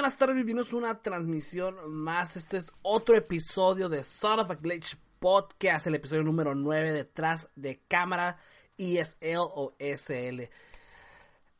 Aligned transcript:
Buenas 0.00 0.16
tardes, 0.16 0.34
bienvenidos 0.34 0.72
a 0.72 0.76
una 0.76 1.02
transmisión 1.02 1.76
más. 1.92 2.34
Este 2.34 2.56
es 2.56 2.72
otro 2.80 3.14
episodio 3.16 3.90
de 3.90 4.02
Son 4.02 4.40
of 4.40 4.50
a 4.50 4.54
Glitch 4.54 4.96
Podcast, 5.18 5.86
el 5.86 5.96
episodio 5.96 6.22
número 6.22 6.54
9 6.54 6.94
detrás 6.94 7.50
de 7.54 7.82
cámara 7.86 8.38
ESL 8.78 9.36
o 9.36 9.74
SL. 9.78 10.44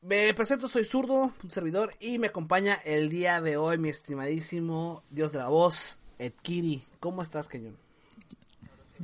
Me 0.00 0.32
presento, 0.32 0.68
soy 0.68 0.84
zurdo, 0.84 1.34
un 1.44 1.50
servidor, 1.50 1.92
y 2.00 2.18
me 2.18 2.28
acompaña 2.28 2.76
el 2.82 3.10
día 3.10 3.42
de 3.42 3.58
hoy 3.58 3.76
mi 3.76 3.90
estimadísimo 3.90 5.02
Dios 5.10 5.32
de 5.32 5.38
la 5.40 5.48
Voz, 5.48 5.98
Edkiri. 6.18 6.82
¿Cómo 6.98 7.20
estás, 7.20 7.46
Keñón? 7.46 7.76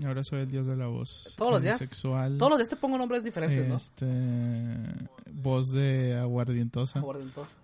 Ahora 0.06 0.24
soy 0.24 0.40
el 0.40 0.48
dios 0.48 0.66
de 0.66 0.76
la 0.76 0.86
voz. 0.86 1.34
Todos 1.36 1.52
los 1.52 1.62
días. 1.62 1.76
Sexual. 1.76 2.38
Todos 2.38 2.52
los 2.52 2.58
días 2.58 2.70
te 2.70 2.76
pongo 2.76 2.96
nombres 2.96 3.22
diferentes, 3.22 3.68
¿no? 3.68 3.76
Este. 3.76 4.06
Voz 5.30 5.72
de 5.72 6.16
aguardientosa. 6.16 7.00
Aguardientosa. 7.00 7.54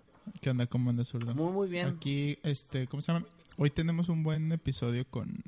Que 0.41 0.49
anda 0.49 0.67
como 0.67 0.89
anda 0.89 1.03
zurdo. 1.03 1.33
Muy, 1.33 1.51
muy 1.51 1.67
bien. 1.67 1.87
Aquí, 1.87 2.37
este, 2.43 2.87
¿cómo 2.87 3.01
se 3.01 3.11
llama? 3.11 3.25
Hoy 3.57 3.69
tenemos 3.69 4.09
un 4.09 4.23
buen 4.23 4.51
episodio 4.51 5.05
con 5.09 5.43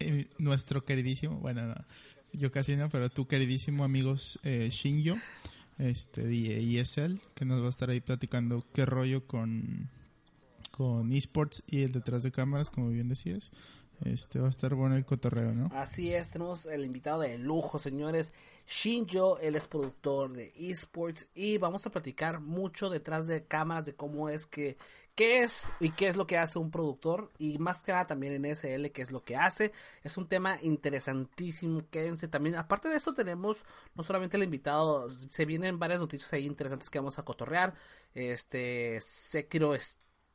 eh, 0.00 0.26
nuestro 0.38 0.84
queridísimo, 0.84 1.36
bueno, 1.36 1.66
no, 1.66 1.74
yo 2.32 2.52
casi 2.52 2.76
no, 2.76 2.88
pero 2.88 3.10
tu 3.10 3.26
queridísimo 3.26 3.84
amigos 3.84 4.38
eh, 4.42 4.68
Shinjo, 4.70 5.16
este, 5.78 6.22
de 6.22 6.80
ESL, 6.80 7.18
que 7.34 7.44
nos 7.44 7.62
va 7.62 7.66
a 7.66 7.70
estar 7.70 7.90
ahí 7.90 8.00
platicando 8.00 8.64
qué 8.72 8.84
rollo 8.84 9.26
con, 9.26 9.88
con 10.70 11.12
esports 11.12 11.64
y 11.66 11.82
el 11.82 11.92
detrás 11.92 12.22
de 12.22 12.30
cámaras, 12.30 12.70
como 12.70 12.90
bien 12.90 13.08
decías. 13.08 13.50
Este 14.04 14.38
va 14.38 14.46
a 14.46 14.50
estar 14.50 14.74
bueno 14.74 14.96
el 14.96 15.04
cotorreo, 15.04 15.52
¿no? 15.52 15.70
Así 15.74 16.12
es, 16.12 16.30
tenemos 16.30 16.66
el 16.66 16.84
invitado 16.84 17.22
de 17.22 17.36
lujo, 17.38 17.80
señores. 17.80 18.32
Shinjo, 18.68 19.38
él 19.38 19.56
es 19.56 19.66
productor 19.66 20.32
de 20.34 20.52
esports 20.54 21.26
y 21.34 21.56
vamos 21.56 21.86
a 21.86 21.90
platicar 21.90 22.40
mucho 22.40 22.90
detrás 22.90 23.26
de 23.26 23.46
cámaras 23.46 23.86
de 23.86 23.94
cómo 23.94 24.28
es 24.28 24.44
que, 24.44 24.76
qué 25.14 25.42
es 25.42 25.72
y 25.80 25.90
qué 25.92 26.08
es 26.08 26.16
lo 26.16 26.26
que 26.26 26.36
hace 26.36 26.58
un 26.58 26.70
productor 26.70 27.32
y 27.38 27.56
más 27.58 27.82
que 27.82 27.92
nada 27.92 28.06
también 28.06 28.34
en 28.34 28.44
SL 28.54 28.90
qué 28.92 29.00
es 29.00 29.10
lo 29.10 29.24
que 29.24 29.36
hace. 29.36 29.72
Es 30.02 30.18
un 30.18 30.28
tema 30.28 30.58
interesantísimo, 30.60 31.88
quédense 31.90 32.28
también. 32.28 32.56
Aparte 32.56 32.90
de 32.90 32.96
eso 32.96 33.14
tenemos 33.14 33.64
no 33.94 34.02
solamente 34.04 34.36
el 34.36 34.42
invitado, 34.42 35.08
se 35.30 35.46
vienen 35.46 35.78
varias 35.78 36.00
noticias 36.00 36.30
ahí 36.34 36.44
interesantes 36.44 36.90
que 36.90 36.98
vamos 36.98 37.18
a 37.18 37.24
cotorrear. 37.24 37.74
Este, 38.14 39.00
Sekiro 39.00 39.74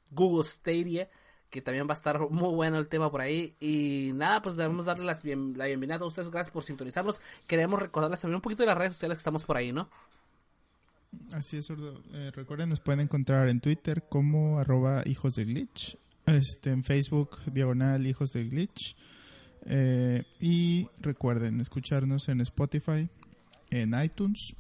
Google 0.10 0.44
Stadia 0.44 1.08
que 1.54 1.62
también 1.62 1.88
va 1.88 1.92
a 1.92 1.94
estar 1.94 2.20
muy 2.32 2.52
bueno 2.52 2.80
el 2.80 2.88
tema 2.88 3.12
por 3.12 3.22
ahí. 3.22 3.54
Y 3.60 4.10
nada, 4.16 4.42
pues 4.42 4.56
debemos 4.56 4.86
darle 4.86 5.06
las 5.06 5.22
bien, 5.22 5.56
la 5.56 5.68
bienvenida 5.68 5.98
a 5.98 6.06
ustedes. 6.06 6.32
Gracias 6.32 6.52
por 6.52 6.64
sintonizarnos. 6.64 7.22
Queremos 7.46 7.80
recordarles 7.80 8.20
también 8.20 8.38
un 8.38 8.42
poquito 8.42 8.64
de 8.64 8.68
las 8.68 8.78
redes 8.78 8.94
sociales 8.94 9.18
que 9.18 9.20
estamos 9.20 9.44
por 9.46 9.58
ahí, 9.58 9.72
¿no? 9.72 9.88
Así 11.32 11.58
es, 11.58 11.68
Zurdo. 11.68 12.02
Eh, 12.12 12.32
recuerden, 12.34 12.70
nos 12.70 12.80
pueden 12.80 13.02
encontrar 13.02 13.50
en 13.50 13.60
Twitter 13.60 14.04
como 14.10 14.58
arroba 14.58 15.04
hijos 15.06 15.36
de 15.36 15.46
glitch. 15.46 15.96
Este, 16.26 16.72
en 16.72 16.84
Facebook, 16.84 17.38
diagonal 17.46 18.08
hijos 18.08 18.32
de 18.32 18.46
glitch. 18.46 18.96
Eh, 19.66 20.24
y 20.40 20.90
recuerden 21.02 21.62
escucharnos 21.62 22.30
en 22.30 22.42
Spotify, 22.42 23.08
en 23.70 23.94
iTunes 24.04 24.56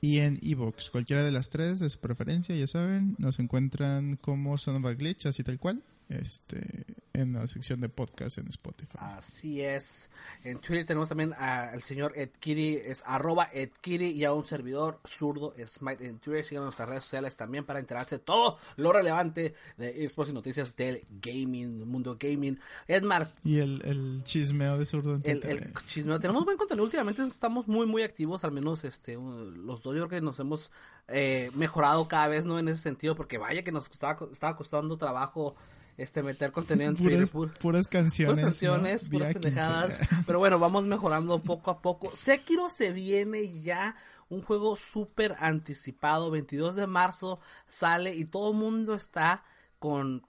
y 0.00 0.20
en 0.20 0.38
Evox. 0.40 0.88
Cualquiera 0.88 1.22
de 1.22 1.32
las 1.32 1.50
tres 1.50 1.80
de 1.80 1.90
su 1.90 2.00
preferencia, 2.00 2.56
ya 2.56 2.66
saben, 2.66 3.14
nos 3.18 3.38
encuentran 3.40 4.16
como 4.16 4.56
Son 4.56 4.80
Glitch, 4.80 5.26
así 5.26 5.42
tal 5.42 5.58
cual 5.58 5.82
este 6.08 6.84
en 7.12 7.32
la 7.32 7.46
sección 7.46 7.80
de 7.80 7.88
podcast 7.88 8.38
en 8.38 8.46
Spotify. 8.48 8.98
Así 9.00 9.60
es. 9.60 10.08
En 10.44 10.60
Twitter 10.60 10.86
tenemos 10.86 11.08
también 11.08 11.34
al 11.34 11.82
señor 11.82 12.12
Edkiri, 12.16 12.76
es 12.76 13.02
arroba 13.04 13.48
Edkiri 13.52 14.10
y 14.10 14.24
a 14.24 14.32
un 14.32 14.44
servidor 14.44 15.00
zurdo 15.04 15.52
Smite 15.66 16.06
en 16.06 16.18
Twitter. 16.20 16.44
Sigan 16.44 16.64
nuestras 16.64 16.88
redes 16.88 17.04
sociales 17.04 17.36
también 17.36 17.64
para 17.64 17.80
enterarse 17.80 18.18
de 18.18 18.24
todo 18.24 18.58
lo 18.76 18.92
relevante 18.92 19.54
de 19.76 20.04
esports 20.04 20.30
y 20.30 20.34
noticias 20.34 20.76
del 20.76 21.04
gaming, 21.20 21.88
mundo 21.88 22.16
gaming. 22.18 22.58
Edmar. 22.86 23.30
Y 23.42 23.58
el, 23.58 23.82
el 23.84 24.22
chismeo 24.22 24.78
de 24.78 24.86
zurdo 24.86 25.16
en 25.16 25.22
el, 25.24 25.44
el, 25.44 25.72
chismeo. 25.88 26.20
Tenemos 26.20 26.44
buen 26.44 26.56
contenido. 26.56 26.84
Últimamente 26.84 27.22
estamos 27.24 27.66
muy, 27.66 27.86
muy 27.86 28.02
activos, 28.02 28.44
al 28.44 28.52
menos 28.52 28.84
este 28.84 29.14
los 29.14 29.82
dos. 29.82 29.96
Yo 29.96 30.06
creo 30.06 30.08
que 30.08 30.20
nos 30.20 30.38
hemos 30.38 30.70
eh, 31.08 31.50
mejorado 31.54 32.06
cada 32.06 32.28
vez, 32.28 32.44
¿no? 32.44 32.60
En 32.60 32.68
ese 32.68 32.82
sentido, 32.82 33.16
porque 33.16 33.38
vaya 33.38 33.64
que 33.64 33.72
nos 33.72 33.90
estaba, 33.90 34.16
estaba 34.30 34.56
costando 34.56 34.96
trabajo 34.96 35.56
este 35.98 36.22
meter 36.22 36.52
contenido 36.52 36.90
en 36.90 36.96
puras, 36.96 37.30
Twitter. 37.30 37.58
puras 37.58 37.88
canciones. 37.88 38.36
Puras 38.36 38.54
canciones, 38.54 39.04
¿no? 39.04 39.10
puras 39.10 39.32
pendejadas. 39.34 40.00
Pero 40.26 40.38
bueno, 40.38 40.58
vamos 40.58 40.84
mejorando 40.84 41.42
poco 41.42 41.72
a 41.72 41.82
poco. 41.82 42.14
Sekiro 42.14 42.68
se 42.68 42.92
viene 42.92 43.60
ya 43.60 43.96
un 44.28 44.40
juego 44.42 44.76
súper 44.76 45.36
anticipado. 45.40 46.30
22 46.30 46.76
de 46.76 46.86
marzo 46.86 47.40
sale 47.66 48.14
y 48.14 48.24
todo 48.24 48.52
el 48.52 48.56
mundo 48.56 48.94
está 48.94 49.42
con 49.80 50.24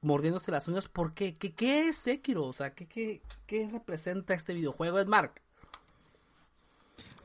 mordiéndose 0.00 0.50
las 0.50 0.66
uñas. 0.66 0.88
¿Por 0.88 1.12
qué? 1.12 1.36
¿Qué, 1.36 1.52
qué 1.52 1.88
es 1.88 1.98
Sekiro? 1.98 2.46
O 2.46 2.52
sea, 2.54 2.74
¿qué, 2.74 2.86
qué, 2.86 3.20
qué 3.46 3.68
representa 3.70 4.32
este 4.32 4.54
videojuego? 4.54 4.98
Es 4.98 5.06
Mark. 5.06 5.42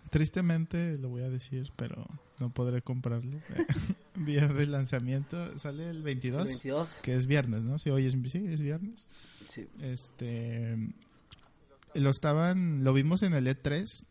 Tristemente 0.10 0.98
lo 0.98 1.08
voy 1.08 1.24
a 1.24 1.30
decir, 1.30 1.72
pero 1.78 2.06
no 2.40 2.54
podré 2.54 2.82
comprarlo. 2.82 3.40
Día 4.16 4.48
de 4.48 4.68
lanzamiento 4.68 5.58
sale 5.58 5.90
el 5.90 6.02
22, 6.04 6.42
El 6.42 6.48
22. 6.48 7.00
que 7.02 7.16
es 7.16 7.26
viernes, 7.26 7.66
¿no? 7.66 7.78
Si 7.78 7.90
hoy 7.90 8.06
es, 8.06 8.14
sí, 8.32 8.46
es 8.48 8.62
viernes. 8.62 9.08
Sí. 9.50 9.68
Este 9.82 10.78
lo 11.94 12.10
estaban, 12.10 12.84
lo 12.84 12.94
vimos 12.94 13.24
en 13.24 13.34
el 13.34 13.48
E3 13.48 14.04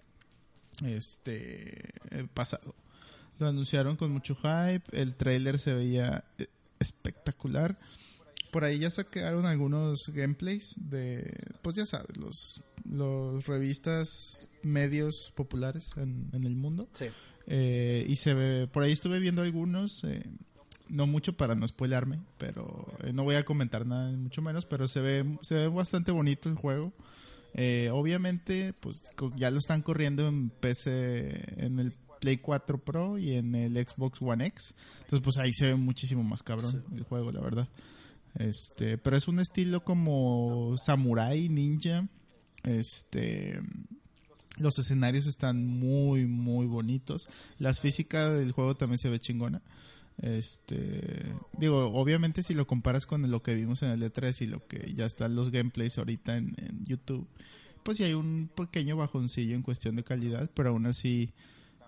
este 0.84 1.94
el 2.10 2.28
pasado. 2.28 2.74
Lo 3.38 3.46
anunciaron 3.48 3.96
con 3.96 4.12
mucho 4.12 4.34
hype, 4.34 4.84
el 4.92 5.14
trailer 5.14 5.58
se 5.58 5.74
veía 5.74 6.24
eh, 6.38 6.46
espectacular. 6.78 7.78
Por 8.50 8.64
ahí 8.64 8.78
ya 8.78 8.90
sacaron 8.90 9.44
algunos 9.44 10.08
gameplays 10.08 10.74
de 10.76 11.32
pues 11.62 11.76
ya 11.76 11.86
sabes, 11.86 12.16
los 12.16 12.62
los 12.84 13.44
revistas 13.46 14.48
medios 14.62 15.32
populares 15.34 15.90
en, 15.96 16.30
en 16.32 16.44
el 16.44 16.56
mundo. 16.56 16.88
Sí. 16.94 17.06
Eh, 17.46 18.04
y 18.08 18.16
se 18.16 18.34
ve, 18.34 18.66
por 18.66 18.82
ahí 18.82 18.92
estuve 18.92 19.20
viendo 19.20 19.42
algunos, 19.42 20.02
eh, 20.04 20.24
no 20.88 21.06
mucho 21.06 21.36
para 21.36 21.54
no 21.54 21.66
spoilarme, 21.66 22.20
pero 22.38 22.86
eh, 23.02 23.12
no 23.12 23.24
voy 23.24 23.36
a 23.36 23.44
comentar 23.44 23.86
nada, 23.86 24.10
mucho 24.12 24.42
menos, 24.42 24.66
pero 24.66 24.88
se 24.88 25.00
ve, 25.00 25.38
se 25.42 25.54
ve 25.54 25.68
bastante 25.68 26.12
bonito 26.12 26.48
el 26.48 26.56
juego. 26.56 26.92
Eh, 27.54 27.90
obviamente, 27.92 28.74
pues 28.80 29.02
ya 29.36 29.50
lo 29.50 29.58
están 29.58 29.82
corriendo 29.82 30.28
en 30.28 30.50
PC, 30.50 31.64
en 31.64 31.78
el 31.78 31.92
Play 32.20 32.38
4 32.38 32.78
Pro 32.78 33.18
y 33.18 33.34
en 33.34 33.54
el 33.54 33.74
Xbox 33.76 34.20
One 34.20 34.46
X. 34.46 34.74
Entonces, 35.02 35.20
pues 35.22 35.38
ahí 35.38 35.52
se 35.52 35.68
ve 35.68 35.74
muchísimo 35.74 36.22
más 36.22 36.42
cabrón 36.42 36.84
el 36.94 37.04
juego, 37.04 37.32
la 37.32 37.40
verdad. 37.40 37.68
Este, 38.38 38.98
pero 38.98 39.16
es 39.16 39.28
un 39.28 39.40
estilo 39.40 39.84
como 39.84 40.76
samurai, 40.76 41.48
ninja. 41.48 42.06
Este, 42.62 43.60
los 44.58 44.78
escenarios 44.78 45.26
están 45.26 45.66
muy, 45.66 46.26
muy 46.26 46.66
bonitos. 46.66 47.28
Las 47.58 47.80
físicas 47.80 48.36
del 48.36 48.52
juego 48.52 48.76
también 48.76 48.98
se 48.98 49.10
ve 49.10 49.18
chingona. 49.18 49.62
Este, 50.18 51.34
digo, 51.58 51.86
obviamente 51.92 52.42
si 52.42 52.54
lo 52.54 52.66
comparas 52.66 53.06
con 53.06 53.30
lo 53.30 53.42
que 53.42 53.54
vimos 53.54 53.82
en 53.82 53.90
el 53.90 54.02
E3 54.02 54.42
y 54.42 54.46
lo 54.46 54.66
que 54.66 54.94
ya 54.94 55.04
están 55.04 55.36
los 55.36 55.50
gameplays 55.50 55.98
ahorita 55.98 56.36
en, 56.36 56.54
en 56.58 56.84
YouTube, 56.86 57.26
pues 57.82 57.98
sí 57.98 58.04
hay 58.04 58.14
un 58.14 58.50
pequeño 58.54 58.96
bajoncillo 58.96 59.54
en 59.54 59.62
cuestión 59.62 59.94
de 59.96 60.04
calidad, 60.04 60.50
pero 60.54 60.70
aún 60.70 60.86
así 60.86 61.30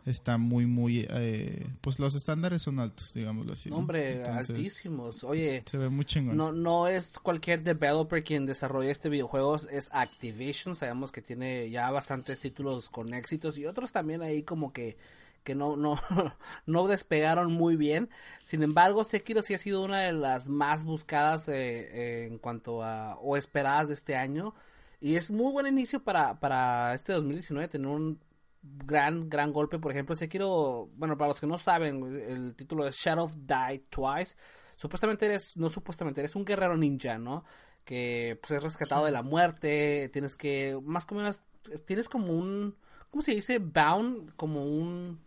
está 0.09 0.39
muy, 0.39 0.67
muy, 0.67 1.07
eh, 1.11 1.67
pues 1.81 1.99
los 1.99 2.15
estándares 2.15 2.63
son 2.63 2.81
altos, 2.81 3.13
digámoslo 3.15 3.53
así. 3.53 3.71
Hombre, 3.71 4.17
Entonces, 4.17 4.51
altísimos. 4.51 5.23
Oye, 5.25 5.63
Se 5.67 5.77
ve 5.77 5.89
muy 5.89 6.05
chingón. 6.05 6.37
No, 6.37 6.53
no 6.53 6.89
es 6.89 7.19
cualquier 7.19 7.63
developer 7.63 8.25
quien 8.25 8.47
desarrolla 8.47 8.91
este 8.91 9.09
videojuego, 9.09 9.57
es 9.71 9.91
Activision, 9.93 10.77
sabemos 10.77 11.13
que 11.13 11.23
tiene 11.23 11.71
ya 11.71 11.91
bastantes 11.91 12.41
títulos 12.41 12.89
con 12.89 13.13
éxitos 13.13 13.59
y 13.59 13.67
otros 13.67 13.93
también 13.93 14.23
ahí 14.23 14.43
como 14.43 14.73
que, 14.73 14.97
que 15.45 15.55
no, 15.55 15.77
no, 15.77 16.01
no 16.67 16.87
despegaron 16.87 17.53
muy 17.53 17.77
bien. 17.77 18.09
Sin 18.45 18.63
embargo, 18.63 19.05
Sekiro 19.05 19.43
sí 19.43 19.55
ha 19.55 19.59
sido 19.59 19.83
una 19.83 20.01
de 20.01 20.13
las 20.13 20.49
más 20.49 20.85
buscadas 20.85 21.49
eh, 21.49 22.27
en 22.27 22.39
cuanto 22.39 22.83
a, 22.83 23.17
o 23.17 23.37
esperadas 23.37 23.89
de 23.89 23.95
este 23.95 24.17
año. 24.17 24.55
Y 25.01 25.15
es 25.17 25.31
muy 25.31 25.53
buen 25.53 25.67
inicio 25.67 26.03
para, 26.03 26.41
para 26.41 26.93
este 26.95 27.13
2019 27.13 27.69
tener 27.69 27.87
un 27.87 28.19
gran, 28.63 29.29
gran 29.29 29.53
golpe. 29.53 29.79
Por 29.79 29.93
ejemplo, 29.93 30.15
Sekiro, 30.15 30.89
bueno, 30.95 31.17
para 31.17 31.29
los 31.29 31.41
que 31.41 31.47
no 31.47 31.59
saben, 31.59 32.05
el 32.29 32.55
título 32.55 32.87
es 32.87 32.97
Shadow 32.97 33.29
Die 33.29 33.85
Twice. 33.91 34.37
Supuestamente 34.77 35.27
eres, 35.27 35.57
no 35.57 35.69
supuestamente, 35.69 36.21
eres 36.21 36.37
un 36.37 36.45
guerrero 36.45 36.77
ninja, 36.77 37.19
¿no? 37.19 37.45
Que 37.85 38.39
pues 38.41 38.53
es 38.53 38.63
rescatado 38.63 39.05
de 39.05 39.11
la 39.11 39.23
muerte, 39.23 40.09
tienes 40.13 40.37
que, 40.37 40.79
más 40.85 41.07
como 41.07 41.21
menos, 41.21 41.43
tienes 41.87 42.09
como 42.09 42.33
un, 42.33 42.77
¿cómo 43.11 43.23
se 43.23 43.33
dice? 43.33 43.59
Bound, 43.59 44.35
como 44.37 44.65
un, 44.65 45.21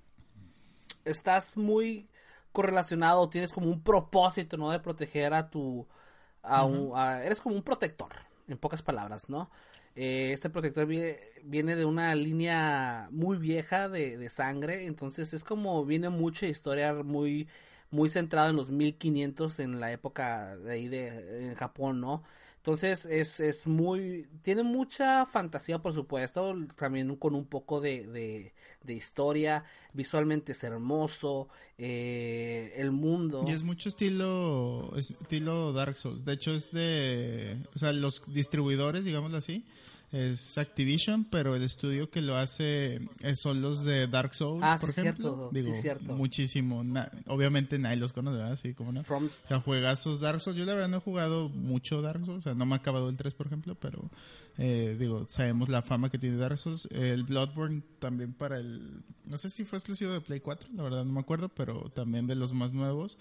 estás 1.03 1.57
muy 1.57 2.07
correlacionado, 2.51 3.29
tienes 3.29 3.51
como 3.51 3.67
un 3.67 3.81
propósito, 3.81 4.57
¿no? 4.57 4.71
De 4.71 4.79
proteger 4.79 5.33
a 5.33 5.49
tu, 5.49 5.87
a 6.43 6.63
un, 6.63 6.97
eres 6.97 7.41
como 7.41 7.55
un 7.55 7.63
protector, 7.63 8.13
en 8.47 8.57
pocas 8.57 8.81
palabras, 8.81 9.27
¿no? 9.27 9.49
Eh, 9.95 10.31
este 10.33 10.49
protector 10.49 10.87
viene 10.87 11.75
de 11.75 11.85
una 11.85 12.15
línea 12.15 13.09
muy 13.11 13.37
vieja 13.37 13.89
de, 13.89 14.29
sangre, 14.29 14.85
entonces 14.85 15.33
es 15.33 15.43
como 15.43 15.85
viene 15.85 16.09
mucha 16.09 16.47
historia 16.47 16.93
muy 16.93 17.47
muy 17.89 18.07
centrada 18.07 18.49
en 18.49 18.55
los 18.55 18.69
1500 18.69 19.59
en 19.59 19.81
la 19.81 19.91
época 19.91 20.55
de 20.55 20.71
ahí 20.71 20.87
de 20.87 21.49
en 21.49 21.55
Japón, 21.55 21.99
¿no? 21.99 22.23
Entonces 22.61 23.07
es, 23.07 23.39
es 23.39 23.65
muy, 23.65 24.27
tiene 24.43 24.61
mucha 24.61 25.25
fantasía 25.25 25.79
por 25.79 25.93
supuesto, 25.93 26.55
también 26.75 27.15
con 27.15 27.33
un 27.33 27.45
poco 27.45 27.81
de, 27.81 28.05
de, 28.05 28.53
de 28.83 28.93
historia, 28.93 29.65
visualmente 29.93 30.51
es 30.51 30.63
hermoso, 30.63 31.49
eh, 31.79 32.71
el 32.77 32.91
mundo. 32.91 33.43
Y 33.47 33.51
es 33.51 33.63
mucho 33.63 33.89
estilo, 33.89 34.93
estilo 34.95 35.73
Dark 35.73 35.97
Souls, 35.97 36.23
de 36.23 36.33
hecho 36.33 36.53
es 36.53 36.71
de, 36.71 37.57
o 37.73 37.79
sea, 37.79 37.93
los 37.93 38.31
distribuidores, 38.31 39.05
digámoslo 39.05 39.37
así, 39.37 39.65
es 40.11 40.57
Activision, 40.57 41.23
pero 41.23 41.55
el 41.55 41.63
estudio 41.63 42.09
que 42.09 42.21
lo 42.21 42.35
hace 42.35 42.99
son 43.35 43.61
los 43.61 43.83
de 43.83 44.07
Dark 44.07 44.35
Souls, 44.35 44.61
ah, 44.63 44.77
por 44.79 44.89
ejemplo. 44.89 45.49
Digo, 45.53 45.73
sí, 45.73 45.81
cierto. 45.81 46.13
muchísimo. 46.13 46.83
obviamente 47.27 47.79
nadie 47.79 47.95
los 47.95 48.11
conoce, 48.11 48.37
¿verdad? 48.37 48.57
Sí, 48.57 48.73
como 48.73 48.91
no. 48.91 49.03
From... 49.03 49.25
O 49.25 49.47
sea, 49.47 49.61
juegazos 49.61 50.19
Dark 50.19 50.41
Souls. 50.41 50.59
Yo 50.59 50.65
la 50.65 50.73
verdad 50.73 50.89
no 50.89 50.97
he 50.97 51.01
jugado 51.01 51.47
mucho 51.47 52.01
Dark 52.01 52.25
Souls, 52.25 52.41
o 52.41 52.43
sea, 52.43 52.53
no 52.53 52.65
me 52.65 52.73
ha 52.73 52.79
acabado 52.79 53.07
el 53.07 53.17
3, 53.17 53.33
por 53.33 53.47
ejemplo, 53.47 53.75
pero 53.75 54.09
eh, 54.57 54.97
digo, 54.99 55.25
sabemos 55.29 55.69
la 55.69 55.81
fama 55.81 56.09
que 56.09 56.19
tiene 56.19 56.35
Dark 56.35 56.57
Souls. 56.57 56.89
El 56.91 57.23
Bloodborne 57.23 57.81
también 57.99 58.33
para 58.33 58.57
el... 58.57 59.03
No 59.25 59.37
sé 59.37 59.49
si 59.49 59.63
fue 59.63 59.77
exclusivo 59.77 60.11
de 60.11 60.19
Play 60.19 60.41
4, 60.41 60.71
la 60.75 60.83
verdad 60.83 61.05
no 61.05 61.13
me 61.13 61.21
acuerdo, 61.21 61.47
pero 61.47 61.89
también 61.95 62.27
de 62.27 62.35
los 62.35 62.51
más 62.51 62.73
nuevos 62.73 63.17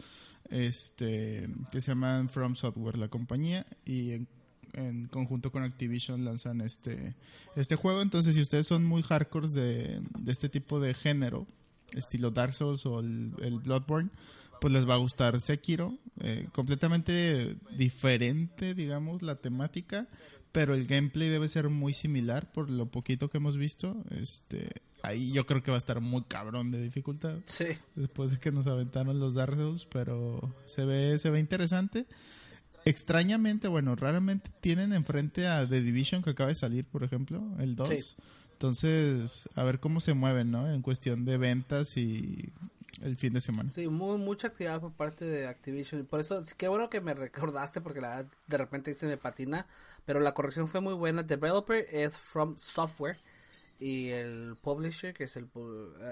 este 0.49 1.49
que 1.71 1.81
se 1.81 1.89
llaman 1.93 2.29
From 2.29 2.57
Software 2.57 2.97
la 2.97 3.09
compañía 3.09 3.67
y 3.85 4.13
en 4.13 4.29
en 4.75 5.07
conjunto 5.07 5.53
con 5.53 5.63
Activision 5.63 6.25
lanzan 6.25 6.61
este, 6.61 7.15
este 7.57 7.77
juego. 7.77 8.03
Entonces, 8.03 8.35
si 8.35 8.41
ustedes 8.41 8.67
son 8.67 8.85
muy 8.85 9.03
hardcore 9.03 9.49
de, 9.49 10.03
de 10.19 10.33
este 10.33 10.49
tipo 10.49 10.81
de 10.81 10.95
género, 10.95 11.47
estilo 11.93 12.31
Dark 12.31 12.55
Souls 12.55 12.87
o 12.87 13.01
el, 13.01 13.61
Bloodborne, 13.65 14.11
pues 14.61 14.73
les 14.73 14.89
va 14.89 14.95
a 14.95 14.99
gustar 14.99 15.41
Sekiro. 15.41 15.99
Eh, 16.21 16.49
completamente 16.53 17.57
diferente, 17.77 18.75
digamos, 18.75 19.23
la 19.23 19.37
temática, 19.37 20.07
pero 20.53 20.75
el 20.75 20.87
gameplay 20.87 21.29
debe 21.29 21.49
ser 21.49 21.69
muy 21.69 21.95
similar 21.95 22.51
por 22.53 22.71
lo 22.71 22.87
poquito 22.87 23.31
que 23.31 23.39
hemos 23.39 23.57
visto. 23.57 23.97
Este, 24.11 24.69
ahí 25.03 25.33
yo 25.33 25.47
creo 25.47 25.63
que 25.63 25.71
va 25.71 25.77
a 25.77 25.79
estar 25.79 26.01
muy 26.01 26.23
cabrón 26.25 26.71
de 26.71 26.83
dificultad. 26.83 27.39
Sí. 27.47 27.67
Después 27.95 28.33
de 28.33 28.39
que 28.39 28.53
nos 28.53 28.67
aventaron 28.67 29.19
los 29.19 29.35
Dark 29.35 29.57
Souls, 29.57 29.87
pero 29.87 30.55
se 30.67 30.85
ve, 30.85 31.19
se 31.19 31.31
ve 31.31 31.41
interesante 31.41 32.07
extrañamente, 32.85 33.69
bueno, 33.69 33.97
raramente 33.97 34.51
tienen 34.61 34.93
enfrente 34.93 35.47
a 35.47 35.69
The 35.69 35.81
Division 35.81 36.23
que 36.23 36.31
acaba 36.31 36.49
de 36.49 36.55
salir, 36.55 36.85
por 36.85 37.05
ejemplo, 37.05 37.43
el 37.59 37.77
2. 37.77 38.17
Entonces, 38.53 39.49
a 39.55 39.65
ver 39.65 39.81
cómo 39.81 40.01
se 40.01 40.13
mueven, 40.15 40.51
¿no? 40.51 40.71
En 40.71 40.83
cuestión 40.83 41.25
de 41.25 41.39
ventas 41.39 41.97
y 41.97 42.53
el 43.03 43.17
fin 43.17 43.33
de 43.33 43.41
semana. 43.41 43.73
Sí, 43.73 43.89
muy, 43.89 44.19
mucha 44.19 44.49
actividad 44.49 44.81
por 44.81 44.93
parte 44.93 45.25
de 45.25 45.47
Activision. 45.47 46.05
Por 46.05 46.21
eso, 46.21 46.43
qué 46.57 46.69
bueno 46.69 46.91
que 46.91 47.01
me 47.01 47.15
recordaste 47.15 47.81
porque 47.81 48.01
la 48.01 48.27
de 48.47 48.59
repente 48.59 48.95
se 48.95 49.07
me 49.07 49.17
patina. 49.17 49.67
Pero 50.05 50.21
la 50.21 50.35
corrección 50.35 50.69
fue 50.69 50.81
muy 50.81 50.95
buena. 50.95 51.23
Developer 51.23 51.87
es 51.91 52.15
From 52.15 52.57
Software 52.59 53.17
y 53.79 54.09
el 54.09 54.57
publisher 54.61 55.15
que 55.15 55.25
es 55.25 55.37
el 55.37 55.49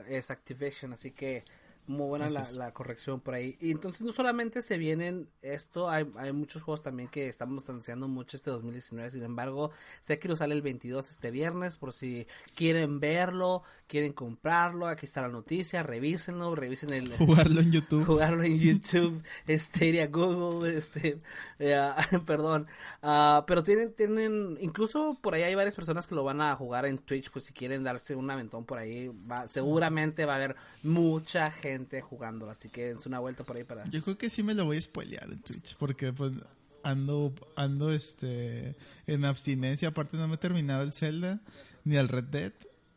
es 0.08 0.30
Activision. 0.30 0.92
Así 0.92 1.10
que 1.10 1.44
muy 1.88 2.06
buena 2.06 2.28
la, 2.28 2.44
la, 2.52 2.72
corrección 2.72 3.20
por 3.20 3.34
ahí. 3.34 3.56
Y 3.60 3.70
entonces 3.70 4.02
no 4.02 4.12
solamente 4.12 4.62
se 4.62 4.76
vienen 4.76 5.28
esto, 5.42 5.88
hay, 5.88 6.06
hay 6.16 6.32
muchos 6.32 6.62
juegos 6.62 6.82
también 6.82 7.08
que 7.08 7.28
estamos 7.28 7.68
ansiando 7.70 8.08
mucho 8.08 8.36
este 8.36 8.50
2019. 8.50 9.10
Sin 9.10 9.22
embargo, 9.22 9.70
Sekiro 10.02 10.36
sale 10.36 10.54
el 10.54 10.62
22 10.62 11.10
este 11.10 11.30
viernes 11.30 11.76
por 11.76 11.92
si 11.92 12.26
quieren 12.54 13.00
verlo, 13.00 13.62
quieren 13.86 14.12
comprarlo. 14.12 14.86
Aquí 14.86 15.06
está 15.06 15.22
la 15.22 15.28
noticia, 15.28 15.82
revísenlo, 15.82 16.54
revisen 16.54 16.92
el... 16.92 17.16
Jugarlo 17.18 17.60
en 17.60 17.72
YouTube. 17.72 18.04
Jugarlo 18.04 18.42
en 18.44 18.58
YouTube, 18.58 19.22
Stadia, 19.48 20.06
Google, 20.08 20.76
este... 20.76 21.18
Eh, 21.58 21.90
perdón. 22.26 22.66
Uh, 23.02 23.44
pero 23.46 23.62
tienen, 23.62 23.92
tienen, 23.94 24.58
incluso 24.60 25.16
por 25.20 25.34
ahí 25.34 25.42
hay 25.42 25.54
varias 25.54 25.74
personas 25.74 26.06
que 26.06 26.14
lo 26.14 26.22
van 26.22 26.40
a 26.40 26.54
jugar 26.54 26.84
en 26.86 26.98
Twitch, 26.98 27.30
pues 27.30 27.46
si 27.46 27.52
quieren 27.52 27.82
darse 27.82 28.14
un 28.14 28.30
aventón 28.30 28.64
por 28.64 28.78
ahí, 28.78 29.10
va, 29.30 29.48
seguramente 29.48 30.24
va 30.24 30.34
a 30.34 30.36
haber 30.36 30.56
mucha 30.82 31.50
gente 31.50 31.77
jugando, 32.02 32.50
así 32.50 32.68
que 32.68 32.90
es 32.90 33.06
una 33.06 33.18
vuelta 33.18 33.44
por 33.44 33.56
ahí 33.56 33.64
para... 33.64 33.84
Yo 33.88 34.02
creo 34.02 34.18
que 34.18 34.30
sí 34.30 34.42
me 34.42 34.54
lo 34.54 34.64
voy 34.64 34.76
a 34.76 34.80
spoilear 34.80 35.30
en 35.30 35.40
Twitch, 35.40 35.76
porque 35.76 36.12
pues 36.12 36.32
ando, 36.82 37.34
ando 37.56 37.92
este, 37.92 38.76
en 39.06 39.24
abstinencia, 39.24 39.88
aparte 39.88 40.16
no 40.16 40.28
me 40.28 40.34
he 40.34 40.38
terminado 40.38 40.82
el 40.82 40.92
Zelda, 40.92 41.40
ni 41.84 41.96
el 41.96 42.08
Red 42.08 42.24
Dead, 42.24 42.52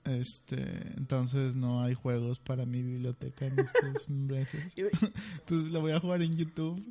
este, 0.06 0.62
entonces 0.98 1.56
no 1.56 1.84
hay 1.84 1.94
juegos 1.94 2.40
para 2.40 2.66
mi 2.66 2.82
biblioteca 2.82 3.46
en 3.46 3.60
estos 3.60 4.10
meses. 4.10 4.74
entonces 4.76 5.72
lo 5.72 5.82
voy 5.82 5.92
a 5.92 6.00
jugar 6.00 6.22
en 6.22 6.36
YouTube 6.36 6.84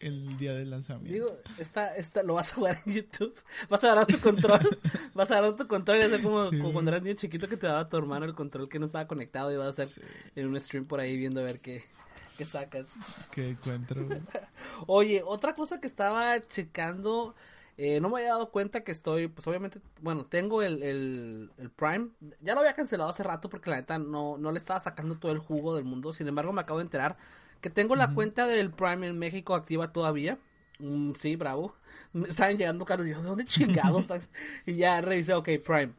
el 0.00 0.36
día 0.36 0.54
del 0.54 0.70
lanzamiento. 0.70 1.12
Digo, 1.12 1.38
esta, 1.58 1.94
esta, 1.96 2.22
lo 2.22 2.34
vas 2.34 2.52
a 2.52 2.54
jugar 2.56 2.82
en 2.86 2.92
YouTube. 2.92 3.34
Vas 3.68 3.82
a 3.84 3.88
agarrar 3.88 4.06
tu 4.06 4.18
control. 4.18 4.60
vas 5.14 5.30
a 5.30 5.38
agarrar 5.38 5.56
tu 5.56 5.66
control 5.66 5.98
y 5.98 6.02
hacer 6.02 6.22
como, 6.22 6.50
cuando 6.72 6.90
eras 6.90 7.02
niño 7.02 7.16
chiquito 7.16 7.48
que 7.48 7.56
te 7.56 7.66
daba 7.66 7.88
tu 7.88 7.96
hermano 7.96 8.24
el 8.24 8.34
control 8.34 8.68
que 8.68 8.78
no 8.78 8.86
estaba 8.86 9.06
conectado 9.06 9.52
y 9.52 9.56
vas 9.56 9.78
a 9.78 9.82
hacer 9.82 10.04
en 10.36 10.46
un 10.46 10.60
stream 10.60 10.86
por 10.86 11.00
ahí 11.00 11.16
viendo 11.16 11.40
a 11.40 11.44
ver 11.44 11.60
qué, 11.60 11.84
qué 12.38 12.44
sacas. 12.44 12.92
Qué 13.30 13.50
encuentro. 13.50 14.06
Oye, 14.86 15.22
otra 15.24 15.54
cosa 15.54 15.80
que 15.80 15.86
estaba 15.86 16.40
checando 16.40 17.34
eh, 17.76 18.00
no 18.00 18.08
me 18.08 18.18
había 18.18 18.30
dado 18.30 18.50
cuenta 18.50 18.84
que 18.84 18.92
estoy, 18.92 19.26
pues 19.26 19.46
obviamente, 19.48 19.80
bueno, 20.00 20.26
tengo 20.26 20.62
el, 20.62 20.82
el, 20.82 21.50
el, 21.58 21.70
Prime. 21.70 22.10
Ya 22.40 22.54
lo 22.54 22.60
había 22.60 22.74
cancelado 22.74 23.10
hace 23.10 23.24
rato 23.24 23.48
porque 23.48 23.70
la 23.70 23.76
neta 23.76 23.98
no, 23.98 24.38
no 24.38 24.52
le 24.52 24.58
estaba 24.58 24.78
sacando 24.78 25.18
todo 25.18 25.32
el 25.32 25.38
jugo 25.38 25.74
del 25.74 25.84
mundo. 25.84 26.12
Sin 26.12 26.28
embargo, 26.28 26.52
me 26.52 26.60
acabo 26.60 26.78
de 26.78 26.84
enterar 26.84 27.16
que 27.64 27.70
tengo 27.70 27.96
la 27.96 28.12
cuenta 28.12 28.46
del 28.46 28.70
Prime 28.70 29.06
en 29.06 29.18
México 29.18 29.54
activa 29.54 29.90
todavía. 29.90 30.36
Mm, 30.80 31.12
sí, 31.14 31.34
bravo. 31.34 31.74
Me 32.12 32.28
estaban 32.28 32.58
llegando 32.58 32.84
caros. 32.84 33.06
Yo, 33.06 33.22
¿de 33.22 33.26
dónde 33.26 33.46
chingados 33.46 34.06
y 34.66 34.74
ya 34.74 35.00
revisé, 35.00 35.32
ok, 35.32 35.48
Prime. 35.64 35.92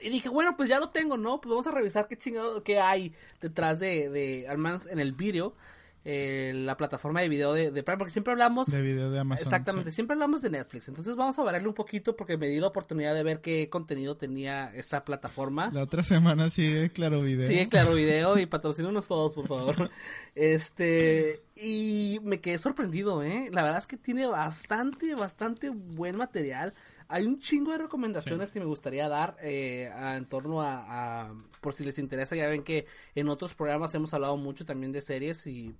Y 0.00 0.10
dije, 0.10 0.28
bueno, 0.28 0.56
pues 0.56 0.68
ya 0.68 0.78
lo 0.78 0.90
tengo, 0.90 1.16
¿no? 1.16 1.40
Pues 1.40 1.50
vamos 1.50 1.66
a 1.66 1.72
revisar 1.72 2.06
qué 2.06 2.16
chingados, 2.16 2.62
qué 2.62 2.78
hay 2.78 3.12
detrás 3.40 3.80
de, 3.80 4.08
de 4.08 4.46
al 4.48 4.58
menos 4.58 4.86
en 4.86 5.00
el 5.00 5.10
vídeo 5.10 5.56
eh, 6.04 6.52
la 6.54 6.76
plataforma 6.76 7.22
de 7.22 7.28
video 7.28 7.54
de, 7.54 7.70
Prime, 7.82 7.96
porque 7.96 8.12
siempre 8.12 8.32
hablamos... 8.32 8.66
De 8.66 8.82
video 8.82 9.10
de 9.10 9.18
Amazon. 9.18 9.44
Exactamente, 9.44 9.90
siempre 9.90 10.14
hablamos 10.14 10.42
de 10.42 10.50
Netflix. 10.50 10.88
Entonces 10.88 11.16
vamos 11.16 11.38
a 11.38 11.42
variarle 11.42 11.68
un 11.68 11.74
poquito 11.74 12.14
porque 12.14 12.36
me 12.36 12.48
di 12.48 12.60
la 12.60 12.66
oportunidad 12.66 13.14
de 13.14 13.22
ver 13.22 13.40
qué 13.40 13.68
contenido 13.70 14.16
tenía 14.16 14.70
esta 14.74 15.04
plataforma. 15.04 15.70
La 15.72 15.82
otra 15.82 16.02
semana 16.02 16.50
sigue 16.50 16.90
Claro 16.90 17.22
Video. 17.22 17.48
Sigue 17.48 17.68
Claro 17.68 17.94
Video 17.94 18.38
y 18.38 18.46
patrocínanos 18.46 19.08
todos, 19.08 19.32
por 19.32 19.48
favor. 19.48 19.90
este, 20.34 21.42
y 21.56 22.20
me 22.22 22.40
quedé 22.40 22.58
sorprendido, 22.58 23.22
¿eh? 23.22 23.48
La 23.50 23.62
verdad 23.62 23.78
es 23.78 23.86
que 23.86 23.96
tiene 23.96 24.26
bastante, 24.26 25.14
bastante 25.14 25.70
buen 25.70 26.16
material. 26.16 26.74
Hay 27.14 27.26
un 27.26 27.38
chingo 27.38 27.70
de 27.70 27.78
recomendaciones 27.78 28.50
que 28.50 28.58
me 28.58 28.66
gustaría 28.66 29.08
dar 29.08 29.36
eh, 29.40 29.88
en 29.94 30.26
torno 30.26 30.62
a, 30.62 31.32
por 31.60 31.72
si 31.72 31.84
les 31.84 32.00
interesa, 32.00 32.34
ya 32.34 32.48
ven 32.48 32.64
que 32.64 32.86
en 33.14 33.28
otros 33.28 33.54
programas 33.54 33.94
hemos 33.94 34.12
hablado 34.14 34.36
mucho 34.36 34.66
también 34.66 34.90
de 34.90 35.00
series 35.00 35.46
y 35.46 35.72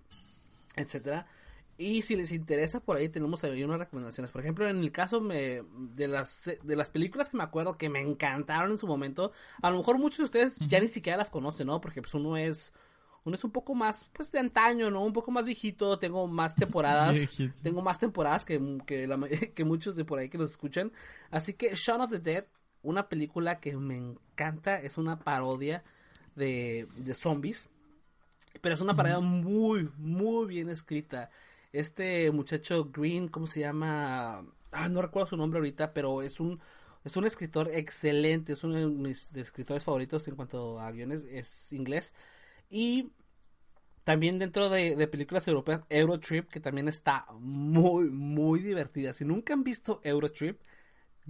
etcétera. 0.76 1.26
Y 1.76 2.02
si 2.02 2.14
les 2.14 2.30
interesa, 2.30 2.78
por 2.78 2.98
ahí 2.98 3.08
tenemos 3.08 3.42
ahí 3.42 3.64
unas 3.64 3.80
recomendaciones. 3.80 4.30
Por 4.30 4.42
ejemplo, 4.42 4.68
en 4.68 4.78
el 4.78 4.92
caso 4.92 5.20
me, 5.20 5.64
de, 5.96 6.06
las, 6.06 6.48
de 6.62 6.76
las 6.76 6.88
películas 6.88 7.30
que 7.30 7.36
me 7.36 7.42
acuerdo 7.42 7.76
que 7.76 7.88
me 7.88 8.00
encantaron 8.00 8.70
en 8.70 8.78
su 8.78 8.86
momento, 8.86 9.32
a 9.60 9.72
lo 9.72 9.78
mejor 9.78 9.98
muchos 9.98 10.18
de 10.18 10.24
ustedes 10.26 10.58
ya 10.60 10.78
ni 10.78 10.86
siquiera 10.86 11.18
las 11.18 11.30
conocen, 11.30 11.66
¿no? 11.66 11.80
Porque 11.80 12.00
pues 12.00 12.14
uno 12.14 12.36
es 12.36 12.72
uno 13.24 13.34
es 13.34 13.44
un 13.44 13.50
poco 13.50 13.74
más, 13.74 14.04
pues, 14.12 14.30
de 14.32 14.38
antaño, 14.38 14.90
¿no? 14.90 15.02
Un 15.02 15.12
poco 15.12 15.30
más 15.30 15.46
viejito, 15.46 15.98
tengo 15.98 16.26
más 16.26 16.54
temporadas, 16.56 17.16
tengo 17.62 17.82
más 17.82 17.98
temporadas 17.98 18.44
que, 18.44 18.60
que, 18.86 19.06
la, 19.06 19.18
que 19.54 19.64
muchos 19.64 19.96
de 19.96 20.04
por 20.04 20.18
ahí 20.18 20.28
que 20.28 20.38
nos 20.38 20.50
escuchan. 20.50 20.92
Así 21.30 21.54
que 21.54 21.74
Shaun 21.74 22.02
of 22.02 22.10
the 22.10 22.18
Dead, 22.18 22.44
una 22.82 23.08
película 23.08 23.60
que 23.60 23.76
me 23.76 23.96
encanta, 23.96 24.80
es 24.80 24.98
una 24.98 25.18
parodia 25.18 25.82
de, 26.36 26.86
de 26.96 27.14
zombies. 27.14 27.68
Pero 28.60 28.74
es 28.74 28.80
una 28.80 28.94
parodia 28.94 29.20
muy, 29.20 29.90
muy 29.96 30.46
bien 30.46 30.68
escrita. 30.68 31.30
Este 31.72 32.30
muchacho 32.30 32.84
Green, 32.84 33.28
¿cómo 33.28 33.46
se 33.46 33.60
llama? 33.60 34.46
Ah, 34.70 34.88
no 34.88 35.02
recuerdo 35.02 35.30
su 35.30 35.36
nombre 35.36 35.58
ahorita, 35.58 35.92
pero 35.92 36.22
es 36.22 36.38
un 36.38 36.60
es 37.04 37.16
un 37.16 37.26
escritor 37.26 37.68
excelente, 37.72 38.54
es 38.54 38.64
uno 38.64 38.76
de 38.76 38.86
mis 38.86 39.30
escritores 39.36 39.84
favoritos 39.84 40.26
en 40.26 40.36
cuanto 40.36 40.80
a 40.80 40.90
guiones, 40.90 41.22
es 41.30 41.72
inglés. 41.72 42.14
Y 42.70 43.12
también 44.04 44.38
dentro 44.38 44.68
de, 44.68 45.06
películas 45.08 45.48
europeas, 45.48 45.82
Eurotrip, 45.88 46.48
que 46.48 46.60
también 46.60 46.88
está 46.88 47.26
muy, 47.40 48.10
muy 48.10 48.60
divertida. 48.60 49.12
Si 49.12 49.24
nunca 49.24 49.54
han 49.54 49.64
visto 49.64 50.00
Eurotrip, 50.04 50.60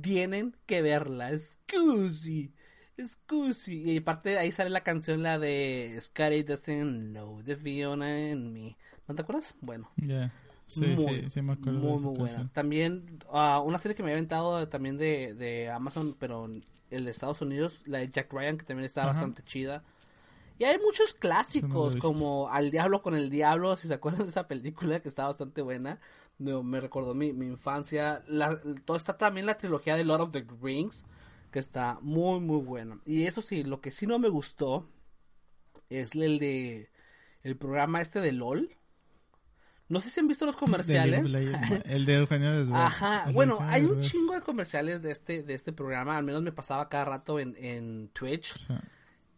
tienen 0.00 0.57
que 0.67 0.83
verla. 0.83 1.31
Es 1.31 1.61
cozy. 1.71 2.53
Es 2.97 3.17
cozy. 3.26 3.93
Y 3.93 3.99
aparte 3.99 4.38
ahí 4.38 4.50
sale 4.50 4.71
la 4.71 4.83
canción, 4.83 5.23
la 5.23 5.38
de 5.38 5.97
Scotty 6.00 6.43
doesn't 6.43 7.11
know 7.11 7.43
the 7.43 7.57
Fiona 7.57 8.31
in 8.31 8.53
me. 8.53 8.76
¿No 9.07 9.14
te 9.14 9.23
acuerdas? 9.23 9.55
Bueno. 9.61 9.91
Ya. 9.97 10.33
Sí, 10.67 10.97
sí, 10.97 11.31
sí 11.31 11.43
me 11.43 11.53
acuerdo. 11.53 11.79
Muy, 11.79 12.03
muy 12.03 12.17
buena. 12.17 12.50
También, 12.53 13.05
uh, 13.31 13.61
una 13.61 13.79
serie 13.79 13.95
que 13.95 14.03
me 14.03 14.09
había 14.09 14.17
aventado 14.17 14.67
también 14.69 14.97
de, 14.97 15.35
de 15.35 15.71
Amazon, 15.71 16.17
pero 16.19 16.50
el 16.91 17.05
de 17.05 17.11
Estados 17.11 17.41
Unidos, 17.41 17.83
la 17.85 17.99
de 17.99 18.09
Jack 18.09 18.33
Ryan, 18.33 18.59
que 18.59 18.64
también 18.64 18.87
está 18.87 19.07
bastante 19.07 19.43
chida. 19.45 19.85
Y 20.59 20.65
hay 20.65 20.79
muchos 20.79 21.15
clásicos, 21.15 21.97
como 21.97 22.49
Al 22.49 22.71
Diablo 22.71 23.03
con 23.03 23.15
el 23.15 23.31
Diablo, 23.31 23.77
si 23.77 23.89
se 23.89 23.95
acuerdan 23.95 24.23
de 24.23 24.29
esa 24.29 24.47
película 24.47 25.01
que 25.01 25.09
está 25.09 25.27
bastante 25.27 25.63
buena. 25.63 26.01
Me, 26.39 26.63
me 26.63 26.81
recordó 26.81 27.15
mi, 27.15 27.33
mi 27.33 27.47
infancia. 27.47 28.23
La, 28.29 28.61
todo 28.85 28.97
está 28.97 29.17
también 29.17 29.47
la 29.47 29.57
trilogía 29.57 29.97
de 29.97 30.05
Lord 30.05 30.21
of 30.23 30.31
the 30.33 30.47
Rings, 30.63 31.07
que 31.51 31.59
está 31.59 31.99
muy, 32.03 32.41
muy 32.41 32.63
buena. 32.63 33.01
Y 33.05 33.27
eso 33.27 33.41
sí, 33.41 33.65
lo 33.65 33.81
que 33.81 33.91
sí 33.91 34.07
no 34.07 34.19
me 34.19 34.29
gustó 34.29 34.89
es 35.91 36.15
el 36.15 36.39
de 36.39 36.91
el 37.43 37.57
programa 37.57 38.01
este 38.01 38.21
de 38.21 38.33
LOL 38.33 38.75
no 39.89 40.01
sé 40.01 40.11
si 40.11 40.21
han 40.21 40.29
visto 40.29 40.47
los 40.47 40.57
comerciales. 40.65 41.33
el 41.85 42.07
de 42.07 42.15
Eugenio 42.15 42.53
Desván. 42.53 42.87
Ajá. 42.87 43.25
Bueno, 43.33 43.59
hay 43.61 43.85
un 43.85 44.01
chingo 44.01 44.35
de 44.35 44.41
comerciales 44.41 45.03
de 45.03 45.11
este, 45.11 45.43
de 45.43 45.55
este 45.55 45.73
programa. 45.73 46.17
Al 46.17 46.25
menos 46.25 46.43
me 46.43 46.53
pasaba 46.53 46.89
cada 46.89 47.05
rato 47.05 47.39
en, 47.39 47.55
en 47.59 48.09
Twitch. 48.09 48.67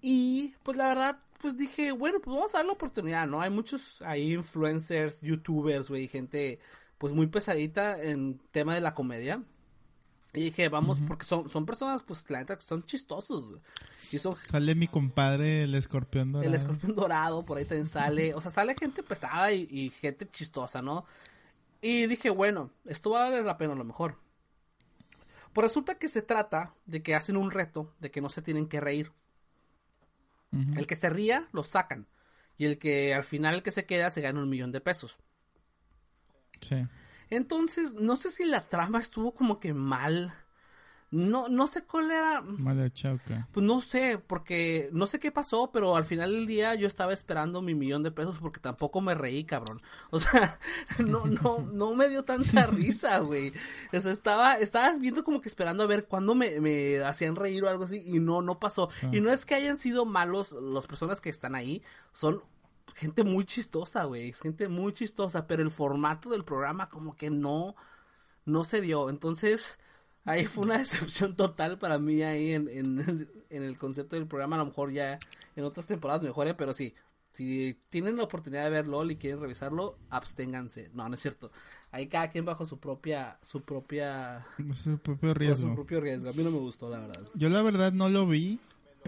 Y 0.09 0.55
pues 0.63 0.77
la 0.77 0.87
verdad, 0.87 1.19
pues 1.43 1.57
dije, 1.57 1.91
bueno, 1.91 2.21
pues 2.21 2.33
vamos 2.33 2.55
a 2.55 2.59
dar 2.59 2.67
la 2.67 2.75
oportunidad, 2.75 3.27
¿no? 3.27 3.41
Hay 3.41 3.51
muchos 3.51 4.01
ahí 4.03 4.35
influencers, 4.35 5.21
youtubers, 5.21 5.89
güey, 5.89 6.07
gente 6.07 6.61
pues 6.97 7.13
muy 7.13 7.27
pesadita 7.27 8.01
en 8.01 8.39
tema 8.53 8.77
de 8.77 8.81
la 8.81 8.95
comedia. 8.95 9.43
Y 10.33 10.45
dije, 10.45 10.69
vamos, 10.69 11.01
porque 11.09 11.27
son, 11.27 11.51
son 11.51 11.67
personas, 11.67 12.05
pues, 12.07 12.25
la 12.31 12.39
neta, 12.39 12.55
que 12.55 12.63
son 12.63 12.87
chistosos. 12.87 13.59
Y 14.13 14.19
Sale 14.21 14.77
mi 14.77 14.87
compadre, 14.87 15.65
el 15.65 15.75
escorpión 15.75 16.31
dorado. 16.31 16.49
El 16.49 16.55
escorpión 16.55 16.95
dorado, 16.95 17.43
por 17.45 17.59
ahí 17.59 17.65
también 17.65 17.89
sale. 17.89 18.33
O 18.33 18.41
sea, 18.41 18.53
sale 18.53 18.77
gente 18.77 19.03
pesada 19.03 19.51
y, 19.51 19.91
gente 19.91 20.31
chistosa, 20.31 20.83
¿no? 20.83 21.05
Y 21.81 22.07
dije, 22.07 22.31
bueno, 22.31 22.71
esto 22.85 23.11
va 23.11 23.23
a 23.23 23.31
valer 23.31 23.45
la 23.45 23.59
pena 23.59 23.73
a 23.73 23.77
lo 23.77 23.85
mejor. 23.85 24.21
Pues 25.53 25.65
resulta 25.65 25.99
que 25.99 26.07
se 26.07 26.23
trata 26.23 26.75
de 26.85 27.03
que 27.03 27.17
hacen 27.17 27.37
un 27.37 27.51
reto 27.51 27.93
de 27.99 28.13
que 28.13 28.21
no 28.21 28.31
se 28.31 28.41
tienen 28.41 28.69
que 28.69 28.81
reír. 28.81 29.11
El 30.77 30.87
que 30.87 30.95
se 30.95 31.11
ría, 31.11 31.49
lo 31.53 31.65
sacan. 31.65 32.07
Y 32.57 32.67
el 32.67 32.79
que 32.79 33.15
al 33.15 33.25
final, 33.25 33.57
el 33.57 33.63
que 33.63 33.71
se 33.71 33.87
queda, 33.87 34.11
se 34.11 34.21
gana 34.21 34.41
un 34.41 34.49
millón 34.49 34.73
de 34.73 34.81
pesos. 34.81 35.19
Sí. 36.61 36.87
Entonces, 37.31 37.95
no 37.95 38.17
sé 38.17 38.31
si 38.31 38.45
la 38.45 38.69
trama 38.69 38.99
estuvo 38.99 39.35
como 39.35 39.61
que 39.61 39.75
mal. 39.75 40.35
No, 41.17 41.49
no 41.49 41.67
sé 41.67 41.85
cuál 41.85 42.11
era. 42.11 42.43
Mala 42.43 42.91
chauca. 42.91 43.49
Pues 43.53 43.65
no 43.65 43.81
sé, 43.81 44.19
porque 44.19 44.91
no 44.93 45.07
sé 45.07 45.19
qué 45.19 45.33
pasó, 45.33 45.71
pero 45.73 45.97
al 45.97 46.05
final 46.05 46.31
del 46.33 46.47
día 46.47 46.75
yo 46.75 46.87
estaba 46.87 47.15
esperando 47.15 47.63
mi 47.63 47.75
millón 47.75 48.03
de 48.03 48.11
pesos 48.11 48.39
porque 48.39 48.61
tampoco 48.61 49.01
me 49.01 49.15
reí, 49.15 49.45
cabrón. 49.45 49.81
O 50.11 50.19
sea, 50.19 50.59
no, 50.99 51.27
no, 51.27 51.59
no 51.61 51.95
me 51.95 52.09
dio 52.09 52.23
tanta 52.23 52.67
risa, 52.67 53.19
güey. 53.19 53.53
O 53.93 54.01
sea, 54.01 54.13
estaba, 54.13 54.55
estabas 54.55 55.01
viendo 55.01 55.25
como 55.25 55.41
que 55.41 55.49
esperando 55.49 55.83
a 55.83 55.87
ver 55.87 56.07
cuándo 56.07 56.35
me, 56.35 56.61
me 56.61 57.03
hacían 57.03 57.37
reír 57.37 57.65
o 57.65 57.69
algo 57.69 57.85
así, 57.85 58.03
y 58.05 58.19
no, 58.19 58.43
no 58.43 58.59
pasó. 58.59 58.89
Y 59.13 59.21
no 59.21 59.33
es 59.33 59.45
que 59.47 59.55
hayan 59.55 59.79
sido 59.79 60.05
malos 60.05 60.53
las 60.53 60.87
personas 60.87 61.21
que 61.21 61.31
están 61.31 61.55
ahí, 61.55 61.83
son 62.13 62.43
gente 62.95 63.25
muy 63.25 63.45
chistosa, 63.45 64.05
güey, 64.05 64.33
gente 64.33 64.69
muy 64.69 64.93
chistosa, 64.93 65.47
pero 65.47 65.63
el 65.63 65.71
formato 65.71 66.31
del 66.31 66.45
programa 66.45 66.89
como 66.89 67.17
que 67.17 67.31
no, 67.31 67.75
no 68.45 68.65
se 68.65 68.81
dio. 68.81 69.11
Entonces, 69.11 69.79
ahí 70.27 70.45
fue 70.45 70.65
una 70.65 70.79
decepción 70.79 71.35
total 71.35 71.79
para 71.79 71.99
mí 71.99 72.23
ahí 72.23 72.53
en, 72.53 72.69
en, 73.51 73.63
el 73.63 73.79
concepto 73.79 74.17
del 74.17 74.27
programa. 74.27 74.57
A 74.57 74.59
lo 74.59 74.67
mejor 74.67 74.93
ya 74.93 75.19
en 75.57 75.65
otras 75.65 75.87
temporadas 75.87 76.23
mejore, 76.23 76.55
pero 76.55 76.75
sí, 76.75 76.95
si 77.33 77.79
tienen 77.89 78.17
la 78.17 78.25
oportunidad 78.25 78.65
de 78.65 78.71
ver 78.71 78.87
LOL 78.87 79.11
y 79.11 79.17
quieren 79.17 79.41
revisarlo, 79.41 79.99
absténganse. 80.11 80.91
No, 80.93 81.09
no 81.09 81.15
es 81.15 81.23
cierto. 81.23 81.51
Ahí 81.91 82.09
cada 82.09 82.31
quien 82.31 82.45
bajo 82.45 82.67
su 82.67 82.79
propia, 82.79 83.39
su 83.41 83.63
propia, 83.63 84.47
su 84.75 84.99
propio 84.99 85.33
riesgo. 85.33 85.69
Su 85.69 85.75
propio 85.75 86.01
riesgo. 86.01 86.29
A 86.29 86.33
mí 86.33 86.43
no 86.43 86.51
me 86.51 86.59
gustó, 86.59 86.91
la 86.91 86.99
verdad. 86.99 87.23
Yo 87.35 87.49
la 87.49 87.63
verdad 87.63 87.93
no 87.93 88.11
lo 88.11 88.27
vi 88.27 88.61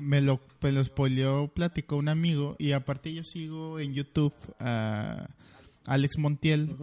me 0.02 0.20
lo, 0.20 0.40
me 0.60 0.72
lo 0.72 0.84
spoileó, 0.84 1.48
platicó 1.48 1.96
un 1.96 2.08
amigo 2.08 2.56
y 2.58 2.72
aparte 2.72 3.12
yo 3.12 3.25
sigo 3.25 3.78
en 3.78 3.94
YouTube 3.94 4.34
a 4.60 5.28
Alex 5.87 6.18
Montiel, 6.18 6.76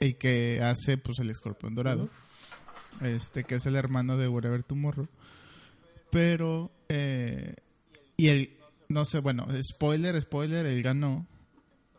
el 0.00 0.16
que 0.16 0.60
hace 0.62 0.98
pues 0.98 1.18
el 1.18 1.30
escorpión 1.30 1.74
dorado, 1.74 2.08
este 3.00 3.44
que 3.44 3.56
es 3.56 3.66
el 3.66 3.76
hermano 3.76 4.16
de 4.16 4.28
Whatever 4.28 4.62
Tomorrow. 4.62 5.08
Pero, 6.10 6.70
eh, 6.88 7.54
y 8.16 8.28
el, 8.28 8.50
no 8.88 9.04
sé, 9.04 9.20
bueno, 9.20 9.46
spoiler, 9.62 10.20
spoiler, 10.20 10.66
él 10.66 10.82
ganó. 10.82 11.26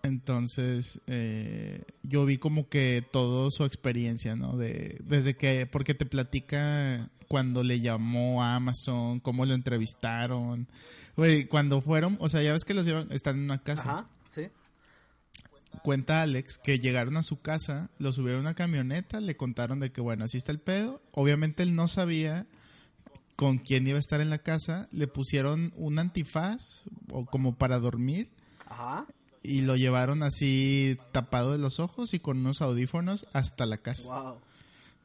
Entonces, 0.03 1.01
eh, 1.07 1.81
yo 2.03 2.25
vi 2.25 2.37
como 2.37 2.67
que 2.67 3.03
toda 3.11 3.49
su 3.51 3.63
experiencia, 3.63 4.35
¿no? 4.35 4.57
De, 4.57 4.99
desde 5.03 5.35
que, 5.35 5.65
porque 5.65 5.93
te 5.93 6.05
platica 6.05 7.09
cuando 7.27 7.63
le 7.63 7.79
llamó 7.79 8.43
a 8.43 8.55
Amazon, 8.55 9.19
cómo 9.21 9.45
lo 9.45 9.53
entrevistaron. 9.53 10.67
Güey, 11.15 11.45
cuando 11.45 11.81
fueron, 11.81 12.17
o 12.19 12.27
sea, 12.27 12.43
ya 12.43 12.53
ves 12.53 12.65
que 12.65 12.73
los 12.73 12.85
llevan, 12.85 13.11
están 13.11 13.37
en 13.37 13.43
una 13.45 13.63
casa. 13.63 13.91
Ajá. 13.91 14.09
Cuenta 15.81 16.21
Alex 16.21 16.57
que 16.57 16.79
llegaron 16.79 17.17
a 17.17 17.23
su 17.23 17.41
casa, 17.41 17.89
lo 17.97 18.11
subieron 18.11 18.39
a 18.39 18.49
una 18.49 18.53
camioneta, 18.53 19.19
le 19.19 19.35
contaron 19.35 19.79
de 19.79 19.91
que, 19.91 20.01
bueno, 20.01 20.25
así 20.25 20.37
está 20.37 20.51
el 20.51 20.59
pedo. 20.59 21.01
Obviamente 21.11 21.63
él 21.63 21.75
no 21.75 21.87
sabía 21.87 22.45
con 23.35 23.57
quién 23.57 23.87
iba 23.87 23.97
a 23.97 23.99
estar 23.99 24.21
en 24.21 24.29
la 24.29 24.37
casa. 24.37 24.87
Le 24.91 25.07
pusieron 25.07 25.73
un 25.75 25.99
antifaz, 25.99 26.83
o 27.11 27.25
como 27.25 27.55
para 27.55 27.79
dormir. 27.79 28.29
Ajá 28.67 29.07
y 29.43 29.61
lo 29.61 29.75
llevaron 29.75 30.23
así 30.23 30.97
tapado 31.11 31.51
de 31.51 31.57
los 31.57 31.79
ojos 31.79 32.13
y 32.13 32.19
con 32.19 32.39
unos 32.39 32.61
audífonos 32.61 33.27
hasta 33.33 33.65
la 33.65 33.77
casa. 33.77 34.35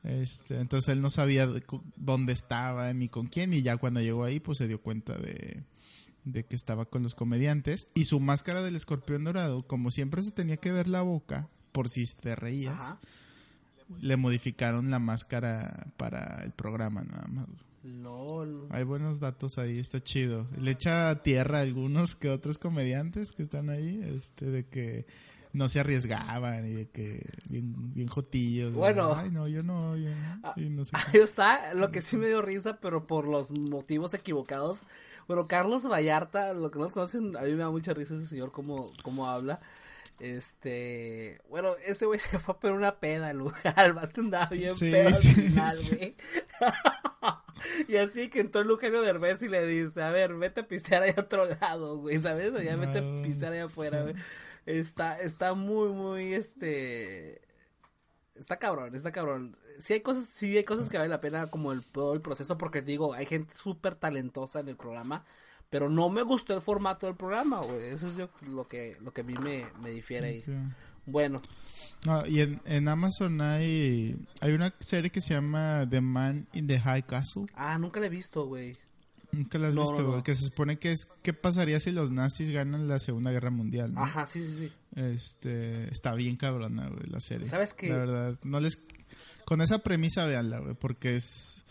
Este, 0.05 0.61
entonces 0.61 0.91
él 0.91 1.03
no 1.03 1.11
sabía 1.11 1.49
dónde 1.97 2.33
estaba 2.33 2.93
ni 2.95 3.09
con 3.09 3.27
quién 3.27 3.53
y 3.53 3.63
ya 3.63 3.77
cuando 3.77 4.01
llegó 4.01 4.25
ahí 4.25 4.39
pues 4.39 4.59
se 4.59 4.69
dio 4.69 4.81
cuenta 4.81 5.19
de, 5.19 5.65
que 6.33 6.57
estaba 6.57 6.87
con 6.87 7.03
los 7.03 7.15
comediantes 7.15 7.89
y 7.95 8.05
su 8.05 8.21
máscara 8.21 8.63
del 8.63 8.77
escorpión 8.77 9.25
dorado, 9.25 9.67
como 9.67 9.91
siempre 9.91 10.23
se 10.23 10.31
tenía 10.31 10.57
que 10.57 10.73
ver 10.73 10.89
la 10.89 11.03
boca 11.03 11.49
por 11.73 11.89
si 11.89 12.05
te 12.17 12.37
reías, 12.37 12.97
le 14.01 14.17
modificaron 14.17 14.91
la 14.91 14.99
máscara 14.99 15.87
para 15.97 16.43
el 16.45 16.53
programa 16.53 17.03
nada 17.03 17.27
más. 17.29 17.47
Hay 18.71 18.85
buenos 18.85 19.21
datos 19.21 19.59
ahí, 19.59 19.79
está 19.79 20.01
chido. 20.01 20.47
Le 20.61 20.73
echa 20.73 21.23
tierra 21.23 21.59
a 21.59 21.63
algunos 21.63 22.17
que 22.17 22.29
otros 22.29 22.59
comediantes 22.59 23.33
que 23.33 23.43
están 23.43 23.71
ahí, 23.71 24.01
este, 24.17 24.47
de 24.47 24.67
que 24.67 25.07
no 25.53 25.69
se 25.69 25.81
arriesgaban 25.81 26.67
y 26.67 26.73
de 26.73 26.89
que 26.89 27.25
bien, 27.49 27.95
bien 27.95 28.09
jotillos. 28.09 28.75
Bueno. 28.75 29.15
Ay, 29.15 29.31
no, 29.31 29.49
yo 29.49 29.63
no, 29.63 29.95
ah, 30.43 30.55
Ahí 30.93 31.21
está, 31.21 31.73
lo 31.75 31.91
que 31.91 32.03
sí 32.03 32.17
me 32.17 32.27
dio 32.27 32.43
risa, 32.43 32.79
pero 32.81 33.07
por 33.07 33.27
los 33.27 33.51
motivos 33.51 34.13
equivocados. 34.15 34.81
Bueno, 35.29 35.47
Carlos 35.47 35.87
Vallarta, 35.87 36.55
lo 36.55 36.71
que 36.71 36.79
nos 36.79 36.93
conocen, 36.93 37.37
a 37.37 37.43
mí 37.43 37.51
me 37.51 37.59
da 37.59 37.71
mucha 37.71 37.93
risa 37.93 38.15
ese 38.15 38.27
señor 38.27 38.51
como, 38.51 38.91
como 39.03 39.29
habla. 39.29 39.61
Este, 40.21 41.41
bueno, 41.49 41.77
ese 41.85 42.07
güey 42.07 42.19
se 42.19 42.39
fue 42.39 42.55
a 42.55 42.59
poner 42.59 42.77
una 42.77 42.97
peda 42.99 43.29
al 43.29 43.39
lugar, 43.39 43.75
el 43.85 43.93
vato 43.93 44.21
andaba 44.21 44.47
bien 44.47 44.75
sí, 44.75 44.93
sí, 45.15 46.17
y 47.89 47.97
así 47.97 48.29
que 48.29 48.41
entró 48.41 48.63
el 48.63 48.71
Eugenio 48.71 49.03
Derbez 49.03 49.43
y 49.43 49.49
le 49.49 49.65
dice, 49.67 50.03
a 50.03 50.11
ver, 50.11 50.35
vete 50.35 50.63
a 50.63 50.67
pistear 50.67 51.05
ahí 51.05 51.13
a 51.17 51.21
otro 51.21 51.45
lado, 51.45 51.99
güey, 51.99 52.19
¿sabes? 52.19 52.53
Ya 52.65 52.75
vete 52.77 52.99
a 52.99 53.23
pistear 53.23 53.53
ahí 53.53 53.61
afuera, 53.61 54.03
güey. 54.03 54.15
Está, 54.67 55.21
está 55.21 55.55
muy, 55.55 55.91
muy, 55.91 56.35
este, 56.35 57.41
está 58.39 58.59
cabrón, 58.59 58.95
está 58.95 59.13
cabrón. 59.13 59.57
Sí 59.79 59.95
hay 59.95 60.01
cosas, 60.01 60.25
sí 60.25 60.57
hay 60.57 60.65
cosas 60.65 60.89
que 60.89 60.99
vale 60.99 61.09
la 61.09 61.21
pena 61.21 61.47
como 61.47 61.73
el, 61.73 61.83
todo 61.83 62.15
el 62.15 62.21
proceso, 62.21 62.59
porque 62.59 62.83
digo, 62.83 63.15
hay 63.15 63.27
gente 63.27 63.55
súper 63.57 63.95
talentosa 63.95 64.61
en 64.61 64.69
el 64.69 64.77
programa, 64.77 65.25
pero 65.71 65.89
no 65.89 66.09
me 66.09 66.23
gustó 66.23 66.55
el 66.55 66.63
formato 66.63 67.07
del 67.07 67.17
programa, 67.17 67.61
güey. 67.61 67.87
Eso 67.91 68.09
es 68.09 68.17
lo 68.47 68.69
que, 68.69 68.97
lo 69.01 69.13
que 69.13 69.21
a 69.21 69.25
mí 69.25 69.35
me, 69.35 69.67
me 69.83 69.91
difiere 69.91 70.29
ahí. 70.29 70.45
Bueno. 71.07 71.41
y 72.27 72.41
en, 72.41 72.61
en, 72.67 72.89
Amazon 72.89 73.41
hay, 73.41 74.17
hay 74.41 74.53
una 74.53 74.75
serie 74.79 75.11
que 75.11 75.21
se 75.21 75.35
llama 75.35 75.87
The 75.89 76.01
Man 76.01 76.47
in 76.53 76.67
the 76.67 76.79
High 76.79 77.05
Castle. 77.05 77.47
Ah, 77.55 77.79
nunca 77.79 78.01
la 78.01 78.07
he 78.07 78.11
visto, 78.11 78.47
güey. 78.47 78.73
Nunca 79.33 79.59
la 79.59 79.69
has 79.69 79.75
No, 79.75 79.83
visto, 79.83 80.03
no. 80.03 80.23
Que 80.23 80.35
se 80.35 80.45
supone 80.45 80.79
que 80.79 80.93
es 80.93 81.07
qué 81.23 81.33
pasaría 81.33 81.79
si 81.81 81.93
los 81.93 82.11
nazis 82.11 82.51
ganan 82.51 82.89
la 82.89 82.99
Segunda 82.99 83.31
Guerra 83.31 83.51
Mundial. 83.51 83.93
Ajá, 83.97 84.27
sí, 84.27 84.41
sí, 84.41 84.57
sí. 84.69 84.73
Este, 84.97 85.91
está 85.93 86.15
bien 86.15 86.37
cabrona, 86.37 86.89
güey, 86.89 87.07
la 87.09 87.21
serie. 87.21 87.47
¿Sabes 87.47 87.75
qué? 87.75 87.89
La 87.91 87.97
verdad, 87.99 88.39
no 88.43 88.61
les 88.61 88.79
con 89.45 89.61
esa 89.63 89.79
premisa 89.79 90.27
véanla, 90.27 90.59
güey, 90.61 90.75
porque 90.75 91.17
es 91.17 91.63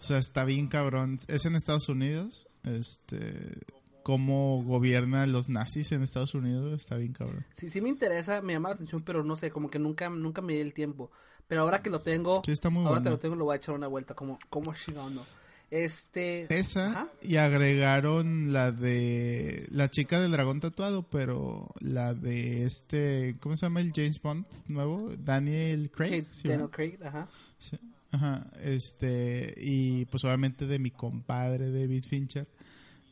o 0.00 0.04
sea, 0.04 0.18
está 0.18 0.44
bien 0.44 0.66
cabrón. 0.68 1.18
Es 1.28 1.44
en 1.44 1.56
Estados 1.56 1.88
Unidos, 1.88 2.48
este 2.64 3.58
cómo 4.02 4.62
gobiernan 4.64 5.30
los 5.30 5.48
nazis 5.50 5.92
en 5.92 6.02
Estados 6.02 6.34
Unidos, 6.34 6.72
está 6.80 6.96
bien 6.96 7.12
cabrón. 7.12 7.44
Sí, 7.52 7.68
sí 7.68 7.80
me 7.80 7.90
interesa, 7.90 8.40
me 8.40 8.54
llama 8.54 8.70
la 8.70 8.76
atención, 8.76 9.02
pero 9.02 9.22
no 9.22 9.36
sé, 9.36 9.50
como 9.50 9.68
que 9.70 9.78
nunca, 9.78 10.08
nunca 10.08 10.40
me 10.40 10.54
di 10.54 10.60
el 10.60 10.72
tiempo. 10.72 11.10
Pero 11.46 11.62
ahora 11.62 11.82
que 11.82 11.90
lo 11.90 12.00
tengo, 12.00 12.42
Sí, 12.46 12.52
está 12.52 12.70
muy 12.70 12.80
ahora 12.80 12.92
buena. 12.92 13.04
te 13.04 13.10
lo 13.10 13.18
tengo, 13.18 13.34
lo 13.36 13.44
voy 13.44 13.54
a 13.54 13.56
echar 13.56 13.74
una 13.74 13.88
vuelta, 13.88 14.14
como, 14.14 14.38
como 14.48 14.72
chingando. 14.72 15.24
Este... 15.70 16.52
Esa 16.52 16.86
Ajá. 16.86 17.06
y 17.22 17.36
agregaron 17.36 18.52
la 18.52 18.72
de 18.72 19.68
la 19.70 19.88
chica 19.88 20.20
del 20.20 20.32
dragón 20.32 20.58
tatuado, 20.60 21.08
pero 21.08 21.68
la 21.80 22.12
de 22.12 22.64
este, 22.64 23.36
¿cómo 23.40 23.56
se 23.56 23.66
llama 23.66 23.80
el 23.80 23.92
James 23.94 24.20
Bond 24.20 24.46
nuevo? 24.66 25.12
Daniel 25.16 25.90
Craig. 25.90 26.24
Kate 26.24 26.34
¿sí, 26.34 26.48
Daniel? 26.48 26.70
Craig, 26.70 26.98
ajá. 27.04 27.28
Sí. 27.58 27.78
Ajá, 28.12 28.50
este, 28.60 29.54
y 29.56 30.04
pues 30.06 30.24
obviamente 30.24 30.66
de 30.66 30.80
mi 30.80 30.90
compadre 30.90 31.70
David 31.70 32.04
Fincher 32.04 32.48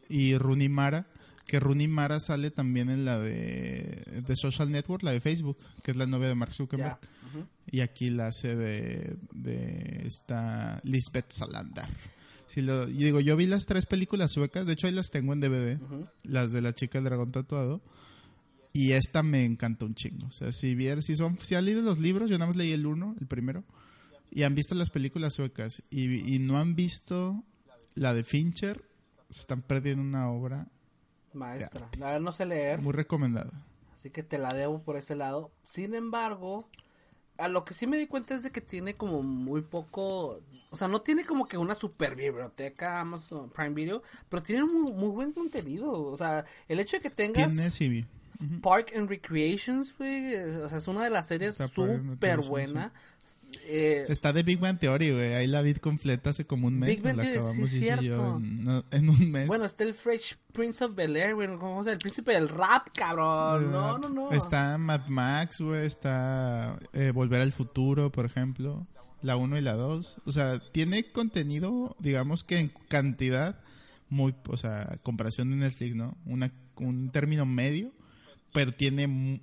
y 0.09 0.37
Rooney 0.37 0.69
Mara, 0.69 1.07
que 1.47 1.61
Rooney 1.61 1.87
Mara 1.87 2.19
sale 2.19 2.51
también 2.51 2.91
en 2.91 3.05
la 3.05 3.21
de, 3.21 4.23
de 4.27 4.37
Social 4.37 4.71
Network, 4.73 5.05
la 5.05 5.13
de 5.13 5.21
Facebook, 5.21 5.59
que 5.85 5.93
es 5.93 5.97
la 5.97 6.07
novia 6.07 6.27
de 6.29 6.35
Mark 6.35 6.53
Zuckerberg, 6.53 6.99
y 7.71 7.81
aquí 7.81 8.11
la 8.11 8.29
hace 8.29 8.57
de, 8.57 9.17
de 9.33 10.03
esta 10.05 10.81
Lisbeth 10.83 11.31
Salander. 11.31 11.87
Si 12.49 12.63
lo, 12.63 12.89
yo 12.89 13.05
digo, 13.07 13.21
yo 13.21 13.37
vi 13.37 13.47
las 13.47 13.67
tres 13.67 13.87
películas 13.87 14.33
suecas, 14.33 14.67
de 14.67 14.73
hecho 14.73 14.87
ahí 14.89 14.93
las 14.93 15.11
tengo 15.11 15.33
en 15.33 15.41
DVD, 15.41 15.81
Ujú. 15.83 16.07
las 16.25 16.51
de 16.53 16.61
la 16.63 16.73
chica 16.75 16.99
del 16.99 17.05
dragón 17.05 17.31
tatuado. 17.31 17.81
Y 18.73 18.93
esta 18.93 19.23
me 19.23 19.45
encantó 19.45 19.87
un 19.87 19.95
chingo. 19.95 20.27
O 20.27 20.31
sea, 20.31 20.51
si 20.53 20.75
vieron, 20.75 21.03
si 21.03 21.15
son, 21.17 21.39
si 21.39 21.55
han 21.55 21.65
leído 21.65 21.83
los 21.83 21.99
libros, 21.99 22.29
yo 22.31 22.37
nada 22.39 22.49
más 22.49 22.57
leí 22.57 22.73
el 22.73 22.87
uno, 22.87 23.15
el 23.21 23.27
primero, 23.27 23.65
y 24.31 24.43
han 24.43 24.55
visto 24.55 24.75
las 24.75 24.91
películas 24.91 25.35
suecas 25.35 25.83
y, 25.91 26.35
y 26.35 26.39
no 26.39 26.59
han 26.59 26.75
visto 26.75 27.45
la 27.95 28.13
de 28.15 28.25
Fincher, 28.25 28.85
se 29.31 29.41
están 29.41 29.63
perdiendo 29.63 30.03
una 30.03 30.31
obra 30.31 30.69
Maestra. 31.35 31.89
La 31.99 32.19
no 32.21 32.33
sé 32.33 32.47
leer, 32.47 32.81
muy 32.81 32.93
recomendada. 32.93 33.53
así 33.97 34.11
que 34.11 34.23
te 34.23 34.39
la 34.39 34.53
debo 34.55 34.83
por 34.83 34.97
ese 34.97 35.15
lado. 35.17 35.51
Sin 35.67 35.95
embargo, 35.95 36.69
a 37.39 37.49
lo 37.49 37.65
que 37.65 37.73
sí 37.73 37.87
me 37.87 37.97
di 37.97 38.07
cuenta 38.07 38.35
es 38.35 38.43
de 38.43 38.51
que 38.51 38.61
tiene 38.61 38.95
como 38.95 39.23
muy 39.23 39.63
poco, 39.63 40.41
o 40.71 40.77
sea, 40.77 40.89
no 40.89 41.01
tiene 41.03 41.25
como 41.25 41.47
que 41.47 41.57
una 41.57 41.77
super 41.77 42.17
biblioteca 42.17 43.01
Amazon 43.01 43.49
Prime 43.51 43.75
Video, 43.75 44.03
pero 44.29 44.43
tiene 44.43 44.65
muy, 44.65 44.93
muy 44.93 45.09
buen 45.09 45.33
contenido. 45.33 45.91
O 45.93 46.17
sea, 46.17 46.45
el 46.69 46.81
hecho 46.81 46.97
de 46.97 47.03
que 47.03 47.11
tengas 47.11 47.55
Tiene 47.55 47.71
sí, 47.71 48.05
Park 48.61 48.93
and 48.97 49.09
Recreations, 49.09 49.97
güey, 49.97 50.35
o 50.35 50.69
sea, 50.69 50.79
es 50.79 50.89
una 50.89 51.05
de 51.05 51.11
las 51.11 51.29
series 51.29 51.57
súper 51.57 52.41
buena. 52.41 52.93
Eh, 53.65 54.07
Está 54.09 54.33
de 54.33 54.43
Big 54.43 54.59
Bang 54.59 54.79
Theory, 54.79 55.13
güey. 55.13 55.35
Ahí 55.35 55.47
la 55.47 55.63
vi 55.63 55.75
completa 55.75 56.31
hace 56.31 56.47
como 56.47 56.67
un 56.67 56.79
mes. 56.79 56.89
Big 56.89 57.03
Bang 57.03 57.17
nos 57.17 57.27
la 57.27 57.33
Theory, 57.33 57.69
sí, 57.69 57.89
acabamos 57.89 58.03
y 58.03 58.07
yo 58.07 58.41
en, 58.91 59.09
un 59.09 59.31
mes. 59.31 59.47
bueno, 59.47 59.65
está 59.65 59.85
el 59.85 59.95
Fresh 59.95 60.37
Prince 60.53 60.85
of 60.85 60.95
Bel 60.95 61.17
Air, 61.17 61.35
güey, 61.35 61.49
¿cómo 61.59 61.83
se? 61.85 61.93
El 61.93 61.99
príncipe 61.99 62.33
del 62.33 62.49
rap, 62.49 62.89
cabrón. 62.95 63.71
No, 63.71 63.99
no, 63.99 64.09
no. 64.09 64.33
Está 64.33 64.77
Mad 64.79 65.07
Max, 65.09 65.61
güey. 65.61 65.87
Está 65.87 66.79
eh, 66.93 67.13
Volver 67.15 67.41
al 67.41 67.53
Futuro, 67.53 68.11
por 68.13 68.27
ejemplo. 68.27 68.87
La 69.23 69.37
1 69.37 69.59
y 69.59 69.61
la 69.63 69.75
2. 69.75 70.23
O 70.25 70.33
sea, 70.33 70.61
tiene 70.73 71.11
contenido, 71.11 71.97
digamos 71.99 72.45
que 72.45 72.59
en 72.59 72.73
cantidad, 72.89 73.61
muy, 74.09 74.35
o 74.47 74.57
sea, 74.57 74.99
comparación 75.03 75.51
de 75.51 75.57
Netflix, 75.57 75.97
¿no? 75.97 76.17
Una, 76.27 76.53
un 76.77 77.11
término 77.11 77.47
medio, 77.47 77.93
pero 78.53 78.73
tiene 78.73 79.41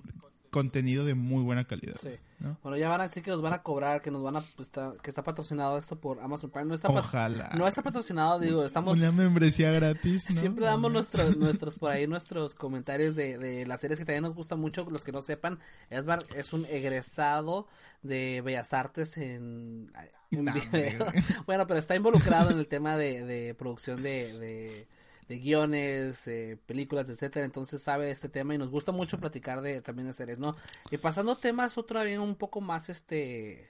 contenido 0.56 1.04
de 1.04 1.16
muy 1.16 1.44
buena 1.44 1.66
calidad. 1.66 1.96
Sí. 2.02 2.12
¿no? 2.40 2.58
Bueno, 2.64 2.78
ya 2.78 2.88
van 2.90 3.02
a 3.02 3.04
decir 3.04 3.24
que 3.24 3.32
nos 3.32 3.42
van 3.42 3.54
a 3.54 3.62
cobrar, 3.62 4.02
que 4.02 4.12
nos 4.12 4.24
van 4.24 4.36
a 4.38 4.42
pues, 4.42 4.68
está- 4.68 4.94
que 5.04 5.10
está 5.10 5.24
patrocinado 5.24 5.78
esto 5.78 5.98
por 6.00 6.20
Amazon 6.22 6.50
Prime. 6.50 6.68
No 6.68 6.76
está, 6.76 6.88
pat- 6.88 6.98
Ojalá. 7.04 7.50
no 7.58 7.68
está 7.68 7.82
patrocinado, 7.82 8.40
digo, 8.40 8.64
estamos 8.66 8.98
Una 8.98 9.12
membresía 9.12 9.72
gratis, 9.72 10.30
¿no? 10.34 10.40
siempre 10.40 10.66
damos 10.66 10.92
nuestros 10.92 11.36
nuestros 11.38 11.76
por 11.76 11.92
ahí 11.92 12.08
nuestros 12.08 12.56
comentarios 12.56 13.16
de, 13.16 13.38
de 13.38 13.66
las 13.66 13.82
series 13.82 14.00
que 14.00 14.06
también 14.06 14.24
nos 14.24 14.34
gustan 14.36 14.60
mucho. 14.60 14.90
Los 14.90 15.04
que 15.04 15.12
no 15.12 15.22
sepan, 15.22 15.60
Edvard 15.90 16.24
es 16.36 16.54
un 16.54 16.66
egresado 16.66 17.68
de 18.04 18.42
Bellas 18.46 18.72
Artes 18.74 19.18
en, 19.18 19.92
en 20.32 20.46
video. 20.46 21.06
bueno, 21.48 21.68
pero 21.68 21.80
está 21.80 21.96
involucrado 21.96 22.52
en 22.52 22.60
el 22.60 22.68
tema 22.68 22.98
de, 22.98 23.24
de 23.26 23.54
producción 23.56 24.02
de, 24.04 24.38
de, 24.38 24.88
de 25.28 25.40
guiones, 25.40 26.28
eh, 26.28 26.58
películas, 26.66 27.10
etcétera. 27.10 27.46
Entonces 27.46 27.82
sabe 27.82 28.12
este 28.12 28.30
tema 28.30 28.54
y 28.56 28.58
nos 28.58 28.70
gusta 28.70 28.92
mucho 28.92 29.20
platicar 29.20 29.62
de 29.62 29.82
también 29.82 30.08
de 30.08 30.14
series, 30.14 30.40
¿no? 30.40 30.56
Y 30.92 30.98
pasando 30.98 31.36
temas 31.36 31.78
otra 31.78 32.04
vez 32.04 32.20
un 32.20 32.36
poco 32.36 32.62
más 32.62 32.90
este 32.90 33.70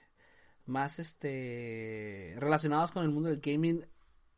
más 0.66 0.98
este 0.98 2.34
relacionados 2.38 2.90
con 2.90 3.04
el 3.04 3.10
mundo 3.10 3.28
del 3.30 3.40
gaming 3.40 3.86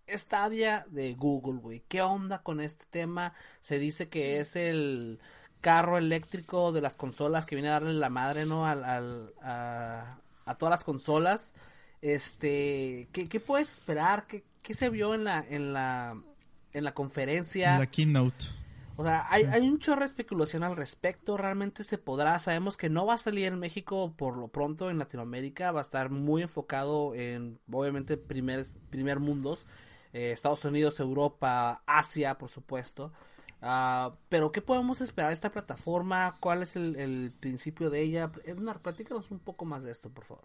Stadia 0.08 0.86
de 0.90 1.14
Google, 1.14 1.60
güey. 1.60 1.82
¿Qué 1.88 2.00
onda 2.02 2.42
con 2.42 2.60
este 2.60 2.86
tema? 2.90 3.34
Se 3.60 3.78
dice 3.78 4.08
que 4.08 4.40
es 4.40 4.56
el 4.56 5.20
carro 5.60 5.98
eléctrico 5.98 6.72
de 6.72 6.80
las 6.80 6.96
consolas 6.96 7.44
que 7.46 7.56
viene 7.56 7.68
a 7.68 7.72
darle 7.72 7.92
la 7.94 8.08
madre, 8.10 8.46
¿no? 8.46 8.66
Al, 8.66 8.84
al- 8.84 9.34
a, 9.42 10.18
a 10.46 10.54
todas 10.56 10.70
las 10.70 10.84
consolas. 10.84 11.52
Este, 12.00 13.08
¿qué, 13.12 13.28
qué 13.28 13.40
puedes 13.40 13.72
esperar? 13.72 14.26
¿Qué, 14.26 14.44
qué 14.62 14.72
se 14.72 14.88
vio 14.88 15.14
en 15.14 15.24
la, 15.24 15.44
en 15.48 15.72
la, 15.72 16.16
en 16.72 16.84
la 16.84 16.94
conferencia? 16.94 17.78
La 17.78 17.86
keynote. 17.86 18.46
O 18.96 19.04
sea, 19.04 19.26
hay, 19.30 19.44
hay 19.44 19.60
un 19.68 19.78
chorro 19.78 20.00
de 20.00 20.06
especulación 20.06 20.64
al 20.64 20.76
respecto. 20.76 21.36
Realmente 21.36 21.84
se 21.84 21.98
podrá. 21.98 22.36
Sabemos 22.40 22.76
que 22.76 22.88
no 22.90 23.06
va 23.06 23.14
a 23.14 23.18
salir 23.18 23.44
en 23.46 23.58
México 23.60 24.12
por 24.16 24.36
lo 24.36 24.48
pronto 24.48 24.90
en 24.90 24.98
Latinoamérica. 24.98 25.70
Va 25.70 25.80
a 25.80 25.82
estar 25.82 26.10
muy 26.10 26.42
enfocado 26.42 27.14
en, 27.14 27.60
obviamente, 27.70 28.16
primer, 28.16 28.66
primer 28.90 29.20
mundos. 29.20 29.66
eh, 30.12 30.32
Estados 30.32 30.64
Unidos, 30.64 30.98
Europa, 31.00 31.82
Asia, 31.86 32.38
por 32.38 32.50
supuesto. 32.50 33.12
Ah, 33.62 34.14
pero, 34.28 34.50
¿qué 34.52 34.62
podemos 34.62 35.00
esperar 35.00 35.28
de 35.30 35.34
esta 35.34 35.50
plataforma? 35.50 36.36
¿Cuál 36.40 36.62
es 36.64 36.74
el, 36.76 36.96
el 36.96 37.32
principio 37.38 37.90
de 37.90 38.00
ella? 38.02 38.32
Ednar, 38.44 38.80
platícanos 38.80 39.30
un 39.30 39.38
poco 39.38 39.64
más 39.64 39.82
de 39.84 39.90
esto, 39.92 40.10
por 40.10 40.24
favor. 40.24 40.44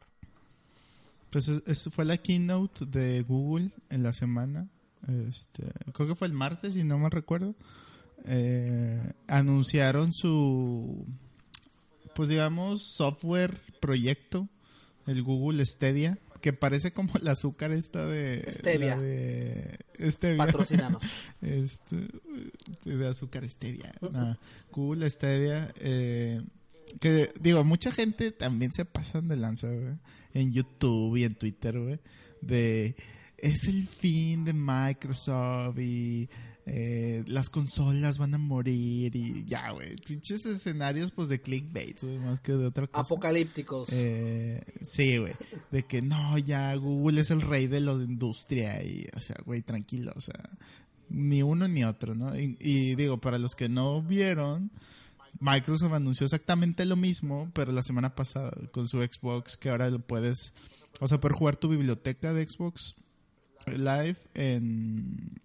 Pues 1.32 1.48
es- 1.48 1.64
eso 1.66 1.90
fue 1.92 2.06
la 2.06 2.18
keynote 2.18 2.86
de 2.86 3.24
Google 3.24 3.72
en 3.90 4.04
la 4.04 4.14
semana. 4.14 4.68
Este, 5.08 5.64
creo 5.94 6.08
que 6.08 6.16
fue 6.16 6.28
el 6.28 6.34
martes, 6.34 6.74
si 6.74 6.84
no 6.84 6.98
me 6.98 7.10
recuerdo. 7.10 7.56
Eh, 8.26 9.02
anunciaron 9.28 10.14
su, 10.14 11.06
pues 12.16 12.30
digamos, 12.30 12.84
software 12.84 13.60
proyecto, 13.82 14.48
el 15.08 15.24
Google 15.24 15.66
Stadia, 15.66 16.18
que 16.42 16.54
parece 16.54 16.94
como 16.94 17.14
el 17.18 17.28
azúcar 17.28 17.72
esta 17.72 18.06
de... 18.06 18.46
Stevia. 18.50 18.98
de 18.98 19.80
Stevia. 20.12 20.48
Este, 21.42 22.08
de 22.86 23.08
azúcar 23.08 23.50
stevia. 23.50 23.94
Nah, 24.12 24.36
Google 24.72 25.10
stevia. 25.10 25.74
eh, 25.80 26.42
que 27.00 27.30
digo, 27.40 27.64
mucha 27.64 27.92
gente 27.92 28.32
también 28.32 28.74
se 28.74 28.86
pasan 28.86 29.28
de 29.28 29.38
lanza, 29.38 29.70
güey, 29.70 29.96
En 30.34 30.52
YouTube 30.52 31.16
y 31.18 31.24
en 31.24 31.36
Twitter, 31.36 31.80
güey. 31.80 32.00
De 32.42 32.96
es 33.44 33.68
el 33.68 33.86
fin 33.88 34.46
de 34.46 34.54
Microsoft 34.54 35.78
y 35.78 36.30
eh, 36.66 37.26
las 37.28 37.50
consolas 37.50 38.18
van 38.18 38.34
a 38.34 38.38
morir 38.38 39.14
y 39.14 39.44
ya, 39.44 39.72
güey. 39.72 39.98
Pinches 39.98 40.46
escenarios, 40.46 41.12
pues 41.12 41.28
de 41.28 41.42
clickbait, 41.42 42.02
güey, 42.02 42.20
más 42.20 42.40
que 42.40 42.54
de 42.54 42.68
otra 42.68 42.88
cosa. 42.88 43.02
Apocalípticos. 43.02 43.90
Eh, 43.92 44.64
sí, 44.82 45.18
güey. 45.18 45.34
De 45.72 45.84
que 45.84 46.02
no, 46.02 46.38
ya 46.38 46.74
Google 46.76 47.20
es 47.20 47.32
el 47.32 47.42
rey 47.42 47.68
de 47.68 47.82
la 47.82 47.92
industria 47.92 48.82
y, 48.82 49.08
o 49.14 49.20
sea, 49.20 49.36
güey, 49.46 49.62
tranquilo, 49.62 50.14
o 50.16 50.22
sea, 50.22 50.50
ni 51.10 51.44
uno 51.44 51.68
ni 51.68 51.84
otro, 51.84 52.16
¿no? 52.16 52.40
Y, 52.40 52.58
y 52.62 52.96
digo, 52.96 53.20
para 53.20 53.40
los 53.40 53.56
que 53.56 53.68
no 53.68 54.02
vieron, 54.02 54.72
Microsoft 55.42 55.92
anunció 55.92 56.24
exactamente 56.24 56.86
lo 56.86 56.96
mismo, 56.96 57.52
pero 57.54 57.74
la 57.74 57.84
semana 57.84 58.16
pasada 58.16 58.54
con 58.72 58.88
su 58.88 59.02
Xbox, 59.02 59.58
que 59.58 59.70
ahora 59.70 59.90
lo 59.90 60.00
puedes, 60.00 60.54
o 61.02 61.10
sea, 61.10 61.20
poder 61.20 61.36
jugar 61.36 61.58
tu 61.58 61.68
biblioteca 61.68 62.32
de 62.32 62.48
Xbox 62.48 62.96
Live 63.68 64.18
en, 64.34 65.40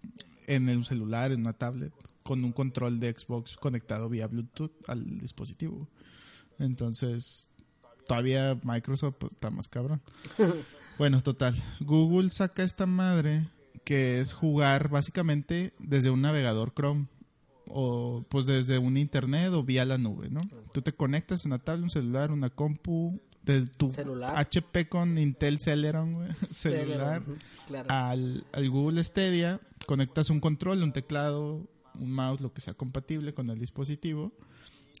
en 0.47 0.69
el 0.69 0.83
celular, 0.85 1.31
en 1.31 1.41
una 1.41 1.53
tablet, 1.53 1.93
con 2.23 2.43
un 2.43 2.51
control 2.51 2.99
de 2.99 3.13
Xbox 3.17 3.55
conectado 3.55 4.09
vía 4.09 4.27
Bluetooth 4.27 4.71
al 4.87 5.19
dispositivo. 5.19 5.87
Entonces, 6.59 7.49
todavía 8.07 8.59
Microsoft 8.63 9.15
pues, 9.19 9.33
está 9.33 9.49
más 9.49 9.67
cabrón. 9.67 10.01
bueno, 10.97 11.21
total. 11.21 11.55
Google 11.79 12.29
saca 12.29 12.63
esta 12.63 12.85
madre 12.85 13.47
que 13.83 14.19
es 14.19 14.33
jugar 14.33 14.89
básicamente 14.89 15.73
desde 15.79 16.09
un 16.09 16.21
navegador 16.21 16.73
Chrome 16.73 17.07
o 17.67 18.25
pues 18.29 18.45
desde 18.45 18.77
un 18.77 18.97
internet 18.97 19.51
o 19.53 19.63
vía 19.63 19.85
la 19.85 19.97
nube, 19.97 20.29
¿no? 20.29 20.41
Tú 20.73 20.81
te 20.81 20.93
conectas 20.93 21.45
una 21.45 21.59
tablet, 21.59 21.83
un 21.83 21.89
celular, 21.89 22.31
una 22.31 22.49
compu, 22.49 23.19
de 23.43 23.65
tu 23.67 23.91
Celular. 23.91 24.33
HP 24.37 24.87
con 24.89 25.17
Intel 25.17 25.57
Celeron, 25.59 26.13
güey, 26.13 26.29
celular, 26.49 27.23
Claro. 27.67 27.87
al, 27.89 28.45
al 28.51 28.69
Google 28.69 29.03
Stadia 29.03 29.59
conectas 29.85 30.29
un 30.29 30.39
control, 30.39 30.83
un 30.83 30.91
teclado, 30.91 31.67
un 31.95 32.11
mouse, 32.11 32.41
lo 32.41 32.51
que 32.53 32.61
sea 32.61 32.73
compatible 32.73 33.33
con 33.33 33.49
el 33.49 33.59
dispositivo 33.59 34.31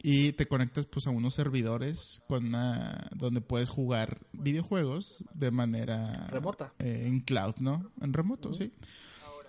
y 0.01 0.31
te 0.33 0.47
conectas 0.47 0.85
pues 0.85 1.07
a 1.07 1.09
unos 1.09 1.33
servidores 1.33 2.23
con 2.27 2.45
una, 2.47 3.09
donde 3.15 3.41
puedes 3.41 3.69
jugar 3.69 4.19
videojuegos 4.33 5.25
de 5.33 5.51
manera 5.51 6.27
remota 6.27 6.73
eh, 6.79 7.03
en 7.07 7.19
cloud, 7.21 7.55
¿no? 7.59 7.91
En 8.01 8.13
remoto, 8.13 8.53
sí. 8.53 8.71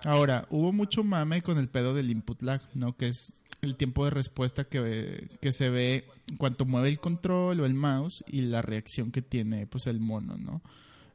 Ahora, 0.03 0.47
hubo 0.51 0.73
mucho 0.73 1.05
mame 1.05 1.43
con 1.43 1.59
el 1.59 1.69
pedo 1.69 1.93
del 1.95 2.11
input 2.11 2.43
lag, 2.43 2.63
¿no? 2.75 2.97
Que 2.97 3.09
es 3.09 3.35
el 3.63 3.77
tiempo 3.77 4.05
de 4.05 4.11
respuesta 4.11 4.65
que, 4.65 5.29
que 5.41 5.53
se 5.53 5.69
ve 5.69 6.05
cuando 6.39 6.65
mueve 6.65 6.89
el 6.89 6.99
control 6.99 7.61
o 7.61 7.67
el 7.67 7.75
mouse 7.75 8.25
y 8.27 8.43
la 8.43 8.63
reacción 8.63 9.11
que 9.11 9.23
tiene 9.23 9.67
pues 9.67 9.87
el 9.87 10.01
mono, 10.01 10.37
¿no? 10.37 10.63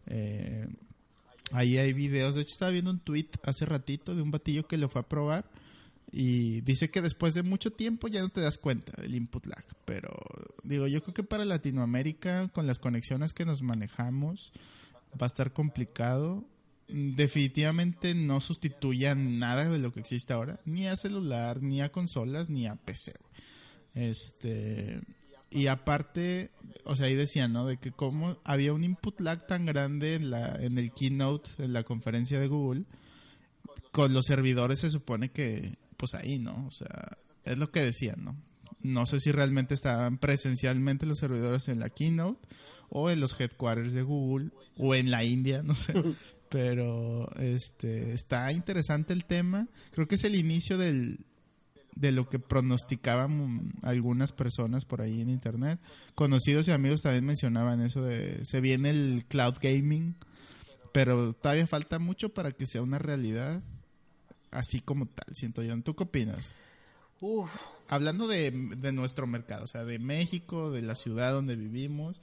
Eh, 0.07 0.67
ahí 1.51 1.77
hay 1.77 1.93
videos, 1.93 2.35
de 2.35 2.41
hecho 2.41 2.53
estaba 2.53 2.71
viendo 2.71 2.91
un 2.91 2.99
tweet 2.99 3.29
hace 3.43 3.65
ratito 3.65 4.15
de 4.15 4.21
un 4.21 4.31
batillo 4.31 4.67
que 4.67 4.77
lo 4.77 4.89
fue 4.89 5.01
a 5.01 5.07
probar 5.07 5.49
y 6.11 6.61
dice 6.61 6.89
que 6.91 7.01
después 7.01 7.33
de 7.33 7.43
mucho 7.43 7.71
tiempo 7.71 8.07
ya 8.07 8.21
no 8.21 8.29
te 8.29 8.41
das 8.41 8.57
cuenta 8.57 9.01
del 9.01 9.15
input 9.15 9.45
lag, 9.47 9.65
pero 9.85 10.13
digo, 10.63 10.87
yo 10.87 11.01
creo 11.01 11.13
que 11.13 11.23
para 11.23 11.45
Latinoamérica 11.45 12.47
con 12.49 12.67
las 12.67 12.79
conexiones 12.79 13.33
que 13.33 13.45
nos 13.45 13.61
manejamos 13.61 14.51
va 15.19 15.25
a 15.25 15.27
estar 15.27 15.51
complicado. 15.53 16.45
Definitivamente 16.87 18.13
no 18.13 18.39
sustituyan 18.41 19.39
nada 19.39 19.69
de 19.69 19.79
lo 19.79 19.91
que 19.91 20.01
existe 20.01 20.33
ahora, 20.33 20.59
ni 20.65 20.87
a 20.87 20.95
celular, 20.95 21.61
ni 21.61 21.81
a 21.81 21.91
consolas, 21.91 22.49
ni 22.49 22.67
a 22.67 22.75
PC. 22.75 23.13
Este, 23.95 25.01
y 25.49 25.67
aparte, 25.67 26.51
o 26.83 26.95
sea, 26.95 27.07
ahí 27.07 27.15
decían, 27.15 27.53
¿no? 27.53 27.65
De 27.65 27.77
que 27.77 27.91
como 27.91 28.37
había 28.43 28.73
un 28.73 28.83
input 28.83 29.19
lag 29.21 29.47
tan 29.47 29.65
grande 29.65 30.15
en, 30.15 30.29
la, 30.29 30.55
en 30.59 30.77
el 30.77 30.91
keynote, 30.91 31.49
en 31.57 31.73
la 31.73 31.83
conferencia 31.83 32.39
de 32.39 32.47
Google, 32.47 32.85
con 33.91 34.13
los 34.13 34.25
servidores 34.25 34.81
se 34.81 34.91
supone 34.91 35.29
que 35.29 35.77
pues 35.97 36.13
ahí, 36.13 36.39
¿no? 36.39 36.65
O 36.67 36.71
sea, 36.71 37.17
es 37.45 37.57
lo 37.57 37.71
que 37.71 37.81
decían, 37.81 38.23
¿no? 38.23 38.35
No 38.81 39.05
sé 39.05 39.19
si 39.19 39.31
realmente 39.31 39.73
estaban 39.73 40.17
presencialmente 40.17 41.05
los 41.05 41.19
servidores 41.19 41.69
en 41.69 41.79
la 41.79 41.89
keynote 41.89 42.45
o 42.89 43.09
en 43.09 43.19
los 43.19 43.39
headquarters 43.39 43.93
de 43.93 44.03
Google 44.03 44.51
o 44.77 44.93
en 44.93 45.09
la 45.09 45.23
India, 45.23 45.63
no 45.63 45.75
sé. 45.75 45.93
Pero 46.49 47.29
este 47.37 48.13
está 48.13 48.51
interesante 48.51 49.13
el 49.13 49.25
tema. 49.25 49.67
Creo 49.91 50.07
que 50.07 50.15
es 50.15 50.23
el 50.23 50.35
inicio 50.35 50.77
del, 50.77 51.25
de 51.95 52.11
lo 52.11 52.29
que 52.29 52.39
pronosticaban 52.39 53.73
algunas 53.81 54.31
personas 54.31 54.85
por 54.85 55.01
ahí 55.01 55.21
en 55.21 55.29
internet. 55.29 55.79
Conocidos 56.13 56.67
y 56.67 56.71
amigos 56.71 57.01
también 57.01 57.25
mencionaban 57.25 57.81
eso 57.81 58.01
de 58.03 58.45
se 58.45 58.61
viene 58.61 58.91
el 58.91 59.25
cloud 59.27 59.55
gaming, 59.61 60.15
pero 60.91 61.33
todavía 61.33 61.67
falta 61.67 61.99
mucho 61.99 62.29
para 62.29 62.51
que 62.51 62.67
sea 62.67 62.81
una 62.81 62.99
realidad 62.99 63.63
así 64.51 64.79
como 64.79 65.05
tal, 65.07 65.27
siento 65.33 65.63
yo. 65.63 65.79
¿Tú 65.81 65.95
qué 65.95 66.03
opinas? 66.03 66.55
Uf. 67.21 67.49
Hablando 67.87 68.27
de, 68.27 68.51
nuestro 68.91 69.27
mercado, 69.27 69.63
o 69.63 69.67
sea, 69.67 69.85
de 69.85 69.99
México, 69.99 70.71
de 70.71 70.81
la 70.81 70.95
ciudad 70.95 71.33
donde 71.33 71.55
vivimos. 71.55 72.21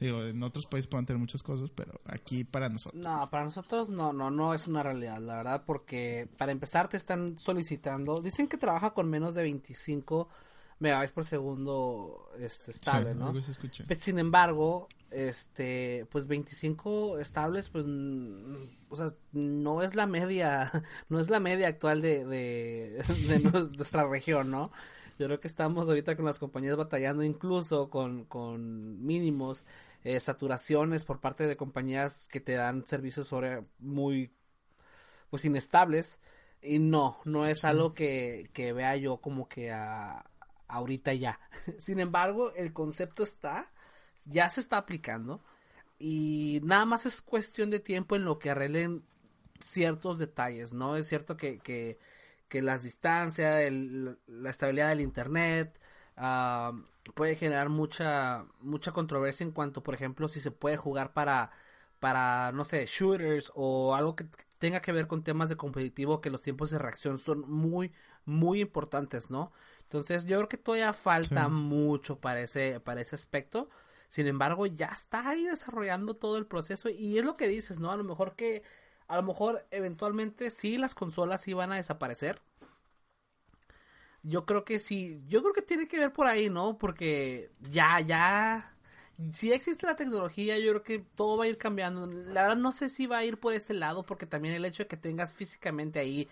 Digo, 0.00 0.22
en 0.22 0.42
otros 0.42 0.66
países 0.66 0.86
pueden 0.86 1.06
tener 1.06 1.18
muchas 1.18 1.42
cosas, 1.42 1.70
pero 1.70 2.00
aquí 2.06 2.44
para 2.44 2.68
nosotros. 2.68 3.02
No, 3.02 3.28
para 3.30 3.44
nosotros 3.44 3.88
no, 3.88 4.12
no, 4.12 4.30
no 4.30 4.54
es 4.54 4.68
una 4.68 4.82
realidad, 4.82 5.18
la 5.18 5.36
verdad, 5.36 5.64
porque 5.66 6.28
para 6.36 6.52
empezar 6.52 6.88
te 6.88 6.96
están 6.96 7.38
solicitando, 7.38 8.20
dicen 8.20 8.46
que 8.46 8.56
trabaja 8.58 8.94
con 8.94 9.10
menos 9.10 9.34
de 9.34 9.42
25 9.42 10.28
megabytes 10.80 11.12
por 11.12 11.24
segundo 11.24 12.30
este, 12.38 12.70
estable, 12.70 13.14
¿no? 13.14 13.32
Pero, 13.86 14.00
sin 14.00 14.18
embargo, 14.18 14.88
este, 15.10 16.06
pues 16.10 16.26
25 16.26 17.18
estables, 17.18 17.68
pues, 17.68 17.84
o 17.84 18.96
sea, 18.96 19.12
no 19.32 19.82
es 19.82 19.94
la 19.94 20.06
media, 20.06 20.70
no 21.08 21.20
es 21.20 21.28
la 21.28 21.40
media 21.40 21.68
actual 21.68 22.00
de, 22.00 22.24
de, 22.24 23.40
nuestra 23.76 24.06
región, 24.06 24.50
¿no? 24.50 24.70
Yo 25.18 25.26
creo 25.26 25.40
que 25.40 25.48
estamos 25.48 25.88
ahorita 25.88 26.14
con 26.14 26.26
las 26.26 26.38
compañías 26.38 26.76
batallando 26.76 27.24
incluso 27.24 27.90
con, 27.90 28.24
con 28.24 29.04
mínimos, 29.04 29.64
eh, 30.04 30.20
saturaciones 30.20 31.04
por 31.04 31.20
parte 31.20 31.46
de 31.46 31.56
compañías 31.56 32.28
que 32.28 32.40
te 32.40 32.54
dan 32.54 32.84
servicios 32.86 33.28
sobre 33.28 33.64
muy, 33.78 34.32
pues, 35.30 35.44
inestables. 35.44 36.20
Y 36.60 36.78
no, 36.78 37.18
no 37.24 37.46
es 37.46 37.64
algo 37.64 37.94
que, 37.94 38.50
que 38.52 38.72
vea 38.72 38.96
yo 38.96 39.18
como 39.18 39.48
que 39.48 39.72
a, 39.72 40.28
ahorita 40.68 41.14
ya. 41.14 41.40
Sin 41.78 42.00
embargo, 42.00 42.52
el 42.54 42.72
concepto 42.72 43.22
está, 43.22 43.70
ya 44.24 44.48
se 44.48 44.60
está 44.60 44.76
aplicando 44.76 45.42
y 45.98 46.60
nada 46.62 46.84
más 46.84 47.06
es 47.06 47.22
cuestión 47.22 47.70
de 47.70 47.80
tiempo 47.80 48.16
en 48.16 48.24
lo 48.24 48.38
que 48.38 48.50
arreglen 48.50 49.04
ciertos 49.60 50.18
detalles, 50.18 50.72
¿no? 50.72 50.96
Es 50.96 51.08
cierto 51.08 51.36
que, 51.36 51.58
que, 51.58 51.98
que 52.48 52.62
las 52.62 52.84
distancias, 52.84 53.72
la 54.26 54.50
estabilidad 54.50 54.90
del 54.90 55.00
Internet 55.00 55.80
ah, 56.18 56.72
puede 57.14 57.36
generar 57.36 57.68
mucha, 57.68 58.44
mucha 58.60 58.92
controversia 58.92 59.44
en 59.44 59.52
cuanto, 59.52 59.82
por 59.82 59.94
ejemplo, 59.94 60.28
si 60.28 60.40
se 60.40 60.50
puede 60.50 60.76
jugar 60.76 61.12
para, 61.12 61.50
para, 62.00 62.52
no 62.52 62.64
sé, 62.64 62.86
shooters 62.86 63.52
o 63.54 63.94
algo 63.94 64.16
que 64.16 64.26
tenga 64.58 64.80
que 64.80 64.92
ver 64.92 65.06
con 65.06 65.22
temas 65.22 65.48
de 65.48 65.56
competitivo 65.56 66.20
que 66.20 66.30
los 66.30 66.42
tiempos 66.42 66.70
de 66.70 66.78
reacción 66.78 67.18
son 67.18 67.48
muy, 67.50 67.92
muy 68.24 68.60
importantes, 68.60 69.30
¿no? 69.30 69.52
Entonces 69.82 70.26
yo 70.26 70.36
creo 70.38 70.48
que 70.48 70.58
todavía 70.58 70.92
falta 70.92 71.48
mucho 71.48 72.20
para 72.20 72.40
ese, 72.42 72.80
para 72.80 73.00
ese 73.00 73.14
aspecto. 73.14 73.70
Sin 74.08 74.26
embargo, 74.26 74.66
ya 74.66 74.86
está 74.88 75.28
ahí 75.28 75.46
desarrollando 75.46 76.14
todo 76.14 76.36
el 76.38 76.46
proceso 76.46 76.88
y 76.88 77.18
es 77.18 77.24
lo 77.24 77.36
que 77.36 77.48
dices, 77.48 77.78
¿no? 77.80 77.90
A 77.90 77.96
lo 77.96 78.04
mejor 78.04 78.34
que, 78.36 78.62
a 79.06 79.16
lo 79.16 79.22
mejor 79.22 79.66
eventualmente 79.70 80.50
sí 80.50 80.76
las 80.76 80.94
consolas 80.94 81.42
sí 81.42 81.54
van 81.54 81.72
a 81.72 81.76
desaparecer. 81.76 82.42
Yo 84.28 84.44
creo 84.46 84.64
que 84.64 84.78
sí, 84.80 85.22
yo 85.26 85.42
creo 85.42 85.52
que 85.54 85.62
tiene 85.62 85.88
que 85.88 85.98
ver 85.98 86.12
por 86.12 86.26
ahí, 86.26 86.50
¿no? 86.50 86.78
Porque 86.78 87.50
ya, 87.60 88.00
ya, 88.00 88.74
si 89.32 89.52
existe 89.52 89.86
la 89.86 89.96
tecnología, 89.96 90.58
yo 90.58 90.70
creo 90.72 90.82
que 90.82 90.98
todo 91.16 91.36
va 91.38 91.44
a 91.44 91.48
ir 91.48 91.58
cambiando. 91.58 92.06
La 92.06 92.42
verdad 92.42 92.56
no 92.56 92.72
sé 92.72 92.88
si 92.88 93.06
va 93.06 93.18
a 93.18 93.24
ir 93.24 93.38
por 93.38 93.54
ese 93.54 93.74
lado, 93.74 94.04
porque 94.04 94.26
también 94.26 94.54
el 94.54 94.64
hecho 94.64 94.84
de 94.84 94.88
que 94.88 94.96
tengas 94.96 95.32
físicamente 95.32 95.98
ahí 95.98 96.28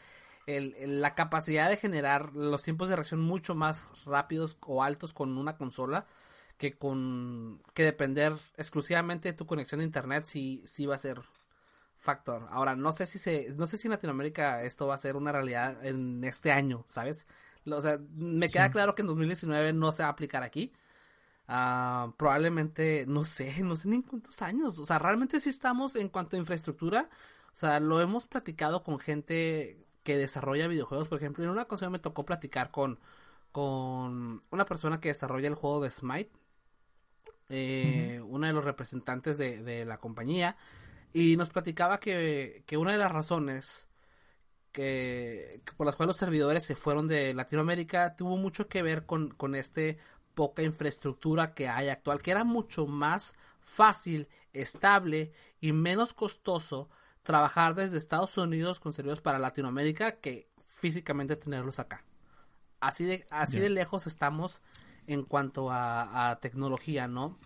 el, 0.46 1.00
la 1.00 1.14
capacidad 1.14 1.68
de 1.68 1.76
generar 1.76 2.35
los 2.35 2.62
tiempos 2.62 2.88
de 2.88 2.96
reacción 2.96 3.20
mucho 3.20 3.54
más 3.54 3.87
rápidos 4.04 4.56
o 4.61 4.82
altos 4.82 5.12
con 5.12 5.37
una 5.38 5.56
consola 5.56 6.06
que 6.59 6.78
con 6.78 7.62
que 7.74 7.82
depender 7.85 8.32
exclusivamente 8.56 9.28
de 9.30 9.35
tu 9.35 9.46
conexión 9.46 9.80
a 9.80 9.85
internet 9.85 10.24
sí, 10.26 10.62
sí 10.66 10.87
va 10.87 10.94
a 10.96 10.98
ser 10.98 11.22
factor. 11.98 12.46
Ahora, 12.50 12.76
no 12.76 12.92
sé 12.92 13.06
si 13.06 13.18
se, 13.18 13.48
no 13.56 13.66
sé 13.66 13.76
si 13.78 13.88
en 13.88 13.92
Latinoamérica 13.92 14.62
esto 14.62 14.87
va 14.87 14.94
a 14.94 14.98
ser 14.98 15.16
una 15.16 15.32
realidad 15.32 15.85
en 15.85 16.24
este 16.24 16.52
año, 16.52 16.85
¿sabes? 16.87 17.26
O 17.74 17.81
sea, 17.81 17.98
me 18.14 18.48
queda 18.48 18.70
claro 18.70 18.94
que 18.94 19.02
en 19.02 19.09
2019 19.09 19.72
no 19.72 19.92
se 19.92 20.02
va 20.02 20.09
a 20.09 20.12
aplicar 20.12 20.42
aquí. 20.42 20.72
Ah, 21.48 22.12
probablemente, 22.16 23.05
no 23.07 23.24
sé, 23.24 23.62
no 23.62 23.76
sé 23.76 23.88
ni 23.88 23.96
en 23.96 24.02
cuántos 24.02 24.42
años. 24.42 24.79
O 24.79 24.87
sea, 24.87 24.98
realmente 24.98 25.40
sí 25.40 25.48
estamos 25.48 25.96
en 25.96 26.09
cuanto 26.09 26.37
a 26.37 26.38
infraestructura. 26.38 27.09
O 27.55 27.57
sea, 27.57 27.81
lo 27.81 28.00
hemos 28.00 28.26
platicado 28.26 28.83
con 28.83 28.98
gente 28.98 29.87
que 30.02 30.16
desarrolla 30.16 30.68
videojuegos. 30.68 31.09
Por 31.09 31.18
ejemplo, 31.18 31.44
en 31.44 31.50
una 31.50 31.62
ocasión 31.62 31.92
me 31.92 31.98
tocó 31.98 32.24
platicar 32.24 32.70
con, 32.70 32.98
con 33.52 34.42
una 34.50 34.64
persona 34.64 35.00
que 35.00 35.09
desarrolla 35.09 35.48
el 35.48 35.55
juego 35.55 35.83
de 35.83 35.90
Smite. 35.90 36.33
Eh, 37.48 38.20
Uno 38.26 38.46
de 38.46 38.52
los 38.52 38.64
representantes 38.64 39.38
de, 39.38 39.85
la 39.85 39.98
compañía. 39.98 40.57
Y 41.12 41.37
nos 41.37 41.50
platicaba 41.50 42.00
que, 42.00 42.64
que 42.66 42.76
una 42.76 42.92
de 42.92 42.98
las 42.98 43.12
razones 43.12 43.87
que, 44.77 45.62
por 45.79 45.87
las 45.87 45.97
cuales 45.97 46.09
los 46.09 46.19
servidores 46.19 46.62
se 46.62 46.77
fueron 46.77 47.09
de 47.09 47.33
Latinoamérica 47.33 48.15
tuvo 48.15 48.37
mucho 48.37 48.69
que 48.69 48.83
ver 48.83 49.07
con, 49.07 49.31
con 49.31 49.55
este 49.55 49.97
poca 50.35 50.62
infraestructura 50.62 51.55
que 51.55 51.67
hay 51.67 51.89
actual, 51.89 52.21
que 52.21 52.31
era 52.31 52.45
mucho 52.45 52.87
más 52.87 53.35
fácil, 53.61 54.29
estable 54.53 55.33
y 55.62 55.73
menos 55.73 56.12
costoso 56.12 56.91
trabajar 57.23 57.75
desde 57.75 57.97
Estados 57.97 58.37
Unidos 58.37 58.79
con 58.79 58.93
servidores 58.93 59.23
para 59.23 59.39
Latinoamérica 59.39 60.17
que 60.17 60.51
físicamente 60.67 61.37
tenerlos 61.37 61.79
acá. 61.79 62.05
Así 62.79 63.07
de, 63.07 63.27
así 63.31 63.59
de 63.59 63.71
lejos 63.71 64.07
estamos 64.07 64.61
en 65.07 65.23
cuanto 65.23 65.71
a, 65.71 66.39
tecnología, 66.43 67.09
¿no? 67.09 67.39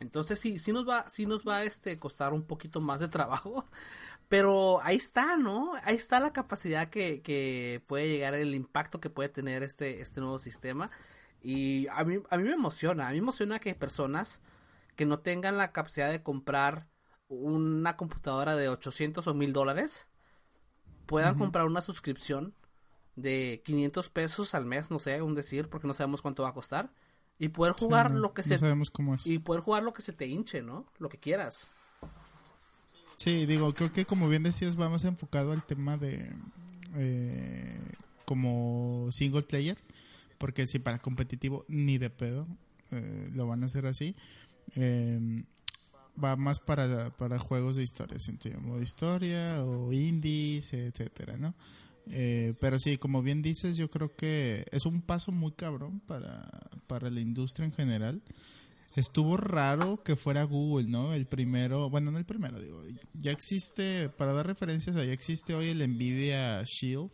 Entonces 0.00 0.38
sí, 0.38 0.58
sí 0.58 0.72
nos 0.72 0.88
va, 0.88 1.10
sí 1.10 1.26
nos 1.26 1.46
va 1.46 1.56
a 1.56 1.64
este 1.64 1.98
costar 1.98 2.32
un 2.32 2.44
poquito 2.44 2.80
más 2.80 3.00
de 3.00 3.08
trabajo. 3.08 3.66
Pero 4.28 4.82
ahí 4.82 4.96
está, 4.96 5.36
¿no? 5.36 5.72
Ahí 5.84 5.96
está 5.96 6.20
la 6.20 6.32
capacidad 6.32 6.88
que, 6.88 7.22
que 7.22 7.82
puede 7.86 8.08
llegar, 8.08 8.34
el 8.34 8.54
impacto 8.54 9.00
que 9.00 9.10
puede 9.10 9.28
tener 9.30 9.62
este, 9.62 10.00
este 10.02 10.20
nuevo 10.20 10.38
sistema. 10.38 10.90
Y 11.42 11.86
a 11.88 12.04
mí, 12.04 12.18
a 12.28 12.36
mí 12.36 12.42
me 12.42 12.52
emociona, 12.52 13.06
a 13.06 13.10
mí 13.10 13.16
me 13.16 13.24
emociona 13.24 13.58
que 13.58 13.74
personas 13.74 14.42
que 14.96 15.06
no 15.06 15.20
tengan 15.20 15.56
la 15.56 15.72
capacidad 15.72 16.10
de 16.10 16.22
comprar 16.22 16.88
una 17.28 17.96
computadora 17.96 18.56
de 18.56 18.68
800 18.68 19.26
o 19.26 19.34
1000 19.34 19.52
dólares 19.52 20.06
puedan 21.06 21.38
comprar 21.38 21.64
una 21.64 21.80
suscripción 21.80 22.54
de 23.16 23.62
500 23.64 24.10
pesos 24.10 24.54
al 24.54 24.66
mes, 24.66 24.90
no 24.90 24.98
sé, 24.98 25.22
un 25.22 25.34
decir, 25.34 25.68
porque 25.68 25.86
no 25.86 25.94
sabemos 25.94 26.20
cuánto 26.20 26.42
va 26.42 26.50
a 26.50 26.54
costar 26.54 26.90
y 27.38 27.48
poder 27.48 27.74
jugar 27.74 28.10
lo 28.10 28.34
que 28.34 28.42
se 28.42 28.58
sabemos 28.58 28.90
cómo 28.90 29.14
es. 29.14 29.26
y 29.26 29.38
poder 29.38 29.62
jugar 29.62 29.82
lo 29.82 29.92
que 29.92 30.02
se 30.02 30.12
te 30.12 30.26
hinche, 30.26 30.60
¿no? 30.60 30.86
Lo 30.98 31.08
que 31.08 31.18
quieras. 31.18 31.70
Sí, 33.18 33.46
digo, 33.46 33.74
creo 33.74 33.92
que 33.92 34.04
como 34.04 34.28
bien 34.28 34.44
decías, 34.44 34.76
vamos 34.76 35.04
enfocado 35.04 35.50
al 35.50 35.66
tema 35.66 35.96
de 35.96 36.30
eh, 36.94 37.76
como 38.24 39.08
single 39.10 39.42
player, 39.42 39.76
porque 40.38 40.68
si 40.68 40.78
para 40.78 41.00
competitivo 41.00 41.64
ni 41.66 41.98
de 41.98 42.10
pedo 42.10 42.46
eh, 42.92 43.28
lo 43.34 43.48
van 43.48 43.64
a 43.64 43.66
hacer 43.66 43.86
así. 43.86 44.14
Eh, 44.76 45.42
va 46.22 46.36
más 46.36 46.60
para, 46.60 47.10
para 47.10 47.40
juegos 47.40 47.74
de 47.74 47.82
historia, 47.82 48.20
sentido, 48.20 48.60
modo 48.60 48.80
historia 48.82 49.64
o 49.64 49.92
indies, 49.92 50.72
etcétera, 50.72 51.36
¿no? 51.36 51.54
Eh, 52.10 52.54
pero 52.60 52.78
sí, 52.78 52.98
como 52.98 53.20
bien 53.20 53.42
dices, 53.42 53.76
yo 53.76 53.90
creo 53.90 54.14
que 54.14 54.64
es 54.70 54.86
un 54.86 55.02
paso 55.02 55.32
muy 55.32 55.52
cabrón 55.52 56.00
para, 56.06 56.48
para 56.86 57.10
la 57.10 57.20
industria 57.20 57.66
en 57.66 57.72
general. 57.72 58.22
Estuvo 58.98 59.36
raro 59.36 60.02
que 60.02 60.16
fuera 60.16 60.42
Google, 60.42 60.88
¿no? 60.88 61.14
El 61.14 61.26
primero, 61.26 61.88
bueno, 61.88 62.10
no 62.10 62.18
el 62.18 62.24
primero, 62.24 62.60
digo, 62.60 62.82
ya 63.14 63.30
existe, 63.30 64.08
para 64.08 64.32
dar 64.32 64.48
referencias, 64.48 64.96
ya 64.96 65.04
existe 65.04 65.54
hoy 65.54 65.68
el 65.68 65.88
Nvidia 65.88 66.64
Shield, 66.64 67.12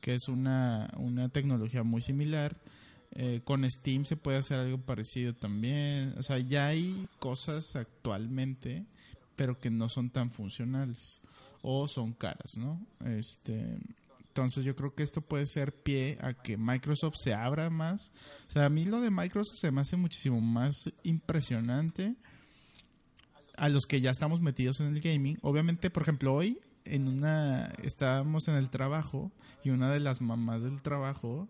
que 0.00 0.14
es 0.14 0.26
una, 0.28 0.90
una 0.96 1.28
tecnología 1.28 1.82
muy 1.82 2.00
similar. 2.00 2.56
Eh, 3.10 3.42
con 3.44 3.70
Steam 3.70 4.06
se 4.06 4.16
puede 4.16 4.38
hacer 4.38 4.58
algo 4.58 4.78
parecido 4.78 5.34
también. 5.34 6.14
O 6.16 6.22
sea, 6.22 6.38
ya 6.38 6.68
hay 6.68 7.06
cosas 7.18 7.76
actualmente, 7.76 8.86
pero 9.36 9.60
que 9.60 9.68
no 9.68 9.90
son 9.90 10.08
tan 10.08 10.30
funcionales 10.30 11.20
o 11.60 11.88
son 11.88 12.14
caras, 12.14 12.56
¿no? 12.56 12.86
Este, 13.04 13.76
entonces 14.36 14.64
yo 14.64 14.76
creo 14.76 14.94
que 14.94 15.02
esto 15.02 15.22
puede 15.22 15.46
ser 15.46 15.72
pie 15.72 16.18
a 16.20 16.34
que 16.34 16.58
Microsoft 16.58 17.14
se 17.16 17.32
abra 17.32 17.70
más. 17.70 18.12
O 18.48 18.50
sea, 18.50 18.66
a 18.66 18.68
mí 18.68 18.84
lo 18.84 19.00
de 19.00 19.10
Microsoft 19.10 19.56
se 19.58 19.70
me 19.70 19.80
hace 19.80 19.96
muchísimo 19.96 20.42
más 20.42 20.92
impresionante 21.04 22.16
a 23.56 23.70
los 23.70 23.86
que 23.86 24.02
ya 24.02 24.10
estamos 24.10 24.42
metidos 24.42 24.80
en 24.80 24.94
el 24.94 25.00
gaming. 25.00 25.38
Obviamente, 25.40 25.88
por 25.88 26.02
ejemplo, 26.02 26.34
hoy 26.34 26.58
en 26.84 27.08
una 27.08 27.72
estábamos 27.82 28.46
en 28.48 28.56
el 28.56 28.68
trabajo 28.68 29.32
y 29.64 29.70
una 29.70 29.90
de 29.90 30.00
las 30.00 30.20
mamás 30.20 30.62
del 30.62 30.82
trabajo 30.82 31.48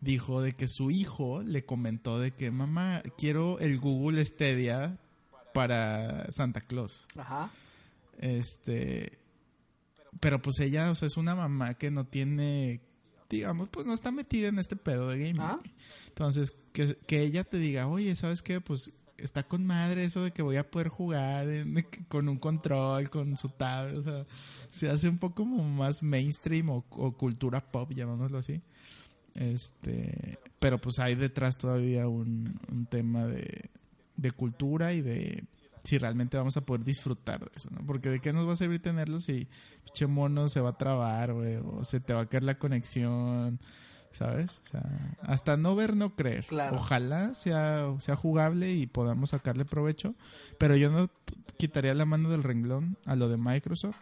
dijo 0.00 0.40
de 0.40 0.52
que 0.52 0.68
su 0.68 0.92
hijo 0.92 1.42
le 1.42 1.64
comentó 1.64 2.20
de 2.20 2.30
que 2.30 2.52
mamá 2.52 3.02
quiero 3.18 3.58
el 3.58 3.80
Google 3.80 4.24
Stadia 4.24 4.96
para 5.52 6.30
Santa 6.30 6.60
Claus. 6.60 7.04
Ajá. 7.16 7.50
Este, 8.20 9.18
pero 10.20 10.40
pues 10.42 10.58
ella, 10.60 10.90
o 10.90 10.94
sea, 10.94 11.06
es 11.06 11.16
una 11.16 11.34
mamá 11.34 11.74
que 11.74 11.90
no 11.90 12.06
tiene, 12.06 12.80
digamos, 13.28 13.68
pues 13.68 13.86
no 13.86 13.94
está 13.94 14.10
metida 14.10 14.48
en 14.48 14.58
este 14.58 14.76
pedo 14.76 15.08
de 15.08 15.18
gaming. 15.18 15.40
Ah. 15.40 15.60
Entonces, 16.08 16.52
que, 16.72 16.96
que 17.06 17.22
ella 17.22 17.44
te 17.44 17.58
diga, 17.58 17.86
oye, 17.86 18.14
¿sabes 18.16 18.42
qué? 18.42 18.60
Pues 18.60 18.92
está 19.16 19.42
con 19.42 19.66
madre 19.66 20.04
eso 20.04 20.22
de 20.22 20.30
que 20.32 20.42
voy 20.42 20.56
a 20.56 20.70
poder 20.70 20.88
jugar 20.88 21.48
en- 21.48 21.86
con 22.08 22.28
un 22.28 22.38
control, 22.38 23.10
con 23.10 23.36
su 23.36 23.48
tablet, 23.48 23.96
o 23.98 24.02
sea, 24.02 24.26
se 24.70 24.88
hace 24.90 25.08
un 25.08 25.18
poco 25.18 25.36
como 25.44 25.62
más 25.64 26.02
mainstream 26.02 26.70
o, 26.70 26.84
o 26.90 27.12
cultura 27.16 27.60
pop, 27.60 27.90
llamámoslo 27.92 28.38
así. 28.38 28.60
Este, 29.36 30.38
pero 30.58 30.80
pues 30.80 30.98
hay 30.98 31.14
detrás 31.14 31.56
todavía 31.58 32.08
un, 32.08 32.58
un 32.70 32.86
tema 32.86 33.26
de, 33.26 33.70
de 34.16 34.30
cultura 34.32 34.92
y 34.94 35.00
de 35.02 35.44
si 35.84 35.98
realmente 35.98 36.36
vamos 36.36 36.56
a 36.56 36.60
poder 36.62 36.84
disfrutar 36.84 37.40
de 37.40 37.50
eso, 37.54 37.68
¿no? 37.70 37.84
Porque 37.86 38.08
de 38.10 38.20
qué 38.20 38.32
nos 38.32 38.46
va 38.48 38.52
a 38.52 38.56
servir 38.56 38.80
tenerlo 38.82 39.20
si 39.20 39.48
pinche 39.84 40.06
mono 40.06 40.48
se 40.48 40.60
va 40.60 40.70
a 40.70 40.78
trabar, 40.78 41.32
güey, 41.32 41.56
o 41.56 41.84
se 41.84 42.00
te 42.00 42.12
va 42.12 42.22
a 42.22 42.26
caer 42.26 42.44
la 42.44 42.58
conexión, 42.58 43.60
¿sabes? 44.12 44.60
O 44.64 44.68
sea, 44.68 45.16
hasta 45.22 45.56
no 45.56 45.74
ver, 45.76 45.96
no 45.96 46.14
creer. 46.16 46.44
Claro. 46.46 46.76
Ojalá 46.76 47.34
sea, 47.34 47.94
sea 48.00 48.16
jugable 48.16 48.72
y 48.74 48.86
podamos 48.86 49.30
sacarle 49.30 49.64
provecho, 49.64 50.14
pero 50.58 50.76
yo 50.76 50.90
no 50.90 51.10
quitaría 51.56 51.94
la 51.94 52.04
mano 52.04 52.30
del 52.30 52.42
renglón 52.42 52.96
a 53.06 53.16
lo 53.16 53.28
de 53.28 53.36
Microsoft, 53.36 53.96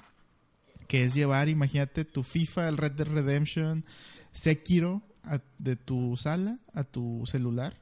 que 0.88 1.04
es 1.04 1.14
llevar, 1.14 1.48
imagínate, 1.48 2.04
tu 2.04 2.22
FIFA, 2.22 2.68
el 2.68 2.76
Red 2.76 2.92
Dead 2.92 3.08
Redemption, 3.08 3.84
Sekiro, 4.32 5.02
a- 5.24 5.40
de 5.58 5.74
tu 5.76 6.16
sala 6.16 6.58
a 6.74 6.84
tu 6.84 7.22
celular. 7.26 7.76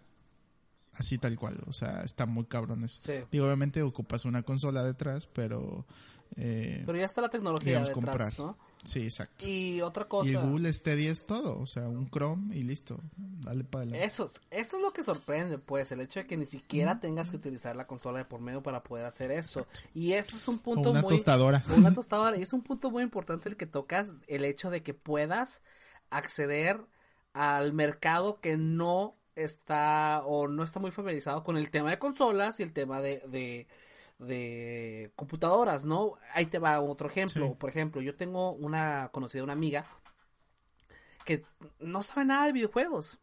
Así 0.96 1.18
tal 1.18 1.36
cual, 1.36 1.60
o 1.66 1.72
sea, 1.72 2.02
está 2.02 2.24
muy 2.26 2.44
cabrón 2.44 2.84
eso. 2.84 3.00
Sí. 3.02 3.24
Digo, 3.30 3.46
obviamente 3.46 3.82
ocupas 3.82 4.24
una 4.24 4.42
consola 4.42 4.84
detrás, 4.84 5.26
pero... 5.26 5.84
eh, 6.36 6.82
Pero 6.86 6.98
ya 6.98 7.04
está 7.06 7.20
la 7.20 7.30
tecnología 7.30 7.80
Digamos, 7.80 7.88
detrás, 7.88 8.34
comprar. 8.34 8.38
¿no? 8.38 8.56
sí, 8.84 9.00
exacto. 9.02 9.44
Y 9.48 9.80
otra 9.80 10.04
Y 10.04 10.08
cosa. 10.08 10.30
el 10.30 10.38
Google 10.50 10.72
Stadia 10.72 11.10
es 11.10 11.26
todo, 11.26 11.58
o 11.58 11.66
sea, 11.66 11.88
un 11.88 12.08
Chrome 12.10 12.54
y 12.56 12.62
listo. 12.62 13.00
Dale 13.16 13.64
para 13.64 13.82
adelante. 13.84 14.04
Eso, 14.06 14.26
es- 14.26 14.40
eso 14.50 14.76
es 14.76 14.82
lo 14.82 14.92
que 14.92 15.02
sorprende, 15.02 15.58
pues, 15.58 15.90
el 15.90 16.00
hecho 16.00 16.20
de 16.20 16.26
que 16.26 16.36
ni 16.36 16.46
siquiera 16.46 17.00
tengas 17.00 17.30
que 17.30 17.36
utilizar 17.38 17.74
la 17.74 17.86
consola 17.88 18.18
de 18.18 18.24
por 18.26 18.40
medio 18.40 18.62
para 18.62 18.82
poder 18.84 19.06
hacer 19.06 19.30
eso. 19.32 19.66
Y 19.94 20.12
eso 20.12 20.36
es 20.36 20.46
un 20.46 20.58
punto 20.58 20.90
O 20.90 20.92
una 20.92 21.00
muy... 21.02 21.10
tostadora. 21.10 21.64
o 21.70 21.74
una 21.74 21.92
tostadora. 21.94 22.36
Y 22.36 22.42
es 22.42 22.52
un 22.52 22.62
punto 22.62 22.90
muy 22.90 23.02
importante 23.02 23.48
el 23.48 23.56
que 23.56 23.66
tocas, 23.66 24.10
el 24.28 24.44
hecho 24.44 24.70
de 24.70 24.82
que 24.82 24.94
puedas 24.94 25.60
acceder 26.10 26.80
al 27.32 27.72
mercado 27.72 28.38
que 28.40 28.56
no 28.56 29.16
está 29.36 30.22
o 30.24 30.48
no 30.48 30.62
está 30.62 30.80
muy 30.80 30.90
familiarizado 30.90 31.42
con 31.44 31.56
el 31.56 31.70
tema 31.70 31.90
de 31.90 31.98
consolas 31.98 32.60
y 32.60 32.62
el 32.62 32.72
tema 32.72 33.00
de, 33.00 33.22
de, 33.26 33.66
de 34.18 35.12
computadoras, 35.16 35.84
¿no? 35.84 36.14
Ahí 36.32 36.46
te 36.46 36.58
va 36.58 36.80
otro 36.80 37.08
ejemplo. 37.08 37.48
Sí. 37.48 37.54
Por 37.58 37.70
ejemplo, 37.70 38.00
yo 38.02 38.16
tengo 38.16 38.52
una 38.52 39.10
conocida, 39.12 39.44
una 39.44 39.52
amiga, 39.52 39.86
que 41.24 41.44
no 41.78 42.02
sabe 42.02 42.26
nada 42.26 42.46
de 42.46 42.52
videojuegos. 42.52 43.18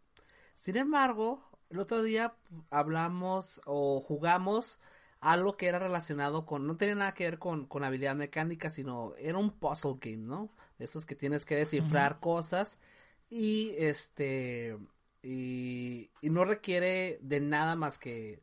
Sin 0.55 0.77
embargo, 0.77 1.43
el 1.69 1.79
otro 1.79 2.03
día 2.03 2.35
hablamos 2.69 3.61
o 3.65 4.01
jugamos 4.01 4.79
algo 5.19 5.55
que 5.55 5.67
era 5.67 5.79
relacionado 5.79 6.45
con, 6.45 6.65
no 6.65 6.77
tenía 6.77 6.95
nada 6.95 7.13
que 7.13 7.25
ver 7.25 7.39
con, 7.39 7.67
con 7.67 7.83
habilidad 7.83 8.15
mecánica, 8.15 8.69
sino 8.69 9.13
era 9.17 9.37
un 9.37 9.51
puzzle 9.51 9.97
game, 10.01 10.17
¿no? 10.17 10.49
De 10.79 10.85
esos 10.85 11.05
que 11.05 11.15
tienes 11.15 11.45
que 11.45 11.55
descifrar 11.55 12.19
cosas 12.19 12.79
y 13.29 13.73
este, 13.77 14.77
y, 15.23 16.09
y 16.21 16.29
no 16.29 16.45
requiere 16.45 17.19
de 17.21 17.39
nada 17.39 17.75
más 17.75 17.97
que, 17.97 18.41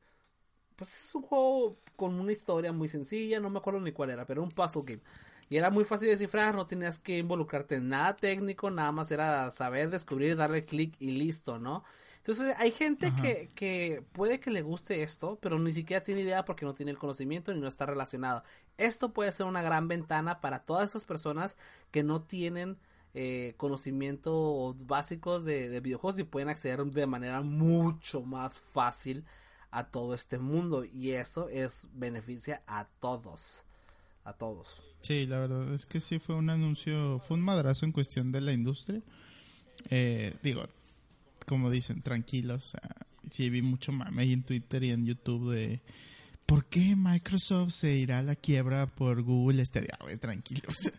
pues 0.77 1.05
es 1.05 1.15
un 1.15 1.23
juego 1.23 1.79
con 1.97 2.15
una 2.21 2.33
historia 2.33 2.73
muy 2.73 2.89
sencilla, 2.89 3.41
no 3.41 3.51
me 3.51 3.59
acuerdo 3.59 3.81
ni 3.81 3.93
cuál 3.93 4.11
era, 4.11 4.27
pero 4.27 4.43
un 4.43 4.51
puzzle 4.51 4.83
game. 4.85 5.03
Y 5.51 5.57
era 5.57 5.71
muy 5.71 5.85
fácil 5.85 6.07
de 6.07 6.13
descifrar, 6.13 6.55
no 6.55 6.67
tenías 6.67 6.99
que 6.99 7.19
involucrarte 7.19 7.77
en 7.77 7.89
nada 7.89 8.17
técnico, 8.17 8.71
nada 8.71 8.93
más 8.93 9.11
era 9.11 9.51
saber, 9.51 9.91
descubrir, 9.91 10.37
darle 10.37 10.65
clic 10.65 10.95
y 11.01 11.13
listo, 11.13 11.59
¿no? 11.59 11.85
Entonces 12.19 12.55
hay 12.59 12.73
gente 12.73 13.15
que, 13.15 13.51
que 13.55 14.05
puede 14.13 14.41
que 14.41 14.51
le 14.51 14.61
guste 14.63 15.03
esto, 15.03 15.39
pero 15.41 15.59
ni 15.59 15.73
siquiera 15.73 16.03
tiene 16.03 16.21
idea 16.21 16.45
porque 16.45 16.67
no 16.67 16.75
tiene 16.75 16.91
el 16.93 16.99
conocimiento 16.99 17.55
ni 17.55 17.61
no 17.61 17.69
está 17.69 17.87
relacionado. 17.87 18.45
Esto 18.77 19.13
puede 19.15 19.33
ser 19.33 19.47
una 19.47 19.63
gran 19.63 19.89
ventana 19.89 20.41
para 20.41 20.65
todas 20.65 20.91
esas 20.91 21.07
personas 21.07 21.57
que 21.91 22.03
no 22.03 22.23
tienen 22.23 22.79
eh, 23.15 23.55
conocimientos 23.57 24.87
básicos 24.87 25.45
de, 25.45 25.69
de 25.69 25.81
videojuegos 25.81 26.19
y 26.19 26.25
pueden 26.25 26.49
acceder 26.49 26.85
de 26.85 27.07
manera 27.07 27.43
mucho 27.43 28.23
más 28.23 28.59
fácil 28.59 29.25
a 29.71 29.91
todo 29.91 30.15
este 30.15 30.39
mundo. 30.39 30.85
Y 30.85 31.11
eso 31.11 31.49
es 31.49 31.89
beneficia 31.93 32.63
a 32.67 32.87
todos. 33.01 33.65
A 34.25 34.33
todos. 34.35 34.83
Sí, 35.01 35.27
la 35.27 35.39
verdad 35.39 35.73
es 35.73 35.87
que 35.87 36.01
sí 36.01 36.19
fue 36.19 36.35
un 36.35 36.51
anuncio, 36.51 37.19
fue 37.21 37.37
un 37.37 37.43
madrazo 37.43 37.87
en 37.87 37.93
cuestión 37.93 38.31
de 38.31 38.41
la 38.41 38.53
industria. 38.53 39.01
Eh, 39.91 40.35
digo, 40.43 40.65
como 41.47 41.71
dicen, 41.71 42.03
tranquilos. 42.03 42.65
O 42.65 42.69
sea, 42.69 42.91
sí 43.31 43.49
vi 43.49 43.63
mucho 43.63 43.93
mame 43.93 44.23
ahí 44.23 44.33
en 44.33 44.43
Twitter 44.43 44.85
y 44.85 44.91
en 44.91 45.07
YouTube 45.07 45.53
de 45.53 45.81
¿por 46.49 46.65
qué 46.65 46.95
Microsoft 46.97 47.73
se 47.73 47.91
irá 47.93 48.21
a 48.21 48.23
la 48.23 48.35
quiebra 48.35 48.87
por 48.87 49.23
Google 49.23 49.63
Stadia? 49.67 49.99
Güey, 50.01 50.17
tranquilos. 50.17 50.91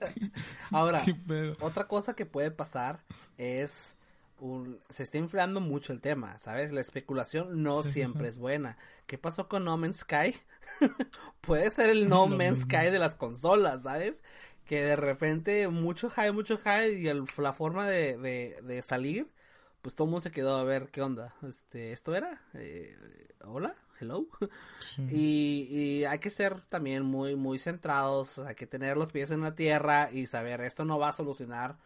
Ahora, 0.70 1.02
otra 1.60 1.88
cosa 1.88 2.14
que 2.14 2.26
puede 2.26 2.52
pasar 2.52 3.02
es 3.36 3.96
un- 4.38 4.78
se 4.90 5.02
está 5.02 5.18
inflando 5.18 5.60
mucho 5.60 5.92
el 5.92 6.00
tema, 6.00 6.38
¿sabes? 6.38 6.70
La 6.72 6.80
especulación 6.80 7.62
no 7.64 7.82
Sí, 7.82 7.90
siempre 7.92 8.22
sí. 8.22 8.28
es 8.30 8.38
buena. 8.38 8.78
¿Qué 9.06 9.18
pasó 9.18 9.48
con 9.48 9.64
No 9.64 9.76
Man's 9.76 9.98
Sky? 9.98 10.36
puede 11.40 11.68
ser 11.70 11.90
el 11.90 12.08
No 12.08 12.28
Man's. 12.28 12.60
Sky 12.62 12.90
de 12.90 12.98
las 13.00 13.16
consolas, 13.16 13.82
¿sabes? 13.82 14.22
Que 14.64 14.82
de 14.82 14.94
repente 14.96 15.66
mucho 15.68 16.08
hype, 16.08 16.32
mucho 16.32 16.58
hype 16.58 17.00
y 17.00 17.08
el- 17.08 17.24
la 17.38 17.52
forma 17.52 17.88
de, 17.88 18.16
de, 18.16 18.60
de 18.62 18.82
salir, 18.82 19.28
pues 19.82 19.96
todo 19.96 20.06
el 20.06 20.10
mundo 20.12 20.20
se 20.22 20.30
quedó 20.30 20.56
a 20.56 20.64
ver 20.64 20.88
qué 20.92 21.02
onda. 21.02 21.34
Este, 21.46 21.92
¿esto 21.92 22.14
era? 22.14 22.40
Eh, 22.54 22.96
¿Hola? 23.44 23.74
¿Hello? 24.04 24.26
Sí. 24.78 25.02
Y, 25.10 25.66
y 25.70 26.04
hay 26.04 26.18
que 26.18 26.30
ser 26.30 26.60
también 26.62 27.04
muy, 27.04 27.36
muy 27.36 27.58
centrados, 27.58 28.38
hay 28.38 28.54
que 28.54 28.66
tener 28.66 28.96
los 28.96 29.10
pies 29.10 29.30
en 29.30 29.40
la 29.40 29.54
tierra 29.54 30.10
y 30.12 30.26
saber, 30.26 30.60
esto 30.60 30.84
no 30.84 30.98
va 30.98 31.08
a 31.08 31.12
solucionar 31.12 31.76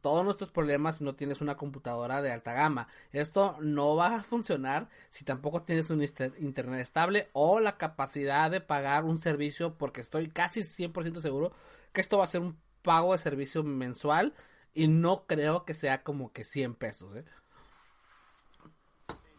todos 0.00 0.22
nuestros 0.24 0.50
problemas 0.50 0.98
si 0.98 1.04
no 1.04 1.14
tienes 1.14 1.40
una 1.40 1.56
computadora 1.56 2.20
de 2.20 2.30
alta 2.30 2.52
gama. 2.52 2.88
Esto 3.12 3.56
no 3.60 3.96
va 3.96 4.16
a 4.16 4.22
funcionar 4.22 4.88
si 5.08 5.24
tampoco 5.24 5.62
tienes 5.62 5.88
un 5.88 6.02
inter- 6.02 6.34
internet 6.38 6.80
estable 6.80 7.28
o 7.32 7.58
la 7.60 7.78
capacidad 7.78 8.50
de 8.50 8.60
pagar 8.60 9.04
un 9.04 9.16
servicio, 9.16 9.74
porque 9.78 10.02
estoy 10.02 10.28
casi 10.28 10.62
100% 10.62 11.22
seguro 11.22 11.52
que 11.92 12.02
esto 12.02 12.18
va 12.18 12.24
a 12.24 12.26
ser 12.26 12.42
un 12.42 12.58
pago 12.82 13.12
de 13.12 13.18
servicio 13.18 13.62
mensual 13.62 14.34
y 14.74 14.88
no 14.88 15.24
creo 15.26 15.64
que 15.64 15.72
sea 15.72 16.02
como 16.02 16.32
que 16.32 16.44
100 16.44 16.74
pesos, 16.74 17.14
¿eh? 17.16 17.24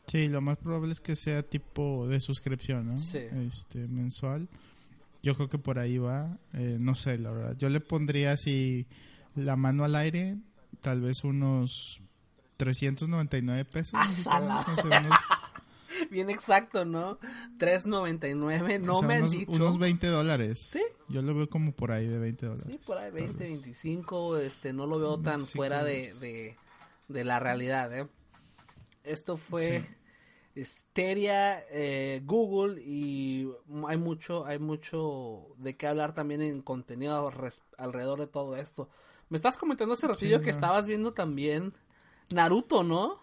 Sí, 0.08 0.28
lo 0.28 0.41
más 0.41 0.58
probable 0.58 0.94
es 0.94 1.02
que 1.02 1.15
sea 1.15 1.44
tipo 1.44 2.08
de 2.08 2.20
suscripción, 2.22 2.88
¿no? 2.88 2.98
Sí. 2.98 3.20
Este, 3.48 3.88
mensual. 3.88 4.48
Yo 5.24 5.36
creo 5.36 5.50
que 5.50 5.58
por 5.58 5.80
ahí 5.80 5.98
va. 5.98 6.38
Eh, 6.54 6.78
no 6.80 6.94
sé, 6.96 7.18
la 7.18 7.32
verdad. 7.32 7.56
Yo 7.58 7.70
le 7.70 7.80
pondría 7.80 8.32
así 8.34 8.86
la 9.34 9.56
mano 9.56 9.84
al 9.84 9.96
aire, 9.96 10.38
tal 10.82 11.02
vez 11.02 11.24
unos 11.24 12.02
399 12.58 13.65
pesos. 13.65 13.94
¡Ah, 13.96 14.06
mexicanos, 14.06 14.68
no 14.68 14.76
sé, 14.76 14.88
unos, 14.88 15.20
Bien 16.12 16.30
exacto, 16.30 16.86
¿no? 16.86 17.18
3.99, 17.58 18.80
no 18.82 18.94
o 18.94 19.00
sea, 19.00 19.08
me 19.08 19.15
han 19.15 19.30
dicho. 19.30 19.52
unos 19.52 19.78
20 19.78 20.08
dólares. 20.08 20.60
Sí. 20.72 20.82
Yo 21.10 21.22
lo 21.22 21.34
veo 21.34 21.50
como 21.50 21.72
por 21.72 21.91
ahí 21.91 22.08
de 22.08 22.20
20 22.20 22.46
dólares. 22.46 22.68
Sí, 22.70 22.80
por 22.86 22.98
ahí 22.98 23.12
tal 23.12 23.28
20, 23.28 23.38
vez. 23.44 23.52
25, 23.62 24.38
este, 24.38 24.74
no 24.74 24.86
lo 24.86 25.00
veo 25.00 25.15
tan 25.15 25.38
25. 25.38 25.58
fuera 25.58 25.84
de, 25.84 26.13
de, 26.20 26.56
de 27.08 27.24
la 27.24 27.39
realidad, 27.39 27.98
¿eh? 27.98 28.08
Esto 29.06 29.38
fue 29.38 29.88
Histeria, 30.56 31.65
eh, 31.70 32.22
Google 32.24 32.82
y 32.82 33.50
hay 33.88 33.98
mucho, 33.98 34.46
hay 34.46 34.58
mucho 34.58 35.48
de 35.58 35.76
qué 35.76 35.88
hablar 35.88 36.13
también 36.13 36.41
en 36.41 36.62
contenido 36.62 37.32
alrededor 37.78 38.20
de 38.20 38.28
todo 38.28 38.56
esto. 38.56 38.89
Me 39.30 39.36
estás 39.36 39.58
comentando 39.58 39.94
hace 39.94 40.08
ratillo 40.08 40.39
que 40.39 40.46
no. 40.46 40.52
estabas 40.52 40.88
viendo 40.88 41.13
también 41.13 41.74
Naruto, 42.30 42.84
¿no? 42.84 43.20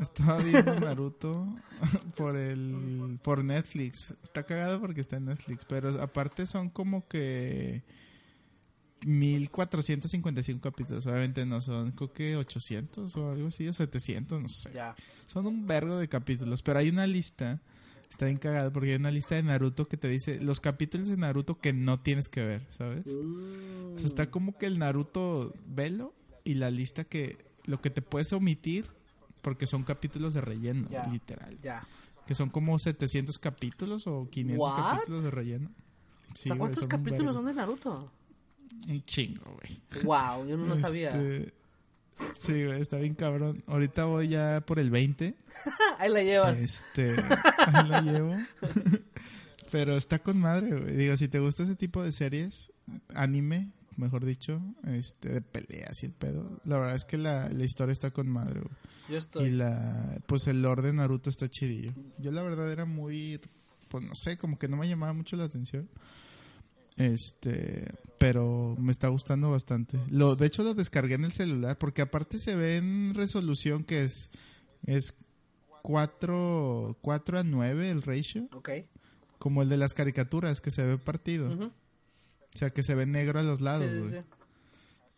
Estaba 0.00 0.38
viendo 0.38 0.74
Naruto 0.74 1.46
por 2.16 2.36
el 2.36 3.18
por 3.22 3.44
Netflix. 3.44 4.14
Está 4.22 4.44
cagado 4.44 4.80
porque 4.80 5.00
está 5.00 5.16
en 5.16 5.26
Netflix, 5.26 5.64
pero 5.66 6.02
aparte 6.02 6.46
son 6.46 6.68
como 6.68 7.06
que 7.06 7.84
1455 9.04 10.60
capítulos. 10.60 11.06
Obviamente 11.06 11.44
no 11.46 11.60
son, 11.60 11.92
creo 11.92 12.12
que 12.12 12.36
800 12.36 13.14
o 13.16 13.30
algo 13.32 13.48
así, 13.48 13.66
o 13.68 13.72
700, 13.72 14.40
no 14.42 14.48
sé. 14.48 14.72
Ya. 14.72 14.94
Son 15.26 15.46
un 15.46 15.66
vergo 15.66 15.96
de 15.98 16.08
capítulos, 16.08 16.62
pero 16.62 16.78
hay 16.78 16.88
una 16.90 17.06
lista. 17.06 17.60
Está 18.10 18.24
bien 18.24 18.38
cagado 18.38 18.72
porque 18.72 18.90
hay 18.92 18.96
una 18.96 19.10
lista 19.10 19.34
de 19.34 19.42
Naruto 19.42 19.86
que 19.86 19.98
te 19.98 20.08
dice 20.08 20.40
los 20.40 20.60
capítulos 20.60 21.08
de 21.08 21.18
Naruto 21.18 21.60
que 21.60 21.72
no 21.74 22.00
tienes 22.00 22.28
que 22.30 22.42
ver, 22.44 22.66
¿sabes? 22.70 23.04
Mm, 23.06 23.94
O 23.96 23.98
sea, 23.98 24.06
está 24.06 24.30
como 24.30 24.56
que 24.56 24.64
el 24.66 24.78
Naruto 24.78 25.52
velo 25.66 26.14
y 26.44 26.54
la 26.54 26.70
lista 26.70 27.04
que 27.04 27.36
lo 27.64 27.82
que 27.82 27.90
te 27.90 28.00
puedes 28.00 28.32
omitir 28.32 28.86
porque 29.42 29.66
son 29.66 29.84
capítulos 29.84 30.32
de 30.32 30.40
relleno, 30.40 30.88
Ya. 30.90 31.06
literal. 31.06 31.58
ya. 31.62 31.86
Que 32.26 32.34
son 32.34 32.48
como 32.48 32.78
700 32.78 33.38
capítulos 33.38 34.06
o 34.06 34.28
500 34.30 34.58
What? 34.70 34.76
capítulos 34.94 35.22
de 35.24 35.30
relleno. 35.30 35.70
O 36.32 36.36
sea, 36.36 36.56
¿cuántos 36.56 36.86
capítulos 36.86 37.34
son 37.34 37.44
de 37.46 37.54
Naruto? 37.54 38.10
Un 38.88 39.02
chingo, 39.04 39.56
güey. 39.60 39.80
Wow, 40.04 40.46
yo 40.46 40.56
no 40.56 40.66
lo 40.66 40.78
sabía. 40.78 41.08
Este, 41.10 41.54
Sí, 42.34 42.64
güey, 42.64 42.80
está 42.80 42.96
bien 42.96 43.14
cabrón. 43.14 43.62
Ahorita 43.68 44.04
voy 44.06 44.28
ya 44.28 44.60
por 44.66 44.80
el 44.80 44.90
20. 44.90 45.36
Ahí 45.98 46.10
la 46.10 46.22
llevas. 46.22 46.60
Este, 46.60 47.10
ahí 47.12 47.88
la 47.88 48.00
llevo. 48.02 48.36
Pero 49.70 49.96
está 49.96 50.18
con 50.18 50.38
madre, 50.38 50.80
güey. 50.80 50.96
Digo, 50.96 51.16
si 51.16 51.28
te 51.28 51.38
gusta 51.40 51.62
ese 51.62 51.76
tipo 51.76 52.02
de 52.02 52.10
series, 52.12 52.72
anime, 53.14 53.70
mejor 53.96 54.24
dicho, 54.24 54.60
este, 54.86 55.28
de 55.28 55.42
peleas 55.42 56.02
y 56.02 56.06
el 56.06 56.12
pedo, 56.12 56.58
la 56.64 56.78
verdad 56.78 56.96
es 56.96 57.04
que 57.04 57.18
la, 57.18 57.48
la 57.50 57.64
historia 57.64 57.92
está 57.92 58.10
con 58.10 58.28
madre, 58.28 58.60
güey. 58.60 58.72
Yo 59.08 59.14
Y 59.14 59.18
estoy. 59.18 59.50
la, 59.50 60.18
pues 60.26 60.46
el 60.46 60.62
lore 60.62 60.82
de 60.82 60.92
Naruto 60.92 61.30
está 61.30 61.48
chidillo. 61.48 61.92
Yo 62.18 62.30
la 62.32 62.42
verdad 62.42 62.70
era 62.72 62.84
muy, 62.84 63.40
pues 63.88 64.04
no 64.04 64.14
sé, 64.14 64.38
como 64.38 64.58
que 64.58 64.68
no 64.68 64.76
me 64.76 64.88
llamaba 64.88 65.12
mucho 65.12 65.36
la 65.36 65.44
atención. 65.44 65.88
Este, 66.98 67.86
pero 68.18 68.74
me 68.78 68.92
está 68.92 69.08
gustando 69.08 69.50
bastante. 69.50 69.98
Lo, 70.10 70.36
de 70.36 70.46
hecho 70.46 70.62
lo 70.62 70.74
descargué 70.74 71.14
en 71.14 71.24
el 71.24 71.32
celular 71.32 71.78
porque 71.78 72.02
aparte 72.02 72.38
se 72.38 72.56
ve 72.56 72.76
en 72.76 73.14
resolución 73.14 73.84
que 73.84 74.02
es, 74.04 74.30
es 74.84 75.14
4, 75.82 76.98
4 77.00 77.38
a 77.38 77.42
9 77.44 77.90
el 77.90 78.02
ratio, 78.02 78.48
Ok. 78.52 78.70
como 79.38 79.62
el 79.62 79.68
de 79.68 79.76
las 79.76 79.94
caricaturas 79.94 80.60
que 80.60 80.70
se 80.70 80.84
ve 80.84 80.98
partido. 80.98 81.50
O 82.54 82.58
sea, 82.58 82.70
que 82.70 82.82
se 82.82 82.94
ve 82.94 83.06
negro 83.06 83.38
a 83.38 83.42
los 83.42 83.60
lados, 83.60 84.10
sí. 84.10 84.16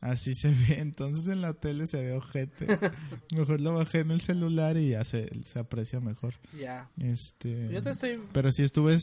Así 0.01 0.35
se 0.35 0.49
ve, 0.49 0.79
entonces 0.79 1.29
en 1.29 1.43
la 1.43 1.53
tele 1.55 1.87
se 1.87 2.03
ve 2.03 2.13
ojete. 2.13 2.67
mejor 3.37 3.61
lo 3.61 3.75
bajé 3.75 4.01
en 4.01 4.11
el 4.11 4.23
celular 4.23 4.79
y 4.79 4.91
ya 4.91 5.05
se, 5.05 5.29
se 5.43 5.59
aprecia 5.59 6.01
mejor. 6.01 6.35
Ya. 6.59 6.91
Este, 6.99 7.69
Yo 7.71 7.83
te 7.83 7.91
estoy 7.91 8.21
pero 8.33 8.51
sí 8.51 8.63
estuve 8.63 8.97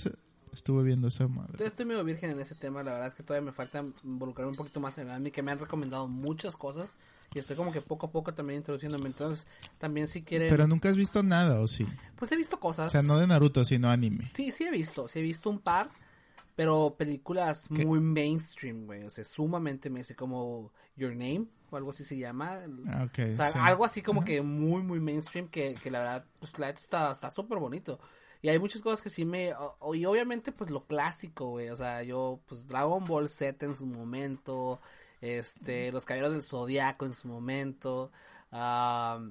estuve 0.57 0.83
viendo 0.83 1.07
esa 1.07 1.27
madre. 1.27 1.53
Todavía 1.53 1.67
estoy 1.67 1.85
medio 1.85 2.03
virgen 2.03 2.31
en 2.31 2.39
ese 2.39 2.55
tema, 2.55 2.83
la 2.83 2.91
verdad 2.93 3.07
es 3.07 3.15
que 3.15 3.23
todavía 3.23 3.45
me 3.45 3.51
falta 3.51 3.83
involucrarme 4.03 4.51
un 4.51 4.57
poquito 4.57 4.79
más 4.79 4.97
en 4.97 5.05
el 5.07 5.11
anime, 5.13 5.31
que 5.31 5.41
me 5.41 5.51
han 5.51 5.59
recomendado 5.59 6.07
muchas 6.07 6.55
cosas 6.55 6.93
y 7.33 7.39
estoy 7.39 7.55
como 7.55 7.71
que 7.71 7.81
poco 7.81 8.07
a 8.07 8.11
poco 8.11 8.33
también 8.33 8.57
introduciéndome, 8.59 9.07
entonces 9.07 9.45
también 9.77 10.07
si 10.07 10.23
quieren, 10.23 10.49
Pero 10.49 10.67
nunca 10.67 10.89
has 10.89 10.95
visto 10.97 11.23
nada, 11.23 11.59
¿o 11.59 11.67
sí? 11.67 11.85
pues 12.15 12.31
he 12.31 12.35
visto 12.35 12.59
cosas, 12.59 12.87
O 12.87 12.89
sea, 12.89 13.01
no 13.01 13.17
de 13.17 13.27
Naruto, 13.27 13.63
sino 13.65 13.89
anime. 13.89 14.27
sí, 14.27 14.51
sí 14.51 14.65
he 14.65 14.71
visto, 14.71 15.07
sí 15.07 15.19
he 15.19 15.21
visto 15.21 15.49
un 15.49 15.59
par, 15.59 15.89
pero 16.55 16.95
películas 16.97 17.67
¿Qué? 17.73 17.85
muy 17.85 17.99
mainstream, 17.99 18.85
güey, 18.85 19.03
o 19.03 19.09
sea, 19.09 19.23
sumamente 19.23 19.89
mainstream, 19.89 20.17
como 20.17 20.71
Your 20.95 21.11
Name, 21.11 21.45
o 21.69 21.77
algo 21.77 21.91
así 21.91 22.03
se 22.03 22.17
llama, 22.17 22.61
Ah, 22.87 23.03
ok. 23.05 23.19
o 23.31 23.35
sea, 23.35 23.51
sí. 23.51 23.59
algo 23.61 23.85
así 23.85 24.01
como 24.01 24.21
Ajá. 24.21 24.25
que 24.27 24.41
muy, 24.41 24.81
muy 24.81 24.99
mainstream 24.99 25.47
que, 25.49 25.75
que 25.75 25.91
la 25.91 25.99
verdad, 25.99 26.25
pues 26.39 26.57
la 26.57 26.69
está 26.69 27.11
está 27.11 27.29
súper 27.29 27.59
bonito. 27.59 27.99
Y 28.41 28.50
hay 28.50 28.60
muchas 28.60 28.82
cosas 28.82 29.02
que 29.02 29.10
sí 29.10 29.26
me... 29.26 29.54
o- 29.56 29.95
y 29.95 30.06
obviamente, 30.06 30.52
pues 30.52 30.69
lo 30.71 30.86
clásico, 30.86 31.47
güey. 31.50 31.69
O 31.69 31.76
sea, 31.76 32.04
yo, 32.04 32.39
pues 32.47 32.67
Dragon 32.67 33.04
Ball 33.06 33.30
Z 33.30 33.65
en 33.65 33.76
su 33.76 33.86
momento. 33.86 34.80
Este, 35.21 35.91
Los 35.91 36.06
Caballeros 36.06 36.34
del 36.34 36.43
Zodiaco 36.43 37.06
en 37.06 37.13
su 37.13 37.28
momento. 37.28 38.12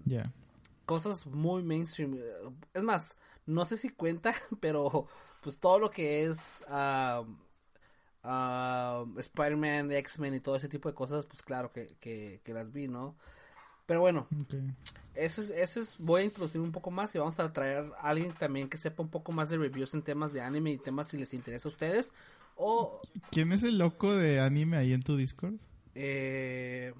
Ya. 0.06 0.32
cosas 0.84 1.26
muy 1.26 1.62
mainstream. 1.62 2.18
Es 2.74 2.82
más, 2.82 3.16
no 3.46 3.64
sé 3.64 3.76
si 3.76 3.90
cuenta, 3.90 4.34
pero 4.60 5.06
pues 5.42 5.58
todo 5.60 5.78
lo 5.78 5.90
que 5.90 6.24
es 6.26 6.64
ah, 6.68 7.24
ah, 8.22 9.04
Spider-Man, 9.18 9.92
X-Men 9.92 10.34
y 10.34 10.40
todo 10.40 10.56
ese 10.56 10.68
tipo 10.68 10.88
de 10.88 10.94
cosas, 10.94 11.26
pues 11.26 11.42
claro 11.42 11.72
que, 11.72 11.96
que, 12.00 12.40
que 12.44 12.54
las 12.54 12.72
vi, 12.72 12.88
¿no? 12.88 13.16
Pero 13.86 14.00
bueno, 14.00 14.28
ok. 14.40 14.54
eso 15.14 15.40
es, 15.40 15.50
eso 15.50 15.80
es, 15.80 15.96
voy 15.98 16.22
a 16.22 16.24
introducir 16.26 16.60
un 16.60 16.72
poco 16.72 16.90
más 16.90 17.14
y 17.14 17.18
vamos 17.18 17.38
a 17.40 17.52
traer 17.52 17.92
a 17.98 18.08
alguien 18.10 18.32
también 18.34 18.68
que 18.68 18.78
sepa 18.78 19.02
un 19.02 19.10
poco 19.10 19.32
más 19.32 19.48
de 19.50 19.58
reviews 19.58 19.94
en 19.94 20.02
temas 20.02 20.32
de 20.32 20.40
anime 20.42 20.72
y 20.72 20.78
temas 20.78 21.08
si 21.08 21.18
les 21.18 21.34
interesa 21.34 21.68
a 21.68 21.72
ustedes. 21.72 22.14
O 22.56 23.00
¿Quién 23.30 23.52
es 23.52 23.62
el 23.62 23.78
loco 23.78 24.14
de 24.14 24.40
anime 24.40 24.76
ahí 24.76 24.92
en 24.92 25.02
tu 25.02 25.16
Discord? 25.16 25.54
eh, 25.94 26.92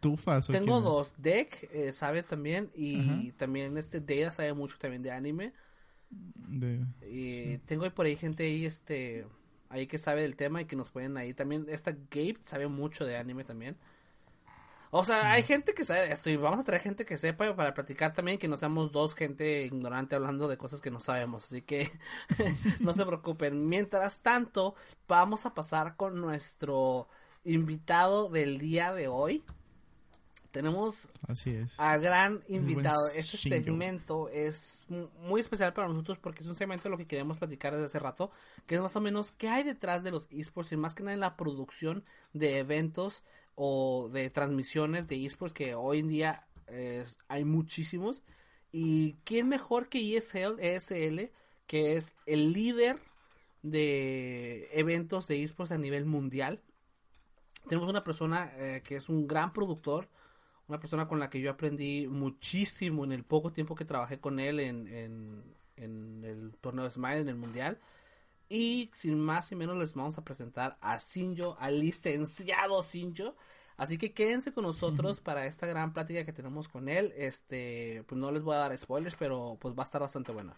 ¿Tufas 0.00 0.48
tengo 0.50 0.76
es? 0.76 0.82
dos, 0.82 1.14
Deck 1.18 1.68
eh, 1.72 1.92
sabe 1.92 2.22
también 2.22 2.70
y 2.74 2.98
Ajá. 3.00 3.32
también 3.32 3.76
este 3.78 4.00
Data 4.00 4.30
sabe 4.32 4.52
mucho 4.54 4.76
también 4.78 5.02
de 5.02 5.10
anime. 5.10 5.52
De- 6.10 6.84
Y 7.00 7.58
tengo 7.58 7.88
por 7.94 8.06
ahí 8.06 8.16
gente 8.16 8.44
ahí, 8.44 8.64
este, 8.66 9.26
ahí 9.68 9.86
que 9.86 9.98
sabe 9.98 10.22
del 10.22 10.36
tema 10.36 10.62
y 10.62 10.64
que 10.66 10.76
nos 10.76 10.90
pueden 10.90 11.16
ahí. 11.16 11.34
También 11.34 11.66
esta 11.68 11.92
Gabe 11.92 12.36
sabe 12.42 12.68
mucho 12.68 13.04
de 13.04 13.16
anime 13.16 13.44
también. 13.44 13.76
O 14.96 15.02
sea, 15.04 15.32
hay 15.32 15.42
gente 15.42 15.74
que 15.74 15.84
sabe 15.84 16.12
esto 16.12 16.30
y 16.30 16.36
vamos 16.36 16.60
a 16.60 16.62
traer 16.62 16.80
gente 16.80 17.04
que 17.04 17.18
sepa 17.18 17.56
para 17.56 17.74
platicar 17.74 18.12
también, 18.12 18.38
que 18.38 18.46
no 18.46 18.56
seamos 18.56 18.92
dos 18.92 19.14
gente 19.14 19.64
ignorante 19.64 20.14
hablando 20.14 20.46
de 20.46 20.56
cosas 20.56 20.80
que 20.80 20.92
no 20.92 21.00
sabemos. 21.00 21.44
Así 21.46 21.62
que 21.62 21.90
no 22.80 22.94
se 22.94 23.04
preocupen. 23.04 23.66
Mientras 23.66 24.20
tanto, 24.20 24.76
vamos 25.08 25.46
a 25.46 25.54
pasar 25.54 25.96
con 25.96 26.20
nuestro 26.20 27.08
invitado 27.42 28.28
del 28.28 28.58
día 28.58 28.92
de 28.92 29.08
hoy. 29.08 29.42
Tenemos 30.52 31.08
Así 31.26 31.50
es. 31.50 31.80
a 31.80 31.96
gran 31.96 32.44
invitado. 32.46 33.00
Este 33.16 33.36
segmento 33.36 34.28
es 34.28 34.84
mu- 34.88 35.08
muy 35.22 35.40
especial 35.40 35.72
para 35.72 35.88
nosotros 35.88 36.18
porque 36.18 36.42
es 36.42 36.46
un 36.46 36.54
segmento 36.54 36.84
de 36.84 36.90
lo 36.90 36.96
que 36.98 37.08
queremos 37.08 37.38
platicar 37.38 37.72
desde 37.72 37.86
hace 37.86 37.98
rato, 37.98 38.30
que 38.68 38.76
es 38.76 38.80
más 38.80 38.94
o 38.94 39.00
menos 39.00 39.32
qué 39.32 39.48
hay 39.48 39.64
detrás 39.64 40.04
de 40.04 40.12
los 40.12 40.28
esports 40.30 40.70
y 40.70 40.76
más 40.76 40.94
que 40.94 41.02
nada 41.02 41.14
en 41.14 41.18
la 41.20 41.36
producción 41.36 42.04
de 42.32 42.60
eventos 42.60 43.24
o 43.54 44.08
de 44.12 44.30
transmisiones 44.30 45.08
de 45.08 45.24
esports 45.24 45.54
que 45.54 45.74
hoy 45.74 46.00
en 46.00 46.08
día 46.08 46.46
hay 47.28 47.44
muchísimos. 47.44 48.22
Y 48.72 49.14
quién 49.24 49.48
mejor 49.48 49.88
que 49.88 50.16
ESL, 50.16 50.58
ESL, 50.58 51.30
que 51.66 51.96
es 51.96 52.14
el 52.26 52.52
líder 52.52 52.98
de 53.62 54.68
eventos 54.72 55.26
de 55.28 55.42
esports 55.42 55.72
a 55.72 55.78
nivel 55.78 56.04
mundial. 56.04 56.60
Tenemos 57.68 57.88
una 57.88 58.04
persona 58.04 58.52
eh, 58.56 58.82
que 58.84 58.96
es 58.96 59.08
un 59.08 59.26
gran 59.26 59.52
productor, 59.52 60.08
una 60.68 60.78
persona 60.80 61.08
con 61.08 61.18
la 61.18 61.30
que 61.30 61.40
yo 61.40 61.50
aprendí 61.50 62.06
muchísimo 62.06 63.04
en 63.04 63.12
el 63.12 63.24
poco 63.24 63.52
tiempo 63.52 63.74
que 63.74 63.84
trabajé 63.84 64.18
con 64.18 64.38
él 64.38 64.60
en, 64.60 64.86
en, 64.88 65.42
en 65.76 66.24
el 66.24 66.56
torneo 66.60 66.84
de 66.84 66.90
Smile, 66.90 67.20
en 67.20 67.28
el 67.28 67.36
mundial. 67.36 67.78
Y 68.48 68.90
sin 68.94 69.18
más 69.18 69.50
y 69.52 69.56
menos 69.56 69.76
les 69.78 69.94
vamos 69.94 70.18
a 70.18 70.24
presentar 70.24 70.76
a 70.80 70.98
Sinjo, 70.98 71.56
al 71.58 71.80
licenciado 71.80 72.82
Sinjo. 72.82 73.34
Así 73.76 73.98
que 73.98 74.12
quédense 74.12 74.52
con 74.52 74.62
nosotros 74.64 75.20
para 75.20 75.46
esta 75.46 75.66
gran 75.66 75.92
plática 75.92 76.24
que 76.24 76.32
tenemos 76.32 76.68
con 76.68 76.88
él. 76.88 77.12
Este, 77.16 78.04
pues 78.06 78.18
no 78.20 78.30
les 78.30 78.42
voy 78.42 78.54
a 78.54 78.58
dar 78.58 78.78
spoilers, 78.78 79.16
pero 79.16 79.56
pues 79.60 79.74
va 79.76 79.82
a 79.82 79.86
estar 79.86 80.00
bastante 80.00 80.30
buena. 80.32 80.54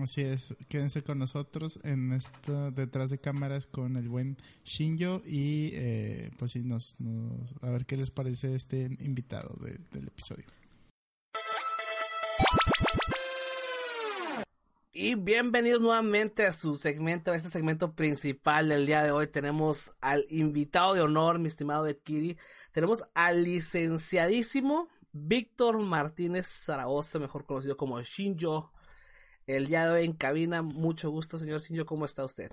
Así 0.00 0.20
es. 0.22 0.54
Quédense 0.68 1.02
con 1.02 1.18
nosotros 1.18 1.78
en 1.84 2.12
esto 2.12 2.70
detrás 2.72 3.10
de 3.10 3.18
cámaras 3.18 3.66
con 3.66 3.96
el 3.96 4.08
buen 4.08 4.36
Shinjo 4.64 5.22
y 5.24 5.70
eh, 5.74 6.30
pues 6.38 6.52
sí, 6.52 6.60
nos, 6.62 7.00
nos- 7.00 7.54
a 7.62 7.70
ver 7.70 7.86
qué 7.86 7.96
les 7.96 8.10
parece 8.10 8.54
este 8.54 8.82
invitado 9.00 9.54
de- 9.60 9.78
del 9.92 10.08
episodio. 10.08 10.44
Y 14.98 15.14
bienvenidos 15.14 15.82
nuevamente 15.82 16.46
a 16.46 16.52
su 16.52 16.76
segmento, 16.76 17.30
a 17.30 17.36
este 17.36 17.50
segmento 17.50 17.92
principal 17.92 18.70
del 18.70 18.86
día 18.86 19.02
de 19.02 19.10
hoy. 19.10 19.26
Tenemos 19.26 19.92
al 20.00 20.24
invitado 20.30 20.94
de 20.94 21.02
honor, 21.02 21.38
mi 21.38 21.48
estimado 21.48 21.86
Ed 21.86 21.98
Kiri. 22.02 22.38
Tenemos 22.72 23.04
al 23.12 23.44
licenciadísimo 23.44 24.88
Víctor 25.12 25.80
Martínez 25.80 26.46
Zaragoza, 26.46 27.18
mejor 27.18 27.44
conocido 27.44 27.76
como 27.76 28.00
Shinjo. 28.00 28.72
El 29.46 29.66
día 29.66 29.84
de 29.84 29.90
hoy 29.90 30.06
en 30.06 30.14
cabina, 30.14 30.62
mucho 30.62 31.10
gusto, 31.10 31.36
señor 31.36 31.60
Shinjo. 31.60 31.84
¿Cómo 31.84 32.06
está 32.06 32.24
usted? 32.24 32.50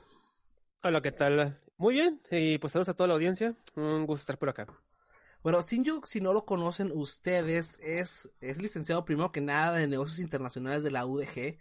Hola, 0.84 1.02
¿qué 1.02 1.14
tal? 1.14 1.62
Muy 1.78 1.94
bien, 1.94 2.20
y 2.30 2.58
pues 2.58 2.74
saludos 2.74 2.89
a 2.89 2.94
toda 2.94 3.08
la 3.08 3.14
audiencia. 3.14 3.56
Un 3.78 4.06
gusto 4.06 4.24
estar 4.24 4.38
por 4.38 4.50
acá. 4.50 4.68
Bueno, 5.44 5.62
Shinjo, 5.62 6.06
si 6.06 6.20
no 6.20 6.34
lo 6.34 6.44
conocen 6.44 6.91
ustedes, 6.94 7.80
es, 7.82 8.30
es 8.41 8.62
licenciado 8.62 9.06
primero 9.06 9.32
que 9.32 9.39
nada 9.39 9.82
en 9.82 9.91
negocios 9.91 10.20
internacionales 10.20 10.84
de 10.84 10.91
la 10.91 11.06
UDG 11.06 11.58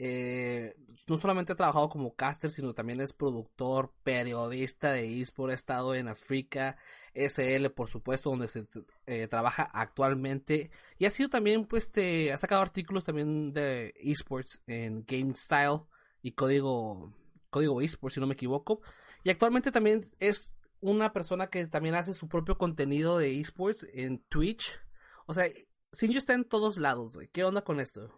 eh, 0.00 0.76
no 1.08 1.18
solamente 1.18 1.52
ha 1.52 1.56
trabajado 1.56 1.88
como 1.88 2.14
caster, 2.14 2.50
sino 2.50 2.72
también 2.72 3.00
es 3.00 3.12
productor, 3.12 3.92
periodista 4.04 4.92
de 4.92 5.20
eSport, 5.20 5.50
ha 5.50 5.54
estado 5.54 5.92
en 5.96 6.06
África, 6.06 6.76
SL, 7.14 7.66
por 7.74 7.90
supuesto, 7.90 8.30
donde 8.30 8.46
se 8.46 8.68
eh, 9.06 9.26
trabaja 9.26 9.64
actualmente. 9.72 10.70
Y 10.98 11.06
ha 11.06 11.10
sido 11.10 11.28
también, 11.30 11.66
pues, 11.66 11.90
te, 11.90 12.32
ha 12.32 12.36
sacado 12.36 12.62
artículos 12.62 13.02
también 13.02 13.52
de 13.52 13.92
eSports 14.00 14.62
en 14.68 15.04
Game 15.04 15.34
Style 15.34 15.80
y 16.22 16.32
código, 16.32 17.12
código 17.50 17.80
eSports, 17.82 18.14
si 18.14 18.20
no 18.20 18.28
me 18.28 18.34
equivoco. 18.34 18.80
Y 19.24 19.30
actualmente 19.30 19.72
también 19.72 20.02
es 20.20 20.54
una 20.80 21.12
persona 21.12 21.48
que 21.48 21.66
también 21.66 21.96
hace 21.96 22.14
su 22.14 22.28
propio 22.28 22.56
contenido 22.56 23.18
de 23.18 23.40
eSports 23.40 23.84
en 23.92 24.20
Twitch. 24.28 24.78
O 25.26 25.34
sea, 25.34 25.46
Sinjo 25.90 26.18
está 26.18 26.34
en 26.34 26.44
todos 26.44 26.76
lados, 26.76 27.18
¿Qué 27.32 27.42
onda 27.42 27.62
con 27.62 27.80
esto? 27.80 28.16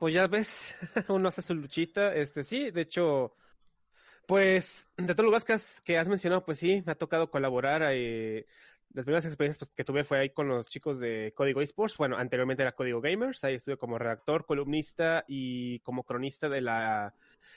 Pues 0.00 0.14
ya 0.14 0.26
ves, 0.26 0.74
uno 1.08 1.28
hace 1.28 1.42
su 1.42 1.54
luchita, 1.54 2.14
este 2.14 2.42
sí, 2.42 2.70
de 2.70 2.80
hecho, 2.80 3.34
pues 4.26 4.88
de 4.96 5.14
todos 5.14 5.30
los 5.30 5.44
que 5.44 5.52
has, 5.52 5.82
que 5.82 5.98
has 5.98 6.08
mencionado, 6.08 6.42
pues 6.42 6.58
sí, 6.58 6.82
me 6.86 6.92
ha 6.92 6.94
tocado 6.94 7.30
colaborar. 7.30 7.82
Eh, 7.92 8.46
las 8.94 9.04
primeras 9.04 9.26
experiencias 9.26 9.58
pues, 9.58 9.70
que 9.76 9.84
tuve 9.84 10.02
fue 10.02 10.18
ahí 10.18 10.30
con 10.30 10.48
los 10.48 10.68
chicos 10.68 11.00
de 11.00 11.34
Código 11.36 11.60
Esports. 11.60 11.98
Bueno, 11.98 12.16
anteriormente 12.16 12.62
era 12.62 12.72
Código 12.72 13.00
Gamers. 13.02 13.44
Ahí 13.44 13.56
estuve 13.56 13.76
como 13.76 13.98
redactor, 13.98 14.46
columnista 14.46 15.24
y 15.28 15.80
como 15.80 16.02
cronista 16.02 16.48
de 16.48 16.62
la 16.62 17.14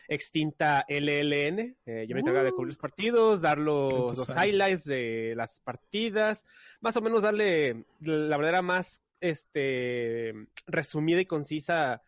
extinta 0.10 0.86
LLN. 0.90 1.78
Eh, 1.86 2.06
yo 2.08 2.14
me 2.14 2.20
encargaba 2.20 2.44
de 2.44 2.52
cubrir 2.52 2.68
los 2.68 2.78
partidos, 2.78 3.42
dar 3.42 3.58
los, 3.58 4.18
los, 4.18 4.30
highlights 4.30 4.84
de 4.84 5.34
las 5.36 5.62
partidas, 5.62 6.46
más 6.82 6.98
o 6.98 7.02
menos 7.02 7.24
darle 7.24 7.86
la 8.02 8.38
manera 8.38 8.62
más 8.62 9.02
este, 9.24 10.34
resumida 10.68 11.22
y 11.22 11.26
concisa 11.26 12.02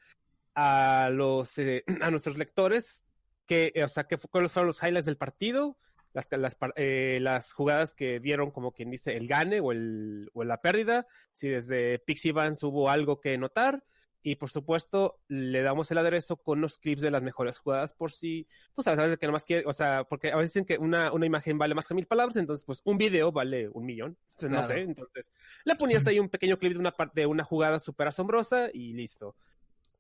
a 0.56 1.10
los 1.12 1.58
eh, 1.58 1.84
a 2.02 2.10
nuestros 2.10 2.38
lectores 2.38 3.04
que, 3.46 3.74
o 3.84 3.88
sea, 3.88 4.06
que 4.06 4.18
cuáles 4.18 4.52
fueron 4.52 4.68
los 4.68 4.82
highlights 4.82 5.06
del 5.06 5.18
partido, 5.18 5.78
las, 6.14 6.28
las, 6.32 6.58
eh, 6.78 7.20
las, 7.22 7.54
jugadas 7.54 7.94
que 7.94 8.20
dieron 8.20 8.52
como 8.52 8.72
quien 8.72 8.90
dice 8.90 9.16
el 9.16 9.28
gane 9.28 9.60
o, 9.60 9.72
el, 9.72 10.32
o 10.34 10.44
la 10.44 10.62
pérdida, 10.62 11.06
si 11.34 11.50
desde 11.50 12.00
Pixie 12.00 12.32
Vans 12.32 12.64
hubo 12.64 12.90
algo 12.90 13.20
que 13.20 13.38
notar. 13.38 13.84
Y 14.28 14.38
por 14.38 14.50
supuesto, 14.50 15.20
le 15.28 15.62
damos 15.62 15.92
el 15.92 16.00
aderezo 16.00 16.38
con 16.38 16.60
los 16.60 16.80
clips 16.80 17.04
de 17.04 17.12
las 17.12 17.22
mejores 17.22 17.60
jugadas 17.60 17.94
por 17.94 18.12
si, 18.12 18.48
tú 18.74 18.82
sabes, 18.82 18.98
a 18.98 19.04
veces 19.04 19.20
que 19.20 19.28
nomás 19.28 19.46
quiere, 19.46 19.64
o 19.68 19.74
sea, 19.74 20.04
porque 20.04 20.32
a 20.32 20.38
veces 20.38 20.52
dicen 20.52 20.66
que 20.66 20.80
una, 20.80 21.14
una 21.14 21.28
imagen 21.28 21.60
vale 21.60 21.76
más 21.76 21.88
que 21.88 21.94
mil 21.94 22.08
palabras, 22.08 22.36
entonces 22.38 22.66
pues 22.66 22.82
un 22.86 22.98
video 22.98 23.32
vale 23.32 23.70
un 23.70 23.86
millón, 23.86 24.18
entonces 24.32 24.50
no 24.50 24.64
sé, 24.64 24.82
entonces 24.82 25.32
le 25.64 25.76
ponías 25.76 26.08
ahí 26.08 26.20
un 26.20 26.30
pequeño 26.30 26.58
clip 26.58 26.74
de 26.74 26.80
una, 26.80 26.96
de 27.14 27.26
una 27.28 27.44
jugada 27.44 27.78
súper 27.78 28.08
asombrosa 28.08 28.72
y 28.74 28.94
listo. 28.94 29.36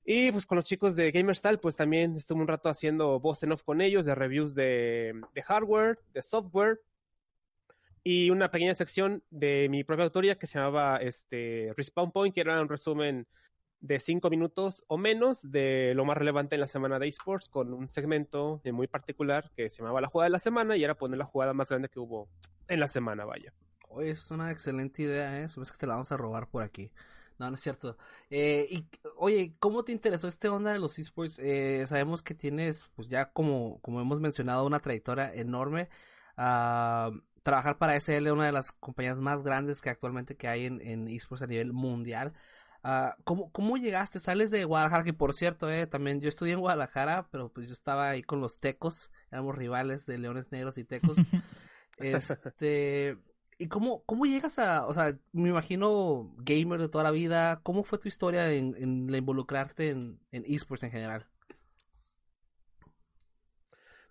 Y 0.06 0.32
pues 0.32 0.46
con 0.46 0.56
los 0.58 0.68
chicos 0.68 0.96
de 0.96 1.12
GamerStyle, 1.12 1.58
pues 1.58 1.76
también 1.76 2.16
estuve 2.16 2.40
un 2.40 2.48
rato 2.48 2.70
haciendo 2.70 3.20
voz 3.20 3.42
en 3.42 3.52
off 3.52 3.64
con 3.64 3.82
ellos, 3.82 4.06
de 4.06 4.14
reviews 4.14 4.54
de, 4.54 5.20
hardware, 5.44 5.98
de 6.14 6.22
software, 6.22 6.80
y 8.04 8.30
una 8.30 8.52
pequeña 8.52 8.76
sección 8.76 9.24
de 9.32 9.68
mi 9.68 9.84
propia 9.84 10.06
autoría 10.06 10.38
que 10.38 10.46
se 10.46 10.60
llamaba 10.60 10.98
este, 10.98 11.74
Respawn 11.76 12.12
Point, 12.12 12.36
que 12.36 12.42
era 12.42 12.62
un 12.62 12.70
resumen 12.70 13.26
de 13.80 14.00
cinco 14.00 14.30
minutos 14.30 14.84
o 14.88 14.98
menos 14.98 15.52
de 15.52 15.94
lo 15.96 16.06
más 16.06 16.18
relevante 16.18 16.54
en 16.54 16.62
la 16.62 16.68
semana 16.68 17.00
de 17.00 17.08
esports, 17.08 17.50
con 17.50 17.74
un 17.74 17.90
segmento 17.90 18.62
muy 18.64 18.86
particular 18.86 19.52
que 19.56 19.70
se 19.70 19.78
llamaba 19.80 20.02
la 20.02 20.08
jugada 20.08 20.28
de 20.28 20.34
la 20.34 20.40
semana 20.40 20.78
y 20.78 20.84
era 20.84 20.94
poner 20.94 21.18
la 21.18 21.26
jugada 21.26 21.54
más 21.54 21.70
grande 21.70 21.90
que 21.90 22.00
hubo 22.00 22.30
en 22.68 22.80
la 22.80 22.88
semana, 22.88 23.26
vaya. 23.26 23.54
Oye, 23.90 24.12
es 24.12 24.30
una 24.30 24.52
excelente 24.52 25.02
idea, 25.02 25.42
¿eh? 25.42 25.50
Sabes 25.50 25.72
que 25.72 25.78
te 25.80 25.88
la 25.88 25.94
vamos 25.94 26.12
a 26.12 26.18
robar 26.18 26.48
por 26.48 26.62
aquí. 26.62 26.92
No, 27.38 27.50
no 27.50 27.56
es 27.56 27.62
cierto. 27.62 27.98
Eh, 28.30 28.68
y, 28.70 28.88
oye, 29.18 29.56
¿cómo 29.60 29.84
te 29.84 29.92
interesó 29.92 30.28
este 30.28 30.48
onda 30.48 30.72
de 30.72 30.80
los 30.80 30.98
esports? 31.00 31.40
Eh, 31.40 31.86
sabemos 31.88 32.24
que 32.24 32.34
tienes, 32.34 32.90
pues 32.96 33.08
ya 33.10 33.32
como, 33.32 33.80
como 33.82 34.02
hemos 34.02 34.20
mencionado, 34.20 34.66
una 34.66 34.80
trayectoria 34.80 35.34
enorme. 35.34 35.90
Uh, 36.38 37.20
trabajar 37.44 37.78
para 37.78 37.96
SL, 37.96 38.32
una 38.32 38.46
de 38.46 38.52
las 38.52 38.72
compañías 38.72 39.18
más 39.18 39.44
grandes 39.44 39.82
que 39.82 39.90
actualmente 39.90 40.36
que 40.36 40.48
hay 40.48 40.66
en, 40.66 40.82
en 40.82 41.08
esports 41.08 41.44
a 41.44 41.48
nivel 41.48 41.74
mundial. 41.74 42.34
Uh, 42.84 43.10
¿cómo, 43.24 43.52
¿Cómo 43.52 43.78
llegaste? 43.78 44.20
Sales 44.20 44.52
de 44.52 44.64
Guadalajara, 44.64 45.04
que 45.04 45.14
por 45.14 45.34
cierto, 45.34 45.70
eh, 45.72 45.88
también 45.88 46.22
yo 46.22 46.30
estudié 46.30 46.54
en 46.54 46.60
Guadalajara, 46.60 47.28
pero 47.32 47.50
pues 47.50 47.68
yo 47.68 47.74
estaba 47.74 48.10
ahí 48.10 48.22
con 48.22 48.42
los 48.42 48.58
tecos, 48.58 49.12
éramos 49.32 49.56
rivales 49.56 50.06
de 50.06 50.20
Leones 50.20 50.52
Negros 50.52 50.78
y 50.78 50.84
Tecos. 50.84 51.18
este, 51.98 53.18
¿Y 53.58 53.68
cómo, 53.68 54.04
cómo 54.06 54.26
llegas 54.26 54.60
a, 54.60 54.86
o 54.86 54.94
sea, 54.94 55.18
me 55.32 55.50
imagino 55.50 56.34
gamer 56.38 56.80
de 56.80 56.90
toda 56.90 57.06
la 57.06 57.12
vida, 57.12 57.62
¿cómo 57.64 57.84
fue 57.84 58.00
tu 58.00 58.08
historia 58.10 58.52
en, 58.52 58.76
en 58.78 59.14
involucrarte 59.14 59.90
en, 59.90 60.20
en 60.32 60.44
esports 60.46 60.84
en 60.84 60.92
general? 60.92 61.28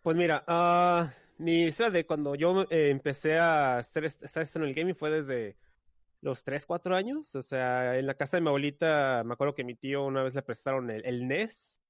Pues 0.02 0.16
mira, 0.16 0.44
uh, 0.46 1.08
mi 1.42 1.64
historia 1.64 1.90
de 1.90 2.06
cuando 2.06 2.34
yo 2.34 2.62
eh, 2.70 2.90
empecé 2.90 3.38
a 3.38 3.80
estar, 3.80 4.04
estar 4.04 4.46
en 4.54 4.62
el 4.62 4.74
gaming 4.74 4.94
fue 4.94 5.10
desde 5.10 5.56
los 6.20 6.44
3, 6.44 6.66
4 6.66 6.94
años. 6.94 7.34
O 7.34 7.42
sea, 7.42 7.98
en 7.98 8.06
la 8.06 8.14
casa 8.14 8.36
de 8.36 8.42
mi 8.42 8.48
abuelita, 8.48 9.22
me 9.24 9.32
acuerdo 9.32 9.54
que 9.54 9.64
mi 9.64 9.74
tío 9.74 10.04
una 10.04 10.22
vez 10.22 10.34
le 10.34 10.42
prestaron 10.42 10.90
el, 10.90 11.04
el 11.06 11.26
NES. 11.26 11.80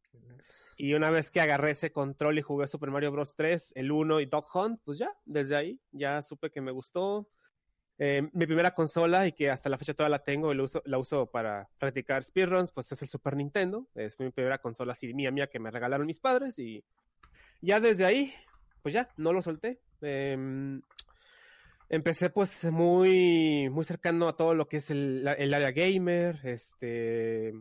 Y 0.76 0.94
una 0.94 1.10
vez 1.10 1.30
que 1.30 1.40
agarré 1.40 1.72
ese 1.72 1.92
control 1.92 2.38
y 2.38 2.42
jugué 2.42 2.66
Super 2.66 2.90
Mario 2.90 3.12
Bros. 3.12 3.34
3, 3.36 3.72
el 3.76 3.90
1 3.90 4.20
y 4.20 4.26
Dog 4.26 4.46
Hunt, 4.54 4.80
pues 4.84 4.98
ya, 4.98 5.10
desde 5.24 5.56
ahí 5.56 5.80
ya 5.92 6.22
supe 6.22 6.50
que 6.50 6.60
me 6.60 6.70
gustó. 6.72 7.28
Eh, 7.98 8.28
mi 8.32 8.46
primera 8.46 8.74
consola 8.74 9.26
y 9.26 9.32
que 9.32 9.50
hasta 9.50 9.68
la 9.68 9.78
fecha 9.78 9.94
todavía 9.94 10.18
la 10.18 10.24
tengo 10.24 10.52
y 10.52 10.56
la 10.56 10.64
uso, 10.64 10.82
la 10.84 10.98
uso 10.98 11.26
para 11.26 11.68
practicar 11.78 12.24
speedruns, 12.24 12.72
pues 12.72 12.90
es 12.90 13.02
el 13.02 13.08
Super 13.08 13.36
Nintendo. 13.36 13.86
Es 13.94 14.18
mi 14.18 14.30
primera 14.30 14.58
consola 14.58 14.92
así 14.92 15.12
mía 15.14 15.30
mía 15.30 15.46
que 15.46 15.60
me 15.60 15.70
regalaron 15.70 16.06
mis 16.06 16.20
padres 16.20 16.58
y 16.58 16.84
ya 17.60 17.80
desde 17.80 18.04
ahí, 18.04 18.34
pues 18.82 18.94
ya, 18.94 19.08
no 19.16 19.32
lo 19.32 19.42
solté. 19.42 19.80
Eh, 20.02 20.36
empecé 21.88 22.30
pues 22.30 22.64
muy, 22.64 23.68
muy 23.70 23.84
cercano 23.84 24.28
a 24.28 24.36
todo 24.36 24.54
lo 24.54 24.66
que 24.66 24.78
es 24.78 24.90
el, 24.90 25.26
el 25.38 25.54
área 25.54 25.70
gamer, 25.70 26.40
este... 26.44 27.52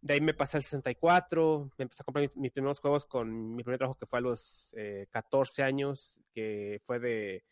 De 0.00 0.12
ahí 0.12 0.20
me 0.20 0.34
pasé 0.34 0.58
al 0.58 0.62
64, 0.62 1.70
me 1.78 1.84
empecé 1.84 2.02
a 2.02 2.04
comprar 2.04 2.26
mis, 2.26 2.36
mis 2.36 2.52
primeros 2.52 2.78
juegos 2.78 3.06
con 3.06 3.54
mi 3.56 3.62
primer 3.62 3.78
trabajo 3.78 3.98
que 3.98 4.04
fue 4.04 4.18
a 4.18 4.22
los 4.22 4.70
eh, 4.76 5.06
14 5.08 5.62
años, 5.62 6.20
que 6.34 6.78
fue 6.84 6.98
de 6.98 7.42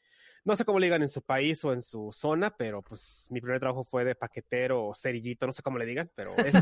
no 0.44 0.56
sé 0.56 0.64
cómo 0.64 0.78
le 0.78 0.86
digan 0.86 1.02
en 1.02 1.08
su 1.08 1.22
país 1.22 1.64
o 1.64 1.72
en 1.72 1.82
su 1.82 2.10
zona, 2.12 2.56
pero 2.56 2.82
pues 2.82 3.26
mi 3.30 3.40
primer 3.40 3.60
trabajo 3.60 3.84
fue 3.84 4.04
de 4.04 4.14
paquetero 4.14 4.86
o 4.86 4.94
cerillito, 4.94 5.46
no 5.46 5.52
sé 5.52 5.62
cómo 5.62 5.78
le 5.78 5.86
digan, 5.86 6.10
pero 6.14 6.36
es, 6.38 6.52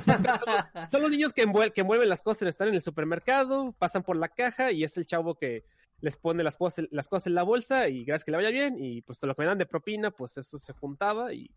son 0.91 1.03
los 1.03 1.11
niños 1.11 1.33
que, 1.33 1.51
que 1.75 1.81
envuelven 1.81 2.09
las 2.09 2.23
cosas, 2.23 2.49
están 2.49 2.69
en 2.69 2.75
el 2.75 2.83
supermercado, 2.83 3.73
pasan 3.79 4.03
por 4.03 4.17
la 4.17 4.29
caja 4.29 4.71
y 4.73 4.85
es 4.85 4.97
el 4.99 5.07
chavo 5.07 5.35
que 5.35 5.65
les 6.01 6.17
pone 6.17 6.43
las 6.43 6.57
cosas, 6.57 6.87
las 6.91 7.09
cosas 7.09 7.29
en 7.29 7.35
la 7.35 7.43
bolsa 7.43 7.89
y 7.89 8.05
gracias 8.05 8.25
que 8.25 8.31
le 8.31 8.39
vaya 8.39 8.51
bien 8.51 8.77
y 8.79 9.03
pues 9.03 9.23
lo 9.23 9.35
que 9.35 9.43
me 9.43 9.47
dan 9.47 9.59
de 9.59 9.67
propina, 9.67 10.11
pues 10.11 10.37
eso 10.37 10.59
se 10.59 10.73
juntaba 10.75 11.33
y 11.33 11.51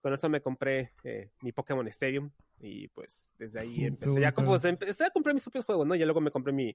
con 0.00 0.12
eso 0.14 0.28
me 0.28 0.40
compré 0.40 0.92
eh, 1.04 1.30
mi 1.42 1.52
Pokémon 1.52 1.86
Stadium 1.88 2.30
y 2.58 2.88
pues 2.88 3.32
desde 3.38 3.60
ahí 3.60 3.84
empecé. 3.84 4.20
ya 4.20 4.32
como 4.32 4.56
empecé 4.56 5.04
a 5.04 5.10
comprar 5.10 5.34
mis 5.34 5.42
propios 5.42 5.64
juegos, 5.64 5.86
¿no? 5.86 5.94
Ya 5.94 6.04
luego 6.04 6.20
me 6.20 6.30
compré 6.30 6.52
mi, 6.52 6.74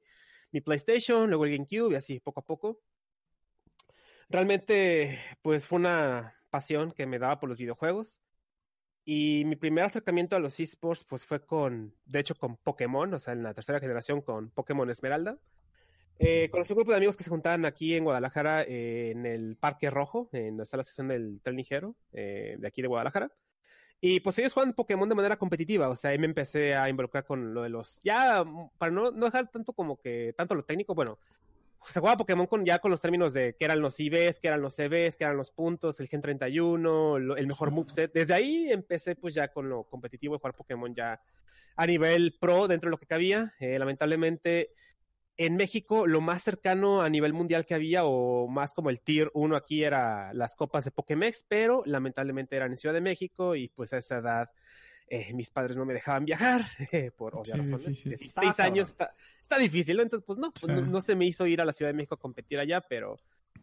mi 0.52 0.62
PlayStation, 0.62 1.28
luego 1.28 1.46
el 1.46 1.52
GameCube 1.52 1.93
y 1.93 1.96
así 1.96 2.20
poco 2.20 2.39
a 2.39 2.46
poco 2.46 2.82
realmente 4.30 5.19
pues 5.41 5.67
fue 5.67 5.80
una 5.80 6.36
pasión 6.49 6.91
que 6.91 7.05
me 7.05 7.19
daba 7.19 7.39
por 7.39 7.49
los 7.49 7.57
videojuegos. 7.57 8.21
Y 9.07 9.43
mi 9.45 9.55
primer 9.55 9.86
acercamiento 9.86 10.36
a 10.36 10.39
los 10.39 10.59
esports 10.59 11.03
pues 11.03 11.26
fue 11.26 11.45
con, 11.45 11.93
de 12.05 12.19
hecho 12.19 12.34
con 12.36 12.57
Pokémon, 12.57 13.13
o 13.13 13.19
sea, 13.19 13.34
en 13.34 13.43
la 13.43 13.53
tercera 13.53 13.80
generación 13.80 14.21
con 14.21 14.49
Pokémon 14.49 14.89
Esmeralda. 14.89 15.38
Eh, 16.17 16.49
conocí 16.49 16.73
un 16.73 16.78
grupo 16.78 16.91
de 16.91 16.97
amigos 16.97 17.17
que 17.17 17.23
se 17.23 17.30
juntaban 17.30 17.65
aquí 17.65 17.93
en 17.93 18.05
Guadalajara 18.05 18.63
eh, 18.63 19.11
en 19.11 19.26
el 19.26 19.57
Parque 19.57 19.89
Rojo, 19.89 20.30
en 20.32 20.57
la 20.57 20.65
sesión 20.65 21.09
del 21.09 21.41
tren 21.43 21.57
ligero 21.57 21.95
eh, 22.13 22.55
de 22.57 22.67
aquí 22.67 22.82
de 22.82 22.88
Guadalajara. 22.88 23.32
Y 24.01 24.19
pues 24.21 24.38
ellos 24.39 24.53
juegan 24.53 24.73
Pokémon 24.73 25.09
de 25.09 25.15
manera 25.15 25.38
competitiva, 25.38 25.89
o 25.89 25.95
sea, 25.95 26.11
ahí 26.11 26.17
me 26.17 26.28
empecé 26.28 26.76
a 26.76 26.89
involucrar 26.89 27.26
con 27.26 27.53
lo 27.53 27.63
de 27.63 27.69
los, 27.69 27.99
ya, 28.01 28.43
para 28.78 28.91
no, 28.91 29.11
no 29.11 29.26
dejar 29.26 29.49
tanto 29.49 29.73
como 29.73 29.97
que, 29.97 30.34
tanto 30.38 30.53
lo 30.53 30.63
técnico, 30.63 30.93
bueno, 30.93 31.17
se 31.92 32.00
jugaba 32.00 32.18
Pokémon 32.18 32.48
con, 32.48 32.66
ya 32.66 32.80
con 32.80 32.92
los 32.92 33.02
términos 33.02 33.34
de 33.34 33.56
qué 33.58 33.66
eran 33.66 33.82
los 33.82 34.00
IVs, 34.00 34.40
qué 34.40 34.48
eran 34.48 34.62
los 34.62 34.76
CVs, 34.76 35.18
qué 35.18 35.24
eran 35.24 35.38
los 35.38 35.52
puntos, 35.52 36.00
el 36.00 36.08
Gen 36.08 36.22
31, 36.22 37.18
el 37.18 37.48
mejor 37.48 37.72
moveset. 37.72 38.12
Desde 38.14 38.34
ahí 38.34 38.72
empecé 38.72 39.16
pues 39.16 39.34
ya 39.34 39.50
con 39.50 39.70
lo 39.70 39.84
competitivo 39.84 40.36
de 40.36 40.40
jugar 40.40 40.56
Pokémon 40.56 40.94
ya 40.94 41.22
a 41.76 41.88
nivel 41.88 42.36
pro 42.40 42.68
dentro 42.68 42.88
de 42.88 42.92
lo 42.92 42.98
que 42.98 43.06
cabía. 43.06 43.54
Eh, 43.60 43.78
lamentablemente 43.78 44.72
en 45.38 45.58
México 45.58 46.08
lo 46.08 46.22
más 46.22 46.44
cercano 46.44 47.02
a 47.02 47.10
nivel 47.10 47.34
mundial 47.34 47.66
que 47.66 47.76
había 47.76 48.06
o 48.06 48.48
más 48.48 48.74
como 48.74 48.90
el 48.90 49.02
tier 49.02 49.30
1 49.34 49.56
aquí 49.56 49.84
era 49.84 50.34
las 50.34 50.56
copas 50.56 50.86
de 50.86 50.92
Pokémex, 50.92 51.46
pero 51.48 51.84
lamentablemente 51.86 52.56
eran 52.56 52.72
en 52.72 52.78
Ciudad 52.78 52.96
de 52.96 53.02
México 53.02 53.56
y 53.56 53.68
pues 53.70 53.92
a 53.94 53.98
esa 53.98 54.18
edad 54.18 54.50
eh, 55.08 55.34
mis 55.34 55.49
padres 55.49 55.78
no 55.78 55.86
me 55.86 55.93
dejaban 55.93 56.26
viajar 56.26 56.62
por 57.18 57.36
obvias 57.36 57.58
razones. 57.58 57.99
Seis 57.99 58.60
años 58.60 58.89
está, 58.89 59.14
está, 59.41 59.58
difícil, 59.58 59.99
entonces 59.99 60.26
pues 60.26 60.39
no, 60.39 60.51
pues, 60.51 60.88
no, 60.88 61.01
se 61.01 61.16
me 61.16 61.26
hizo 61.26 61.45
ir 61.45 61.62
a 61.62 61.66
la 61.66 61.72
Ciudad 61.72 61.89
de 61.89 61.95
México 61.95 62.16
a 62.16 62.20
competir 62.20 62.60
allá, 62.60 62.82
pero 62.82 63.18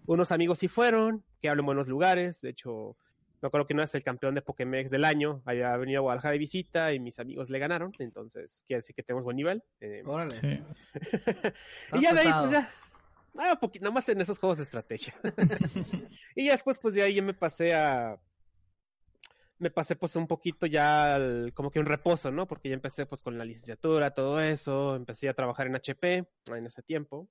unos 0.07 0.33
amigos 0.33 0.59
sí 0.59 0.69
fueron, 0.69 1.25
que 1.41 1.49
hablo 1.49 1.61
en 1.61 1.67
buenos 1.67 1.89
lugares, 1.89 2.41
de 2.41 2.51
hecho 2.51 2.97
me 3.43 3.49
acuerdo 3.49 3.67
que 3.67 3.75
no 3.75 3.83
es 3.83 3.93
el 3.97 4.05
campeón 4.05 4.37
de 4.37 4.43
Pokémex 4.43 4.89
del 4.91 5.05
año, 5.05 5.43
había 5.45 5.77
venido 5.77 5.99
a 5.99 6.03
Guadalajara 6.03 6.33
de 6.33 6.39
visita 6.39 6.93
y 6.93 7.01
mis 7.01 7.19
amigos 7.19 7.51
le 7.51 7.59
ganaron, 7.59 7.93
entonces 7.99 8.63
quiere 8.69 8.79
decir 8.79 8.95
que 8.95 9.03
tenemos 9.03 9.25
buen 9.25 9.37
nivel. 9.37 9.65
Eh, 9.81 10.05
Órale. 10.07 10.63
y 11.93 12.01
ya 12.01 12.13
de 12.13 12.21
ahí, 12.21 12.33
pues 12.39 12.51
ya, 12.53 12.71
ah, 13.37 13.59
nada 13.81 13.91
más 13.91 14.09
en 14.09 14.21
esos 14.21 14.39
juegos 14.39 14.59
de 14.59 14.63
estrategia. 14.63 15.15
y 16.37 16.47
ya 16.47 16.53
después, 16.53 16.79
pues 16.79 16.95
de 16.95 17.03
ahí 17.03 17.15
ya 17.17 17.23
me 17.23 17.35
pasé 17.35 17.75
a 17.75 18.17
me 19.63 19.71
pasé 19.71 19.95
pues 19.95 20.17
un 20.17 20.27
poquito 20.27 20.67
ya 20.67 21.17
como 21.55 21.71
que 21.71 21.79
un 21.79 21.87
reposo, 21.87 22.33
¿no? 22.33 22.49
Porque 22.49 22.69
ya 22.69 22.75
empecé 22.75 23.07
pues 23.07 23.23
con 23.23 23.39
la 23.39 23.45
licenciatura, 23.45 24.13
todo 24.13 24.41
eso, 24.41 24.97
empecé 24.97 25.29
a 25.29 25.35
trabajar 25.35 25.69
en 25.69 25.77
HP 25.77 26.27
en 26.49 26.67
ese 26.67 26.83
tiempo. 26.83 27.29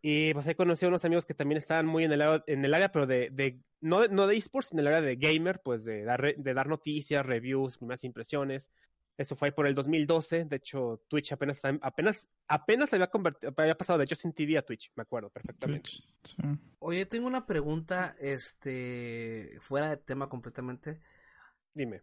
Y 0.00 0.32
pues 0.32 0.46
ahí 0.46 0.54
conocí 0.54 0.86
a 0.86 0.88
unos 0.88 1.04
amigos 1.04 1.26
que 1.26 1.34
también 1.34 1.58
estaban 1.58 1.84
muy 1.84 2.04
en 2.04 2.12
el, 2.12 2.42
en 2.46 2.64
el 2.64 2.72
área, 2.72 2.90
pero 2.90 3.06
de, 3.06 3.28
de 3.30 3.60
no, 3.82 4.06
no 4.06 4.26
de 4.26 4.36
esports, 4.36 4.68
sino 4.68 4.80
en 4.80 4.86
el 4.86 4.94
área 4.94 5.06
de 5.06 5.16
gamer, 5.16 5.60
pues 5.62 5.84
de 5.84 6.04
dar, 6.04 6.34
de 6.36 6.54
dar 6.54 6.68
noticias, 6.68 7.26
reviews, 7.26 7.76
primeras 7.76 8.02
impresiones. 8.04 8.70
Eso 9.18 9.36
fue 9.36 9.48
ahí 9.48 9.52
por 9.52 9.66
el 9.66 9.74
2012. 9.74 10.46
De 10.46 10.56
hecho, 10.56 11.02
Twitch 11.08 11.32
apenas 11.32 11.60
apenas 11.82 12.30
apenas 12.48 12.94
había 12.94 13.08
convertido, 13.08 13.52
había 13.58 13.76
pasado 13.76 13.98
de 13.98 14.06
Justin 14.08 14.32
TV 14.32 14.56
a 14.56 14.62
Twitch, 14.62 14.90
me 14.96 15.02
acuerdo 15.02 15.28
perfectamente. 15.28 15.90
Oye, 16.78 17.04
tengo 17.04 17.26
una 17.26 17.44
pregunta, 17.44 18.14
este, 18.18 19.58
fuera 19.60 19.90
de 19.90 19.96
tema 19.98 20.30
completamente. 20.30 21.00
Dime. 21.76 22.02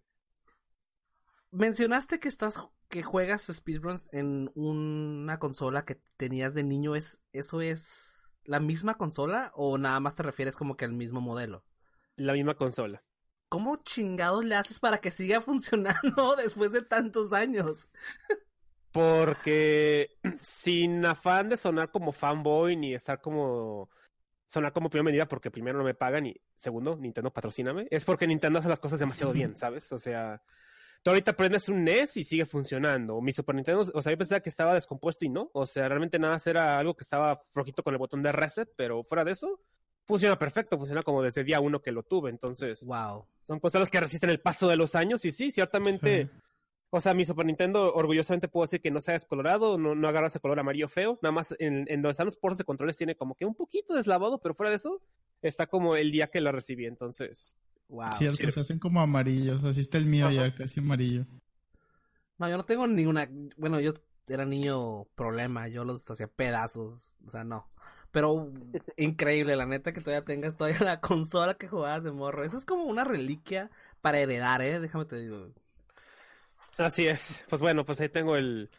Mencionaste 1.49 2.19
que 2.19 2.28
estás 2.28 2.59
que 2.89 3.01
juegas 3.01 3.47
speedruns 3.51 4.07
en 4.11 4.51
una 4.53 5.39
consola 5.39 5.84
que 5.84 5.99
tenías 6.15 6.53
de 6.53 6.61
niño, 6.61 6.95
¿es 6.95 7.24
eso 7.32 7.59
es 7.59 8.32
la 8.43 8.59
misma 8.59 8.99
consola 8.99 9.51
o 9.55 9.80
nada 9.80 9.99
más 9.99 10.13
te 10.13 10.21
refieres 10.21 10.55
como 10.55 10.78
que 10.78 10.86
al 10.86 10.93
mismo 10.93 11.21
modelo? 11.21 11.65
La 12.15 12.34
misma 12.34 12.53
consola. 12.53 13.03
¿Cómo 13.49 13.78
chingados 13.78 14.45
le 14.45 14.53
haces 14.53 14.80
para 14.80 14.99
que 14.99 15.09
siga 15.09 15.41
funcionando 15.41 16.36
después 16.36 16.71
de 16.71 16.84
tantos 16.84 17.34
años? 17.34 17.89
Porque 18.91 20.11
sin 20.41 21.03
afán 21.03 21.49
de 21.49 21.57
sonar 21.57 21.89
como 21.89 22.11
fanboy 22.11 22.76
ni 22.76 22.93
estar 22.93 23.21
como 23.21 23.89
sonar 24.54 24.72
como 24.72 24.89
primera 24.89 25.06
medida 25.06 25.28
porque 25.28 25.49
primero 25.49 25.80
no 25.80 25.84
me 25.84 25.95
pagan 25.95 26.28
y 26.28 26.36
segundo, 26.56 26.95
Nintendo 26.95 27.34
patrocíname, 27.34 27.88
es 27.89 28.06
porque 28.06 28.28
Nintendo 28.28 28.60
hace 28.60 28.70
las 28.70 28.80
cosas 28.80 28.99
demasiado 28.99 29.34
bien, 29.34 29.56
¿sabes? 29.56 29.91
O 29.91 29.97
sea, 29.97 30.43
tú 31.01 31.10
ahorita 31.10 31.34
prendes 31.34 31.70
un 31.70 31.84
NES 31.84 32.18
y 32.18 32.24
sigue 32.24 32.45
funcionando. 32.45 33.20
Mi 33.20 33.32
Super 33.32 33.56
Nintendo, 33.56 33.82
o 33.91 34.01
sea, 34.01 34.12
yo 34.14 34.18
pensaba 34.18 34.41
que 34.41 34.49
estaba 34.49 34.76
descompuesto 34.76 35.26
y 35.26 35.30
no. 35.30 35.49
O 35.54 35.66
sea, 35.66 35.89
realmente 35.89 36.20
nada 36.20 36.34
más 36.34 36.45
era 36.45 36.78
algo 36.78 36.95
que 36.95 37.01
estaba 37.01 37.38
flojito 37.38 37.82
con 37.82 37.95
el 37.95 37.97
botón 37.97 38.22
de 38.22 38.32
reset, 38.32 38.70
pero 38.76 39.04
fuera 39.04 39.24
de 39.24 39.32
eso, 39.32 39.60
funciona 40.06 40.38
perfecto, 40.38 40.78
funciona 40.78 41.01
como 41.01 41.24
desde 41.24 41.43
día 41.43 41.60
uno 41.60 41.82
que 41.82 41.91
lo 41.91 42.04
tuve. 42.04 42.30
Entonces, 42.30 42.86
wow. 42.86 43.26
son 43.41 43.60
cosas 43.60 43.89
que 43.89 43.99
resisten 43.99 44.30
el 44.30 44.39
paso 44.39 44.68
de 44.68 44.78
los 44.78 44.93
años 44.93 45.26
y 45.26 45.32
sí, 45.32 45.49
ciertamente. 45.49 46.30
O 46.96 47.02
sea, 47.02 47.16
mi 47.16 47.26
Super 47.26 47.48
Nintendo, 47.48 47.91
orgullosamente 47.91 48.48
puedo 48.48 48.66
decir 48.66 48.80
que 48.80 48.91
no 48.91 49.02
se 49.02 49.10
ha 49.10 49.14
descolorado, 49.14 49.80
no, 49.80 49.96
no 49.96 50.08
agarra 50.08 50.28
ese 50.28 50.39
color 50.39 50.60
amarillo 50.60 50.88
feo. 50.88 51.18
Nada 51.24 51.34
más 51.34 51.56
en, 51.58 51.88
en 51.88 52.04
donde 52.04 52.12
están 52.12 52.28
los 52.28 52.36
poros 52.36 52.60
de 52.60 52.66
controles 52.66 53.00
tiene 53.00 53.16
como 53.16 53.34
que 53.34 53.46
un 53.46 53.56
poquito 53.56 53.96
deslavado, 53.96 54.39
pero 54.39 54.54
fuera 54.54 54.70
de 54.70 54.76
eso, 54.76 55.02
está 55.41 55.66
como 55.66 55.96
el 55.96 56.12
día 56.12 56.28
que 56.28 56.39
la 56.39 56.52
recibí. 56.52 56.86
Entonces, 56.86 57.58
wow. 57.89 58.06
Cierto, 58.16 58.52
se 58.52 58.60
hacen 58.60 58.78
como 58.78 59.02
amarillos. 59.02 59.64
Así 59.64 59.82
está 59.82 59.98
el 59.98 60.06
mío 60.06 60.30
ya, 60.30 60.54
casi 60.54 60.82
amarillo. 60.82 61.26
No, 62.38 62.48
yo 62.48 62.58
no 62.58 62.66
tengo 62.66 62.86
ninguna. 62.86 63.28
Bueno, 63.58 63.80
yo 63.80 63.96
era 64.28 64.46
niño 64.46 65.06
problema, 65.16 65.68
yo 65.70 65.86
los 65.86 66.08
hacía 66.12 66.28
pedazos. 66.28 67.16
O 67.26 67.32
sea, 67.32 67.44
no. 67.44 67.72
Pero 68.12 68.52
increíble, 68.98 69.56
la 69.56 69.66
neta, 69.66 69.94
que 69.94 70.02
todavía 70.02 70.26
tengas 70.26 70.56
todavía 70.58 70.82
la 70.82 71.00
consola 71.02 71.56
que 71.56 71.68
jugabas 71.68 72.04
de 72.04 72.12
morro. 72.12 72.44
Eso 72.44 72.56
es 72.56 72.66
como 72.66 72.84
una 72.84 73.04
reliquia 73.04 73.72
para 74.00 74.20
heredar, 74.20 74.62
¿eh? 74.62 74.80
Déjame 74.80 75.06
te 75.06 75.20
digo. 75.20 75.52
Así 76.78 77.07
es. 77.07 77.45
Pues 77.49 77.61
bueno, 77.61 77.86
pues 77.86 78.01
ahí 78.01 78.09
tengo 78.09 78.36
el... 78.36 78.69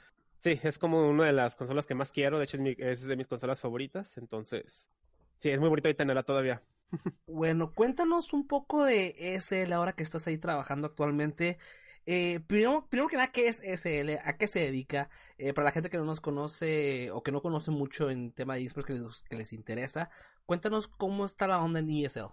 Sí, 0.40 0.61
es 0.62 0.78
como 0.78 1.09
una 1.09 1.24
de 1.24 1.32
las 1.32 1.55
consolas 1.55 1.86
que 1.86 1.95
más 1.95 2.12
quiero. 2.12 2.38
De 2.38 2.45
hecho, 2.45 2.59
es, 2.59 3.07
de 3.07 3.16
mis 3.16 3.26
consolas 3.26 3.61
favoritas. 3.61 4.18
Entonces, 4.18 4.90
sí, 5.36 5.51
es 5.51 5.61
muy 5.61 5.68
bonito 5.68 5.88
y 5.88 5.95
tenerla 5.95 6.22
todavía. 6.22 6.62
Bueno, 7.26 7.72
cuéntanos 7.72 8.32
un 8.32 8.47
poco 8.47 8.84
de 8.84 9.34
SL 9.40 9.72
ahora 9.72 9.95
que 9.95 10.03
estás 10.03 10.26
ahí 10.26 10.38
trabajando 10.38 10.86
actualmente. 10.86 11.59
Eh, 12.07 12.40
primero, 12.47 12.86
primero 12.88 13.09
que 13.09 13.16
nada, 13.16 13.32
¿qué 13.32 13.49
es 13.49 13.61
SL? 13.64 14.20
¿A 14.22 14.36
qué 14.36 14.47
se 14.47 14.61
dedica? 14.61 15.09
Eh, 15.38 15.55
para 15.55 15.64
la 15.64 15.72
gente 15.72 15.90
que 15.90 15.97
no 15.97 16.05
nos 16.05 16.20
conoce 16.20 17.11
o 17.11 17.22
que 17.22 17.32
no 17.32 17.42
conoce 17.42 17.70
mucho 17.70 18.11
en 18.11 18.30
tema 18.32 18.55
de 18.55 18.64
esports 18.64 18.86
que 18.86 18.92
les, 18.92 19.22
que 19.22 19.36
les 19.36 19.53
interesa, 19.53 20.11
cuéntanos 20.47 20.86
cómo 20.86 21.24
está 21.24 21.49
la 21.49 21.61
onda 21.61 21.80
en 21.80 21.90
ESL. 21.90 22.28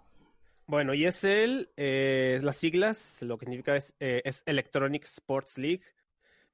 Bueno, 0.72 0.94
ESL, 0.94 1.68
eh, 1.76 2.40
las 2.42 2.56
siglas, 2.56 3.22
lo 3.24 3.38
que 3.38 3.46
significa 3.46 3.76
es, 3.76 3.94
eh, 4.00 4.22
es 4.24 4.42
Electronic 4.46 5.04
Sports 5.04 5.58
League. 5.58 5.84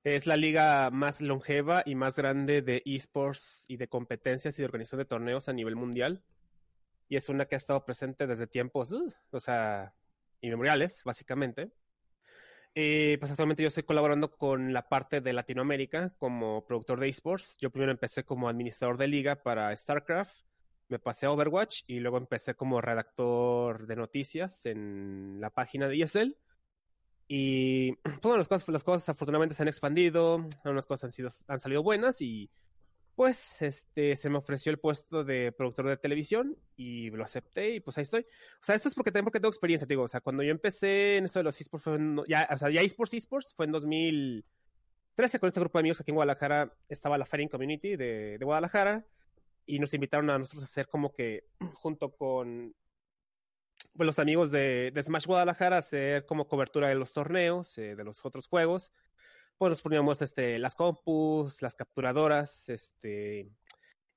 Es 0.04 0.26
la 0.26 0.36
liga 0.36 0.90
más 0.90 1.22
longeva 1.22 1.84
y 1.86 1.94
más 1.94 2.16
grande 2.16 2.64
de 2.64 2.82
esports 2.84 3.66
y 3.68 3.78
de 3.78 3.88
competencias 3.88 4.58
y 4.58 4.64
de 4.64 4.66
organización 4.66 4.98
de 4.98 5.06
torneos 5.06 5.50
a 5.50 5.54
nivel 5.54 5.76
mundial. 5.76 6.24
Y 7.08 7.16
es 7.16 7.30
una 7.30 7.46
que 7.46 7.54
ha 7.54 7.58
estado 7.58 7.86
presente 7.86 8.26
desde 8.26 8.48
tiempos, 8.48 8.92
uh, 8.92 9.14
o 9.30 9.40
sea, 9.40 9.94
inmemoriales, 10.42 11.04
básicamente. 11.04 11.70
Y 12.74 13.18
pues 13.18 13.30
actualmente 13.30 13.62
yo 13.62 13.68
estoy 13.68 13.84
colaborando 13.84 14.36
con 14.36 14.74
la 14.74 14.90
parte 14.90 15.22
de 15.22 15.32
Latinoamérica 15.32 16.12
como 16.18 16.66
productor 16.66 17.00
de 17.00 17.10
esports. 17.10 17.56
Yo 17.60 17.70
primero 17.70 17.92
empecé 17.92 18.24
como 18.24 18.50
administrador 18.50 18.98
de 18.98 19.10
liga 19.10 19.44
para 19.44 19.78
StarCraft 19.78 20.47
me 20.90 21.00
pasé 21.00 21.26
a 21.26 21.32
Overwatch 21.32 21.84
y 21.88 22.00
luego 22.00 22.18
empecé 22.18 22.56
como 22.56 22.82
redactor 22.82 23.88
de 23.88 23.96
noticias 23.96 24.66
en 24.66 25.38
la 25.40 25.50
página 25.50 25.88
de 25.88 26.02
ESL. 26.02 26.38
Y 27.28 27.96
todas 28.22 28.38
las 28.38 28.48
cosas, 28.48 28.68
las 28.70 28.84
cosas 28.84 29.10
afortunadamente 29.10 29.56
se 29.56 29.64
han 29.64 29.68
expandido, 29.68 30.48
algunas 30.64 30.86
cosas 30.86 31.06
han, 31.06 31.12
sido, 31.12 31.30
han 31.48 31.60
salido 31.60 31.84
buenas 31.84 32.22
y 32.22 32.50
pues 33.16 33.64
este 33.64 34.16
se 34.16 34.30
me 34.30 34.38
ofreció 34.38 34.72
el 34.72 34.78
puesto 34.78 35.24
de 35.24 35.52
productor 35.52 35.88
de 35.88 35.98
televisión 35.98 36.56
y 36.76 37.10
lo 37.10 37.24
acepté 37.24 37.74
y 37.74 37.80
pues 37.80 37.98
ahí 37.98 38.04
estoy. 38.04 38.22
O 38.22 38.64
sea, 38.64 38.76
esto 38.76 38.90
es 38.90 38.96
porque 38.96 39.12
también 39.12 39.26
porque 39.26 39.40
tengo 39.40 39.50
experiencia, 39.50 39.88
digo, 39.88 40.04
o 40.04 40.08
sea, 40.08 40.22
cuando 40.22 40.44
yo 40.44 40.52
empecé 40.52 41.18
en 41.18 41.26
esto 41.26 41.40
de 41.40 41.44
los 41.44 41.60
esports 41.60 41.84
fue 41.84 41.98
ya, 42.28 42.48
o 42.52 42.58
sea, 42.58 42.70
ya 42.70 42.82
esports 42.82 43.16
esports 43.16 43.54
fue 43.56 43.66
en 43.66 43.72
2013 43.72 45.40
con 45.40 45.48
este 45.48 45.60
grupo 45.60 45.80
de 45.80 45.82
amigos 45.82 45.98
que 45.98 46.04
aquí 46.04 46.12
en 46.12 46.16
Guadalajara 46.16 46.72
estaba 46.88 47.18
la 47.18 47.26
Fairing 47.26 47.50
Community 47.50 47.96
de, 47.96 48.38
de 48.38 48.46
Guadalajara 48.46 49.04
y 49.68 49.80
nos 49.80 49.94
invitaron 49.94 50.30
a 50.30 50.40
nosotros 50.40 50.64
a 50.64 50.66
hacer 50.66 50.88
como 50.88 51.14
que 51.14 51.44
junto 51.76 52.12
con 52.12 52.74
pues, 53.96 54.08
los 54.08 54.18
amigos 54.18 54.50
de, 54.50 54.92
Smash 55.00 55.28
Guadalajara 55.28 55.78
hacer 55.78 56.26
como 56.26 56.48
cobertura 56.48 56.88
de 56.88 56.96
los 56.96 57.14
torneos, 57.14 57.78
eh, 57.78 57.96
de 57.96 58.04
los 58.04 58.26
otros 58.26 58.48
juegos. 58.48 58.92
Pues 59.58 59.72
nos 59.72 59.82
poníamos 59.82 60.22
este, 60.22 60.58
las 60.60 60.76
compus, 60.76 61.62
las 61.62 61.76
capturadoras, 61.76 62.70
este, 62.70 63.50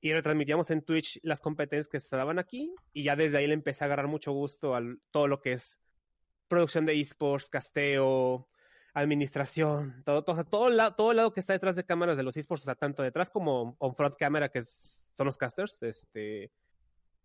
y 0.01 0.13
retransmitíamos 0.13 0.71
en 0.71 0.83
Twitch 0.83 1.19
las 1.23 1.41
competencias 1.41 1.89
que 1.89 1.99
se 1.99 2.15
daban 2.15 2.39
aquí. 2.39 2.75
Y 2.93 3.05
ya 3.05 3.17
desde 3.17 3.39
ahí 3.39 3.47
le 3.47 3.55
empecé 3.55 3.85
a 3.85 3.87
agarrar 3.87 4.07
mucho 4.07 4.33
gusto 4.33 4.77
a 4.77 4.83
todo 5.11 5.29
lo 5.29 5.41
que 5.41 5.53
es 5.53 5.81
producción 6.47 6.85
de 6.85 7.01
esports, 7.01 7.49
casteo, 7.49 8.49
administración, 8.93 10.03
todo, 10.05 10.25
todo, 10.25 10.45
todo, 10.45 10.69
el, 10.69 10.79
todo 10.97 11.11
el 11.13 11.17
lado 11.17 11.33
que 11.33 11.41
está 11.41 11.53
detrás 11.53 11.77
de 11.77 11.85
cámaras 11.85 12.17
de 12.17 12.23
los 12.23 12.37
esports, 12.37 12.65
o 12.65 12.67
sea, 12.67 12.75
tanto 12.75 13.03
detrás 13.03 13.31
como 13.31 13.77
on 13.79 13.95
front 13.95 14.17
cámara, 14.19 14.49
que 14.49 14.59
son 15.21 15.27
los 15.27 15.37
casters, 15.37 15.83
este, 15.83 16.51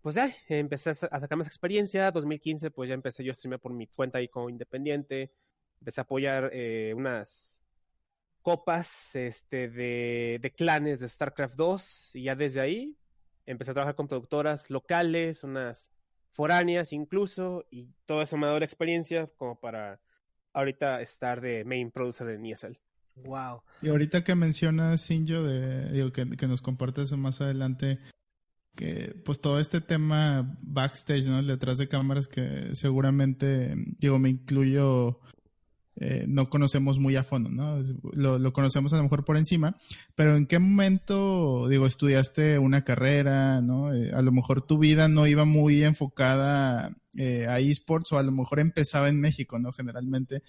pues 0.02 0.18
ya, 0.18 0.30
empecé 0.50 0.90
a, 0.90 0.94
sacar 0.96 1.38
más 1.38 1.48
experiencia, 1.48 2.12
2015, 2.12 2.70
pues 2.70 2.90
ya 2.90 2.94
empecé 2.94 3.24
yo 3.24 3.32
a 3.32 3.36
streamear 3.36 3.62
por 3.62 3.72
mi 3.72 3.88
cuenta 3.88 4.18
ahí 4.18 4.28
como 4.28 4.50
independiente, 4.50 5.32
empecé 5.80 6.02
a 6.02 6.04
apoyar 6.04 6.50
eh, 6.52 6.94
unas 6.94 7.58
copas 8.42 9.16
este, 9.16 9.70
de, 9.70 10.40
de 10.42 10.52
clanes 10.52 11.00
de 11.00 11.08
StarCraft 11.08 11.56
2, 11.56 12.16
y 12.16 12.24
ya 12.24 12.36
desde 12.36 12.60
ahí 12.60 12.98
empecé 13.46 13.72
a 13.72 13.76
trabajar 13.76 13.96
con 13.96 14.10
productoras 14.10 14.70
locales, 14.70 15.46
unas 15.46 15.90
foráneas 16.34 16.92
incluso, 16.92 17.66
y 17.72 17.88
todo 18.06 18.22
eso 18.22 18.36
me 18.36 18.44
ha 18.44 18.48
dado 18.48 18.60
la 18.60 18.66
experiencia 18.66 19.28
como 19.38 19.58
para 19.58 20.02
ahorita 20.52 21.00
estar 21.00 21.40
de 21.40 21.64
main 21.64 21.92
producer 21.92 22.28
de 22.28 22.52
ESL. 22.52 22.78
Wow. 23.24 23.62
Y 23.82 23.90
ahorita 23.90 24.24
que 24.24 24.36
mencionas, 24.36 25.02
Sinjo, 25.02 25.44
de, 25.44 25.92
digo, 25.92 26.12
que, 26.12 26.48
nos 26.48 26.62
compartes 26.62 27.12
más 27.14 27.42
adelante, 27.42 28.00
que 28.76 29.16
pues 29.24 29.40
todo 29.40 29.60
este 29.60 29.82
tema 29.82 30.58
backstage, 30.62 31.26
¿no? 31.28 31.42
Detrás 31.42 31.78
de 31.78 31.88
cámaras 31.88 32.28
que 32.28 32.76
seguramente, 32.76 33.74
digo, 34.00 34.20
me 34.20 34.30
incluyo, 34.30 35.22
eh, 35.96 36.26
no 36.28 36.50
conocemos 36.50 37.00
muy 37.00 37.16
a 37.16 37.24
fondo, 37.24 37.50
¿no? 37.50 37.82
Lo, 38.12 38.38
lo, 38.38 38.52
conocemos 38.52 38.92
a 38.92 38.98
lo 38.98 39.04
mejor 39.04 39.24
por 39.24 39.38
encima, 39.38 39.78
pero 40.14 40.36
¿en 40.36 40.46
qué 40.46 40.60
momento, 40.60 41.70
digo, 41.70 41.88
estudiaste 41.88 42.60
una 42.60 42.84
carrera, 42.84 43.62
¿no? 43.62 43.94
Eh, 43.94 44.12
a 44.14 44.22
lo 44.22 44.34
mejor 44.34 44.62
tu 44.62 44.78
vida 44.78 45.08
no 45.08 45.26
iba 45.26 45.46
muy 45.46 45.84
enfocada 45.84 46.98
eh, 47.18 47.48
a 47.48 47.60
esports 47.60 48.12
o 48.12 48.18
a 48.18 48.24
lo 48.24 48.34
mejor 48.34 48.60
empezaba 48.60 49.08
en 49.08 49.22
México, 49.22 49.58
¿no? 49.58 49.72
Generalmente 49.72 50.44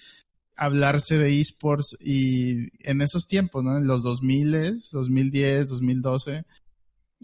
hablarse 0.57 1.18
de 1.18 1.40
esports 1.40 1.96
y 2.00 2.68
en 2.88 3.02
esos 3.02 3.28
tiempos, 3.28 3.62
¿no? 3.62 3.76
En 3.76 3.86
los 3.86 4.02
2000, 4.02 4.76
2010, 4.92 5.68
2012, 5.68 6.44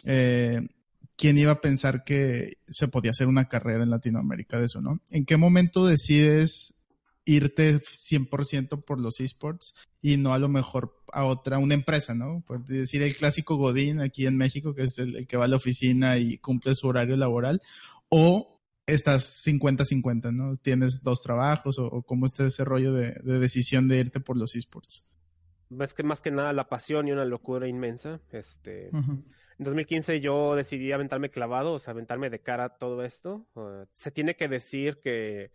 eh, 0.04 0.60
¿quién 1.16 1.38
iba 1.38 1.52
a 1.52 1.60
pensar 1.60 2.04
que 2.04 2.58
se 2.72 2.88
podía 2.88 3.10
hacer 3.10 3.26
una 3.26 3.48
carrera 3.48 3.82
en 3.82 3.90
Latinoamérica 3.90 4.58
de 4.58 4.66
eso, 4.66 4.80
no? 4.80 5.00
¿En 5.10 5.24
qué 5.24 5.36
momento 5.36 5.86
decides 5.86 6.74
irte 7.24 7.78
100% 7.78 8.84
por 8.84 9.00
los 9.00 9.20
esports 9.20 9.74
y 10.00 10.16
no 10.16 10.34
a 10.34 10.38
lo 10.38 10.48
mejor 10.48 10.96
a 11.12 11.24
otra, 11.24 11.58
una 11.58 11.74
empresa, 11.74 12.14
¿no? 12.14 12.42
Por 12.46 12.64
decir 12.64 13.02
el 13.02 13.16
clásico 13.16 13.56
Godín 13.56 14.00
aquí 14.00 14.26
en 14.26 14.36
México, 14.36 14.74
que 14.74 14.82
es 14.82 14.98
el, 14.98 15.26
que 15.26 15.36
va 15.36 15.44
a 15.44 15.48
la 15.48 15.56
oficina 15.56 16.18
y 16.18 16.38
cumple 16.38 16.74
su 16.74 16.88
horario 16.88 17.16
laboral, 17.16 17.62
o 18.08 18.60
estás 18.86 19.44
50-50, 19.46 20.32
¿no? 20.32 20.54
Tienes 20.56 21.02
dos 21.02 21.22
trabajos 21.22 21.78
o, 21.78 22.02
cómo 22.02 22.26
está 22.26 22.44
ese 22.44 22.64
rollo 22.64 22.92
de, 22.92 23.14
decisión 23.22 23.88
de 23.88 23.98
irte 23.98 24.20
por 24.20 24.36
los 24.36 24.54
esports. 24.56 25.06
Es 25.80 25.94
que 25.94 26.02
más 26.02 26.20
que 26.20 26.30
nada 26.30 26.52
la 26.52 26.68
pasión 26.68 27.08
y 27.08 27.12
una 27.12 27.24
locura 27.24 27.66
inmensa. 27.66 28.20
Este, 28.30 28.88
En 28.88 29.64
2015 29.64 30.20
yo 30.20 30.54
decidí 30.54 30.92
aventarme 30.92 31.30
clavado, 31.30 31.74
o 31.74 31.78
sea, 31.78 31.92
aventarme 31.92 32.30
de 32.30 32.40
cara 32.40 32.64
a 32.64 32.76
todo 32.76 33.04
esto. 33.04 33.46
se 33.94 34.10
tiene 34.10 34.34
que 34.34 34.48
decir 34.48 34.98
que 35.02 35.50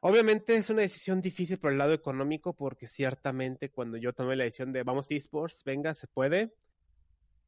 obviamente 0.00 0.56
es 0.56 0.70
una 0.70 0.82
decisión 0.82 1.20
difícil 1.20 1.58
por 1.58 1.72
el 1.72 1.78
lado 1.78 1.92
económico 1.92 2.54
porque 2.54 2.86
ciertamente 2.86 3.70
cuando 3.70 3.96
yo 3.96 4.12
tomé 4.12 4.36
la 4.36 4.44
decisión 4.44 4.72
de 4.72 4.82
vamos 4.82 5.10
a 5.10 5.14
esports, 5.14 5.62
venga, 5.64 5.92
se 5.94 6.06
puede, 6.06 6.54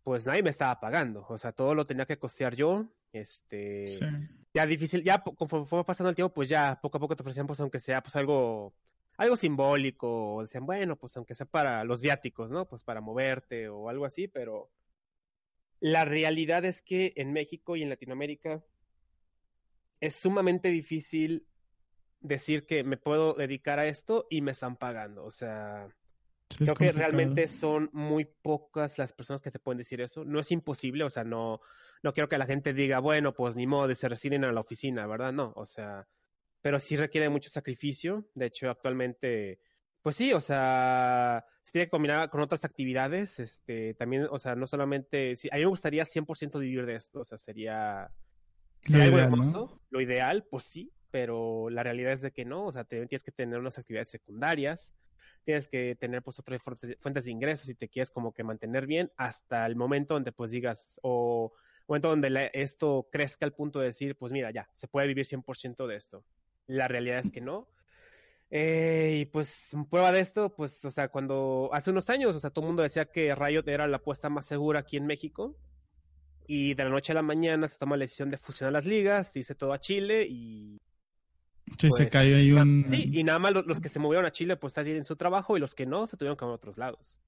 pues 0.07 0.24
nadie 0.24 0.44
me 0.44 0.50
estaba 0.50 0.78
pagando. 0.78 1.26
O 1.28 1.36
sea, 1.36 1.50
todo 1.50 1.74
lo 1.74 1.84
tenía 1.84 2.07
que 2.07 2.16
costear 2.16 2.54
yo. 2.54 2.86
Este, 3.12 3.86
ya 4.54 4.64
difícil, 4.64 5.02
ya 5.02 5.18
conforme 5.18 5.66
fue 5.66 5.84
pasando 5.84 6.11
el 6.11 6.14
tiempo, 6.14 6.32
pues 6.32 6.48
ya 6.48 6.78
poco 6.80 6.98
a 6.98 7.00
poco 7.00 7.16
te 7.16 7.24
ofrecían, 7.24 7.48
pues 7.48 7.59
aunque 7.59 7.80
sea, 7.80 8.00
pues 8.04 8.14
algo, 8.14 8.72
algo 9.16 9.34
simbólico, 9.34 10.36
o 10.36 10.42
decían, 10.42 10.64
bueno, 10.64 10.94
pues 10.94 11.16
aunque 11.16 11.34
sea 11.34 11.46
para 11.46 11.82
los 11.82 12.02
viáticos, 12.02 12.52
¿no? 12.52 12.68
Pues 12.68 12.84
para 12.84 13.00
moverte 13.00 13.68
o 13.68 13.88
algo 13.88 14.04
así, 14.04 14.28
pero 14.28 14.70
la 15.80 16.04
realidad 16.04 16.64
es 16.64 16.82
que 16.82 17.12
en 17.16 17.32
México 17.32 17.74
y 17.74 17.82
en 17.82 17.88
Latinoamérica 17.88 18.62
es 19.98 20.14
sumamente 20.14 20.68
difícil 20.68 21.48
decir 22.20 22.64
que 22.64 22.84
me 22.84 22.96
puedo 22.96 23.34
dedicar 23.34 23.80
a 23.80 23.88
esto 23.88 24.28
y 24.30 24.40
me 24.40 24.52
están 24.52 24.76
pagando, 24.76 25.24
o 25.24 25.32
sea, 25.32 25.88
Creo 26.49 26.74
que 26.74 26.92
realmente 26.92 27.49
son 27.49 27.90
muy 27.92 28.24
pocas 28.24 28.99
las 28.99 29.12
personas 29.12 29.42
que 29.42 29.51
te 29.51 29.59
pueden 29.59 29.78
decir 29.78 30.01
eso. 30.01 30.24
No 30.24 30.38
es 30.38 30.53
imposible, 30.53 31.05
o 31.05 31.11
sea, 31.11 31.24
no, 31.24 31.61
no 32.03 32.12
quiero 32.12 32.28
que 32.28 32.38
la 32.38 32.47
gente 32.47 32.72
diga, 32.72 33.01
bueno, 33.01 33.34
pues 33.34 33.57
ni 33.57 33.66
modo 33.66 33.88
de 33.88 33.94
se 33.94 34.09
resignen 34.09 34.44
a 34.44 34.53
la 34.53 34.61
oficina, 34.61 35.07
¿verdad? 35.07 35.32
No, 35.32 35.53
o 35.57 35.66
sea, 35.66 36.07
pero 36.62 36.78
sí 36.78 36.97
requiere 36.97 37.28
mucho 37.28 37.51
sacrificio. 37.51 38.28
De 38.34 38.47
hecho, 38.47 38.70
actualmente, 38.70 39.59
pues 40.03 40.16
sí, 40.16 40.32
o 40.32 40.40
sea, 40.40 41.44
se 41.62 41.72
tiene 41.72 41.86
que 41.86 41.90
combinar 41.90 42.30
con 42.30 42.40
otras 42.40 42.64
actividades. 42.64 43.40
Este, 43.40 43.94
también, 43.94 44.28
o 44.30 44.38
sea, 44.38 44.55
no 44.55 44.66
solamente, 44.68 45.34
sí, 45.34 45.49
a 45.51 45.57
mí 45.57 45.62
me 45.62 45.68
gustaría 45.68 46.05
100% 46.05 46.61
vivir 46.61 46.86
de 46.86 46.94
esto, 46.94 47.20
o 47.20 47.24
sea, 47.24 47.38
sería, 47.38 48.11
sería 48.82 49.05
algo 49.05 49.18
hermoso. 49.18 49.80
Lo 49.90 50.01
ideal, 50.01 50.47
pues 50.49 50.64
sí, 50.64 50.92
pero 51.11 51.70
la 51.70 51.82
realidad 51.82 52.12
es 52.12 52.22
de 52.22 52.30
que 52.30 52.44
no, 52.44 52.66
o 52.66 52.72
sea, 52.72 52.84
tienes 52.84 53.24
que 53.24 53.32
tener 53.32 53.59
unas 53.59 53.78
actividades 53.78 54.11
secundarias 54.11 54.94
tienes 55.47 55.68
que 55.68 55.94
tener 55.94 56.22
pues 56.22 56.40
otras 56.40 56.61
fuentes 56.61 57.24
de 57.24 57.30
ingresos 57.30 57.68
y 57.68 57.76
te 57.76 57.88
quieres 57.88 58.11
como 58.11 58.34
que 58.34 58.42
mantener 58.42 58.84
bien 58.84 59.12
hasta 59.16 59.64
el 59.64 59.76
momento 59.76 60.14
donde 60.14 60.32
pues 60.32 60.51
digas 60.51 60.99
o 61.05 61.53
momento 61.86 62.09
donde 62.09 62.51
esto 62.53 63.09
crezca 63.12 63.47
al 63.47 63.55
punto 63.55 63.78
de 63.78 63.86
decir 63.86 64.16
pues 64.16 64.32
mira 64.32 64.51
ya 64.51 64.68
se 64.74 64.88
puede 64.88 65.07
vivir 65.07 65.24
100% 65.24 65.86
de 65.86 65.97
esto. 65.97 66.24
La 66.66 66.88
realidad 66.88 67.20
es 67.20 67.30
que 67.30 67.40
no. 67.40 67.68
Eh, 68.51 69.18
y 69.20 69.26
pues 69.26 69.70
prueba 69.88 70.11
de 70.11 70.20
esto 70.20 70.53
pues 70.55 70.84
o 70.84 70.90
sea 70.90 71.09
cuando 71.09 71.70
hace 71.72 71.90
unos 71.90 72.11
años 72.11 72.34
o 72.34 72.38
sea 72.40 72.51
todo 72.51 72.64
el 72.64 72.68
mundo 72.68 72.82
decía 72.82 73.07
que 73.07 73.34
Riot 73.34 73.64
era 73.66 73.86
la 73.86 73.99
apuesta 73.99 74.28
más 74.28 74.47
segura 74.47 74.80
aquí 74.80 74.97
en 74.97 75.07
México 75.07 75.57
y 76.49 76.74
de 76.74 76.84
la 76.84 76.90
noche 76.90 77.12
a 77.12 77.16
la 77.16 77.22
mañana 77.22 77.68
se 77.68 77.78
toma 77.78 77.97
la 77.97 78.03
decisión 78.03 78.30
de 78.30 78.36
fusionar 78.36 78.72
las 78.72 78.86
ligas, 78.86 79.32
se 79.32 79.40
dice 79.40 79.55
todo 79.55 79.72
a 79.72 79.80
Chile 79.80 80.26
y 80.28 80.80
Sí, 81.78 81.88
se 81.90 82.04
pues, 82.04 82.10
cayó 82.10 82.36
ahí 82.36 82.52
un... 82.52 82.84
Sí, 82.88 83.10
y 83.12 83.24
nada 83.24 83.38
más 83.38 83.52
los, 83.52 83.80
que 83.80 83.88
se 83.88 83.98
movieron 83.98 84.24
a 84.24 84.32
Chile 84.32 84.56
pues 84.56 84.72
están 84.72 84.86
en 84.86 85.04
su 85.04 85.16
trabajo 85.16 85.56
y 85.56 85.60
los 85.60 85.74
que 85.74 85.84
no 85.84 86.06
se 86.06 86.16
tuvieron 86.16 86.36
que 86.36 86.44
ir 86.44 86.50
a 86.50 86.54
otros 86.54 86.78
lados. 86.78 87.18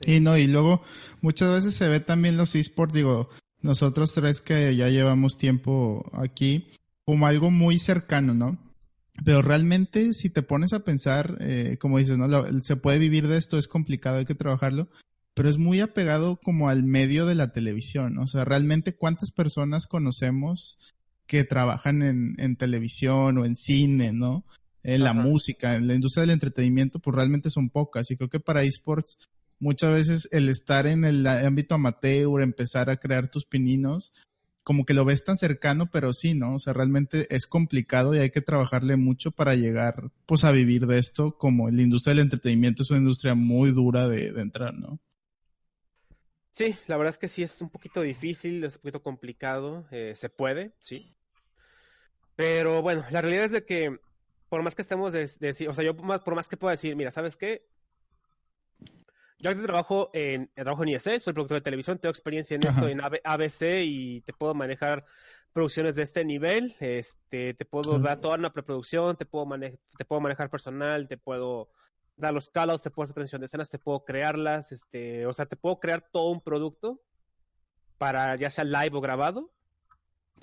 Sí. 0.00 0.16
Y 0.16 0.20
no, 0.20 0.36
y 0.38 0.46
luego 0.46 0.82
muchas 1.20 1.50
veces 1.50 1.74
se 1.74 1.88
ve 1.88 2.00
también 2.00 2.36
los 2.36 2.54
esports, 2.54 2.94
digo, 2.94 3.28
nosotros 3.60 4.14
tres 4.14 4.40
que 4.40 4.74
ya 4.74 4.88
llevamos 4.88 5.36
tiempo 5.36 6.10
aquí, 6.14 6.68
como 7.04 7.26
algo 7.26 7.50
muy 7.50 7.78
cercano, 7.78 8.34
¿no? 8.34 8.58
Pero 9.24 9.42
realmente 9.42 10.14
si 10.14 10.30
te 10.30 10.42
pones 10.42 10.72
a 10.72 10.84
pensar, 10.84 11.36
eh, 11.40 11.76
como 11.78 11.98
dices, 11.98 12.16
¿no? 12.16 12.62
se 12.62 12.76
puede 12.76 12.98
vivir 12.98 13.28
de 13.28 13.36
esto, 13.36 13.58
es 13.58 13.68
complicado, 13.68 14.18
hay 14.18 14.24
que 14.24 14.34
trabajarlo, 14.34 14.88
pero 15.34 15.48
es 15.48 15.58
muy 15.58 15.80
apegado 15.80 16.40
como 16.42 16.68
al 16.68 16.84
medio 16.84 17.26
de 17.26 17.34
la 17.34 17.52
televisión, 17.52 18.14
¿no? 18.14 18.22
o 18.22 18.26
sea, 18.26 18.44
realmente 18.44 18.94
cuántas 18.96 19.30
personas 19.30 19.86
conocemos 19.86 20.78
que 21.26 21.44
trabajan 21.44 22.02
en, 22.02 22.34
en 22.38 22.56
televisión 22.56 23.38
o 23.38 23.44
en 23.44 23.56
cine, 23.56 24.12
¿no? 24.12 24.44
En 24.82 25.04
la 25.04 25.12
música, 25.12 25.76
en 25.76 25.86
la 25.86 25.94
industria 25.94 26.22
del 26.22 26.30
entretenimiento, 26.30 26.98
pues 26.98 27.14
realmente 27.14 27.50
son 27.50 27.70
pocas. 27.70 28.10
Y 28.10 28.16
creo 28.16 28.28
que 28.28 28.40
para 28.40 28.62
esports, 28.62 29.18
muchas 29.60 29.92
veces 29.92 30.28
el 30.32 30.48
estar 30.48 30.86
en 30.88 31.04
el 31.04 31.26
ámbito 31.26 31.76
amateur, 31.76 32.42
empezar 32.42 32.90
a 32.90 32.96
crear 32.96 33.28
tus 33.28 33.44
pininos, 33.44 34.12
como 34.64 34.84
que 34.84 34.94
lo 34.94 35.04
ves 35.04 35.24
tan 35.24 35.36
cercano, 35.36 35.90
pero 35.90 36.12
sí, 36.12 36.34
¿no? 36.34 36.56
O 36.56 36.58
sea, 36.58 36.72
realmente 36.72 37.26
es 37.34 37.46
complicado 37.46 38.14
y 38.14 38.18
hay 38.18 38.30
que 38.30 38.40
trabajarle 38.40 38.96
mucho 38.96 39.30
para 39.30 39.54
llegar, 39.54 40.10
pues, 40.26 40.44
a 40.44 40.52
vivir 40.52 40.86
de 40.86 40.98
esto, 40.98 41.36
como 41.36 41.70
la 41.70 41.82
industria 41.82 42.14
del 42.14 42.24
entretenimiento 42.24 42.82
es 42.82 42.90
una 42.90 43.00
industria 43.00 43.34
muy 43.34 43.72
dura 43.72 44.08
de, 44.08 44.28
entrar, 44.28 44.74
¿no? 44.74 44.98
Sí, 46.52 46.76
la 46.86 46.98
verdad 46.98 47.10
es 47.10 47.18
que 47.18 47.28
sí 47.28 47.42
es 47.42 47.60
un 47.62 47.70
poquito 47.70 48.02
difícil, 48.02 48.62
es 48.62 48.76
un 48.76 48.82
poquito 48.82 49.02
complicado, 49.02 49.86
eh, 49.90 50.12
se 50.14 50.28
puede, 50.28 50.72
sí. 50.78 51.14
Pero 52.36 52.82
bueno, 52.82 53.04
la 53.10 53.22
realidad 53.22 53.46
es 53.46 53.52
de 53.52 53.64
que 53.64 53.98
por 54.50 54.62
más 54.62 54.74
que 54.74 54.82
estemos 54.82 55.14
de, 55.14 55.24
o 55.66 55.72
sea, 55.72 55.82
yo 55.84 55.96
por 55.96 56.34
más 56.34 56.48
que 56.48 56.58
pueda 56.58 56.72
decir, 56.72 56.94
mira, 56.94 57.10
¿sabes 57.10 57.38
qué? 57.38 57.66
Yo 59.38 59.60
trabajo 59.62 60.10
en, 60.12 60.48
trabajo 60.54 60.82
en 60.82 60.90
ISE, 60.90 61.18
soy 61.18 61.32
productor 61.32 61.56
de 61.56 61.62
televisión, 61.62 61.98
tengo 61.98 62.10
experiencia 62.10 62.54
en 62.54 62.66
esto 62.66 62.86
en 62.86 63.00
ABC 63.00 63.82
y 63.82 64.20
te 64.20 64.34
puedo 64.34 64.54
manejar 64.54 65.04
producciones 65.52 65.96
de 65.96 66.02
este 66.02 66.24
nivel, 66.24 66.76
este, 66.80 67.54
te 67.54 67.64
puedo 67.64 67.98
dar 67.98 68.20
toda 68.20 68.36
una 68.36 68.52
preproducción, 68.52 69.16
te 69.16 69.24
puedo, 69.24 69.48
te 69.96 70.04
puedo 70.04 70.20
manejar 70.20 70.50
personal, 70.50 71.08
te 71.08 71.16
puedo 71.16 71.70
dar 72.22 72.34
los 72.34 72.48
callouts, 72.48 72.82
te 72.82 72.90
puedo 72.90 73.04
hacer 73.04 73.14
transición 73.14 73.40
de 73.40 73.46
escenas, 73.46 73.68
te 73.68 73.78
puedo 73.78 74.04
crearlas, 74.04 74.72
este, 74.72 75.26
o 75.26 75.32
sea, 75.32 75.46
te 75.46 75.56
puedo 75.56 75.78
crear 75.78 76.08
todo 76.10 76.30
un 76.30 76.40
producto 76.40 77.00
para 77.98 78.34
ya 78.36 78.50
sea 78.50 78.64
live 78.64 78.96
o 78.96 79.00
grabado. 79.00 79.52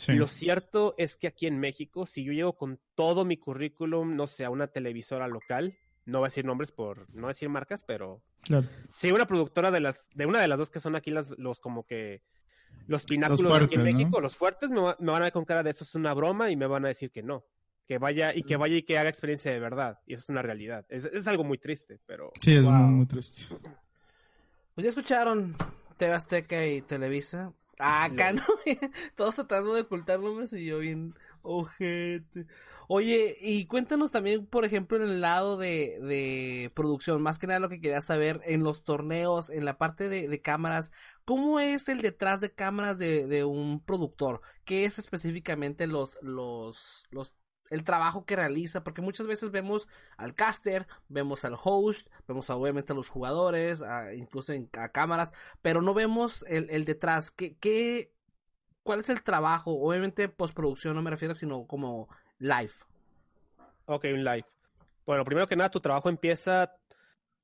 Lo 0.08 0.28
cierto 0.28 0.96
es 0.98 1.18
que 1.18 1.28
aquí 1.28 1.46
en 1.46 1.60
México, 1.60 2.06
si 2.06 2.24
yo 2.24 2.32
llego 2.32 2.54
con 2.54 2.80
todo 2.96 3.26
mi 3.26 3.36
currículum, 3.36 4.16
no 4.16 4.28
sé, 4.28 4.46
a 4.46 4.50
una 4.50 4.68
televisora 4.68 5.28
local, 5.28 5.78
no 6.06 6.20
voy 6.20 6.28
a 6.28 6.30
decir 6.30 6.46
nombres 6.46 6.72
por 6.72 7.14
no 7.14 7.28
decir 7.28 7.50
marcas, 7.50 7.84
pero 7.84 8.22
si 8.88 9.12
una 9.12 9.26
productora 9.26 9.72
de 9.72 9.82
las, 9.82 10.08
de 10.14 10.26
una 10.26 10.40
de 10.40 10.48
las 10.48 10.58
dos 10.58 10.70
que 10.70 10.80
son 10.80 10.96
aquí 10.96 11.12
las, 11.12 11.38
los 11.38 11.60
como 11.60 11.86
que 11.86 12.22
los 12.88 13.04
pináculos 13.06 13.62
aquí 13.62 13.76
en 13.76 13.84
México, 13.84 14.22
los 14.22 14.36
fuertes, 14.36 14.72
me, 14.72 14.80
van 14.82 14.96
a 15.10 15.20
ver 15.20 15.34
con 15.34 15.46
cara 15.46 15.64
de 15.64 15.72
eso 15.72 15.84
es 15.84 15.96
una 15.96 16.14
broma 16.14 16.50
y 16.50 16.56
me 16.56 16.66
van 16.68 16.86
a 16.86 16.88
decir 16.88 17.12
que 17.12 17.22
no. 17.22 17.46
Que 17.90 17.98
vaya 17.98 18.36
y 18.36 18.44
que 18.44 18.56
vaya 18.56 18.76
y 18.76 18.84
que 18.84 19.00
haga 19.00 19.10
experiencia 19.10 19.52
de 19.52 19.60
verdad. 19.60 20.00
Y 20.06 20.14
eso 20.14 20.22
es 20.22 20.30
una 20.30 20.44
realidad. 20.44 20.86
Es, 20.90 21.26
algo 21.26 21.44
muy 21.44 21.58
triste, 21.58 22.00
pero. 22.06 22.32
Sí, 22.40 22.56
es 22.56 22.68
muy, 22.68 23.08
triste. 23.08 23.56
Pues 24.76 24.84
ya 24.84 24.90
escucharon 24.90 25.56
TV 25.98 26.14
Azteca 26.14 26.68
y 26.68 26.84
Televisa. 26.84 27.52
Ah, 27.80 28.04
acá 28.04 28.32
no, 28.34 28.44
todos 29.16 29.34
tratando 29.34 29.74
de 29.74 29.82
ocultar 29.82 30.20
nombres 30.20 30.54
y 30.54 30.66
yo 30.66 30.78
bien 30.78 31.16
ojete. 31.42 32.46
Oye, 32.88 33.36
y 33.42 33.66
cuéntanos 33.66 34.12
también, 34.12 34.46
por 34.46 34.66
ejemplo, 34.66 34.98
en 34.98 35.10
el 35.10 35.22
lado 35.22 35.58
de, 35.58 36.00
de 36.00 36.72
producción, 36.76 37.24
más 37.24 37.40
que 37.40 37.48
nada 37.48 37.60
lo 37.60 37.70
que 37.70 37.82
quería 37.82 38.04
saber, 38.04 38.42
en 38.46 38.62
los 38.62 38.84
torneos, 38.84 39.50
en 39.50 39.66
la 39.66 39.80
parte 39.80 40.10
de, 40.10 40.28
de 40.28 40.42
cámaras, 40.42 40.92
¿cómo 41.26 41.60
es 41.60 41.90
el 41.90 42.02
detrás 42.02 42.40
de 42.40 42.52
cámaras 42.52 43.00
de, 43.00 43.26
de 43.26 43.46
un 43.46 43.80
productor? 43.84 44.42
¿Qué 44.64 44.86
es 44.86 45.00
específicamente 45.00 45.88
los, 45.88 46.20
los, 46.22 47.08
los 47.10 47.34
el 47.70 47.84
trabajo 47.84 48.26
que 48.26 48.36
realiza, 48.36 48.84
porque 48.84 49.01
muchas 49.01 49.28
veces 49.28 49.51
vemos 49.51 49.88
al 50.17 50.34
caster, 50.34 50.88
vemos 51.07 51.45
al 51.45 51.55
host, 51.61 52.07
vemos 52.28 52.49
obviamente 52.49 52.93
a 52.93 52.95
los 52.95 53.09
jugadores, 53.09 53.84
incluso 54.15 54.53
en, 54.53 54.70
a 54.78 54.89
cámaras, 54.89 55.34
pero 55.61 55.82
no 55.82 55.93
vemos 55.93 56.45
el, 56.47 56.70
el 56.70 56.86
detrás. 56.86 57.32
¿Qué, 57.32 57.55
¿Qué, 57.57 58.11
cuál 58.84 59.01
es 59.01 59.09
el 59.09 59.24
trabajo? 59.24 59.72
Obviamente 59.72 60.30
postproducción 60.30 60.95
no 60.95 61.01
me 61.01 61.11
refiero, 61.11 61.34
sino 61.34 61.65
como 61.65 62.09
live. 62.39 62.74
Ok, 63.86 64.05
un 64.05 64.24
live. 64.24 64.45
Bueno, 65.05 65.26
primero 65.26 65.47
que 65.47 65.55
nada, 65.55 65.72
tu 65.72 65.80
trabajo 65.80 66.09
empieza 66.09 66.76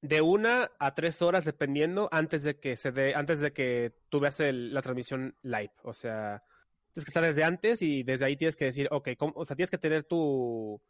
de 0.02 0.22
una 0.22 0.72
a 0.78 0.94
tres 0.94 1.22
horas, 1.22 1.46
dependiendo, 1.46 2.10
antes 2.12 2.44
de 2.44 2.60
que 2.60 2.76
se 2.76 2.92
dé, 2.92 3.16
antes 3.16 3.40
de 3.40 3.54
que 3.54 3.96
tú 4.10 4.20
veas 4.20 4.40
la 4.40 4.82
transmisión 4.82 5.36
live. 5.42 5.72
O 5.82 5.94
sea, 5.94 6.44
tienes 6.96 7.06
que 7.06 7.10
estar 7.10 7.26
desde 7.26 7.44
antes 7.44 7.82
y 7.82 8.04
desde 8.04 8.26
ahí 8.26 8.38
tienes 8.38 8.56
que 8.56 8.66
decir, 8.66 8.88
ok, 8.90 9.10
o 9.36 9.44
sea, 9.44 9.58
tienes 9.58 9.70
que 9.70 9.78
tener 9.78 10.06
tu, 10.06 10.82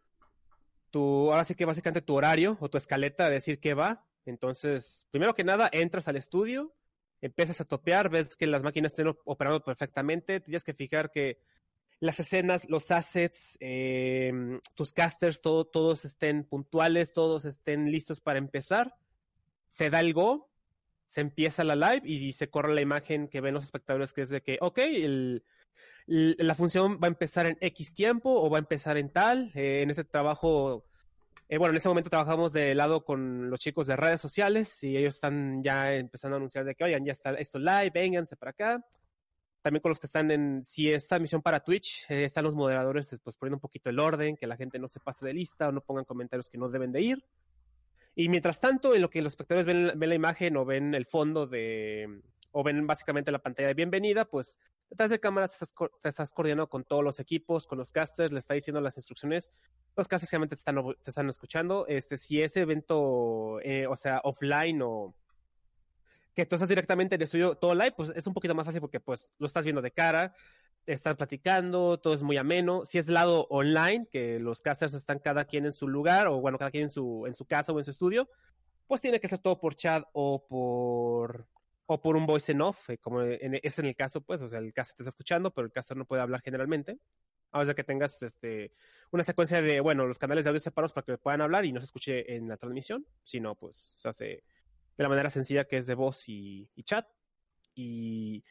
tu, 0.91 1.31
ahora 1.31 1.43
sí 1.43 1.55
que 1.55 1.65
básicamente 1.65 2.03
tu 2.03 2.13
horario 2.13 2.57
o 2.61 2.69
tu 2.69 2.77
escaleta 2.77 3.27
de 3.27 3.33
decir 3.33 3.59
qué 3.59 3.73
va. 3.73 4.05
Entonces, 4.27 5.07
primero 5.09 5.33
que 5.33 5.43
nada, 5.43 5.67
entras 5.71 6.07
al 6.07 6.15
estudio, 6.15 6.75
empiezas 7.21 7.59
a 7.59 7.65
topear, 7.65 8.09
ves 8.09 8.35
que 8.35 8.45
las 8.45 8.61
máquinas 8.61 8.91
estén 8.91 9.15
operando 9.25 9.63
perfectamente, 9.63 10.39
tienes 10.41 10.63
que 10.63 10.75
fijar 10.75 11.09
que 11.09 11.39
las 11.99 12.19
escenas, 12.19 12.69
los 12.69 12.91
assets, 12.91 13.57
em, 13.59 14.59
tus 14.75 14.91
casters, 14.91 15.41
todo, 15.41 15.65
todos 15.65 16.05
estén 16.05 16.43
puntuales, 16.43 17.13
todos 17.13 17.45
estén 17.45 17.91
listos 17.91 18.21
para 18.21 18.37
empezar. 18.37 18.93
Se 19.69 19.89
da 19.89 20.01
el 20.01 20.13
go, 20.13 20.51
se 21.07 21.21
empieza 21.21 21.63
la 21.63 21.75
live 21.75 22.01
y 22.03 22.31
se 22.33 22.51
corre 22.51 22.75
la 22.75 22.81
imagen 22.81 23.27
que 23.27 23.41
ven 23.41 23.55
los 23.55 23.63
espectadores 23.63 24.13
que 24.13 24.21
es 24.21 24.29
de 24.29 24.41
que, 24.41 24.59
ok, 24.61 24.77
la 26.07 26.55
función 26.55 26.99
va 27.01 27.07
a 27.07 27.07
empezar 27.07 27.45
en 27.45 27.57
X 27.61 27.93
tiempo 27.93 28.29
o 28.31 28.49
va 28.49 28.57
a 28.57 28.59
empezar 28.59 28.97
en 28.97 29.09
tal. 29.09 29.51
Eh, 29.55 29.81
en 29.81 29.89
ese 29.89 30.03
trabajo, 30.03 30.85
eh, 31.49 31.57
bueno, 31.57 31.71
en 31.71 31.77
ese 31.77 31.89
momento 31.89 32.09
trabajamos 32.09 32.53
de 32.53 32.75
lado 32.75 33.03
con 33.03 33.49
los 33.49 33.59
chicos 33.59 33.87
de 33.87 33.95
redes 33.95 34.21
sociales 34.21 34.83
y 34.83 34.97
ellos 34.97 35.15
están 35.15 35.63
ya 35.63 35.93
empezando 35.93 36.35
a 36.35 36.37
anunciar 36.37 36.65
de 36.65 36.75
que, 36.75 36.83
oigan, 36.83 37.05
ya 37.05 37.11
está 37.11 37.31
esto 37.31 37.59
live, 37.59 37.91
vénganse 37.93 38.35
para 38.35 38.51
acá 38.51 38.85
también 39.65 39.81
con 39.81 39.89
los 39.89 39.99
que 39.99 40.05
están 40.05 40.29
en, 40.29 40.63
si 40.63 40.91
esta 40.91 41.15
emisión 41.15 41.41
para 41.41 41.59
Twitch, 41.59 42.05
eh, 42.09 42.23
están 42.23 42.43
los 42.43 42.53
moderadores 42.53 43.19
pues 43.23 43.35
poniendo 43.35 43.55
un 43.55 43.61
poquito 43.61 43.89
el 43.89 43.97
orden, 43.97 44.37
que 44.37 44.45
la 44.45 44.57
gente 44.57 44.77
no 44.77 44.87
se 44.87 44.99
pase 44.99 45.25
de 45.25 45.33
lista 45.33 45.69
o 45.69 45.71
no 45.71 45.81
pongan 45.81 46.05
comentarios 46.05 46.49
que 46.49 46.59
no 46.59 46.69
deben 46.69 46.91
de 46.91 47.01
ir. 47.01 47.25
Y 48.13 48.29
mientras 48.29 48.61
tanto, 48.61 48.93
en 48.93 49.01
lo 49.01 49.09
que 49.09 49.23
los 49.23 49.33
espectadores 49.33 49.65
ven, 49.65 49.91
ven 49.95 50.09
la 50.09 50.13
imagen 50.13 50.55
o 50.55 50.65
ven 50.65 50.93
el 50.93 51.07
fondo 51.07 51.47
de, 51.47 52.21
o 52.57 52.63
ven 52.63 52.87
básicamente 52.87 53.33
la 53.33 53.39
pantalla 53.39 53.67
de 53.67 53.73
bienvenida, 53.73 54.23
pues 54.23 54.57
detrás 54.89 55.09
de 55.09 55.19
cámara 55.19 55.49
te 55.49 55.55
estás, 56.07 56.31
coordinando 56.31 56.69
con 56.69 56.85
todos 56.85 57.03
los 57.03 57.19
equipos, 57.19 57.67
con 57.67 57.77
los 57.77 57.91
casters, 57.91 58.31
le 58.31 58.39
está 58.39 58.53
diciendo 58.53 58.79
las 58.79 58.95
instrucciones. 58.95 59.51
Los 59.97 60.07
casters 60.07 60.31
realmente 60.31 60.55
te 60.55 60.61
están, 60.61 60.81
te 61.03 61.09
están 61.09 61.27
escuchando. 61.27 61.85
Este, 61.85 62.17
si 62.17 62.41
ese 62.41 62.61
evento, 62.61 63.59
eh, 63.61 63.87
o 63.87 63.97
sea, 63.97 64.21
offline 64.23 64.81
o 64.83 65.13
que 66.33 66.45
tú 66.45 66.55
estás 66.55 66.69
directamente 66.69 67.15
en 67.15 67.21
el 67.21 67.25
estudio 67.25 67.55
todo 67.55 67.75
live, 67.75 67.91
pues 67.91 68.13
es 68.15 68.25
un 68.25 68.33
poquito 68.33 68.55
más 68.55 68.65
fácil 68.65 68.79
porque 68.79 69.01
pues 69.01 69.35
lo 69.37 69.47
estás 69.47 69.65
viendo 69.65 69.81
de 69.81 69.91
cara, 69.91 70.33
estás 70.85 71.17
platicando, 71.17 71.99
todo 71.99 72.13
es 72.13 72.23
muy 72.23 72.37
ameno. 72.37 72.85
Si 72.85 72.97
es 72.97 73.09
lado 73.09 73.47
online, 73.49 74.07
que 74.09 74.39
los 74.39 74.61
casters 74.61 74.93
están 74.93 75.19
cada 75.19 75.43
quien 75.43 75.65
en 75.65 75.73
su 75.73 75.89
lugar, 75.89 76.29
o 76.29 76.39
bueno, 76.39 76.57
cada 76.57 76.71
quien 76.71 76.83
en 76.83 76.89
su, 76.89 77.25
en 77.27 77.33
su 77.33 77.43
casa 77.43 77.73
o 77.73 77.79
en 77.79 77.83
su 77.83 77.91
estudio, 77.91 78.29
pues 78.87 79.01
tiene 79.01 79.19
que 79.19 79.27
ser 79.27 79.39
todo 79.39 79.59
por 79.59 79.75
chat 79.75 80.05
o 80.13 80.45
por 80.47 81.49
o 81.87 82.01
por 82.01 82.17
un 82.17 82.25
voice 82.25 82.51
en 82.51 82.61
off, 82.61 82.89
eh, 82.89 82.97
como 82.97 83.21
es 83.21 83.79
en 83.79 83.85
el 83.85 83.95
caso, 83.95 84.21
pues, 84.21 84.41
o 84.41 84.47
sea, 84.47 84.59
el 84.59 84.73
caster 84.73 84.95
te 84.97 85.03
está 85.03 85.09
escuchando, 85.09 85.51
pero 85.51 85.65
el 85.65 85.71
caster 85.71 85.95
no 85.95 86.05
puede 86.05 86.21
hablar 86.21 86.41
generalmente. 86.41 86.97
A 87.51 87.59
menos 87.59 87.75
que 87.75 87.83
tengas 87.83 88.21
este, 88.21 88.73
una 89.11 89.23
secuencia 89.23 89.61
de, 89.61 89.79
bueno, 89.79 90.05
los 90.05 90.19
canales 90.19 90.43
de 90.43 90.49
audio 90.49 90.59
separados 90.59 90.91
para 90.91 91.05
que 91.05 91.17
puedan 91.17 91.41
hablar 91.41 91.63
y 91.63 91.71
no 91.71 91.79
se 91.79 91.85
escuche 91.85 92.35
en 92.35 92.49
la 92.49 92.57
transmisión. 92.57 93.05
Si 93.23 93.39
no, 93.39 93.55
pues 93.55 93.95
se 93.97 94.09
hace 94.09 94.25
de 94.25 95.03
la 95.03 95.09
manera 95.09 95.29
sencilla 95.29 95.65
que 95.65 95.77
es 95.77 95.87
de 95.87 95.95
voz 95.95 96.27
y, 96.27 96.69
chat. 96.83 97.07
Y 97.73 98.43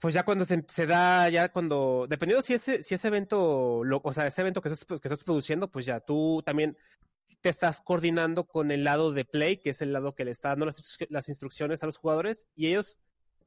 pues 0.00 0.14
ya 0.14 0.24
cuando 0.24 0.44
se, 0.44 0.86
da, 0.86 1.28
ya 1.28 1.50
cuando, 1.50 2.06
dependiendo 2.08 2.42
si 2.42 2.54
ese, 2.54 2.82
si 2.82 2.94
ese 2.94 3.08
evento, 3.08 3.80
o 3.80 4.12
sea, 4.12 4.26
ese 4.26 4.40
evento 4.42 4.60
que 4.60 4.70
estás, 4.70 5.00
que 5.00 5.08
estás 5.08 5.24
produciendo, 5.24 5.70
pues 5.70 5.86
ya 5.86 6.00
tú 6.00 6.42
también 6.44 6.76
te 7.40 7.48
estás 7.48 7.80
coordinando 7.80 8.44
con 8.44 8.70
el 8.70 8.84
lado 8.84 9.12
de 9.12 9.24
play, 9.24 9.56
que 9.58 9.70
es 9.70 9.82
el 9.82 9.92
lado 9.92 10.14
que 10.14 10.24
le 10.24 10.30
está 10.30 10.50
dando 10.50 10.66
las, 10.66 10.98
las 11.08 11.28
instrucciones 11.28 11.82
a 11.82 11.86
los 11.86 11.96
jugadores, 11.96 12.46
y 12.54 12.68
ellos 12.68 13.00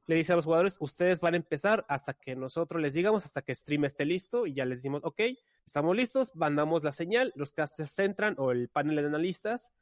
le 0.06 0.14
dicen 0.14 0.34
a 0.34 0.36
los 0.36 0.44
jugadores, 0.44 0.76
ustedes 0.80 1.20
van 1.20 1.34
a 1.34 1.38
empezar 1.38 1.84
hasta 1.88 2.14
que 2.14 2.36
nosotros 2.36 2.80
les 2.80 2.94
digamos, 2.94 3.24
hasta 3.24 3.42
que 3.42 3.54
stream 3.54 3.84
esté 3.86 4.04
listo, 4.04 4.46
y 4.46 4.52
ya 4.52 4.64
les 4.64 4.78
decimos, 4.78 5.00
ok, 5.04 5.20
estamos 5.64 5.96
listos, 5.96 6.34
mandamos 6.34 6.84
la 6.84 6.92
señal, 6.92 7.32
los 7.36 7.52
casters 7.52 7.98
entran, 7.98 8.34
o 8.38 8.52
el 8.52 8.68
panel 8.68 8.96
de 8.96 9.06
analistas, 9.06 9.72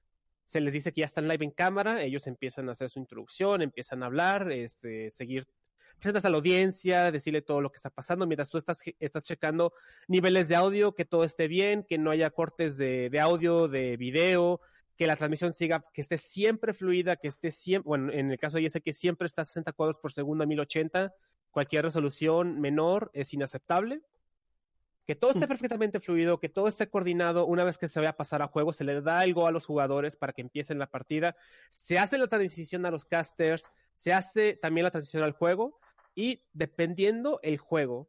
se 0.46 0.60
les 0.60 0.72
dice 0.72 0.92
que 0.92 1.00
ya 1.00 1.06
están 1.06 1.28
live 1.28 1.44
en 1.44 1.50
cámara, 1.50 2.02
ellos 2.02 2.26
empiezan 2.26 2.68
a 2.68 2.72
hacer 2.72 2.90
su 2.90 2.98
introducción, 2.98 3.62
empiezan 3.62 4.02
a 4.02 4.06
hablar, 4.06 4.52
este, 4.52 5.10
seguir, 5.10 5.46
presentas 5.98 6.24
a 6.24 6.30
la 6.30 6.36
audiencia, 6.36 7.10
decirle 7.10 7.42
todo 7.42 7.60
lo 7.60 7.70
que 7.70 7.76
está 7.76 7.90
pasando, 7.90 8.26
mientras 8.26 8.50
tú 8.50 8.58
estás, 8.58 8.82
estás 8.98 9.24
checando 9.24 9.72
niveles 10.08 10.48
de 10.48 10.56
audio, 10.56 10.94
que 10.94 11.04
todo 11.04 11.24
esté 11.24 11.48
bien, 11.48 11.84
que 11.84 11.98
no 11.98 12.10
haya 12.10 12.30
cortes 12.30 12.76
de, 12.76 13.10
de 13.10 13.20
audio, 13.20 13.68
de 13.68 13.96
video, 13.96 14.60
que 14.96 15.06
la 15.06 15.16
transmisión 15.16 15.52
siga, 15.52 15.84
que 15.92 16.00
esté 16.00 16.18
siempre 16.18 16.72
fluida, 16.74 17.16
que 17.16 17.28
esté 17.28 17.50
siempre, 17.50 17.88
bueno, 17.88 18.12
en 18.12 18.30
el 18.30 18.38
caso 18.38 18.58
de 18.58 18.66
ese 18.66 18.80
que 18.80 18.92
siempre 18.92 19.26
está 19.26 19.42
a 19.42 19.44
60 19.44 19.72
cuadros 19.72 19.98
por 19.98 20.12
segundo 20.12 20.44
a 20.44 20.46
1080, 20.46 21.14
cualquier 21.50 21.84
resolución 21.84 22.60
menor 22.60 23.10
es 23.14 23.32
inaceptable 23.32 24.02
que 25.06 25.14
todo 25.14 25.32
esté 25.32 25.44
mm. 25.44 25.48
perfectamente 25.48 26.00
fluido, 26.00 26.40
que 26.40 26.48
todo 26.48 26.66
esté 26.66 26.88
coordinado. 26.88 27.46
Una 27.46 27.64
vez 27.64 27.78
que 27.78 27.88
se 27.88 28.00
vaya 28.00 28.10
a 28.10 28.16
pasar 28.16 28.42
a 28.42 28.48
juego, 28.48 28.72
se 28.72 28.84
le 28.84 29.00
da 29.02 29.18
algo 29.18 29.46
a 29.46 29.50
los 29.50 29.66
jugadores 29.66 30.16
para 30.16 30.32
que 30.32 30.40
empiecen 30.40 30.78
la 30.78 30.86
partida. 30.86 31.36
Se 31.70 31.98
hace 31.98 32.16
la 32.16 32.26
transición 32.26 32.86
a 32.86 32.90
los 32.90 33.04
casters, 33.04 33.70
se 33.92 34.12
hace 34.12 34.54
también 34.54 34.84
la 34.84 34.90
transición 34.90 35.22
al 35.22 35.32
juego. 35.32 35.78
Y 36.14 36.42
dependiendo 36.52 37.40
el 37.42 37.58
juego, 37.58 38.08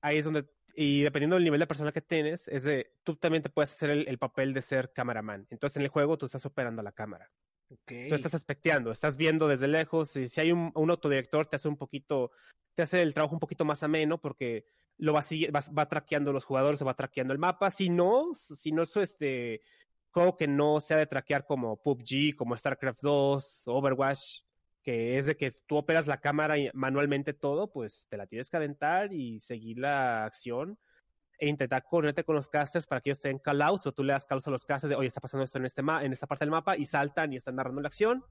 ahí 0.00 0.18
es 0.18 0.24
donde, 0.24 0.46
y 0.74 1.02
dependiendo 1.02 1.36
del 1.36 1.44
nivel 1.44 1.60
de 1.60 1.66
persona 1.66 1.92
que 1.92 2.00
tienes, 2.00 2.48
es 2.48 2.64
de, 2.64 2.92
tú 3.04 3.16
también 3.16 3.42
te 3.42 3.50
puedes 3.50 3.72
hacer 3.72 3.90
el, 3.90 4.18
papel 4.18 4.52
de 4.52 4.62
ser 4.62 4.92
cameraman. 4.92 5.46
Entonces 5.50 5.76
en 5.76 5.82
el 5.82 5.88
juego 5.88 6.18
tú 6.18 6.26
estás 6.26 6.44
operando 6.46 6.82
la 6.82 6.92
cámara. 6.92 7.30
Tú 7.68 8.14
estás 8.14 8.34
aspecteando, 8.34 8.90
estás 8.90 9.16
viendo 9.16 9.46
desde 9.46 9.68
lejos. 9.68 10.16
Y 10.16 10.28
si 10.28 10.40
hay 10.40 10.50
un, 10.50 10.72
un 10.74 10.90
autodirector, 10.90 11.46
te 11.46 11.56
hace 11.56 11.68
un 11.68 11.76
poquito, 11.76 12.32
te 12.74 12.82
hace 12.82 13.00
el 13.00 13.14
trabajo 13.14 13.34
un 13.34 13.40
poquito 13.40 13.64
más 13.64 13.84
ameno 13.84 14.20
porque 14.20 14.64
lo 14.98 15.12
va, 15.12 15.20
va, 15.20 15.60
va 15.78 15.88
traqueando 15.88 16.32
los 16.32 16.44
jugadores, 16.44 16.84
va 16.84 16.94
traqueando 16.94 17.32
el 17.32 17.38
mapa. 17.38 17.70
Si 17.70 17.88
no, 17.88 18.34
si 18.34 18.72
no 18.72 18.82
es 18.82 18.96
este 18.96 19.62
juego 20.10 20.36
que 20.36 20.48
no 20.48 20.80
sea 20.80 20.96
de 20.96 21.06
traquear 21.06 21.46
como 21.46 21.80
PUBG, 21.80 22.34
como 22.36 22.56
StarCraft 22.56 23.00
2, 23.02 23.62
Overwatch, 23.66 24.40
que 24.82 25.18
es 25.18 25.26
de 25.26 25.36
que 25.36 25.52
tú 25.66 25.76
operas 25.76 26.06
la 26.06 26.20
cámara 26.20 26.54
manualmente 26.74 27.32
todo, 27.32 27.70
pues 27.70 28.06
te 28.08 28.16
la 28.16 28.26
tienes 28.26 28.50
que 28.50 28.56
aventar 28.56 29.12
y 29.12 29.40
seguir 29.40 29.78
la 29.78 30.24
acción 30.24 30.78
e 31.38 31.48
intentar 31.48 31.84
coordinarte 31.84 32.24
con 32.24 32.34
los 32.34 32.48
casters 32.48 32.86
para 32.86 33.00
que 33.00 33.10
ellos 33.10 33.20
tengan 33.20 33.38
callouts 33.38 33.86
o 33.86 33.92
tú 33.92 34.04
le 34.04 34.12
das 34.12 34.26
callouts 34.26 34.48
a 34.48 34.50
los 34.50 34.64
casters 34.64 34.90
de, 34.90 34.96
oye, 34.96 35.06
está 35.06 35.20
pasando 35.20 35.44
esto 35.44 35.58
en, 35.58 35.64
este 35.64 35.80
en 35.80 36.12
esta 36.12 36.26
parte 36.26 36.44
del 36.44 36.50
mapa 36.50 36.76
y 36.76 36.84
saltan 36.84 37.32
y 37.32 37.36
están 37.36 37.56
narrando 37.56 37.80
la 37.80 37.88
acción 37.88 38.24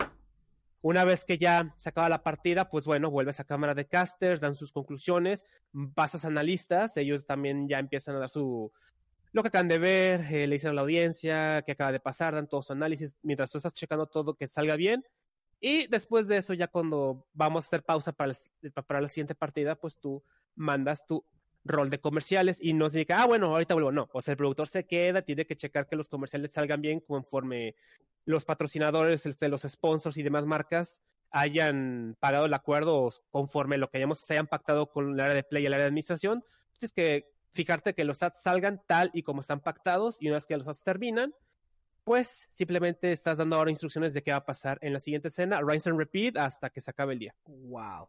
una 0.81 1.03
vez 1.03 1.25
que 1.25 1.37
ya 1.37 1.73
se 1.77 1.89
acaba 1.89 2.07
la 2.09 2.23
partida, 2.23 2.69
pues 2.69 2.85
bueno, 2.85 3.11
vuelves 3.11 3.39
a 3.39 3.43
cámara 3.43 3.73
de 3.73 3.85
casters, 3.85 4.39
dan 4.39 4.55
sus 4.55 4.71
conclusiones, 4.71 5.45
pasas 5.93 6.23
a 6.23 6.29
analistas, 6.29 6.95
ellos 6.97 7.25
también 7.25 7.67
ya 7.67 7.79
empiezan 7.79 8.15
a 8.15 8.19
dar 8.19 8.29
su 8.29 8.71
lo 9.31 9.43
que 9.43 9.49
acaban 9.49 9.67
de 9.67 9.77
ver, 9.77 10.21
eh, 10.21 10.47
le 10.47 10.55
dicen 10.55 10.71
a 10.71 10.73
la 10.73 10.81
audiencia 10.81 11.61
qué 11.63 11.73
acaba 11.73 11.91
de 11.91 11.99
pasar, 11.99 12.33
dan 12.33 12.47
todo 12.47 12.63
su 12.63 12.73
análisis, 12.73 13.15
mientras 13.21 13.51
tú 13.51 13.59
estás 13.59 13.73
checando 13.73 14.07
todo 14.07 14.33
que 14.33 14.47
salga 14.47 14.75
bien. 14.75 15.05
Y 15.59 15.87
después 15.87 16.27
de 16.27 16.37
eso, 16.37 16.53
ya 16.53 16.67
cuando 16.67 17.27
vamos 17.33 17.65
a 17.65 17.67
hacer 17.67 17.83
pausa 17.83 18.13
para, 18.13 18.33
para 18.87 19.01
la 19.01 19.07
siguiente 19.07 19.35
partida, 19.35 19.75
pues 19.75 19.99
tú 19.99 20.23
mandas 20.55 21.05
tu 21.05 21.23
rol 21.65 21.89
de 21.89 21.99
comerciales 21.99 22.59
y 22.61 22.73
no 22.73 22.89
significa, 22.89 23.21
ah, 23.21 23.27
bueno, 23.27 23.47
ahorita 23.47 23.73
vuelvo. 23.73 23.91
No, 23.91 24.09
o 24.13 24.21
sea, 24.21 24.33
el 24.33 24.37
productor 24.37 24.67
se 24.67 24.85
queda, 24.85 25.21
tiene 25.21 25.45
que 25.45 25.55
checar 25.55 25.87
que 25.87 25.95
los 25.95 26.07
comerciales 26.07 26.53
salgan 26.53 26.81
bien 26.81 27.01
conforme 27.01 27.75
los 28.25 28.45
patrocinadores, 28.45 29.25
este, 29.25 29.49
los 29.49 29.63
sponsors 29.63 30.17
y 30.17 30.23
demás 30.23 30.45
marcas 30.45 31.01
hayan 31.31 32.15
pagado 32.19 32.45
el 32.45 32.53
acuerdo 32.53 33.09
conforme 33.29 33.77
lo 33.77 33.89
que 33.89 33.97
hayamos, 33.97 34.19
se 34.19 34.33
hayan 34.33 34.47
pactado 34.47 34.89
con 34.91 35.13
el 35.13 35.19
área 35.19 35.35
de 35.35 35.43
play 35.43 35.63
y 35.63 35.65
el 35.67 35.73
área 35.73 35.85
de 35.85 35.89
administración. 35.89 36.43
Tienes 36.79 36.93
que 36.93 37.31
fijarte 37.53 37.93
que 37.93 38.03
los 38.03 38.23
ads 38.23 38.41
salgan 38.41 38.81
tal 38.87 39.11
y 39.13 39.23
como 39.23 39.41
están 39.41 39.59
pactados 39.59 40.21
y 40.21 40.27
una 40.27 40.37
vez 40.37 40.47
que 40.47 40.57
los 40.57 40.67
ads 40.67 40.83
terminan, 40.83 41.33
pues 42.09 42.47
simplemente 42.49 43.11
estás 43.11 43.37
dando 43.37 43.55
ahora 43.55 43.69
instrucciones 43.69 44.15
de 44.15 44.23
qué 44.23 44.31
va 44.31 44.37
a 44.37 44.43
pasar 44.43 44.79
en 44.81 44.93
la 44.93 44.99
siguiente 44.99 45.27
escena, 45.27 45.61
rinse 45.61 45.91
and 45.91 45.99
repeat 45.99 46.37
hasta 46.37 46.71
que 46.71 46.81
se 46.81 46.89
acabe 46.89 47.13
el 47.13 47.19
día. 47.19 47.35
Wow. 47.45 48.07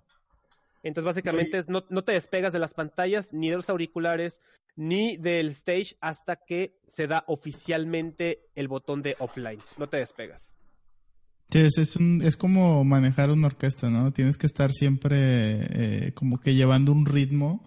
Entonces, 0.82 1.05
básicamente, 1.05 1.61
no, 1.68 1.84
no, 1.90 2.03
te 2.03 2.12
despegas 2.12 2.55
de 2.55 2.61
las 2.61 2.72
pantallas, 2.72 3.30
ni 3.30 3.51
de 3.51 3.57
los 3.57 3.68
auriculares, 3.68 4.40
ni 4.74 5.18
del 5.18 5.48
stage 5.48 5.98
hasta 6.01 6.36
que 6.36 6.78
se 6.86 7.09
da 7.09 7.24
oficialmente 7.26 8.40
el 8.55 8.68
botón 8.68 9.03
de 9.03 9.16
offline. 9.18 9.59
No 9.76 9.86
te 9.86 9.98
despegas. 9.98 10.51
Sí, 11.51 11.59
es, 11.59 11.76
es, 11.76 11.96
un, 11.96 12.22
es 12.24 12.38
como 12.38 12.82
manejar 12.84 13.30
una 13.30 13.48
orquesta, 13.48 13.90
¿no? 13.90 14.14
Tienes 14.14 14.38
que 14.38 14.46
estar 14.46 14.72
siempre 14.72 16.07
eh, 16.09 16.12
como 16.14 16.40
que 16.40 16.55
llevando 16.55 16.92
un 16.92 17.05
ritmo 17.05 17.66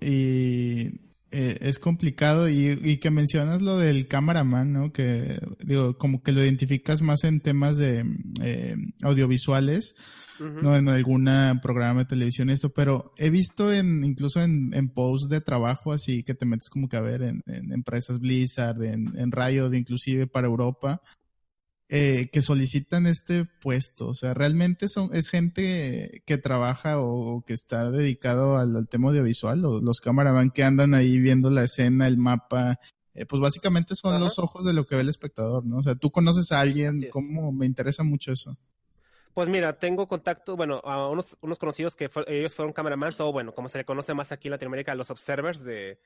y 0.00 1.00
eh, 1.36 1.58
es 1.62 1.80
complicado 1.80 2.48
y, 2.48 2.78
y, 2.80 2.98
que 2.98 3.10
mencionas 3.10 3.60
lo 3.60 3.76
del 3.76 4.06
cameraman, 4.06 4.72
¿no? 4.72 4.92
Que 4.92 5.40
digo, 5.64 5.98
como 5.98 6.22
que 6.22 6.30
lo 6.30 6.44
identificas 6.44 7.02
más 7.02 7.24
en 7.24 7.40
temas 7.40 7.76
de 7.76 8.04
eh, 8.40 8.76
audiovisuales, 9.02 9.96
no 10.38 10.76
en 10.76 10.88
algún 10.88 11.28
programa 11.60 12.00
de 12.00 12.06
televisión 12.06 12.50
esto, 12.50 12.70
pero 12.70 13.12
he 13.18 13.30
visto 13.30 13.72
en 13.72 14.04
incluso 14.04 14.42
en, 14.42 14.72
en 14.74 14.90
posts 14.90 15.28
de 15.28 15.40
trabajo 15.40 15.92
así 15.92 16.22
que 16.22 16.34
te 16.34 16.46
metes 16.46 16.68
como 16.68 16.88
que 16.88 16.96
a 16.96 17.00
ver 17.00 17.22
en, 17.22 17.42
en 17.46 17.72
empresas 17.72 18.20
Blizzard, 18.20 18.80
en, 18.84 19.18
en 19.18 19.32
Riot, 19.32 19.74
inclusive 19.74 20.28
para 20.28 20.46
Europa, 20.46 21.02
eh, 21.88 22.30
que 22.32 22.42
solicitan 22.42 23.06
este 23.06 23.44
puesto. 23.44 24.08
O 24.08 24.14
sea, 24.14 24.34
realmente 24.34 24.88
son, 24.88 25.10
es 25.14 25.28
gente 25.28 26.22
que 26.26 26.38
trabaja 26.38 26.98
o, 27.00 27.44
que 27.46 27.52
está 27.52 27.90
dedicado 27.90 28.56
al, 28.56 28.88
tema 28.88 29.10
audiovisual, 29.10 29.64
o 29.64 29.80
los 29.80 30.00
camaraman 30.00 30.50
que 30.50 30.64
andan 30.64 30.94
ahí 30.94 31.18
viendo 31.18 31.50
la 31.50 31.64
escena, 31.64 32.06
el 32.06 32.18
mapa. 32.18 32.80
Eh, 33.14 33.26
pues 33.26 33.40
básicamente 33.40 33.94
son 33.94 34.18
los 34.18 34.38
ojos 34.38 34.64
de 34.64 34.72
lo 34.72 34.86
que 34.86 34.96
ve 34.96 35.02
el 35.02 35.08
espectador, 35.08 35.64
¿no? 35.64 35.78
O 35.78 35.82
sea, 35.82 35.94
tú 35.94 36.10
conoces 36.10 36.50
a 36.52 36.60
alguien, 36.60 37.00
¿cómo 37.10 37.52
me 37.52 37.66
interesa 37.66 38.02
mucho 38.02 38.32
eso? 38.32 38.56
Pues 39.34 39.48
mira, 39.48 39.72
tengo 39.72 40.06
contacto, 40.06 40.56
bueno, 40.56 40.80
a 40.84 41.08
unos, 41.08 41.36
unos 41.40 41.58
conocidos 41.58 41.96
que 41.96 42.08
ellos 42.28 42.54
fueron 42.54 42.72
cameramans, 42.72 43.20
o 43.20 43.32
bueno, 43.32 43.52
como 43.52 43.68
se 43.68 43.78
le 43.78 43.84
conoce 43.84 44.14
más 44.14 44.30
aquí 44.30 44.46
en 44.46 44.52
Latinoamérica, 44.52 44.94
los 44.94 45.10
observers 45.10 45.64
de, 45.64 45.98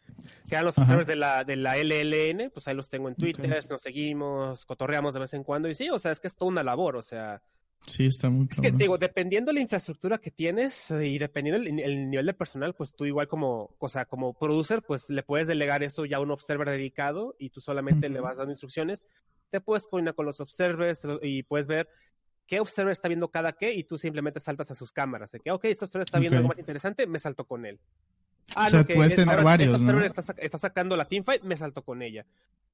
que 0.49 0.55
eran 0.55 0.65
los 0.65 0.79
observers 0.79 1.07
de 1.07 1.17
la, 1.17 1.45
de 1.45 1.57
la 1.57 1.77
LLN, 1.77 2.51
pues 2.51 2.67
ahí 2.69 2.75
los 2.75 2.89
tengo 2.89 3.07
en 3.07 3.15
Twitter, 3.15 3.63
nos 3.69 3.83
seguimos, 3.83 4.65
cotorreamos 4.65 5.13
de 5.13 5.21
vez 5.21 5.35
en 5.35 5.45
cuando, 5.45 5.69
y 5.69 5.75
sí, 5.75 5.91
o 5.91 5.99
sea, 5.99 6.11
es 6.11 6.21
que 6.21 6.27
es 6.27 6.37
toda 6.37 6.51
una 6.51 6.63
labor, 6.63 6.97
o 6.97 7.03
sea. 7.03 7.43
Sí, 7.85 8.07
está 8.07 8.31
muy 8.31 8.49
Es 8.51 8.61
que 8.63 8.71
digo, 8.71 8.97
dependiendo 8.97 9.51
de 9.51 9.57
la 9.57 9.61
infraestructura 9.61 10.19
que 10.19 10.31
tienes 10.31 10.91
y 10.91 11.19
dependiendo 11.19 11.63
el, 11.63 12.11
nivel 12.11 12.27
de 12.27 12.35
personal, 12.35 12.75
pues 12.75 12.95
tú 12.95 13.05
igual 13.05 13.29
como, 13.29 13.75
o 13.79 13.89
sea, 13.91 14.07
como 14.07 14.33
producer, 14.33 14.83
pues 14.83 15.11
le 15.11 15.23
puedes 15.23 15.49
delegar 15.49 15.83
eso 15.83 16.07
ya 16.07 16.17
a 16.17 16.21
un 16.21 16.31
observer 16.31 16.69
dedicado 16.71 17.37
y 17.39 17.51
tú 17.51 17.61
solamente 17.61 18.09
le 18.09 18.21
vas 18.21 18.39
dando 18.39 18.53
instrucciones. 18.53 19.07
Te 19.51 19.61
puedes 19.61 19.87
coordinar 19.87 20.15
con 20.15 20.27
los 20.27 20.41
observers 20.41 21.07
y 21.23 21.45
puedes 21.45 21.67
ver 21.67 21.89
qué 22.49 22.59
observer 22.59 22.93
está 22.93 23.07
viendo 23.07 23.31
cada 23.31 23.53
qué 23.53 23.73
y 23.75 23.85
tú 23.85 23.99
simplemente 23.99 24.41
saltas 24.41 24.71
a 24.73 24.75
sus 24.75 24.91
cámaras. 24.91 25.31
De 25.31 25.39
que, 25.39 25.53
ok, 25.53 25.67
este 25.67 25.85
observer 25.85 26.05
está 26.07 26.19
viendo 26.19 26.39
algo 26.39 26.49
más 26.49 26.59
interesante, 26.59 27.07
me 27.07 27.19
salto 27.19 27.45
con 27.45 27.65
él. 27.67 27.79
Ah, 28.57 28.67
o 28.67 28.71
sea, 28.71 28.85
puedes 28.85 29.15
tener 29.15 29.45
varios, 29.45 29.81
este 29.81 29.93
¿no? 29.93 30.03
Está, 30.03 30.35
está, 30.39 30.59
sacando 30.59 30.97
la 30.97 31.05
teamfight, 31.05 31.43
me 31.43 31.57
salto 31.57 31.85
con 31.85 32.01
ella. 32.03 32.27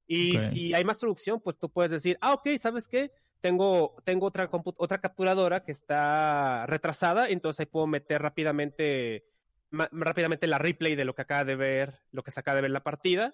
Y 0.07 0.37
si 0.39 0.73
hay 0.73 0.85
más 0.85 0.97
producción, 0.97 1.41
pues 1.41 1.57
tú 1.59 1.69
puedes 1.69 1.91
decir, 1.91 2.17
ah, 2.21 2.33
ok, 2.33 2.47
¿sabes 2.57 2.87
qué? 2.87 3.11
Tengo, 3.41 3.95
tengo 4.05 4.27
otra, 4.27 4.49
otra 4.51 5.01
capturadora 5.01 5.63
que 5.63 5.73
está 5.73 6.65
retrasada, 6.67 7.27
entonces 7.27 7.59
ahí 7.59 7.65
puedo 7.65 7.85
meter 7.85 8.21
rápidamente, 8.21 9.25
rápidamente 9.71 10.47
la 10.47 10.57
replay 10.57 10.95
de 10.95 11.05
lo 11.05 11.13
que 11.13 11.23
acaba 11.23 11.43
de 11.43 11.55
ver, 11.55 11.99
lo 12.11 12.23
que 12.23 12.31
se 12.31 12.39
acaba 12.39 12.55
de 12.55 12.61
ver 12.61 12.71
la 12.71 12.83
partida 12.83 13.33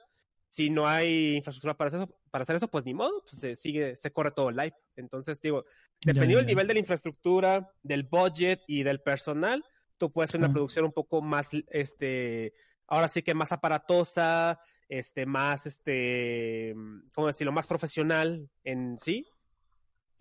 si 0.51 0.69
no 0.69 0.85
hay 0.85 1.37
infraestructura 1.37 1.75
para, 1.75 1.87
eso, 1.87 2.13
para 2.29 2.43
hacer 2.43 2.57
eso, 2.57 2.67
pues 2.67 2.83
ni 2.83 2.93
modo, 2.93 3.23
pues 3.23 3.39
se 3.39 3.55
sigue, 3.55 3.95
se 3.95 4.11
corre 4.11 4.31
todo 4.31 4.51
live. 4.51 4.75
Entonces, 4.97 5.39
digo, 5.41 5.63
dependiendo 6.03 6.39
del 6.39 6.47
nivel 6.47 6.67
de 6.67 6.73
la 6.73 6.79
infraestructura, 6.81 7.71
del 7.81 8.03
budget 8.03 8.61
y 8.67 8.83
del 8.83 8.99
personal, 8.99 9.63
tú 9.97 10.11
puedes 10.11 10.29
hacer 10.29 10.41
una 10.41 10.51
producción 10.51 10.83
un 10.83 10.91
poco 10.91 11.21
más, 11.21 11.51
este, 11.69 12.53
ahora 12.85 13.07
sí 13.07 13.23
que 13.23 13.33
más 13.33 13.53
aparatosa, 13.53 14.59
este, 14.89 15.25
más, 15.25 15.65
este, 15.65 16.75
¿cómo 17.15 17.27
decirlo? 17.27 17.53
Más 17.53 17.65
profesional 17.65 18.49
en 18.65 18.97
sí. 18.97 19.25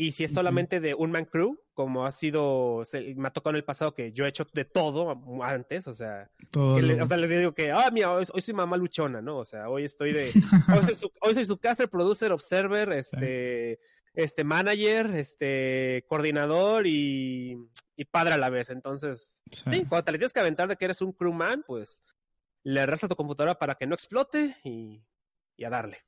Y 0.01 0.13
si 0.13 0.25
es 0.25 0.33
solamente 0.33 0.81
de 0.81 0.95
un 0.95 1.11
man 1.11 1.27
crew, 1.27 1.61
como 1.75 2.07
ha 2.07 2.11
sido, 2.11 2.85
me 3.17 3.29
ha 3.29 3.33
tocado 3.35 3.51
en 3.51 3.57
el 3.57 3.65
pasado 3.65 3.95
que 3.95 4.13
yo 4.13 4.25
he 4.25 4.31
hecho 4.31 4.47
de 4.55 4.65
todo 4.65 5.15
antes, 5.43 5.87
o 5.87 5.95
sea, 5.95 6.31
o 6.57 6.81
sea 6.81 7.17
les 7.19 7.29
digo 7.29 7.53
que, 7.53 7.71
ah, 7.71 7.91
mira, 7.93 8.11
hoy, 8.15 8.25
soy 8.25 8.55
mamá 8.55 8.79
luchona, 8.79 9.21
¿no? 9.21 9.37
O 9.37 9.45
sea, 9.45 9.69
hoy 9.69 9.85
estoy 9.85 10.15
de, 10.15 10.31
hoy 10.75 10.85
soy 10.85 10.95
su, 10.95 11.13
hoy 11.21 11.35
soy 11.35 11.45
su 11.45 11.59
caster, 11.59 11.91
producer, 11.91 12.33
observer, 12.33 12.95
este, 12.95 13.79
este 14.15 14.43
manager, 14.43 15.11
este 15.11 16.07
coordinador 16.09 16.87
y, 16.87 17.59
y, 17.95 18.05
padre 18.07 18.33
a 18.33 18.39
la 18.39 18.49
vez. 18.49 18.71
Entonces, 18.71 19.43
sí. 19.51 19.85
cuando 19.87 20.05
te 20.05 20.13
le 20.13 20.19
tienes 20.19 20.33
que 20.33 20.41
aventar 20.41 20.67
de 20.67 20.77
que 20.77 20.87
eres 20.87 21.03
un 21.03 21.13
crewman, 21.13 21.63
pues 21.67 22.03
le 22.63 22.87
rezas 22.87 23.05
a 23.05 23.09
tu 23.09 23.17
computadora 23.17 23.59
para 23.59 23.75
que 23.75 23.87
no 23.87 23.97
explote 23.97 24.57
y, 24.65 25.05
y 25.59 25.65
a 25.65 25.69
darle. 25.69 25.99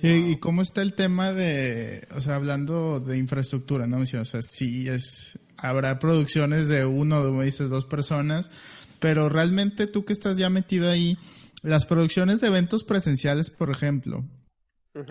¿Y 0.00 0.36
cómo 0.36 0.62
está 0.62 0.82
el 0.82 0.94
tema 0.94 1.32
de, 1.32 2.06
o 2.14 2.20
sea, 2.20 2.36
hablando 2.36 3.00
de 3.00 3.18
infraestructura, 3.18 3.86
¿no? 3.86 3.98
O 3.98 4.06
sea, 4.06 4.42
sí 4.42 4.88
es, 4.88 5.38
habrá 5.56 5.98
producciones 5.98 6.68
de 6.68 6.84
uno, 6.84 7.22
como 7.22 7.42
dices, 7.42 7.70
dos 7.70 7.84
personas, 7.84 8.50
pero 8.98 9.28
realmente 9.28 9.86
tú 9.86 10.04
que 10.04 10.12
estás 10.12 10.36
ya 10.36 10.50
metido 10.50 10.90
ahí, 10.90 11.18
las 11.62 11.86
producciones 11.86 12.40
de 12.40 12.48
eventos 12.48 12.82
presenciales, 12.82 13.50
por 13.50 13.70
ejemplo, 13.70 14.24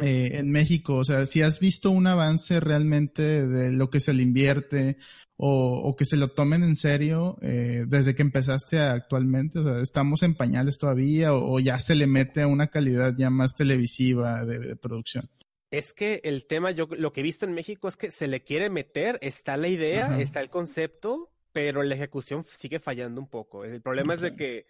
eh, 0.01 0.31
en 0.33 0.51
México, 0.51 0.95
o 0.95 1.03
sea, 1.03 1.25
si 1.25 1.41
has 1.41 1.59
visto 1.59 1.89
un 1.89 2.05
avance 2.05 2.59
realmente 2.59 3.47
de 3.47 3.71
lo 3.71 3.89
que 3.89 3.99
se 3.99 4.13
le 4.13 4.23
invierte 4.23 4.97
o, 5.43 5.95
que 5.97 6.05
se 6.05 6.17
lo 6.17 6.27
tomen 6.27 6.61
en 6.61 6.75
serio 6.75 7.35
eh, 7.41 7.85
desde 7.87 8.13
que 8.13 8.21
empezaste 8.21 8.79
actualmente? 8.79 9.57
O 9.57 9.63
sea, 9.63 9.81
¿estamos 9.81 10.21
en 10.21 10.35
pañales 10.35 10.77
todavía 10.77 11.33
o, 11.33 11.59
ya 11.59 11.79
se 11.79 11.95
le 11.95 12.05
mete 12.05 12.43
a 12.43 12.47
una 12.47 12.67
calidad 12.67 13.15
ya 13.17 13.31
más 13.31 13.55
televisiva 13.55 14.45
de, 14.45 14.75
producción? 14.75 15.29
Es 15.71 15.93
que 15.93 16.21
el 16.25 16.45
tema, 16.45 16.69
yo 16.69 16.87
lo 16.91 17.11
que 17.11 17.21
he 17.21 17.23
visto 17.23 17.47
en 17.47 17.53
México 17.53 17.87
es 17.87 17.97
que 17.97 18.11
se 18.11 18.27
le 18.27 18.43
quiere 18.43 18.69
meter, 18.69 19.17
está 19.21 19.57
la 19.57 19.67
idea, 19.67 20.19
está 20.19 20.41
el 20.41 20.51
concepto, 20.51 21.31
pero 21.53 21.81
la 21.81 21.95
ejecución 21.95 22.45
sigue 22.53 22.79
fallando 22.79 23.19
un 23.19 23.27
poco. 23.27 23.65
El 23.65 23.81
problema 23.81 24.13
es 24.13 24.21
de 24.21 24.35
que 24.35 24.67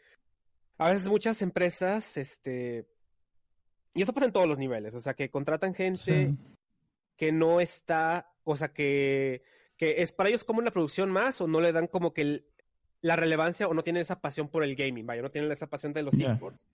a 0.78 0.89
veces 0.89 1.09
muchas 1.09 1.41
empresas, 1.41 2.15
este, 2.15 2.88
y 3.93 4.03
eso 4.03 4.13
pasa 4.13 4.28
en 4.28 4.32
todos 4.32 4.47
los 4.47 4.57
niveles, 4.57 4.95
o 4.95 5.01
sea, 5.01 5.15
que 5.15 5.30
contratan 5.30 5.74
gente 5.74 6.34
que 7.17 7.32
no 7.34 7.59
está, 7.59 8.32
o 8.45 8.55
sea, 8.55 8.69
que 8.69 9.43
que 9.82 10.04
es 10.04 10.12
para 10.12 10.30
ellos 10.30 10.44
como 10.44 10.60
una 10.60 10.70
producción 10.70 11.10
más 11.10 11.42
o 11.42 11.48
no 11.48 11.60
le 11.60 11.72
dan 11.72 11.88
como 11.88 12.14
que 12.14 12.46
la 13.02 13.16
relevancia 13.16 13.68
o 13.68 13.74
no 13.74 13.82
tienen 13.82 14.04
esa 14.04 14.22
pasión 14.22 14.48
por 14.48 14.64
el 14.64 14.76
gaming, 14.76 15.08
vaya, 15.08 15.24
no 15.24 15.32
tienen 15.32 15.52
esa 15.52 15.66
pasión 15.66 15.92
de 15.92 16.04
los 16.04 16.14
esports. 16.14 16.68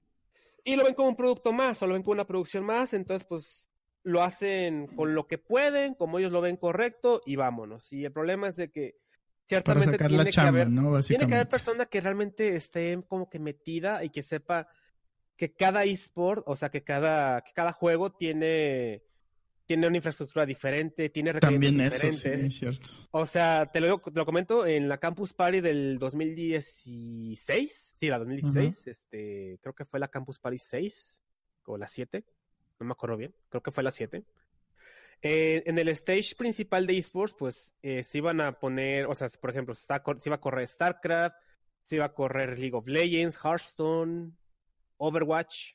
Y 0.65 0.75
lo 0.75 0.83
ven 0.83 0.93
como 0.93 1.07
un 1.07 1.15
producto 1.15 1.53
más 1.53 1.81
o 1.81 1.87
lo 1.87 1.93
ven 1.93 2.03
como 2.03 2.15
una 2.15 2.27
producción 2.27 2.65
más, 2.65 2.93
entonces 2.93 3.25
pues 3.25 3.69
lo 4.03 4.23
hacen 4.23 4.87
con 4.87 5.15
lo 5.15 5.25
que 5.25 5.37
pueden, 5.37 5.93
como 5.93 6.19
ellos 6.19 6.33
lo 6.33 6.41
ven 6.41 6.57
correcto 6.57 7.21
y 7.25 7.37
vámonos. 7.37 7.93
Y 7.93 8.03
el 8.03 8.11
problema 8.11 8.49
es 8.49 8.57
de 8.57 8.71
que 8.71 8.97
ciertamente 9.47 9.97
tiene, 9.97 10.29
que 10.29 10.41
haber, 10.41 10.67
tiene 10.67 11.27
que 11.27 11.35
haber 11.35 11.47
persona 11.47 11.85
que 11.85 12.01
realmente 12.01 12.55
esté 12.55 13.01
como 13.07 13.29
que 13.29 13.39
metida 13.39 14.03
y 14.03 14.09
que 14.09 14.21
sepa 14.21 14.67
que 15.37 15.53
cada 15.53 15.85
esport, 15.85 16.43
o 16.45 16.57
sea, 16.57 16.67
que 16.67 16.83
cada, 16.83 17.39
que 17.39 17.53
cada 17.53 17.71
juego 17.71 18.11
tiene 18.11 19.06
tiene 19.67 19.85
una 19.85 19.97
infraestructura 19.97 20.45
diferente, 20.45 21.09
tiene 21.09 21.33
requerimientos 21.33 21.99
También 21.99 22.13
eso, 22.13 22.27
diferentes. 22.27 22.41
Sí, 22.41 22.47
es 22.47 22.79
cierto. 22.79 22.89
O 23.11 23.25
sea, 23.25 23.69
te 23.71 23.81
lo, 23.81 23.99
te 23.99 24.11
lo 24.11 24.25
comento, 24.25 24.65
en 24.65 24.87
la 24.87 24.97
Campus 24.97 25.33
Party 25.33 25.59
del 25.59 25.99
2016, 25.99 27.95
sí, 27.97 28.07
la 28.07 28.17
2016, 28.17 28.87
este, 28.87 29.59
creo 29.61 29.75
que 29.75 29.83
fue 29.85 29.99
la 29.99 30.07
Campus 30.07 30.39
Party 30.39 30.57
6 30.57 31.21
o 31.65 31.77
la 31.77 31.87
7, 31.87 32.23
no 32.79 32.85
me 32.85 32.93
acuerdo 32.93 33.17
bien, 33.17 33.35
creo 33.49 33.61
que 33.61 33.71
fue 33.71 33.83
la 33.83 33.91
7. 33.91 34.23
Eh, 35.21 35.63
en 35.65 35.77
el 35.77 35.89
stage 35.89 36.35
principal 36.37 36.87
de 36.87 36.97
esports, 36.97 37.35
pues 37.37 37.75
eh, 37.81 38.03
se 38.03 38.19
iban 38.19 38.39
a 38.39 38.59
poner, 38.59 39.07
o 39.07 39.15
sea, 39.15 39.27
por 39.41 39.49
ejemplo, 39.49 39.73
se, 39.75 39.85
se 39.85 40.29
iba 40.29 40.35
a 40.35 40.41
correr 40.41 40.67
StarCraft, 40.67 41.35
se 41.83 41.97
iba 41.97 42.05
a 42.05 42.13
correr 42.13 42.57
League 42.57 42.75
of 42.75 42.87
Legends, 42.87 43.37
Hearthstone, 43.43 44.31
Overwatch, 44.97 45.73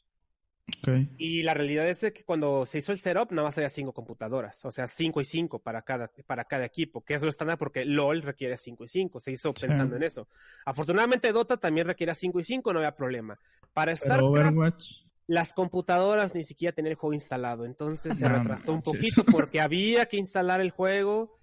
y 1.18 1.42
la 1.42 1.54
realidad 1.54 1.88
es 1.88 2.00
que 2.12 2.24
cuando 2.24 2.64
se 2.66 2.78
hizo 2.78 2.92
el 2.92 2.98
setup, 2.98 3.30
nada 3.32 3.46
más 3.46 3.58
había 3.58 3.68
cinco 3.68 3.92
computadoras, 3.92 4.64
o 4.64 4.70
sea, 4.70 4.86
cinco 4.86 5.20
y 5.20 5.24
cinco 5.24 5.58
para 5.58 5.82
cada, 5.82 6.10
para 6.26 6.44
cada 6.44 6.64
equipo, 6.64 7.04
que 7.04 7.14
es 7.14 7.22
lo 7.22 7.28
estándar 7.28 7.58
porque 7.58 7.84
LOL 7.84 8.22
requiere 8.22 8.56
cinco 8.56 8.84
y 8.84 8.88
cinco, 8.88 9.20
se 9.20 9.32
hizo 9.32 9.52
pensando 9.52 9.96
en 9.96 10.04
eso. 10.04 10.28
Afortunadamente 10.64 11.32
Dota 11.32 11.56
también 11.56 11.86
requiere 11.86 12.14
cinco 12.14 12.40
y 12.40 12.44
cinco, 12.44 12.72
no 12.72 12.78
había 12.78 12.94
problema. 12.94 13.38
Para 13.72 13.94
StarCraft, 13.94 14.82
las 15.26 15.54
computadoras 15.54 16.34
ni 16.34 16.44
siquiera 16.44 16.74
tenían 16.74 16.92
el 16.92 16.96
juego 16.96 17.14
instalado, 17.14 17.64
entonces 17.64 18.18
se 18.18 18.28
retrasó 18.28 18.72
un 18.72 18.82
poquito 18.82 19.24
porque 19.30 19.60
había 19.60 20.06
que 20.06 20.16
instalar 20.16 20.60
el 20.60 20.70
juego. 20.70 21.38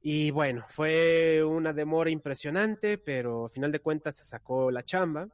Y 0.00 0.30
bueno, 0.30 0.64
fue 0.68 1.42
una 1.44 1.72
demora 1.72 2.10
impresionante, 2.10 2.98
pero 2.98 3.46
al 3.46 3.50
final 3.50 3.72
de 3.72 3.80
cuentas 3.80 4.16
se 4.16 4.22
sacó 4.22 4.70
la 4.70 4.84
chamba. 4.84 5.28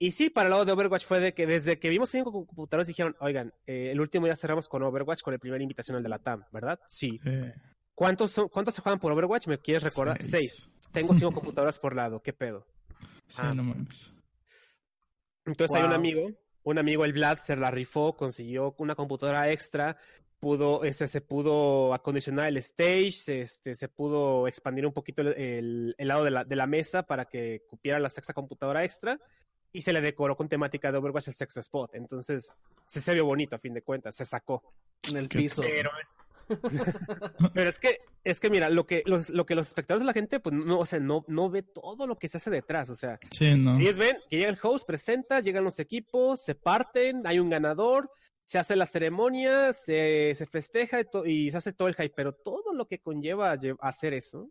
Y 0.00 0.12
sí, 0.12 0.30
para 0.30 0.46
el 0.46 0.50
lado 0.52 0.64
de 0.64 0.72
Overwatch 0.72 1.04
fue 1.04 1.18
de 1.18 1.34
que 1.34 1.46
desde 1.46 1.80
que 1.80 1.88
vimos 1.88 2.10
cinco 2.10 2.30
computadores 2.30 2.86
dijeron, 2.86 3.16
oigan, 3.18 3.52
eh, 3.66 3.90
el 3.90 4.00
último 4.00 4.28
ya 4.28 4.36
cerramos 4.36 4.68
con 4.68 4.82
Overwatch 4.84 5.22
con 5.22 5.34
el 5.34 5.40
primer 5.40 5.60
invitacional 5.60 6.02
de 6.02 6.08
la 6.08 6.20
TAM, 6.20 6.44
¿verdad? 6.52 6.78
Sí. 6.86 7.20
¿Cuántos, 7.94 8.30
son, 8.30 8.48
¿Cuántos 8.48 8.76
se 8.76 8.82
juegan 8.82 9.00
por 9.00 9.10
Overwatch? 9.10 9.48
¿Me 9.48 9.58
quieres 9.58 9.82
recordar? 9.82 10.22
Seis. 10.22 10.80
Tengo 10.92 11.14
cinco 11.14 11.32
computadoras 11.32 11.80
por 11.80 11.96
lado, 11.96 12.22
¿qué 12.22 12.32
pedo? 12.32 12.64
Sí, 13.26 13.42
ah. 13.44 13.52
no 13.54 13.64
mames. 13.64 14.14
Entonces 15.44 15.76
hay 15.76 15.84
un 15.84 15.92
amigo, 15.92 16.30
un 16.62 16.78
amigo, 16.78 17.04
el 17.04 17.12
Vlad, 17.12 17.38
se 17.38 17.56
la 17.56 17.70
rifó, 17.70 18.16
consiguió 18.16 18.74
una 18.78 18.94
computadora 18.94 19.50
extra, 19.50 19.96
pudo, 20.38 20.84
este, 20.84 21.08
se 21.08 21.20
pudo 21.20 21.92
acondicionar 21.92 22.46
el 22.46 22.58
stage, 22.58 23.40
este, 23.40 23.74
se 23.74 23.88
pudo 23.88 24.46
expandir 24.46 24.86
un 24.86 24.92
poquito 24.92 25.22
el, 25.22 25.94
lado 25.98 26.22
de 26.22 26.30
la, 26.30 26.44
de 26.44 26.54
la, 26.54 26.66
mesa 26.66 27.02
para 27.02 27.24
que 27.24 27.64
cupiera 27.68 27.98
la 27.98 28.08
sexta 28.08 28.32
computadora 28.32 28.84
extra 28.84 29.18
y 29.72 29.82
se 29.82 29.92
le 29.92 30.00
decoró 30.00 30.36
con 30.36 30.48
temática 30.48 30.90
de 30.90 30.98
Overwatch 30.98 31.28
el 31.28 31.34
sexo 31.34 31.60
spot. 31.60 31.94
Entonces, 31.94 32.56
se, 32.86 33.14
vio 33.14 33.24
bonito 33.24 33.56
a 33.56 33.58
fin 33.58 33.74
de 33.74 33.82
cuentas, 33.82 34.16
se 34.16 34.24
sacó. 34.24 34.62
En 35.08 35.16
el 35.16 35.28
piso. 35.28 35.62
Pero 35.62 35.90
Pero 37.54 37.68
es 37.68 37.78
que, 37.78 37.98
es 38.24 38.40
que 38.40 38.50
mira, 38.50 38.68
lo 38.68 38.86
que 38.86 39.02
los, 39.04 39.28
lo 39.30 39.44
que 39.46 39.54
los 39.54 39.66
espectadores 39.66 40.00
de 40.00 40.06
la 40.06 40.12
gente, 40.12 40.40
pues 40.40 40.54
no, 40.54 40.78
o 40.78 40.86
sea, 40.86 40.98
no, 40.98 41.24
no 41.28 41.50
ve 41.50 41.62
todo 41.62 42.06
lo 42.06 42.16
que 42.16 42.28
se 42.28 42.38
hace 42.38 42.50
detrás. 42.50 42.90
O 42.90 42.96
sea, 42.96 43.18
sí, 43.30 43.54
no. 43.54 43.78
ellos 43.78 43.98
ven 43.98 44.16
que 44.30 44.38
llega 44.38 44.50
el 44.50 44.58
host, 44.60 44.86
presenta, 44.86 45.40
llegan 45.40 45.64
los 45.64 45.78
equipos, 45.78 46.42
se 46.42 46.54
parten, 46.54 47.26
hay 47.26 47.38
un 47.38 47.50
ganador, 47.50 48.10
se 48.40 48.58
hace 48.58 48.76
la 48.76 48.86
ceremonia, 48.86 49.74
se, 49.74 50.34
se 50.34 50.46
festeja 50.46 51.00
y, 51.24 51.50
se 51.50 51.56
hace 51.56 51.72
todo 51.72 51.88
el 51.88 51.94
hype, 51.94 52.14
pero 52.16 52.32
todo 52.32 52.72
lo 52.72 52.86
que 52.86 52.98
conlleva 52.98 53.52
a 53.52 53.88
hacer 53.88 54.14
eso. 54.14 54.48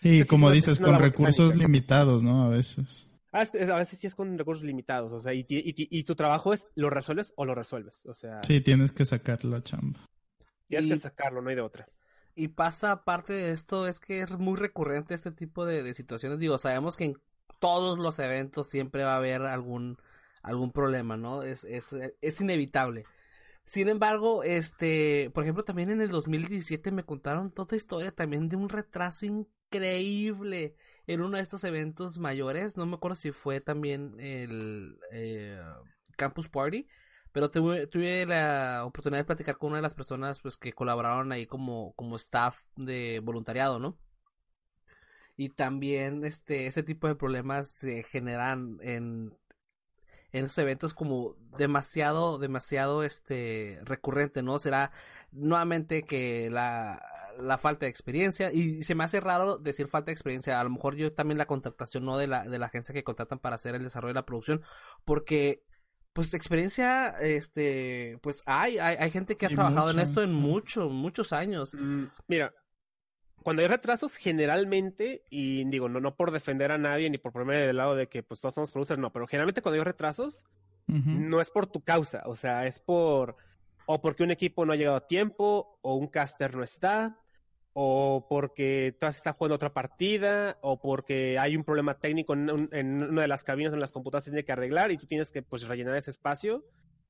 Sí, 0.00 0.24
como 0.26 0.50
dices, 0.50 0.78
con 0.78 0.96
recursos 0.98 1.56
limitados, 1.56 2.22
¿no? 2.22 2.44
A 2.44 2.48
veces. 2.48 3.08
Ah, 3.32 3.40
a 3.42 3.78
veces 3.78 3.98
sí 3.98 4.06
es 4.06 4.14
con 4.14 4.38
recursos 4.38 4.64
limitados, 4.64 5.12
o 5.12 5.20
sea, 5.20 5.34
y, 5.34 5.40
y, 5.48 5.74
y, 5.76 6.04
tu 6.04 6.14
trabajo 6.14 6.54
es, 6.54 6.66
¿lo 6.74 6.88
resuelves 6.88 7.34
o 7.36 7.44
lo 7.44 7.54
resuelves? 7.54 8.06
O 8.06 8.14
sea... 8.14 8.42
Sí, 8.42 8.62
tienes 8.62 8.90
que 8.90 9.04
sacar 9.04 9.44
la 9.44 9.62
chamba. 9.62 10.00
Tienes 10.66 10.88
que 10.88 10.96
sacarlo, 10.96 11.42
no 11.42 11.50
hay 11.50 11.56
de 11.56 11.62
otra. 11.62 11.88
Y 12.34 12.48
pasa 12.48 12.92
aparte 12.92 13.34
de 13.34 13.52
esto, 13.52 13.86
es 13.86 14.00
que 14.00 14.20
es 14.20 14.30
muy 14.38 14.56
recurrente 14.56 15.14
este 15.14 15.30
tipo 15.30 15.66
de, 15.66 15.92
situaciones. 15.92 16.38
Digo, 16.38 16.56
sabemos 16.56 16.96
que 16.96 17.04
en 17.04 17.16
todos 17.58 17.98
los 17.98 18.18
eventos 18.18 18.68
siempre 18.68 19.04
va 19.04 19.14
a 19.14 19.16
haber 19.18 19.42
algún, 19.42 19.98
algún 20.42 20.72
problema, 20.72 21.16
¿no? 21.16 21.42
Es, 21.42 21.64
es, 21.64 21.94
es 22.20 22.40
inevitable. 22.40 23.04
Sin 23.66 23.88
embargo, 23.88 24.42
este, 24.44 25.30
por 25.34 25.44
ejemplo, 25.44 25.64
también 25.64 25.90
en 25.90 26.00
el 26.00 26.08
2017 26.08 26.90
me 26.92 27.04
contaron 27.04 27.50
toda 27.50 27.76
historia 27.76 28.12
también 28.12 28.48
de 28.48 28.56
un 28.56 28.70
retraso 28.70 29.26
increíble 29.26 30.74
en 31.08 31.22
uno 31.22 31.38
de 31.38 31.42
estos 31.42 31.64
eventos 31.64 32.18
mayores. 32.18 32.76
No 32.76 32.86
me 32.86 32.94
acuerdo 32.94 33.16
si 33.16 33.32
fue 33.32 33.60
también 33.60 34.20
el 34.20 34.96
eh, 35.10 35.60
Campus 36.16 36.48
Party 36.48 36.86
pero 37.32 37.50
tuve, 37.50 38.26
la 38.26 38.84
oportunidad 38.84 39.20
de 39.20 39.24
platicar 39.24 39.58
con 39.58 39.68
una 39.68 39.78
de 39.78 39.82
las 39.82 39.94
personas 39.94 40.40
pues 40.40 40.56
que 40.56 40.72
colaboraron 40.72 41.32
ahí 41.32 41.46
como, 41.46 41.92
como 41.94 42.16
staff 42.16 42.60
de 42.76 43.20
voluntariado, 43.22 43.78
¿no? 43.78 43.96
Y 45.36 45.50
también 45.50 46.24
este, 46.24 46.66
este 46.66 46.82
tipo 46.82 47.06
de 47.06 47.14
problemas 47.14 47.68
se 47.68 48.02
generan 48.02 48.78
en, 48.82 49.36
en 50.32 50.44
esos 50.46 50.58
eventos 50.58 50.94
como 50.94 51.36
demasiado, 51.56 52.38
demasiado 52.38 53.04
este 53.04 53.78
recurrente, 53.84 54.42
¿no? 54.42 54.58
Será 54.58 54.90
nuevamente 55.30 56.02
que 56.02 56.50
la, 56.50 57.00
la 57.40 57.58
falta 57.58 57.86
de 57.86 57.90
experiencia. 57.90 58.52
Y 58.52 58.82
se 58.84 58.94
me 58.94 59.04
hace 59.04 59.20
raro 59.20 59.58
decir 59.58 59.88
falta 59.88 60.06
de 60.06 60.12
experiencia. 60.12 60.60
A 60.60 60.64
lo 60.64 60.70
mejor 60.70 60.96
yo 60.96 61.12
también 61.12 61.38
la 61.38 61.46
contratación 61.46 62.04
no 62.04 62.18
de 62.18 62.26
la 62.26 62.44
de 62.44 62.58
la 62.58 62.66
agencia 62.66 62.92
que 62.92 63.04
contratan 63.04 63.38
para 63.38 63.56
hacer 63.56 63.74
el 63.74 63.82
desarrollo 63.82 64.14
de 64.14 64.20
la 64.20 64.26
producción. 64.26 64.62
Porque 65.04 65.62
pues 66.12 66.34
experiencia, 66.34 67.10
este, 67.20 68.18
pues 68.22 68.42
hay, 68.44 68.78
hay, 68.78 68.96
hay 68.98 69.10
gente 69.10 69.36
que 69.36 69.46
ha 69.46 69.50
trabajado 69.50 69.90
en 69.90 70.00
esto 70.00 70.20
en 70.20 70.34
muchos, 70.34 70.90
muchos 70.90 71.32
años. 71.32 71.76
Mm, 71.78 72.06
mira, 72.26 72.52
cuando 73.42 73.62
hay 73.62 73.68
retrasos, 73.68 74.16
generalmente, 74.16 75.22
y 75.30 75.64
digo, 75.70 75.88
no, 75.88 76.00
no 76.00 76.16
por 76.16 76.32
defender 76.32 76.72
a 76.72 76.78
nadie 76.78 77.08
ni 77.08 77.18
por 77.18 77.32
ponerme 77.32 77.56
del 77.58 77.76
lado 77.76 77.94
de 77.94 78.08
que 78.08 78.22
pues 78.22 78.40
todos 78.40 78.54
somos 78.54 78.72
producers, 78.72 78.98
no, 78.98 79.12
pero 79.12 79.26
generalmente 79.26 79.62
cuando 79.62 79.78
hay 79.78 79.84
retrasos, 79.84 80.44
no 80.86 81.40
es 81.40 81.50
por 81.50 81.66
tu 81.66 81.82
causa, 81.82 82.22
o 82.24 82.34
sea, 82.34 82.66
es 82.66 82.80
por, 82.80 83.36
o 83.86 84.00
porque 84.00 84.22
un 84.22 84.30
equipo 84.30 84.64
no 84.64 84.72
ha 84.72 84.76
llegado 84.76 84.96
a 84.96 85.06
tiempo, 85.06 85.78
o 85.82 85.94
un 85.94 86.08
caster 86.08 86.56
no 86.56 86.64
está, 86.64 87.20
o 87.80 88.26
porque 88.28 88.96
tú 88.98 89.06
estás 89.06 89.36
jugando 89.36 89.54
otra 89.54 89.72
partida, 89.72 90.58
o 90.62 90.80
porque 90.80 91.38
hay 91.38 91.54
un 91.54 91.62
problema 91.62 91.96
técnico 92.00 92.32
en, 92.32 92.50
una 92.50 93.22
de 93.22 93.28
las 93.28 93.44
cabinas 93.44 93.72
en 93.72 93.78
las 93.78 93.92
computadoras 93.92 94.24
que 94.24 94.32
tiene 94.32 94.44
que 94.44 94.50
arreglar 94.50 94.90
y 94.90 94.98
tú 94.98 95.06
tienes 95.06 95.30
que 95.30 95.42
pues 95.42 95.68
rellenar 95.68 95.96
ese 95.96 96.10
espacio, 96.10 96.64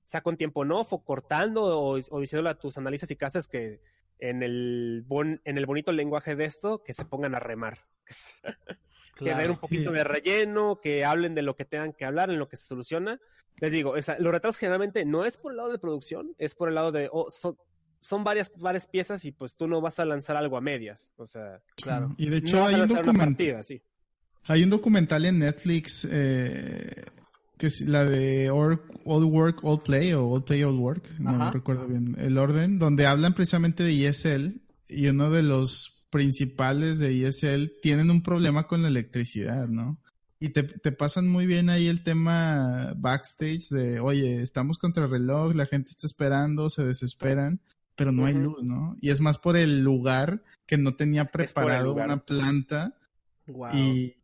sea 0.04 0.20
con 0.20 0.36
tiempo 0.36 0.66
no, 0.66 0.80
o 0.80 1.04
cortando, 1.04 1.62
o, 1.62 1.98
o 2.10 2.20
diciéndole 2.20 2.50
a 2.50 2.58
tus 2.58 2.76
analistas 2.76 3.10
y 3.10 3.16
casas 3.16 3.48
que 3.48 3.80
en 4.18 4.42
el, 4.42 5.06
en 5.44 5.56
el 5.56 5.64
bonito 5.64 5.90
lenguaje 5.90 6.36
de 6.36 6.44
esto, 6.44 6.82
que 6.82 6.92
se 6.92 7.06
pongan 7.06 7.34
a 7.34 7.40
remar. 7.40 7.78
que 9.16 9.34
den 9.34 9.52
un 9.52 9.56
poquito 9.56 9.90
de 9.90 10.04
relleno, 10.04 10.80
que 10.82 11.02
hablen 11.02 11.34
de 11.34 11.40
lo 11.40 11.56
que 11.56 11.64
tengan 11.64 11.94
que 11.94 12.04
hablar, 12.04 12.28
en 12.28 12.38
lo 12.38 12.46
que 12.46 12.58
se 12.58 12.66
soluciona. 12.66 13.18
Les 13.58 13.72
digo, 13.72 13.94
los 13.94 14.32
retrasos 14.32 14.58
generalmente 14.58 15.06
no 15.06 15.24
es 15.24 15.38
por 15.38 15.52
el 15.52 15.56
lado 15.56 15.72
de 15.72 15.78
producción, 15.78 16.34
es 16.36 16.54
por 16.54 16.68
el 16.68 16.74
lado 16.74 16.92
de, 16.92 17.08
oh, 17.10 17.30
son 18.00 18.24
varias, 18.24 18.50
varias 18.56 18.86
piezas 18.86 19.24
y 19.24 19.32
pues 19.32 19.54
tú 19.54 19.66
no 19.66 19.80
vas 19.80 19.98
a 19.98 20.04
lanzar 20.04 20.36
algo 20.36 20.56
a 20.56 20.60
medias. 20.60 21.10
O 21.16 21.26
sea, 21.26 21.60
claro. 21.76 22.14
Y 22.16 22.28
de 22.28 22.38
hecho 22.38 22.64
hay 22.64 22.74
un 22.76 22.88
documental. 22.88 23.64
Hay 24.44 24.62
un 24.62 24.70
documental 24.70 25.24
en 25.26 25.40
Netflix 25.40 26.08
eh, 26.10 27.04
que 27.58 27.66
es 27.66 27.82
la 27.82 28.04
de 28.04 28.50
All, 28.50 28.80
Work, 29.04 29.60
All 29.62 29.82
Play 29.82 30.12
o 30.14 30.26
All 30.28 30.44
Play, 30.44 30.62
All 30.62 30.76
Work, 30.76 31.18
no 31.18 31.50
recuerdo 31.50 31.86
bien 31.86 32.16
el 32.18 32.38
orden, 32.38 32.78
donde 32.78 33.06
hablan 33.06 33.34
precisamente 33.34 33.82
de 33.82 34.08
ESL 34.08 34.60
y 34.88 35.08
uno 35.08 35.30
de 35.30 35.42
los 35.42 36.06
principales 36.10 36.98
de 36.98 37.26
ESL 37.26 37.72
tienen 37.82 38.10
un 38.10 38.22
problema 38.22 38.66
con 38.66 38.82
la 38.82 38.88
electricidad, 38.88 39.68
¿no? 39.68 39.98
Y 40.40 40.50
te, 40.50 40.62
te, 40.62 40.92
pasan 40.92 41.28
muy 41.28 41.46
bien 41.46 41.68
ahí 41.68 41.88
el 41.88 42.04
tema 42.04 42.94
backstage 42.96 43.70
de, 43.70 43.98
oye, 43.98 44.40
estamos 44.40 44.78
contra 44.78 45.04
el 45.04 45.10
reloj, 45.10 45.52
la 45.54 45.66
gente 45.66 45.90
está 45.90 46.06
esperando, 46.06 46.70
se 46.70 46.84
desesperan 46.84 47.60
pero 47.98 48.12
no 48.12 48.26
hay 48.26 48.34
luz, 48.34 48.62
¿no? 48.62 48.96
Y 49.00 49.10
es 49.10 49.20
más 49.20 49.38
por 49.38 49.56
el 49.56 49.82
lugar 49.82 50.44
que 50.66 50.78
no 50.78 50.94
tenía 50.94 51.24
preparado 51.32 51.94
una 51.94 52.24
planta. 52.24 52.94
Y, 53.72 54.14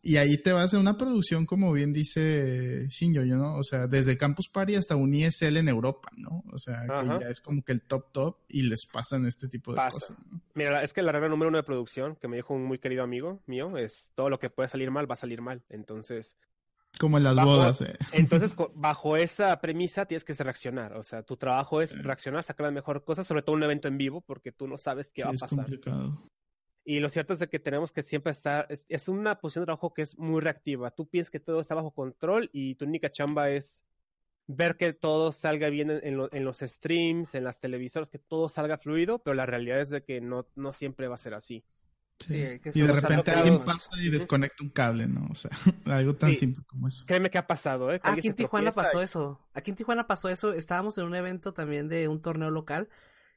y 0.00 0.16
ahí 0.16 0.38
te 0.38 0.52
vas 0.52 0.72
a 0.74 0.78
una 0.78 0.96
producción, 0.96 1.44
como 1.44 1.72
bien 1.72 1.92
dice 1.92 2.86
Shinjo, 2.88 3.22
¿no? 3.22 3.56
O 3.56 3.64
sea, 3.64 3.88
desde 3.88 4.16
Campus 4.16 4.48
Party 4.48 4.76
hasta 4.76 4.94
un 4.94 5.12
ESL 5.12 5.56
en 5.56 5.68
Europa, 5.68 6.08
¿no? 6.16 6.44
O 6.52 6.56
sea, 6.56 6.82
que 6.86 7.24
ya 7.24 7.28
es 7.28 7.40
como 7.40 7.64
que 7.64 7.72
el 7.72 7.82
top 7.82 8.12
top 8.12 8.36
y 8.48 8.62
les 8.62 8.86
pasan 8.86 9.26
este 9.26 9.48
tipo 9.48 9.74
de 9.74 9.80
cosas. 9.90 10.16
Mira, 10.54 10.84
es 10.84 10.92
que 10.92 11.02
la 11.02 11.10
regla 11.10 11.28
número 11.28 11.48
uno 11.48 11.58
de 11.58 11.64
producción, 11.64 12.14
que 12.14 12.28
me 12.28 12.36
dijo 12.36 12.54
un 12.54 12.64
muy 12.64 12.78
querido 12.78 13.02
amigo 13.02 13.42
mío, 13.46 13.76
es 13.76 14.12
todo 14.14 14.30
lo 14.30 14.38
que 14.38 14.50
puede 14.50 14.68
salir 14.68 14.92
mal 14.92 15.10
va 15.10 15.14
a 15.14 15.16
salir 15.16 15.42
mal. 15.42 15.64
Entonces, 15.68 16.36
como 16.98 17.18
en 17.18 17.24
las 17.24 17.36
bodas. 17.36 17.80
Eh. 17.80 17.94
Entonces, 18.12 18.54
bajo 18.74 19.16
esa 19.16 19.60
premisa 19.60 20.06
tienes 20.06 20.24
que 20.24 20.34
reaccionar. 20.34 20.96
O 20.96 21.02
sea, 21.02 21.22
tu 21.22 21.36
trabajo 21.36 21.80
es 21.80 22.00
reaccionar, 22.02 22.42
sacar 22.42 22.66
las 22.66 22.74
mejores 22.74 23.02
cosas, 23.02 23.26
sobre 23.26 23.42
todo 23.42 23.56
un 23.56 23.62
evento 23.62 23.88
en 23.88 23.98
vivo, 23.98 24.20
porque 24.20 24.52
tú 24.52 24.66
no 24.68 24.78
sabes 24.78 25.10
qué 25.10 25.24
va 25.24 25.30
a 25.30 25.32
pasar. 25.32 25.48
Es 25.50 25.56
complicado. 25.56 26.28
Y 26.84 27.00
lo 27.00 27.08
cierto 27.08 27.32
es 27.32 27.38
de 27.38 27.48
que 27.48 27.58
tenemos 27.58 27.92
que 27.92 28.02
siempre 28.02 28.30
estar, 28.30 28.66
es, 28.68 29.08
una 29.08 29.38
posición 29.38 29.62
de 29.62 29.66
trabajo 29.66 29.94
que 29.94 30.02
es 30.02 30.18
muy 30.18 30.42
reactiva. 30.42 30.90
Tú 30.90 31.08
piensas 31.08 31.30
que 31.30 31.40
todo 31.40 31.60
está 31.60 31.74
bajo 31.74 31.92
control 31.92 32.50
y 32.52 32.74
tu 32.74 32.84
única 32.84 33.10
chamba 33.10 33.50
es 33.50 33.84
ver 34.46 34.76
que 34.76 34.92
todo 34.92 35.32
salga 35.32 35.70
bien 35.70 35.90
en, 35.90 36.28
en 36.30 36.44
los 36.44 36.58
streams, 36.58 37.34
en 37.34 37.44
las 37.44 37.58
televisoras, 37.58 38.10
que 38.10 38.18
todo 38.18 38.50
salga 38.50 38.76
fluido, 38.76 39.20
pero 39.20 39.32
la 39.32 39.46
realidad 39.46 39.80
es 39.80 39.88
de 39.88 40.04
que 40.04 40.20
no, 40.20 40.46
no 40.56 40.74
siempre 40.74 41.08
va 41.08 41.14
a 41.14 41.18
ser 41.18 41.32
así 41.32 41.64
y 42.28 42.80
de 42.80 42.92
repente 42.92 43.30
alguien 43.30 43.64
pasa 43.64 43.90
y 44.00 44.10
desconecta 44.10 44.62
un 44.62 44.70
cable, 44.70 45.06
¿no? 45.06 45.26
O 45.30 45.34
sea, 45.34 45.50
algo 45.86 46.14
tan 46.14 46.34
simple 46.34 46.64
como 46.66 46.88
eso. 46.88 47.04
Créeme 47.06 47.30
que 47.30 47.38
ha 47.38 47.46
pasado, 47.46 47.92
¿eh? 47.92 48.00
Aquí 48.02 48.28
en 48.28 48.34
Tijuana 48.34 48.72
pasó 48.72 49.02
eso. 49.02 49.40
Aquí 49.52 49.70
en 49.70 49.76
Tijuana 49.76 50.06
pasó 50.06 50.28
eso. 50.28 50.52
Estábamos 50.52 50.96
en 50.98 51.04
un 51.04 51.14
evento 51.14 51.52
también 51.52 51.88
de 51.88 52.08
un 52.08 52.22
torneo 52.22 52.50
local. 52.50 52.88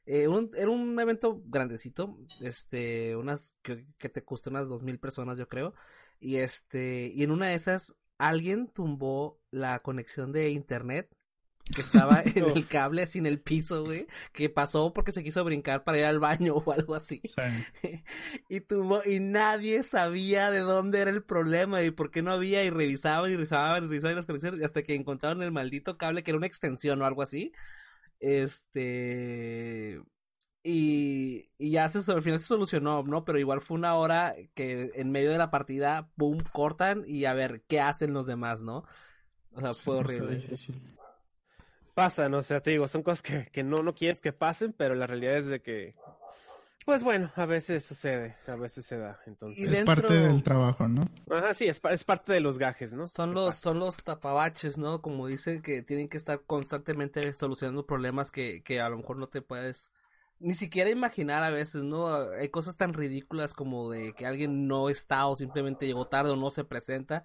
Eh, 0.06 0.26
era 0.56 0.70
un 0.70 0.98
evento 0.98 1.42
grandecito, 1.44 2.16
este, 2.40 3.14
unas, 3.14 3.54
que, 3.62 3.84
que 3.98 4.08
te 4.08 4.24
costó 4.24 4.48
unas 4.48 4.66
dos 4.66 4.82
mil 4.82 4.98
personas, 4.98 5.36
yo 5.36 5.48
creo. 5.48 5.74
Y 6.18 6.36
este, 6.36 7.12
y 7.14 7.22
en 7.24 7.30
una 7.30 7.48
de 7.48 7.54
esas, 7.54 7.94
alguien 8.16 8.68
tumbó 8.68 9.38
la 9.50 9.80
conexión 9.80 10.32
de 10.32 10.50
internet 10.50 11.14
que 11.74 11.80
estaba 11.80 12.22
en 12.34 12.44
el 12.44 12.66
cable 12.66 13.06
sin 13.06 13.26
el 13.26 13.40
piso, 13.40 13.84
güey, 13.84 14.06
que 14.32 14.48
pasó 14.48 14.92
porque 14.92 15.12
se 15.12 15.22
quiso 15.22 15.44
brincar 15.44 15.84
para 15.84 15.98
ir 15.98 16.04
al 16.04 16.18
baño 16.18 16.54
o 16.64 16.72
algo 16.72 16.94
así. 16.94 17.22
y 18.48 18.60
tuvo, 18.60 19.02
y 19.04 19.20
nadie 19.20 19.82
sabía 19.82 20.50
de 20.50 20.60
dónde 20.60 21.00
era 21.00 21.10
el 21.10 21.22
problema 21.22 21.82
y 21.82 21.90
por 21.90 22.10
qué 22.10 22.22
no 22.22 22.32
había, 22.32 22.64
y 22.64 22.70
revisaban 22.70 23.30
y 23.30 23.34
revisaban 23.34 23.84
y 23.84 23.88
revisaban 23.88 24.16
las 24.16 24.26
conexiones 24.26 24.64
hasta 24.64 24.82
que 24.82 24.94
encontraron 24.94 25.42
el 25.42 25.52
maldito 25.52 25.96
cable 25.96 26.22
que 26.22 26.30
era 26.30 26.38
una 26.38 26.46
extensión 26.46 27.00
o 27.02 27.06
algo 27.06 27.22
así. 27.22 27.52
Este 28.20 30.00
y, 30.62 31.50
y 31.56 31.70
ya 31.70 31.88
se, 31.88 32.10
al 32.12 32.20
final 32.20 32.40
se 32.40 32.46
solucionó, 32.46 33.02
¿no? 33.02 33.24
Pero 33.24 33.38
igual 33.38 33.60
fue 33.60 33.76
una 33.76 33.94
hora 33.94 34.34
que 34.54 34.90
en 34.94 35.10
medio 35.10 35.30
de 35.30 35.38
la 35.38 35.50
partida, 35.50 36.10
boom, 36.16 36.40
cortan 36.52 37.04
y 37.06 37.24
a 37.24 37.32
ver 37.32 37.62
qué 37.68 37.80
hacen 37.80 38.12
los 38.12 38.26
demás, 38.26 38.62
¿no? 38.62 38.84
O 39.52 39.60
sea, 39.60 39.72
fue 39.72 39.96
horrible 39.96 40.46
pasan, 41.98 42.32
o 42.34 42.42
sea, 42.42 42.60
te 42.60 42.70
digo, 42.70 42.86
son 42.86 43.02
cosas 43.02 43.22
que, 43.22 43.46
que 43.50 43.64
no, 43.64 43.82
no 43.82 43.94
quieres 43.94 44.20
que 44.20 44.32
pasen, 44.32 44.72
pero 44.72 44.94
la 44.94 45.06
realidad 45.06 45.36
es 45.36 45.48
de 45.48 45.60
que, 45.60 45.96
pues 46.86 47.02
bueno, 47.02 47.32
a 47.34 47.44
veces 47.44 47.84
sucede, 47.84 48.36
a 48.46 48.54
veces 48.54 48.86
se 48.86 48.96
da, 48.96 49.18
entonces. 49.26 49.66
Es 49.66 49.84
parte 49.84 50.14
del 50.14 50.42
trabajo, 50.44 50.86
¿no? 50.86 51.08
Ajá, 51.30 51.52
sí, 51.54 51.66
es, 51.66 51.80
es 51.90 52.04
parte 52.04 52.32
de 52.32 52.40
los 52.40 52.56
gajes, 52.56 52.92
¿no? 52.92 53.08
Son 53.08 53.34
los, 53.34 53.56
son 53.56 53.80
los 53.80 54.04
tapabaches, 54.04 54.78
¿no? 54.78 55.02
Como 55.02 55.26
dicen 55.26 55.60
que 55.60 55.82
tienen 55.82 56.08
que 56.08 56.16
estar 56.18 56.40
constantemente 56.46 57.32
solucionando 57.32 57.84
problemas 57.84 58.30
que, 58.30 58.62
que 58.62 58.80
a 58.80 58.88
lo 58.88 58.98
mejor 58.98 59.16
no 59.16 59.28
te 59.28 59.42
puedes 59.42 59.90
ni 60.40 60.54
siquiera 60.54 60.90
imaginar 60.90 61.42
a 61.42 61.50
veces, 61.50 61.82
¿no? 61.82 62.14
Hay 62.30 62.48
cosas 62.48 62.76
tan 62.76 62.94
ridículas 62.94 63.54
como 63.54 63.90
de 63.90 64.12
que 64.12 64.24
alguien 64.24 64.68
no 64.68 64.88
está 64.88 65.26
o 65.26 65.34
simplemente 65.34 65.86
llegó 65.86 66.06
tarde 66.06 66.30
o 66.30 66.36
no 66.36 66.50
se 66.50 66.62
presenta 66.62 67.24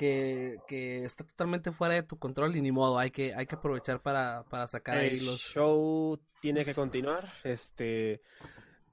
que, 0.00 0.56
que 0.66 1.04
está 1.04 1.24
totalmente 1.24 1.72
fuera 1.72 1.92
de 1.92 2.02
tu 2.02 2.18
control 2.18 2.56
y 2.56 2.62
ni 2.62 2.72
modo, 2.72 2.98
hay 2.98 3.10
que, 3.10 3.34
hay 3.34 3.44
que 3.44 3.56
aprovechar 3.56 4.00
para, 4.00 4.44
para 4.44 4.66
sacar 4.66 4.96
el 4.96 5.10
ahí 5.10 5.20
los... 5.20 5.40
show 5.40 6.18
tiene 6.40 6.64
que 6.64 6.72
continuar. 6.72 7.30
Este, 7.44 8.22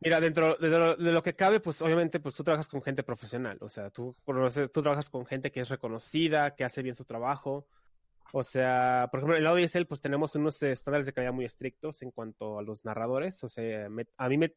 mira, 0.02 0.20
dentro 0.20 0.58
de 0.58 0.68
lo, 0.68 0.98
de 0.98 1.12
lo, 1.14 1.24
que 1.24 1.34
cabe, 1.34 1.62
pues 1.62 1.82
obviamente, 1.82 2.20
pues 2.20 2.36
tú 2.36 2.44
trabajas 2.44 2.68
con 2.68 2.82
gente 2.82 3.04
profesional, 3.04 3.58
o 3.62 3.70
sea, 3.70 3.90
tú, 3.90 4.18
tú 4.26 4.82
trabajas 4.82 5.10
con 5.10 5.26
gente 5.26 5.50
que 5.50 5.62
es 5.62 5.70
reconocida, 5.70 6.56
que 6.56 6.66
hace 6.66 6.82
bien 6.82 6.94
su 6.94 7.06
trabajo. 7.06 7.66
O 8.34 8.44
sea, 8.44 9.08
por 9.10 9.22
ejemplo, 9.22 9.38
en 9.38 9.46
la 9.46 9.54
ODSL 9.54 9.86
pues 9.86 10.02
tenemos 10.02 10.36
unos 10.36 10.62
estándares 10.62 11.06
de 11.06 11.14
calidad 11.14 11.32
muy 11.32 11.46
estrictos 11.46 12.02
en 12.02 12.12
cuanto 12.12 12.60
a 12.60 12.64
los 12.64 12.84
narradores. 12.84 13.42
O 13.46 13.48
sea, 13.48 13.88
me, 13.88 14.08
a 14.18 14.28
mí 14.28 14.38
me, 14.38 14.54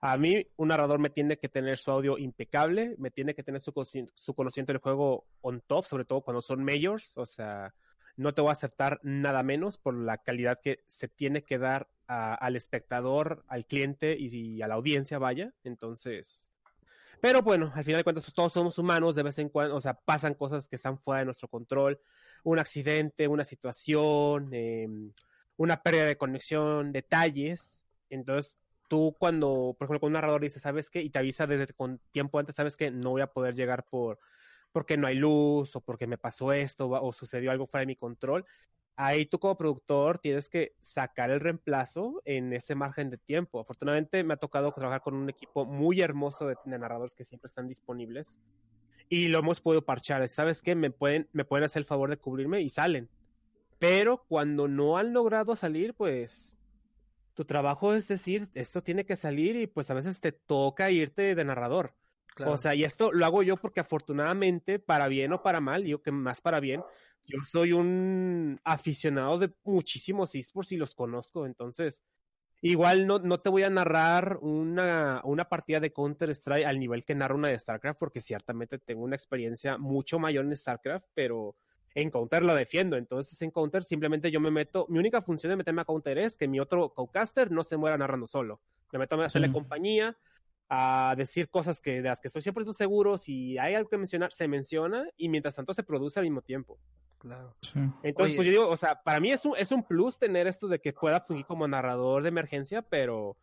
a 0.00 0.16
mí, 0.16 0.46
un 0.56 0.68
narrador 0.68 1.00
me 1.00 1.10
tiene 1.10 1.38
que 1.38 1.48
tener 1.48 1.78
su 1.78 1.90
audio 1.90 2.18
impecable, 2.18 2.94
me 2.98 3.10
tiene 3.10 3.34
que 3.34 3.42
tener 3.42 3.60
su, 3.60 3.72
conocimiento 3.72 4.72
del 4.72 4.80
juego 4.80 5.26
on 5.40 5.60
top, 5.66 5.84
sobre 5.86 6.04
todo 6.04 6.20
cuando 6.20 6.40
son 6.40 6.64
majors. 6.64 7.16
O 7.18 7.26
sea, 7.26 7.74
no 8.16 8.32
te 8.32 8.40
voy 8.40 8.50
a 8.50 8.52
aceptar 8.52 9.00
nada 9.02 9.42
menos 9.42 9.76
por 9.76 9.94
la 9.94 10.18
calidad 10.18 10.60
que 10.62 10.84
se 10.86 11.08
tiene 11.08 11.42
que 11.42 11.58
dar 11.58 11.88
a, 12.06 12.34
al 12.34 12.54
espectador, 12.54 13.44
al 13.48 13.66
cliente 13.66 14.16
y, 14.18 14.62
a 14.62 14.68
la 14.68 14.74
audiencia, 14.74 15.18
vaya. 15.18 15.52
Entonces. 15.64 16.48
Pero 17.20 17.42
bueno, 17.42 17.72
al 17.74 17.82
final 17.82 17.98
de 17.98 18.04
cuentas, 18.04 18.24
pues, 18.24 18.34
todos 18.34 18.52
somos 18.52 18.78
humanos, 18.78 19.16
de 19.16 19.24
vez 19.24 19.38
en 19.40 19.48
cuando, 19.48 19.74
o 19.74 19.80
sea, 19.80 19.94
pasan 19.94 20.34
cosas 20.34 20.68
que 20.68 20.76
están 20.76 20.98
fuera 20.98 21.20
de 21.20 21.24
nuestro 21.24 21.48
control. 21.48 22.00
Un 22.44 22.60
accidente, 22.60 23.26
una 23.26 23.42
situación, 23.42 24.50
eh, 24.52 24.86
una 25.56 25.82
pérdida 25.82 26.04
de 26.04 26.16
conexión, 26.16 26.92
detalles. 26.92 27.82
Entonces, 28.10 28.58
tú 28.88 29.14
cuando, 29.18 29.76
por 29.78 29.86
ejemplo, 29.86 30.00
con 30.00 30.08
un 30.08 30.14
narrador 30.14 30.40
dice, 30.40 30.58
¿sabes 30.58 30.90
qué? 30.90 31.02
Y 31.02 31.10
te 31.10 31.18
avisa 31.18 31.46
desde 31.46 31.72
con 31.72 32.00
tiempo 32.10 32.38
antes, 32.38 32.56
¿sabes 32.56 32.76
qué? 32.76 32.90
No 32.90 33.10
voy 33.10 33.22
a 33.22 33.28
poder 33.28 33.54
llegar 33.54 33.84
por 33.84 34.18
porque 34.72 34.96
no 34.96 35.06
hay 35.06 35.14
luz 35.14 35.74
o 35.76 35.80
porque 35.80 36.06
me 36.06 36.18
pasó 36.18 36.52
esto 36.52 36.88
o 36.88 37.12
sucedió 37.12 37.50
algo 37.50 37.66
fuera 37.66 37.82
de 37.82 37.86
mi 37.86 37.96
control. 37.96 38.44
Ahí 38.96 39.26
tú 39.26 39.38
como 39.38 39.56
productor 39.56 40.18
tienes 40.18 40.48
que 40.48 40.74
sacar 40.80 41.30
el 41.30 41.40
reemplazo 41.40 42.20
en 42.24 42.52
ese 42.52 42.74
margen 42.74 43.10
de 43.10 43.16
tiempo. 43.16 43.60
Afortunadamente 43.60 44.22
me 44.24 44.34
ha 44.34 44.38
tocado 44.38 44.72
trabajar 44.72 45.00
con 45.00 45.14
un 45.14 45.30
equipo 45.30 45.64
muy 45.64 46.00
hermoso 46.00 46.46
de, 46.46 46.56
de 46.64 46.78
narradores 46.78 47.14
que 47.14 47.24
siempre 47.24 47.48
están 47.48 47.68
disponibles 47.68 48.38
y 49.08 49.28
lo 49.28 49.38
hemos 49.38 49.60
podido 49.60 49.84
parchar. 49.84 50.26
¿Sabes 50.28 50.62
qué? 50.62 50.74
Me 50.74 50.90
pueden, 50.90 51.28
me 51.32 51.44
pueden 51.44 51.64
hacer 51.64 51.80
el 51.80 51.86
favor 51.86 52.10
de 52.10 52.18
cubrirme 52.18 52.60
y 52.60 52.68
salen. 52.68 53.08
Pero 53.78 54.24
cuando 54.28 54.68
no 54.68 54.98
han 54.98 55.12
logrado 55.12 55.56
salir, 55.56 55.94
pues 55.94 56.57
tu 57.38 57.44
trabajo 57.44 57.94
es 57.94 58.08
decir, 58.08 58.48
esto 58.54 58.82
tiene 58.82 59.06
que 59.06 59.14
salir 59.14 59.54
y 59.54 59.68
pues 59.68 59.88
a 59.90 59.94
veces 59.94 60.18
te 60.18 60.32
toca 60.32 60.90
irte 60.90 61.36
de 61.36 61.44
narrador. 61.44 61.94
Claro. 62.34 62.50
O 62.50 62.56
sea, 62.56 62.74
y 62.74 62.82
esto 62.82 63.12
lo 63.12 63.24
hago 63.24 63.44
yo 63.44 63.56
porque 63.56 63.78
afortunadamente, 63.78 64.80
para 64.80 65.06
bien 65.06 65.32
o 65.32 65.40
para 65.40 65.60
mal, 65.60 65.84
digo 65.84 66.02
que 66.02 66.10
más 66.10 66.40
para 66.40 66.58
bien, 66.58 66.82
yo 67.24 67.38
soy 67.48 67.72
un 67.72 68.58
aficionado 68.64 69.38
de 69.38 69.54
muchísimos 69.62 70.34
esports 70.34 70.72
y 70.72 70.76
los 70.78 70.96
conozco, 70.96 71.46
entonces 71.46 72.02
igual 72.60 73.06
no, 73.06 73.20
no 73.20 73.38
te 73.38 73.50
voy 73.50 73.62
a 73.62 73.70
narrar 73.70 74.38
una, 74.40 75.20
una 75.22 75.48
partida 75.48 75.78
de 75.78 75.92
Counter-Strike 75.92 76.66
al 76.66 76.80
nivel 76.80 77.04
que 77.04 77.14
narro 77.14 77.36
una 77.36 77.50
de 77.50 77.58
StarCraft, 77.60 78.00
porque 78.00 78.20
ciertamente 78.20 78.80
tengo 78.80 79.04
una 79.04 79.14
experiencia 79.14 79.78
mucho 79.78 80.18
mayor 80.18 80.44
en 80.44 80.56
StarCraft, 80.56 81.06
pero 81.14 81.54
en 82.00 82.10
Counter 82.10 82.42
lo 82.42 82.54
defiendo. 82.54 82.96
Entonces, 82.96 83.40
en 83.42 83.50
Counter 83.50 83.84
simplemente 83.84 84.30
yo 84.30 84.40
me 84.40 84.50
meto. 84.50 84.86
Mi 84.88 84.98
única 84.98 85.20
función 85.22 85.50
de 85.50 85.56
meterme 85.56 85.82
a 85.82 85.84
Counter 85.84 86.18
es 86.18 86.36
que 86.36 86.48
mi 86.48 86.60
otro 86.60 86.94
co-caster 86.94 87.50
no 87.50 87.64
se 87.64 87.76
muera 87.76 87.98
narrando 87.98 88.26
solo. 88.26 88.60
Me 88.92 88.98
meto 88.98 89.20
a 89.20 89.24
hacerle 89.24 89.48
sí. 89.48 89.52
compañía, 89.52 90.16
a 90.68 91.14
decir 91.16 91.48
cosas 91.48 91.80
que, 91.80 92.00
de 92.00 92.08
las 92.08 92.20
que 92.20 92.28
estoy 92.28 92.42
siempre 92.42 92.64
seguro. 92.72 93.18
Si 93.18 93.58
hay 93.58 93.74
algo 93.74 93.88
que 93.88 93.98
mencionar, 93.98 94.32
se 94.32 94.48
menciona 94.48 95.08
y 95.16 95.28
mientras 95.28 95.56
tanto 95.56 95.74
se 95.74 95.82
produce 95.82 96.20
al 96.20 96.26
mismo 96.26 96.42
tiempo. 96.42 96.78
Claro. 97.18 97.56
Sí. 97.62 97.80
Entonces, 98.02 98.30
Oye. 98.30 98.36
pues 98.36 98.46
yo 98.46 98.52
digo, 98.52 98.68
o 98.68 98.76
sea, 98.76 99.02
para 99.02 99.18
mí 99.18 99.32
es 99.32 99.44
un, 99.44 99.56
es 99.56 99.72
un 99.72 99.82
plus 99.82 100.18
tener 100.18 100.46
esto 100.46 100.68
de 100.68 100.80
que 100.80 100.92
pueda 100.92 101.20
fungir 101.20 101.46
como 101.46 101.66
narrador 101.66 102.22
de 102.22 102.28
emergencia, 102.28 102.82
pero 102.82 103.36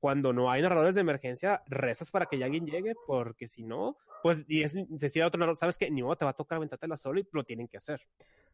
cuando 0.00 0.32
no 0.32 0.50
hay 0.50 0.62
narradores 0.62 0.94
de 0.94 1.02
emergencia, 1.02 1.62
rezas 1.66 2.10
para 2.10 2.26
que 2.26 2.42
alguien 2.42 2.66
llegue, 2.66 2.94
porque 3.06 3.46
si 3.46 3.62
no, 3.62 3.98
pues, 4.22 4.44
y 4.48 4.62
es 4.62 4.72
decir 4.88 5.22
a 5.22 5.26
otro 5.26 5.38
narrador, 5.38 5.58
sabes 5.58 5.76
que 5.76 5.90
ni 5.90 6.02
modo 6.02 6.16
te 6.16 6.24
va 6.24 6.32
a 6.32 6.34
tocar 6.34 6.56
aventártela 6.56 6.96
solo 6.96 7.20
y 7.20 7.28
lo 7.32 7.44
tienen 7.44 7.68
que 7.68 7.76
hacer. 7.76 8.00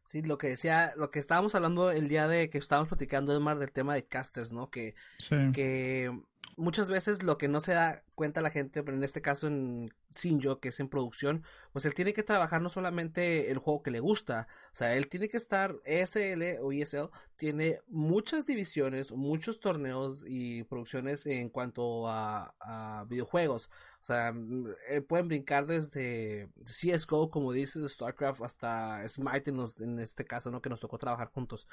Sí, 0.06 0.22
lo 0.22 0.38
que 0.38 0.46
decía, 0.46 0.92
lo 0.96 1.10
que 1.10 1.18
estábamos 1.18 1.56
hablando 1.56 1.90
el 1.90 2.06
día 2.06 2.28
de 2.28 2.48
que 2.48 2.58
estábamos 2.58 2.88
platicando, 2.88 3.34
Edmar, 3.34 3.58
del 3.58 3.72
tema 3.72 3.92
de 3.94 4.06
casters, 4.06 4.52
¿no? 4.52 4.70
Que, 4.70 4.94
Sí. 5.18 5.34
que 5.52 6.16
muchas 6.56 6.88
veces 6.88 7.24
lo 7.24 7.38
que 7.38 7.48
no 7.48 7.60
se 7.60 7.72
da 7.72 8.04
cuenta 8.14 8.40
la 8.40 8.50
gente, 8.50 8.84
pero 8.84 8.96
en 8.96 9.02
este 9.02 9.20
caso 9.20 9.48
en 9.48 9.92
Sinjo, 10.14 10.60
que 10.60 10.68
es 10.68 10.78
en 10.78 10.88
producción, 10.88 11.42
pues 11.72 11.84
él 11.86 11.94
tiene 11.94 12.14
que 12.14 12.22
trabajar 12.22 12.62
no 12.62 12.70
solamente 12.70 13.50
el 13.50 13.58
juego 13.58 13.82
que 13.82 13.90
le 13.90 13.98
gusta, 14.00 14.46
o 14.72 14.74
sea, 14.76 14.94
él 14.94 15.08
tiene 15.08 15.28
que 15.28 15.36
estar, 15.38 15.74
ESL 15.84 16.60
o 16.62 16.70
ESL 16.72 17.10
tiene 17.34 17.80
muchas 17.88 18.46
divisiones, 18.46 19.10
muchos 19.10 19.58
torneos 19.58 20.24
y 20.26 20.62
producciones 20.62 21.26
en 21.26 21.50
cuanto 21.50 22.08
a, 22.08 22.54
a 22.60 23.04
videojuegos. 23.08 23.70
O 24.06 24.12
sea, 24.12 24.32
mm, 24.32 24.66
eh, 24.88 25.00
pueden 25.02 25.26
brincar 25.28 25.66
desde 25.66 26.48
CSGO, 26.64 27.28
como 27.30 27.52
dices, 27.52 27.90
StarCraft, 27.92 28.42
hasta 28.42 29.06
Smite 29.08 29.50
en, 29.50 29.56
los- 29.56 29.80
en 29.80 29.98
este 29.98 30.24
caso, 30.24 30.50
¿no? 30.50 30.62
Que 30.62 30.68
nos 30.70 30.78
tocó 30.80 30.96
trabajar 30.98 31.28
juntos. 31.32 31.66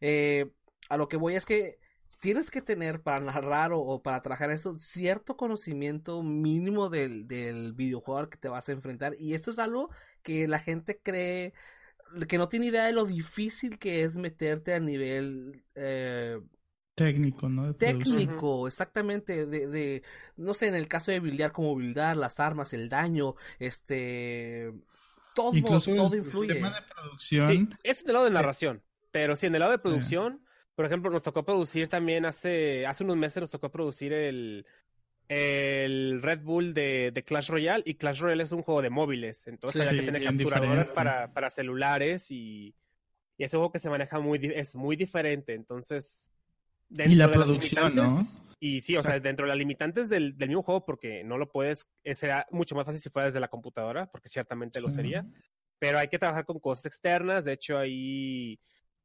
Eh, 0.00 0.50
a 0.90 0.96
lo 0.98 1.08
que 1.08 1.16
voy 1.16 1.34
es 1.36 1.46
que 1.46 1.78
tienes 2.20 2.50
que 2.50 2.60
tener 2.62 3.00
para 3.02 3.20
narrar 3.22 3.70
o, 3.72 4.02
para 4.02 4.20
trabajar 4.22 4.50
esto 4.50 4.76
cierto 4.76 5.36
conocimiento 5.36 6.22
mínimo 6.22 6.88
del, 6.90 7.26
del 7.26 7.72
videojuego 7.72 8.18
al 8.20 8.28
que 8.28 8.36
te 8.38 8.48
vas 8.48 8.68
a 8.68 8.72
enfrentar. 8.72 9.14
Y 9.18 9.32
esto 9.34 9.50
es 9.50 9.58
algo 9.58 9.88
que 10.22 10.46
la 10.48 10.58
gente 10.58 10.98
cree 11.02 11.54
que 12.28 12.38
no 12.38 12.48
tiene 12.48 12.66
idea 12.66 12.84
de 12.86 12.92
lo 12.92 13.04
difícil 13.04 13.78
que 13.78 14.02
es 14.02 14.16
meterte 14.16 14.74
a 14.74 14.80
nivel 14.80 15.62
eh, 15.74 16.40
Técnico, 16.98 17.48
¿no? 17.48 17.66
De 17.66 17.74
producción. 17.74 18.26
técnico, 18.26 18.66
exactamente, 18.66 19.46
de, 19.46 19.66
de, 19.68 20.02
no 20.36 20.54
sé, 20.54 20.68
en 20.68 20.74
el 20.74 20.88
caso 20.88 21.10
de 21.12 21.20
buildear, 21.20 21.52
como 21.52 21.74
buildar, 21.76 22.16
las 22.16 22.40
armas, 22.40 22.72
el 22.72 22.88
daño, 22.88 23.34
este, 23.58 24.72
todo, 25.32 25.56
Incluso 25.56 25.90
todo 25.94 26.14
el 26.14 26.18
influye. 26.18 26.54
tema 26.54 26.70
de 26.70 26.82
producción. 26.94 27.68
Sí, 27.68 27.78
es 27.82 28.04
del 28.04 28.14
lado 28.14 28.24
de 28.26 28.30
narración, 28.32 28.82
pero 29.10 29.36
sí, 29.36 29.46
en 29.46 29.54
el 29.54 29.60
lado 29.60 29.72
de 29.72 29.78
producción, 29.78 30.44
por 30.74 30.86
ejemplo, 30.86 31.10
nos 31.10 31.22
tocó 31.22 31.44
producir 31.44 31.88
también 31.88 32.26
hace, 32.26 32.86
hace 32.86 33.04
unos 33.04 33.16
meses 33.16 33.40
nos 33.42 33.50
tocó 33.50 33.70
producir 33.70 34.12
el, 34.12 34.66
el 35.28 36.20
Red 36.22 36.40
Bull 36.42 36.74
de, 36.74 37.10
de 37.12 37.24
Clash 37.24 37.50
Royale 37.50 37.82
y 37.86 37.94
Clash 37.96 38.20
Royale 38.20 38.44
es 38.44 38.52
un 38.52 38.62
juego 38.62 38.82
de 38.82 38.90
móviles, 38.90 39.46
entonces 39.46 39.82
Sí, 39.82 39.88
había 39.88 39.94
que 39.94 40.02
tener 40.02 40.22
capturadoras 40.22 40.90
para, 40.90 41.32
para 41.32 41.50
celulares 41.50 42.30
y, 42.30 42.74
y 43.38 43.44
es 43.44 43.54
un 43.54 43.60
juego 43.60 43.72
que 43.72 43.78
se 43.80 43.90
maneja 43.90 44.20
muy, 44.20 44.38
di- 44.38 44.52
es 44.54 44.74
muy 44.76 44.96
diferente, 44.96 45.54
entonces... 45.54 46.30
Y 46.90 47.14
la 47.14 47.26
dentro 47.26 47.40
de 47.40 47.46
producción, 47.46 47.94
¿no? 47.94 48.18
Y 48.60 48.80
sí, 48.80 48.94
o 48.96 49.02
sea, 49.02 49.10
Exacto. 49.12 49.28
dentro 49.28 49.44
de 49.46 49.48
las 49.50 49.58
limitantes 49.58 50.08
del, 50.08 50.36
del 50.36 50.48
mismo 50.48 50.62
juego, 50.64 50.84
porque 50.84 51.22
no 51.22 51.38
lo 51.38 51.48
puedes, 51.48 51.88
eh, 52.02 52.14
será 52.14 52.46
mucho 52.50 52.74
más 52.74 52.86
fácil 52.86 53.00
si 53.00 53.08
fuera 53.10 53.26
desde 53.26 53.38
la 53.40 53.48
computadora, 53.48 54.06
porque 54.10 54.28
ciertamente 54.28 54.80
lo 54.80 54.88
Sí. 54.88 54.94
sería 54.96 55.24
pero 55.80 55.96
hay 56.00 56.08
que 56.08 56.18
trabajar 56.18 56.44
con 56.44 56.58
cosas 56.58 56.86
externas. 56.86 57.44
De 57.44 57.52
hecho, 57.52 57.78
ahí, 57.78 58.58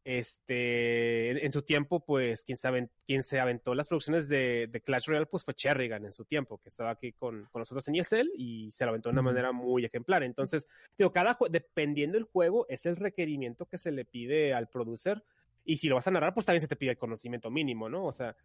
este, 0.04 1.30
en, 1.32 1.38
en 1.38 1.52
su 1.52 1.62
tiempo, 1.62 2.04
pues, 2.04 2.44
quien 2.44 2.58
se, 2.58 2.68
aven- 2.68 2.90
quien 3.06 3.22
se 3.24 3.40
aventó 3.40 3.76
las 3.76 3.88
producciones 3.88 4.28
de, 4.28 4.68
de 4.72 4.82
Clash 4.82 5.06
Royale, 5.08 5.26
pues 5.28 5.44
fue 5.44 5.54
Cherrigan 5.54 6.04
en 6.06 6.12
su 6.12 6.26
tiempo, 6.26 6.58
que 6.58 6.70
estaba 6.70 6.90
aquí 6.92 7.14
con, 7.14 7.46
con 7.52 7.60
nosotros 7.60 7.88
en 7.88 7.96
ESL 7.96 8.30
y 8.36 8.72
se 8.72 8.86
lo 8.86 8.90
aventó 8.90 9.10
de 9.10 9.14
una 9.14 9.22
manera 9.22 9.52
muy 9.52 9.86
ejemplar. 9.86 10.24
Entonces, 10.24 10.66
digo, 10.98 11.12
cada 11.14 11.38
dependiendo 11.50 12.18
del 12.18 12.26
juego, 12.26 12.66
es 12.70 12.86
el 12.86 12.96
requerimiento 12.96 13.66
que 13.68 13.78
se 13.78 13.92
le 13.92 14.04
pide 14.06 14.54
al 14.54 14.68
producer. 14.68 15.24
Y 15.66 15.78
si 15.78 15.88
lo 15.88 15.96
vas 15.96 16.08
a 16.08 16.12
narrar, 16.12 16.34
pues 16.34 16.46
también 16.46 16.62
se 16.62 16.68
te 16.68 16.76
pide 16.76 16.92
el 16.92 16.98
conocimiento 16.98 17.50
mínimo, 17.50 17.90
¿no? 17.90 18.06
O 18.06 18.12
sea, 18.14 18.36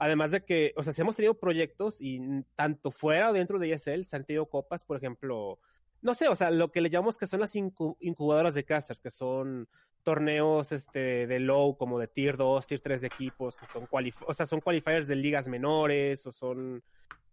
Además 0.00 0.30
de 0.30 0.44
que, 0.44 0.72
o 0.76 0.82
sea, 0.82 0.92
si 0.92 1.02
hemos 1.02 1.16
tenido 1.16 1.34
proyectos 1.34 2.00
y 2.00 2.20
tanto 2.54 2.92
fuera 2.92 3.30
o 3.30 3.32
dentro 3.32 3.58
de 3.58 3.72
ESL 3.72 4.04
se 4.04 4.14
han 4.16 4.24
tenido 4.24 4.46
copas, 4.46 4.84
por 4.84 4.96
ejemplo, 4.96 5.58
no 6.02 6.14
sé, 6.14 6.28
o 6.28 6.36
sea, 6.36 6.50
lo 6.50 6.70
que 6.70 6.80
le 6.80 6.88
llamamos 6.88 7.18
que 7.18 7.26
son 7.26 7.40
las 7.40 7.56
incu- 7.56 7.96
incubadoras 7.98 8.54
de 8.54 8.64
casters, 8.64 9.00
que 9.00 9.10
son 9.10 9.68
torneos 10.04 10.70
este, 10.70 11.26
de 11.26 11.40
low, 11.40 11.76
como 11.76 11.98
de 11.98 12.06
tier 12.06 12.36
2, 12.36 12.64
tier 12.68 12.80
3 12.80 13.00
de 13.00 13.08
equipos, 13.08 13.56
que 13.56 13.66
son, 13.66 13.88
o 14.26 14.34
sea, 14.34 14.46
son 14.46 14.60
qualifiers 14.60 15.08
de 15.08 15.16
ligas 15.16 15.48
menores 15.48 16.24
o 16.28 16.30
son 16.32 16.84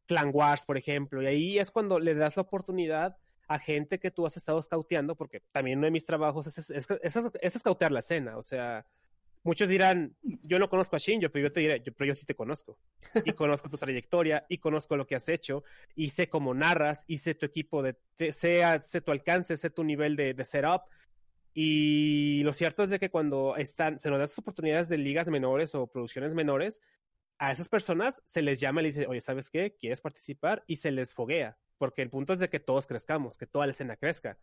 clan 0.07 0.31
wars, 0.33 0.65
por 0.65 0.77
ejemplo, 0.77 1.21
y 1.21 1.27
ahí 1.27 1.59
es 1.59 1.69
cuando 1.69 1.99
le 1.99 2.15
das 2.15 2.35
la 2.35 2.41
oportunidad 2.43 3.17
a 3.47 3.59
gente 3.59 3.99
que 3.99 4.09
tú 4.09 4.25
has 4.25 4.37
estado 4.37 4.59
scouteando, 4.63 5.15
porque 5.15 5.41
también 5.51 5.77
uno 5.77 5.85
de 5.85 5.91
mis 5.91 6.05
trabajos 6.05 6.47
es, 6.47 6.71
es, 6.71 6.89
es, 6.89 7.15
es 7.41 7.53
scoutear 7.53 7.91
la 7.91 7.99
escena, 7.99 8.37
o 8.37 8.41
sea, 8.41 8.87
muchos 9.45 9.69
dirán, 9.69 10.17
yo 10.23 10.59
no 10.59 10.69
conozco 10.69 10.97
a 10.97 10.99
Shinjo, 10.99 11.29
pero 11.31 11.47
yo 11.47 11.53
te 11.53 11.61
diré, 11.61 11.81
yo, 11.83 11.93
pero 11.93 12.09
yo 12.09 12.15
sí 12.15 12.25
te 12.27 12.35
conozco. 12.35 12.79
Y 13.23 13.33
conozco 13.35 13.69
tu 13.69 13.77
trayectoria, 13.79 14.45
y 14.49 14.59
conozco 14.59 14.97
lo 14.97 15.07
que 15.07 15.15
has 15.15 15.29
hecho, 15.29 15.63
y 15.95 16.09
sé 16.09 16.29
cómo 16.29 16.53
narras, 16.55 17.05
y 17.07 17.17
sé 17.17 17.35
tu 17.35 17.45
equipo, 17.47 17.83
de, 17.83 17.97
te- 18.17 18.33
sé, 18.33 18.63
sé 18.83 19.01
tu 19.01 19.11
alcance, 19.13 19.57
sé 19.57 19.71
tu 19.71 19.85
nivel 19.85 20.17
de, 20.17 20.33
de 20.35 20.45
setup. 20.45 20.83
Y 21.53 22.43
lo 22.43 22.53
cierto 22.53 22.83
es 22.83 22.89
de 22.89 22.99
que 22.99 23.09
cuando 23.11 23.55
están, 23.57 23.99
se 23.99 24.09
nos 24.09 24.19
dan 24.19 24.25
esas 24.25 24.39
oportunidades 24.39 24.89
de 24.89 24.97
ligas 24.97 25.29
menores 25.29 25.75
o 25.75 25.87
producciones 25.87 26.33
menores, 26.33 26.81
a 27.39 27.51
esas 27.51 27.69
personas 27.69 28.21
se 28.25 28.41
les 28.43 28.59
llama 28.61 28.81
y 28.81 28.85
les 28.85 28.95
dice, 28.95 29.07
oye, 29.07 29.21
¿sabes 29.21 29.49
qué? 29.51 29.75
¿Quieres 29.79 30.01
participar? 30.01 30.63
Y 30.67 30.77
se 30.77 30.91
les 30.91 31.13
foguea, 31.13 31.57
porque 31.77 32.01
el 32.03 32.09
punto 32.11 32.33
es 32.33 32.39
de 32.39 32.49
que 32.49 32.59
todos 32.61 32.87
crezcamos, 32.87 33.37
que 33.37 33.47
toda 33.47 33.67
la 33.67 33.73
escena 33.73 33.97
crezca. 33.97 34.39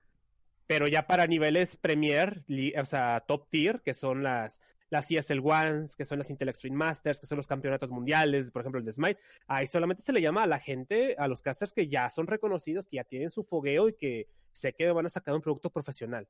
pero 0.66 0.86
ya 0.88 1.06
para 1.06 1.26
niveles 1.26 1.76
Premier, 1.76 2.44
o 2.80 2.84
sea, 2.86 3.24
top 3.26 3.48
tier, 3.50 3.82
que 3.82 3.94
son 3.94 4.22
las, 4.22 4.60
las 4.92 5.10
ESL 5.10 5.40
Ones, 5.42 5.96
que 5.96 6.04
son 6.04 6.18
las 6.18 6.28
Intel 6.28 6.50
Extreme 6.50 6.76
Masters, 6.76 7.18
que 7.18 7.26
son 7.26 7.38
los 7.38 7.46
campeonatos 7.46 7.88
mundiales, 7.88 8.50
por 8.50 8.60
ejemplo 8.60 8.78
el 8.78 8.84
de 8.84 8.92
Smite, 8.92 9.18
ahí 9.46 9.66
solamente 9.66 10.02
se 10.02 10.12
le 10.12 10.20
llama 10.20 10.42
a 10.42 10.46
la 10.46 10.58
gente, 10.58 11.16
a 11.18 11.28
los 11.28 11.40
casters 11.40 11.72
que 11.72 11.88
ya 11.88 12.10
son 12.10 12.26
reconocidos, 12.26 12.86
que 12.86 12.96
ya 12.96 13.04
tienen 13.04 13.30
su 13.30 13.42
fogueo 13.42 13.88
y 13.88 13.94
que 13.94 14.28
sé 14.50 14.74
que 14.74 14.92
van 14.92 15.06
a 15.06 15.08
sacar 15.08 15.34
un 15.34 15.40
producto 15.40 15.70
profesional. 15.70 16.28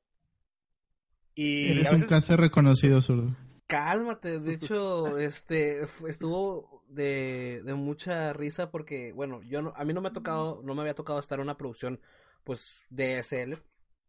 Y 1.35 1.71
Eres 1.71 1.91
un 1.91 2.03
caster 2.03 2.39
reconocido, 2.39 3.01
zurdo. 3.01 3.35
Cálmate, 3.67 4.39
de 4.39 4.53
hecho, 4.53 5.17
este 5.17 5.81
estuvo 6.07 6.85
de, 6.87 7.63
de, 7.65 7.73
mucha 7.73 8.31
risa 8.31 8.71
porque, 8.71 9.11
bueno, 9.11 9.41
yo 9.43 9.61
no, 9.61 9.73
a 9.75 9.83
mí 9.83 9.93
no 9.93 9.99
me 9.99 10.07
ha 10.07 10.13
tocado, 10.13 10.61
no 10.63 10.73
me 10.73 10.81
había 10.83 10.95
tocado 10.95 11.19
estar 11.19 11.37
en 11.39 11.43
una 11.43 11.57
producción, 11.57 11.99
pues, 12.45 12.85
de 12.89 13.21
SL 13.21 13.55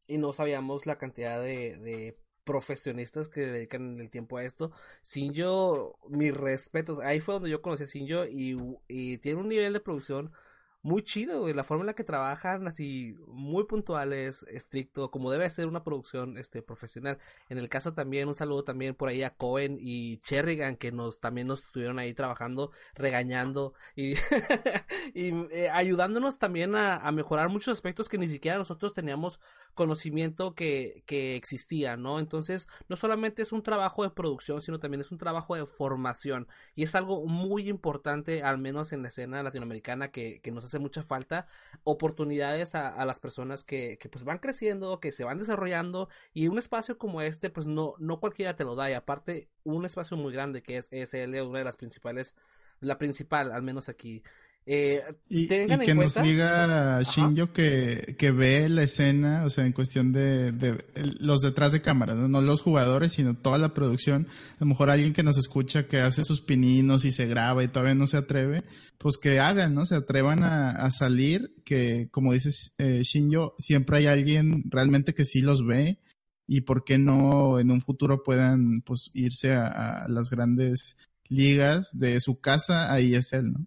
y 0.07 0.19
no 0.19 0.33
sabíamos 0.33 0.87
la 0.87 0.97
cantidad 0.97 1.41
de, 1.41 1.77
de 1.79 2.24
profesionistas 2.45 3.29
que 3.29 3.41
dedican 3.47 4.01
el 4.01 4.11
tiempo 4.11 4.37
a 4.37 4.45
esto. 4.45 4.73
Sinjo, 5.03 5.99
mis 6.09 6.35
respetos, 6.35 6.99
ahí 7.01 7.21
fue 7.21 7.35
donde 7.35 7.51
yo 7.51 7.63
conocí 7.63 7.85
a 7.85 7.87
Sinjo 7.87 8.25
y, 8.27 8.57
y 8.89 9.19
tiene 9.19 9.41
un 9.41 9.49
nivel 9.49 9.73
de 9.73 9.81
producción 9.81 10.33
muy 10.85 11.03
chido. 11.03 11.49
La 11.53 11.65
forma 11.65 11.83
en 11.83 11.87
la 11.89 11.95
que 11.95 12.05
trabajan, 12.05 12.69
así, 12.69 13.17
muy 13.27 13.65
puntuales, 13.65 14.45
estricto, 14.51 15.11
como 15.11 15.31
debe 15.33 15.49
ser 15.51 15.67
una 15.67 15.83
producción 15.83 16.37
este, 16.37 16.63
profesional. 16.63 17.19
En 17.49 17.59
el 17.59 17.69
caso 17.71 17.95
también, 17.95 18.29
un 18.29 18.35
saludo 18.35 18.65
también 18.65 18.95
por 18.95 19.09
ahí 19.09 19.23
a 19.23 19.31
Cohen 19.35 19.79
y 19.81 20.19
Cherrigan, 20.19 20.77
que 20.77 20.93
nos 20.93 21.21
también 21.21 21.47
nos 21.49 21.65
estuvieron 21.65 21.99
ahí 21.99 22.13
trabajando, 22.13 22.71
regañando 22.95 23.73
y, 23.97 24.15
eh, 25.15 25.71
ayudándonos 25.73 26.39
también 26.39 26.75
a, 26.77 27.11
mejorar 27.13 27.49
muchos 27.49 27.73
aspectos 27.73 28.09
que 28.09 28.19
ni 28.19 28.29
siquiera 28.29 28.59
nosotros 28.59 28.93
teníamos 28.93 29.41
conocimiento 29.75 30.55
que, 30.55 31.03
que 31.07 31.37
existía, 31.37 31.97
¿no? 31.97 32.19
Entonces, 32.19 32.69
no 32.89 32.97
solamente 32.97 33.43
es 33.43 33.53
un 33.53 33.63
trabajo 33.63 34.03
de 34.03 34.11
producción, 34.11 34.63
sino 34.63 34.79
también 34.79 35.01
es 35.01 35.11
un 35.11 35.19
trabajo 35.19 35.55
de 35.57 35.67
formación. 35.67 36.49
Y 36.75 36.85
es 36.85 36.95
algo 36.95 37.27
muy 37.27 37.69
importante, 37.69 38.43
al 38.43 38.59
menos 38.59 38.93
en 38.93 39.03
la 39.03 39.09
escena 39.09 39.43
latinoamericana, 39.43 40.11
que, 40.11 40.41
que 40.41 40.51
nos 40.53 40.65
hace 40.65 40.79
mucha 40.79 41.03
falta 41.03 41.47
oportunidades 41.83 42.75
a, 42.75 43.05
las 43.05 43.21
personas 43.21 43.65
que, 43.65 43.99
que, 43.99 44.09
pues 44.09 44.25
van 44.25 44.39
creciendo, 44.39 45.01
que 45.01 45.13
se 45.13 45.25
van 45.25 45.39
desarrollando 45.39 46.09
y 46.33 46.49
un 46.49 46.59
espacio 46.59 46.99
como 46.99 47.21
este 47.23 47.51
pues 47.51 47.67
no, 47.67 47.95
no 47.99 48.21
cualquiera 48.21 48.57
te 48.57 48.65
lo 48.65 48.75
da 48.75 48.91
y 48.91 48.95
aparte 48.95 49.49
un 49.65 49.85
espacio 49.85 50.17
muy 50.17 50.33
grande 50.33 50.63
que 50.63 50.79
es 50.79 50.89
ESL, 50.91 51.41
una 51.43 51.59
de 51.59 51.65
las 51.65 51.77
principales, 51.77 52.35
la 52.81 52.99
principal 52.99 53.53
al 53.53 53.63
menos 53.63 53.89
aquí 53.89 54.23
eh, 54.67 55.03
y, 55.29 55.47
que 55.47 55.95
nos 55.95 56.15
diga 56.15 57.03
Shinjo 57.03 57.53
que, 57.53 58.17
que, 58.19 58.31
ve 58.31 58.71
la 58.71 58.85
escena, 58.85 59.45
o 59.45 59.51
sea, 59.51 59.67
en 59.67 59.73
cuestión 59.73 60.11
de, 60.11 60.53
de 60.53 60.83
los 61.21 61.41
detrás 61.41 61.73
de 61.73 61.83
cámara, 61.83 62.15
¿no? 62.15 62.41
los 62.41 62.63
jugadores, 62.63 63.13
sino 63.13 63.37
toda 63.37 63.59
la 63.59 63.75
producción. 63.75 64.27
A 64.55 64.61
lo 64.61 64.67
mejor 64.67 64.89
alguien 64.89 65.13
que 65.13 65.23
nos 65.23 65.37
escucha 65.37 65.87
que 65.87 65.99
hace 65.99 66.25
sus 66.25 66.41
pininos 66.41 67.05
y 67.05 67.13
se 67.13 67.27
graba 67.27 67.63
y 67.63 67.69
todavía 67.69 67.95
no 67.95 68.07
se 68.07 68.17
atreve, 68.17 68.65
pues 68.97 69.19
que 69.19 69.39
hagan, 69.39 69.75
¿no? 69.75 69.85
Se 69.85 69.97
atrevan 69.97 70.43
a, 70.45 70.91
salir, 70.91 71.55
que 71.65 72.09
como 72.11 72.33
dices 72.33 72.75
eh, 72.79 73.03
Shinjo, 73.03 73.55
siempre 73.59 73.99
hay 73.99 74.07
alguien 74.07 74.65
realmente 74.71 75.13
que 75.13 75.27
sí 75.27 75.43
los 75.43 75.67
ve 75.67 75.99
y 76.47 76.63
por 76.63 76.85
qué 76.85 76.97
no 76.97 77.59
en 77.61 77.71
un 77.71 77.83
futuro 77.83 78.23
puedan 78.23 78.81
pues 78.81 79.11
irse 79.13 79.53
a, 79.53 80.05
a 80.05 80.09
las 80.09 80.31
grandes 80.31 80.97
ligas 81.29 81.91
de 81.99 82.19
su 82.21 82.41
casa 82.41 82.91
a 82.91 82.99
ESL, 83.01 83.53
¿no? 83.53 83.67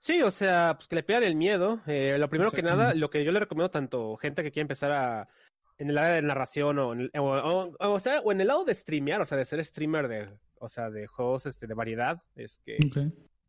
Sí, 0.00 0.22
o 0.22 0.30
sea, 0.30 0.74
pues 0.76 0.88
que 0.88 0.96
le 0.96 1.02
pierdan 1.02 1.28
el 1.28 1.34
miedo. 1.34 1.80
Eh, 1.86 2.16
lo 2.18 2.28
primero 2.28 2.50
que 2.50 2.62
nada, 2.62 2.94
lo 2.94 3.10
que 3.10 3.24
yo 3.24 3.32
le 3.32 3.40
recomiendo 3.40 3.70
tanto 3.70 4.16
gente 4.16 4.42
que 4.42 4.52
quiere 4.52 4.62
empezar 4.62 4.92
a 4.92 5.28
en 5.78 5.90
el 5.90 5.98
área 5.98 6.14
de 6.14 6.22
narración 6.22 6.78
o, 6.78 6.92
en, 6.92 7.10
o, 7.14 7.98
sea, 8.00 8.20
o 8.20 8.32
en 8.32 8.40
el 8.40 8.48
lado 8.48 8.64
de 8.64 8.74
streamear, 8.74 9.20
o 9.20 9.24
sea, 9.24 9.38
de 9.38 9.44
ser 9.44 9.64
streamer 9.64 10.08
de, 10.08 10.28
o 10.58 10.68
sea, 10.68 10.90
de 10.90 11.06
juegos 11.06 11.46
este, 11.46 11.66
de 11.66 11.74
variedad, 11.74 12.20
es 12.34 12.58
que 12.58 12.78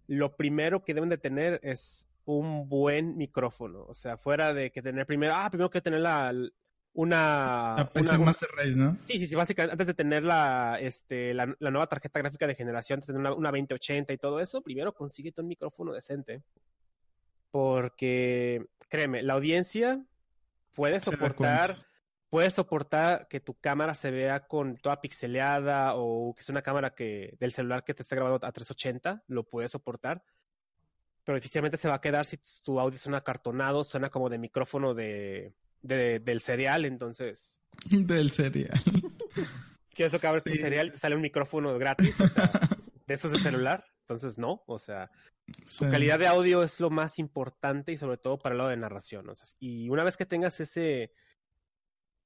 lo 0.08 0.36
primero 0.36 0.84
que 0.84 0.94
deben 0.94 1.10
de 1.10 1.18
tener 1.18 1.60
es 1.64 2.08
un 2.26 2.70
buen 2.70 3.18
micrófono. 3.18 3.84
O 3.88 3.94
sea, 3.96 4.18
fuera 4.18 4.54
de 4.54 4.72
que 4.72 4.82
tener 4.82 5.08
primero, 5.08 5.34
ah, 5.36 5.50
primero 5.50 5.72
que 5.72 5.82
tener 5.82 6.02
la, 6.02 6.32
una... 7.00 7.76
La 7.78 7.90
PC 7.94 8.18
Master 8.18 8.50
Race, 8.58 8.76
¿no? 8.76 8.98
Sí, 9.06 9.18
sí, 9.18 9.26
sí, 9.26 9.34
básicamente 9.34 9.72
antes 9.72 9.88
de 9.88 9.94
tener 9.94 10.22
la, 10.22 10.78
este, 10.82 11.34
la, 11.34 11.46
nueva 11.46 11.88
tarjeta 11.88 12.20
gráfica 12.20 12.46
de 12.46 12.56
generación, 12.56 12.98
antes 12.98 13.08
de 13.08 13.14
tener 13.14 13.32
una, 13.32 13.52
2080 13.52 14.12
y 14.12 14.18
todo 14.18 14.42
eso, 14.42 14.62
primero 14.62 14.94
consíguete 14.94 15.40
un 15.40 15.48
micrófono 15.48 15.94
decente. 15.94 16.44
Porque, 17.52 18.66
créeme, 18.90 19.24
la 19.24 19.36
audiencia 19.36 20.04
puede 20.74 21.00
soportar, 21.00 21.78
puede 22.30 22.52
soportar 22.52 23.30
que 23.30 23.40
tu 23.40 23.54
cámara 23.54 23.96
se 23.96 24.12
vea 24.12 24.46
con 24.46 24.76
toda 24.76 25.00
pixeleada 25.00 25.94
o 25.96 26.36
que 26.36 26.44
sea 26.44 26.52
una 26.52 26.64
cámara 26.64 26.94
que 26.94 27.38
del 27.40 27.54
celular 27.54 27.86
que 27.86 27.94
te 27.94 28.02
esté 28.02 28.18
grabando 28.18 28.46
a 28.46 28.52
380, 28.52 29.24
lo 29.28 29.44
puede 29.44 29.70
soportar. 29.70 30.22
Pero 31.24 31.38
difícilmente 31.38 31.78
se 31.78 31.88
va 31.88 31.96
a 31.96 32.02
quedar 32.02 32.26
si 32.26 32.38
tu 32.62 32.78
audio 32.78 33.00
suena 33.00 33.20
acartonado, 33.20 33.86
suena 33.86 34.10
como 34.10 34.30
de 34.30 34.38
micrófono 34.38 34.94
de, 34.94 35.54
de, 35.82 36.20
del 36.20 36.42
cereal, 36.42 36.86
entonces. 36.86 37.58
Del 37.92 38.32
cereal. 38.32 38.80
Que 39.96 40.06
eso 40.06 40.18
que 40.18 40.28
abres 40.28 40.46
tu 40.46 40.54
cereal 40.54 40.88
y 40.88 40.92
te 40.92 40.98
sale 40.98 41.16
un 41.16 41.22
micrófono 41.22 41.78
gratis, 41.78 42.22
o 42.22 42.28
sea, 42.28 42.50
de 43.06 43.14
esos 43.14 43.32
de 43.32 43.40
celular. 43.40 43.84
Entonces, 44.04 44.38
no, 44.38 44.64
o 44.66 44.80
sea, 44.80 45.12
su 45.66 45.90
calidad 45.90 46.20
de 46.20 46.28
audio 46.28 46.64
es 46.64 46.80
lo 46.80 46.90
más 46.90 47.20
importante 47.20 47.92
y 47.92 47.98
sobre 47.98 48.16
todo 48.16 48.40
para 48.40 48.54
el 48.54 48.60
lado 48.60 48.70
de 48.70 48.78
narración. 48.78 49.28
O 49.28 49.36
sea, 49.36 49.46
y 49.60 49.90
una 49.90 50.06
vez 50.06 50.16
que 50.16 50.26
tengas 50.26 50.62
ese, 50.62 51.12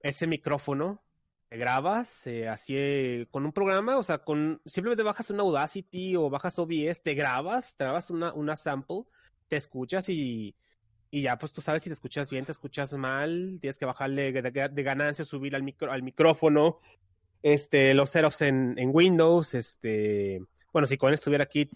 ese 0.02 0.28
micrófono, 0.28 1.04
te 1.50 1.58
grabas 1.58 2.28
eh, 2.28 2.48
así 2.48 2.76
eh, 2.78 3.28
con 3.32 3.44
un 3.44 3.54
programa, 3.54 3.98
o 3.98 4.04
sea, 4.04 4.20
con 4.20 4.62
simplemente 4.66 5.02
bajas 5.02 5.32
una 5.32 5.42
Audacity 5.42 6.16
o 6.16 6.30
bajas 6.30 6.60
OBS, 6.60 7.02
te 7.02 7.16
grabas, 7.16 7.76
te 7.76 7.86
grabas 7.86 8.12
una, 8.12 8.34
una 8.34 8.56
sample, 8.56 9.06
te 9.48 9.56
escuchas 9.56 10.10
y 10.10 10.56
y 11.14 11.22
ya 11.22 11.38
pues 11.38 11.52
tú 11.52 11.62
sabes 11.62 11.84
si 11.84 11.92
te 11.92 11.94
escuchas 11.94 12.32
bien, 12.32 12.44
te 12.44 12.52
escuchas 12.52 12.92
mal, 12.96 13.60
tienes 13.62 13.78
que 13.78 13.86
bajarle 13.86 14.32
de, 14.32 14.84
ganancia, 14.84 15.24
subir 15.24 15.56
al, 15.56 15.62
micro, 15.62 15.92
al 15.92 16.02
micrófono, 16.02 16.80
este, 17.44 17.94
los 17.94 18.10
setups 18.10 18.42
en, 18.42 18.74
en 18.80 18.90
Windows, 18.92 19.54
este, 19.54 20.42
bueno, 20.72 20.88
si 20.88 20.98
Cohen 20.98 21.14
estuviera 21.14 21.44
aquí, 21.44 21.70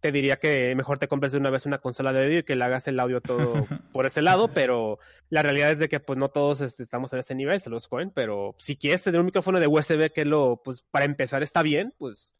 te 0.00 0.12
diría 0.12 0.36
que 0.36 0.74
mejor 0.74 0.98
te 0.98 1.08
compres 1.08 1.32
de 1.32 1.38
una 1.38 1.48
vez 1.48 1.64
una 1.64 1.78
consola 1.78 2.12
de 2.12 2.26
audio 2.26 2.38
y 2.40 2.42
que 2.42 2.56
le 2.56 2.64
hagas 2.66 2.86
el 2.86 3.00
audio 3.00 3.22
todo 3.22 3.54
por 3.94 4.04
ese 4.04 4.20
lado, 4.20 4.48
pero 4.48 4.98
la 5.30 5.40
realidad 5.40 5.70
es 5.70 5.78
de 5.78 5.88
que 5.88 5.98
pues 5.98 6.18
no 6.18 6.28
todos 6.28 6.60
este, 6.60 6.82
estamos 6.82 7.10
en 7.14 7.20
ese 7.20 7.34
nivel, 7.34 7.60
se 7.60 7.70
los 7.70 7.88
Cohen, 7.88 8.10
pero 8.10 8.54
si 8.58 8.76
quieres 8.76 9.02
tener 9.02 9.18
un 9.18 9.26
micrófono 9.26 9.60
de 9.60 9.66
USB 9.66 10.12
que 10.12 10.26
lo, 10.26 10.60
pues 10.62 10.82
para 10.82 11.06
empezar 11.06 11.42
está 11.42 11.62
bien, 11.62 11.94
pues 11.96 12.34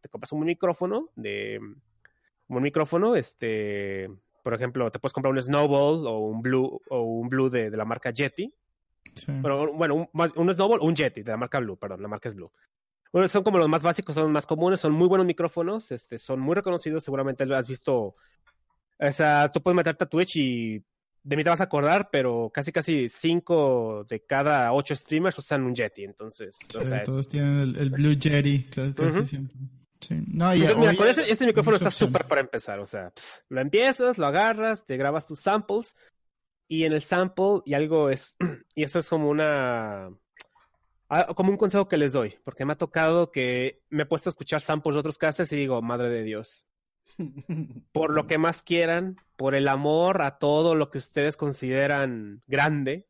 te 0.00 0.08
compras 0.08 0.32
un 0.32 0.46
micrófono 0.46 1.10
de, 1.14 1.60
un 2.48 2.62
micrófono, 2.62 3.16
este, 3.16 4.08
por 4.50 4.56
ejemplo, 4.56 4.90
te 4.90 4.98
puedes 4.98 5.12
comprar 5.12 5.32
un 5.32 5.40
Snowball 5.40 6.04
o 6.08 6.18
un 6.18 6.42
Blue 6.42 6.80
o 6.88 7.02
un 7.02 7.28
Blue 7.28 7.48
de, 7.48 7.70
la 7.70 7.84
marca 7.84 8.10
Yeti. 8.10 8.52
Pero, 9.24 9.72
bueno, 9.72 9.94
un, 9.94 10.08
un 10.12 10.52
Snowball 10.52 10.80
o 10.80 10.86
un 10.86 10.96
Yeti 10.96 11.22
de 11.22 11.30
la 11.30 11.36
marca 11.36 11.60
Blue, 11.60 11.76
perdón, 11.76 12.02
la 12.02 12.08
marca 12.08 12.28
es 12.28 12.34
Blue. 12.34 12.50
Bueno, 13.12 13.28
son 13.28 13.44
como 13.44 13.58
los 13.58 13.68
más 13.68 13.84
básicos, 13.84 14.16
son 14.16 14.24
los 14.24 14.32
más 14.32 14.46
comunes, 14.46 14.80
son 14.80 14.90
muy 14.90 15.06
buenos 15.06 15.24
micrófonos, 15.24 15.92
este, 15.92 16.18
son 16.18 16.40
muy 16.40 16.56
reconocidos, 16.56 17.04
seguramente 17.04 17.46
lo 17.46 17.56
has 17.56 17.68
visto. 17.68 18.16
O 18.98 19.12
sea, 19.12 19.52
tú 19.52 19.62
puedes 19.62 19.76
meterte 19.76 20.02
a 20.02 20.08
Twitch 20.08 20.38
y 20.38 20.84
de 21.22 21.36
mí 21.36 21.44
te 21.44 21.50
vas 21.50 21.60
a 21.60 21.64
acordar, 21.64 22.08
pero 22.10 22.50
casi 22.52 22.72
casi 22.72 23.08
cinco 23.08 24.04
de 24.08 24.24
cada 24.24 24.72
ocho 24.72 24.96
streamers 24.96 25.38
usan 25.38 25.62
un 25.62 25.76
Yeti, 25.76 26.02
entonces. 26.02 26.58
todos 27.04 27.28
tienen 27.28 27.72
el, 27.78 27.90
Blue 27.90 28.14
Yeti, 28.14 28.64
casi 28.64 29.26
siempre. 29.26 29.54
No, 30.08 30.52
este 30.52 31.46
micrófono 31.46 31.76
está 31.76 31.90
súper 31.90 32.26
para 32.26 32.40
empezar. 32.40 32.80
O 32.80 32.86
sea, 32.86 33.12
lo 33.48 33.60
empiezas, 33.60 34.18
lo 34.18 34.26
agarras, 34.26 34.86
te 34.86 34.96
grabas 34.96 35.26
tus 35.26 35.40
samples 35.40 35.94
y 36.70 36.84
en 36.84 36.92
el 36.92 37.02
sample 37.02 37.62
y 37.64 37.74
algo 37.74 38.10
es, 38.10 38.36
y 38.74 38.84
esto 38.84 39.00
es 39.00 39.08
como 39.08 39.28
una, 39.28 40.10
como 41.34 41.50
un 41.50 41.56
consejo 41.56 41.88
que 41.88 41.96
les 41.96 42.12
doy, 42.12 42.38
porque 42.44 42.64
me 42.64 42.74
ha 42.74 42.78
tocado 42.78 43.32
que 43.32 43.82
me 43.90 44.04
he 44.04 44.06
puesto 44.06 44.28
a 44.28 44.32
escuchar 44.32 44.60
samples 44.60 44.94
de 44.94 45.00
otros 45.00 45.18
casos 45.18 45.52
y 45.52 45.56
digo, 45.56 45.82
madre 45.82 46.08
de 46.08 46.22
Dios. 46.22 46.64
Por 47.92 48.14
lo 48.14 48.28
que 48.28 48.38
más 48.38 48.62
quieran, 48.62 49.16
por 49.36 49.56
el 49.56 49.66
amor 49.66 50.22
a 50.22 50.38
todo 50.38 50.76
lo 50.76 50.90
que 50.90 50.98
ustedes 50.98 51.36
consideran 51.36 52.42
grande, 52.46 53.08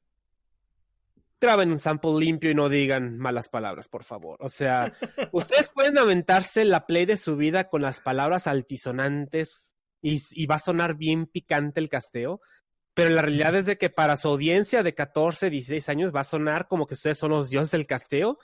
graben 1.40 1.72
un 1.72 1.78
sample 1.78 2.18
limpio 2.18 2.50
y 2.50 2.54
no 2.54 2.68
digan 2.68 3.18
malas 3.18 3.48
palabras, 3.48 3.88
por 3.88 4.04
favor. 4.04 4.36
O 4.40 4.48
sea, 4.48 4.92
ustedes 5.32 5.68
pueden 5.68 5.98
aventarse 5.98 6.64
la 6.64 6.86
play 6.86 7.06
de 7.06 7.16
su 7.16 7.36
vida 7.36 7.68
con 7.68 7.82
las 7.82 8.00
palabras 8.00 8.46
altisonantes 8.46 9.72
y, 10.02 10.46
va 10.46 10.56
a 10.56 10.60
sonar 10.60 10.94
bien 10.94 11.26
picante 11.26 11.80
el 11.80 11.88
casteo, 11.88 12.40
pero 12.94 13.10
la 13.10 13.22
realidad 13.22 13.54
es 13.54 13.66
de 13.66 13.78
que 13.78 13.90
para 13.90 14.16
su 14.16 14.28
audiencia 14.28 14.82
de 14.82 14.94
14, 14.94 15.50
16 15.50 15.88
años 15.88 16.14
va 16.14 16.20
a 16.20 16.24
sonar 16.24 16.68
como 16.68 16.86
que 16.86 16.94
ustedes 16.94 17.18
son 17.18 17.30
los 17.30 17.50
dioses 17.50 17.70
del 17.72 17.86
casteo, 17.86 18.38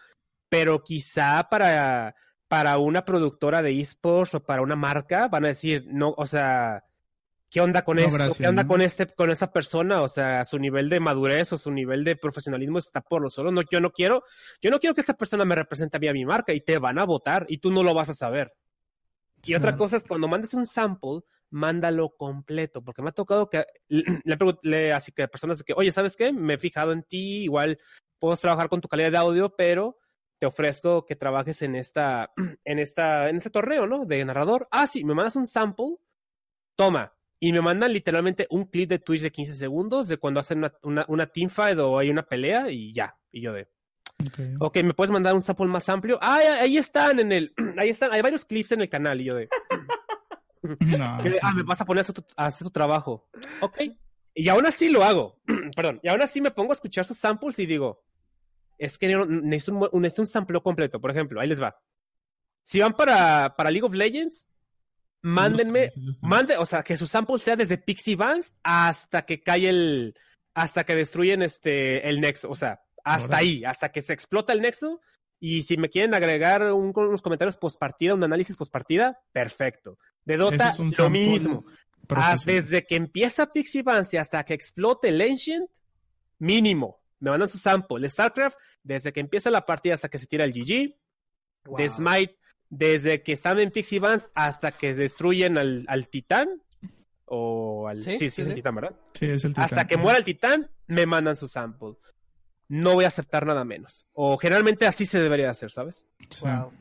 pero 0.49 0.83
quizá 0.83 1.49
para, 1.51 2.15
para 2.49 2.79
una 2.79 3.05
productora 3.05 3.63
de 3.63 3.81
esports 3.81 4.35
o 4.35 4.45
para 4.45 4.63
una 4.63 4.77
marca 4.77 5.29
van 5.29 5.45
a 5.45 5.49
decir, 5.49 5.87
no, 5.89 6.15
o 6.17 6.27
sea, 6.27 6.85
¿qué 7.51 7.61
onda 7.61 7.83
con 7.83 7.99
esto? 7.99 8.35
¿Qué 8.37 8.49
onda 8.49 8.67
con 8.67 8.81
este, 8.81 9.07
con 9.07 9.31
esta 9.31 9.53
persona? 9.53 10.03
O 10.03 10.09
sea, 10.09 10.45
su 10.45 10.59
nivel 10.59 10.89
de 10.89 11.01
madurez 11.01 11.53
o 11.53 11.59
su 11.59 11.71
nivel 11.71 12.05
de 12.05 12.17
profesionalismo 12.17 12.79
está 12.79 13.01
por 13.01 13.23
lo 13.23 13.31
solo. 13.31 13.51
No, 13.51 13.63
yo 13.71 13.81
no 13.81 13.91
quiero, 13.91 14.25
yo 14.61 14.71
no 14.71 14.79
quiero 14.79 14.95
que 14.95 15.01
esta 15.01 15.17
persona 15.17 15.45
me 15.45 15.55
represente 15.55 15.97
a 15.97 16.01
mí 16.01 16.09
a 16.09 16.13
mi 16.13 16.25
marca 16.25 16.53
y 16.53 16.61
te 16.61 16.79
van 16.79 16.99
a 16.99 17.05
votar 17.05 17.47
y 17.49 17.59
tú 17.59 17.71
no 17.71 17.83
lo 17.83 17.95
vas 17.95 18.09
a 18.09 18.15
saber. 18.15 18.53
Y 19.45 19.55
otra 19.55 19.77
cosa 19.77 19.97
es 19.97 20.05
cuando 20.05 20.29
mandes 20.29 20.55
un 20.55 20.67
sample, 20.67 21.21
mándalo 21.51 22.11
completo, 22.17 22.83
porque 22.83 23.03
me 23.03 23.11
ha 23.11 23.13
tocado 23.13 23.49
que 23.49 23.65
le 23.89 24.37
pregunté 24.37 24.93
así 24.93 25.13
que 25.13 25.23
a 25.23 25.29
personas 25.29 25.63
que, 25.63 25.73
oye, 25.77 25.93
¿sabes 25.93 26.17
qué? 26.17 26.33
Me 26.33 26.55
he 26.55 26.59
fijado 26.59 26.93
en 26.93 27.03
ti, 27.05 27.45
igual 27.45 27.79
puedo 28.19 28.37
trabajar 28.37 28.69
con 28.69 28.81
tu 28.81 28.89
calidad 28.89 29.13
de 29.13 29.19
audio, 29.19 29.55
pero 29.55 29.99
te 30.39 30.47
ofrezco 30.47 31.07
que 31.07 31.17
trabajes 31.17 31.63
en 31.63 31.77
esta, 31.77 32.33
en 32.65 32.79
esta, 32.79 33.29
en 33.29 33.37
este 33.37 33.51
torneo, 33.51 33.87
¿no? 33.87 34.05
De 34.05 34.25
narrador. 34.25 34.69
Ah, 34.71 34.87
sí, 34.87 35.05
me 35.05 35.15
mandas 35.15 35.37
un 35.37 35.47
sample, 35.47 35.97
toma, 36.77 37.16
y 37.39 37.53
me 37.53 37.61
mandan 37.61 37.93
literalmente 37.93 38.47
un 38.51 38.65
clip 38.65 38.89
de 38.89 38.99
Twitch 38.99 39.21
de 39.21 39.31
15 39.31 39.57
segundos 39.57 40.09
de 40.09 40.17
cuando 40.17 40.41
hacen 40.41 40.59
una, 40.59 40.73
una, 40.83 41.05
una 41.09 41.27
teamfight 41.27 41.79
o 41.79 41.99
hay 41.99 42.11
una 42.11 42.23
pelea 42.23 42.71
y 42.71 42.93
ya. 42.93 43.17
Y 43.31 43.43
yo 43.43 43.53
de. 43.53 43.69
Okay. 44.29 44.55
ok, 44.59 44.77
¿me 44.83 44.95
puedes 44.95 45.11
mandar 45.11 45.35
un 45.35 45.43
sample 45.43 45.67
más 45.67 45.87
amplio? 45.91 46.19
Ah, 46.23 46.41
ahí 46.61 46.79
están 46.79 47.21
en 47.21 47.33
el. 47.33 47.55
Ahí 47.79 47.91
están, 47.91 48.13
hay 48.13 48.23
varios 48.23 48.47
clips 48.47 48.73
en 48.73 48.81
el 48.81 48.89
canal. 48.89 49.21
Y 49.21 49.25
yo 49.25 49.35
de. 49.35 49.49
ah, 51.01 51.53
me 51.55 51.63
vas 51.63 51.81
a 51.81 51.85
poner 51.85 52.05
a 52.37 52.47
hacer, 52.47 52.65
tu, 52.65 52.71
trabajo. 52.71 53.29
Ok. 53.61 53.79
Y 54.35 54.49
aún 54.49 54.65
así 54.67 54.89
lo 54.89 55.05
hago. 55.05 55.39
Perdón. 55.77 56.01
Y 56.03 56.09
aún 56.09 56.23
así 56.23 56.41
me 56.41 56.51
pongo 56.51 56.73
a 56.73 56.75
escuchar 56.75 57.05
sus 57.05 57.19
samples 57.19 57.59
y 57.59 57.67
digo. 57.67 58.03
Es 58.79 58.99
que 58.99 59.09
necesito 59.09 59.73
un, 59.73 60.03
necesito 60.03 60.23
un 60.23 60.29
sample 60.29 60.61
completo. 60.61 61.01
Por 61.01 61.11
ejemplo, 61.11 61.41
ahí 61.41 61.49
les 61.49 61.63
va. 61.63 61.79
Si 62.63 62.81
van 62.81 62.95
para, 62.95 63.55
para 63.57 63.71
League 63.71 63.87
of 63.87 63.95
Legends, 63.95 64.49
mándenme, 65.27 65.89
mande, 66.23 66.57
o 66.57 66.67
sea, 66.67 66.83
que 66.83 66.97
su 66.97 67.07
sample 67.07 67.39
sea 67.39 67.57
desde 67.57 67.79
Pixie 67.79 68.17
Vans 68.17 68.55
hasta 68.63 69.23
que 69.23 69.43
cae 69.43 69.69
el, 69.69 70.15
hasta 70.55 70.85
que 70.85 70.95
destruyen 70.95 71.43
este, 71.43 72.09
el 72.09 72.21
nexo, 72.21 72.49
o 72.51 72.55
sea, 72.55 72.81
hasta 73.05 73.37
ahí, 73.37 73.65
hasta 73.65 73.91
que 73.91 74.03
se 74.03 74.13
explota 74.13 74.53
el 74.53 74.63
nexo. 74.63 75.01
Y 75.39 75.63
si 75.65 75.77
me 75.77 75.91
quieren 75.91 76.15
agregar 76.15 76.73
unos 76.73 77.21
comentarios 77.21 77.57
post 77.57 77.79
partida, 77.79 78.15
un 78.15 78.25
análisis 78.25 78.57
post 78.57 78.73
partida, 78.73 79.21
perfecto. 79.33 79.99
De 80.25 80.37
Dota, 80.37 80.75
lo 80.97 81.11
mismo. 81.11 81.65
Ah, 82.09 82.37
desde 82.45 82.87
que 82.87 82.97
empieza 82.97 83.53
Pixie 83.53 83.83
Vans 83.83 84.13
y 84.15 84.17
hasta 84.17 84.45
que 84.45 84.55
explote 84.55 85.09
el 85.09 85.21
Ancient, 85.21 85.69
mínimo. 86.39 87.03
Me 87.21 87.31
mandan 87.31 87.49
su 87.49 87.59
sample. 87.59 88.09
StarCraft, 88.09 88.57
desde 88.83 89.13
que 89.13 89.21
empieza 89.21 89.51
la 89.51 89.67
partida 89.67 89.95
hasta 89.95 90.09
que 90.09 90.19
se 90.19 90.27
tira 90.27 90.45
el 90.45 90.53
GG. 90.53 90.97
De 91.77 91.89
Smite, 91.89 92.39
desde 92.71 93.23
que 93.23 93.33
están 93.33 93.59
en 93.59 93.71
Pixie 93.71 94.01
Vans 94.01 94.29
hasta 94.35 94.73
que 94.73 94.95
destruyen 94.95 95.59
al, 95.59 95.85
al 95.89 96.09
titán. 96.09 96.49
O 97.25 97.89
al. 97.89 98.03
Sí, 98.03 98.17
sí, 98.17 98.27
es 98.27 98.39
el 98.39 98.55
titán, 98.55 98.75
¿verdad? 98.77 98.97
Sí, 99.15 99.27
es 99.27 99.45
el 99.45 99.53
titán. 99.53 99.65
Hasta 99.65 99.87
que 99.87 99.97
muera 99.97 100.19
el 100.19 100.25
titán, 100.25 100.71
me 100.87 101.07
mandan 101.07 101.37
su 101.37 101.49
sample. 101.49 101.95
No 102.69 102.95
voy 102.95 103.05
a 103.05 103.09
aceptar 103.09 103.47
nada 103.47 103.65
menos. 103.65 104.07
O 104.13 104.39
generalmente 104.39 104.87
así 104.87 105.07
se 105.07 105.21
debería 105.21 105.51
hacer, 105.51 105.71
¿sabes? 105.71 106.05
Wow. 106.41 106.73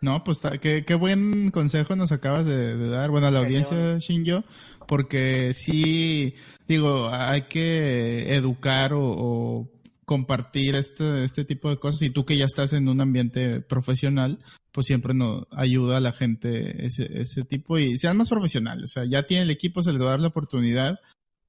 No, 0.00 0.22
pues 0.22 0.42
qué, 0.60 0.84
qué 0.84 0.94
buen 0.94 1.50
consejo 1.50 1.96
nos 1.96 2.12
acabas 2.12 2.44
de, 2.44 2.88
dar. 2.88 3.10
Bueno, 3.10 3.28
a 3.28 3.30
la 3.30 3.38
audiencia, 3.38 3.98
Shinjo, 3.98 4.44
porque 4.86 5.54
sí, 5.54 6.34
digo, 6.68 7.08
hay 7.10 7.42
que 7.42 8.34
educar 8.34 8.92
o 8.92 9.66
compartir 10.04 10.74
este, 10.74 11.24
este 11.24 11.44
tipo 11.44 11.70
de 11.70 11.78
cosas 11.78 12.02
y 12.02 12.10
tú 12.10 12.24
que 12.24 12.36
ya 12.36 12.44
estás 12.44 12.72
en 12.72 12.88
un 12.88 13.00
ambiente 13.00 13.60
profesional, 13.60 14.44
pues 14.72 14.86
siempre 14.86 15.14
nos 15.14 15.46
ayuda 15.50 15.98
a 15.98 16.00
la 16.00 16.12
gente 16.12 16.86
ese, 16.86 17.20
ese 17.20 17.44
tipo 17.44 17.78
y 17.78 17.96
sean 17.98 18.16
más 18.16 18.28
profesionales, 18.28 18.90
o 18.90 18.92
sea, 18.92 19.04
ya 19.04 19.24
tiene 19.26 19.44
el 19.44 19.50
equipo, 19.50 19.82
se 19.82 19.92
les 19.92 20.00
va 20.00 20.06
a 20.06 20.10
dar 20.10 20.20
la 20.20 20.28
oportunidad, 20.28 20.98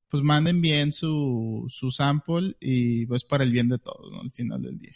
pues 0.09 0.23
manden 0.23 0.61
bien 0.61 0.91
su, 0.91 1.65
su 1.67 1.91
sample 1.91 2.55
y 2.59 3.05
pues 3.05 3.23
para 3.23 3.43
el 3.43 3.51
bien 3.51 3.69
de 3.69 3.79
todos, 3.79 4.11
¿no? 4.11 4.21
Al 4.21 4.31
final 4.31 4.61
del 4.61 4.79
día. 4.79 4.95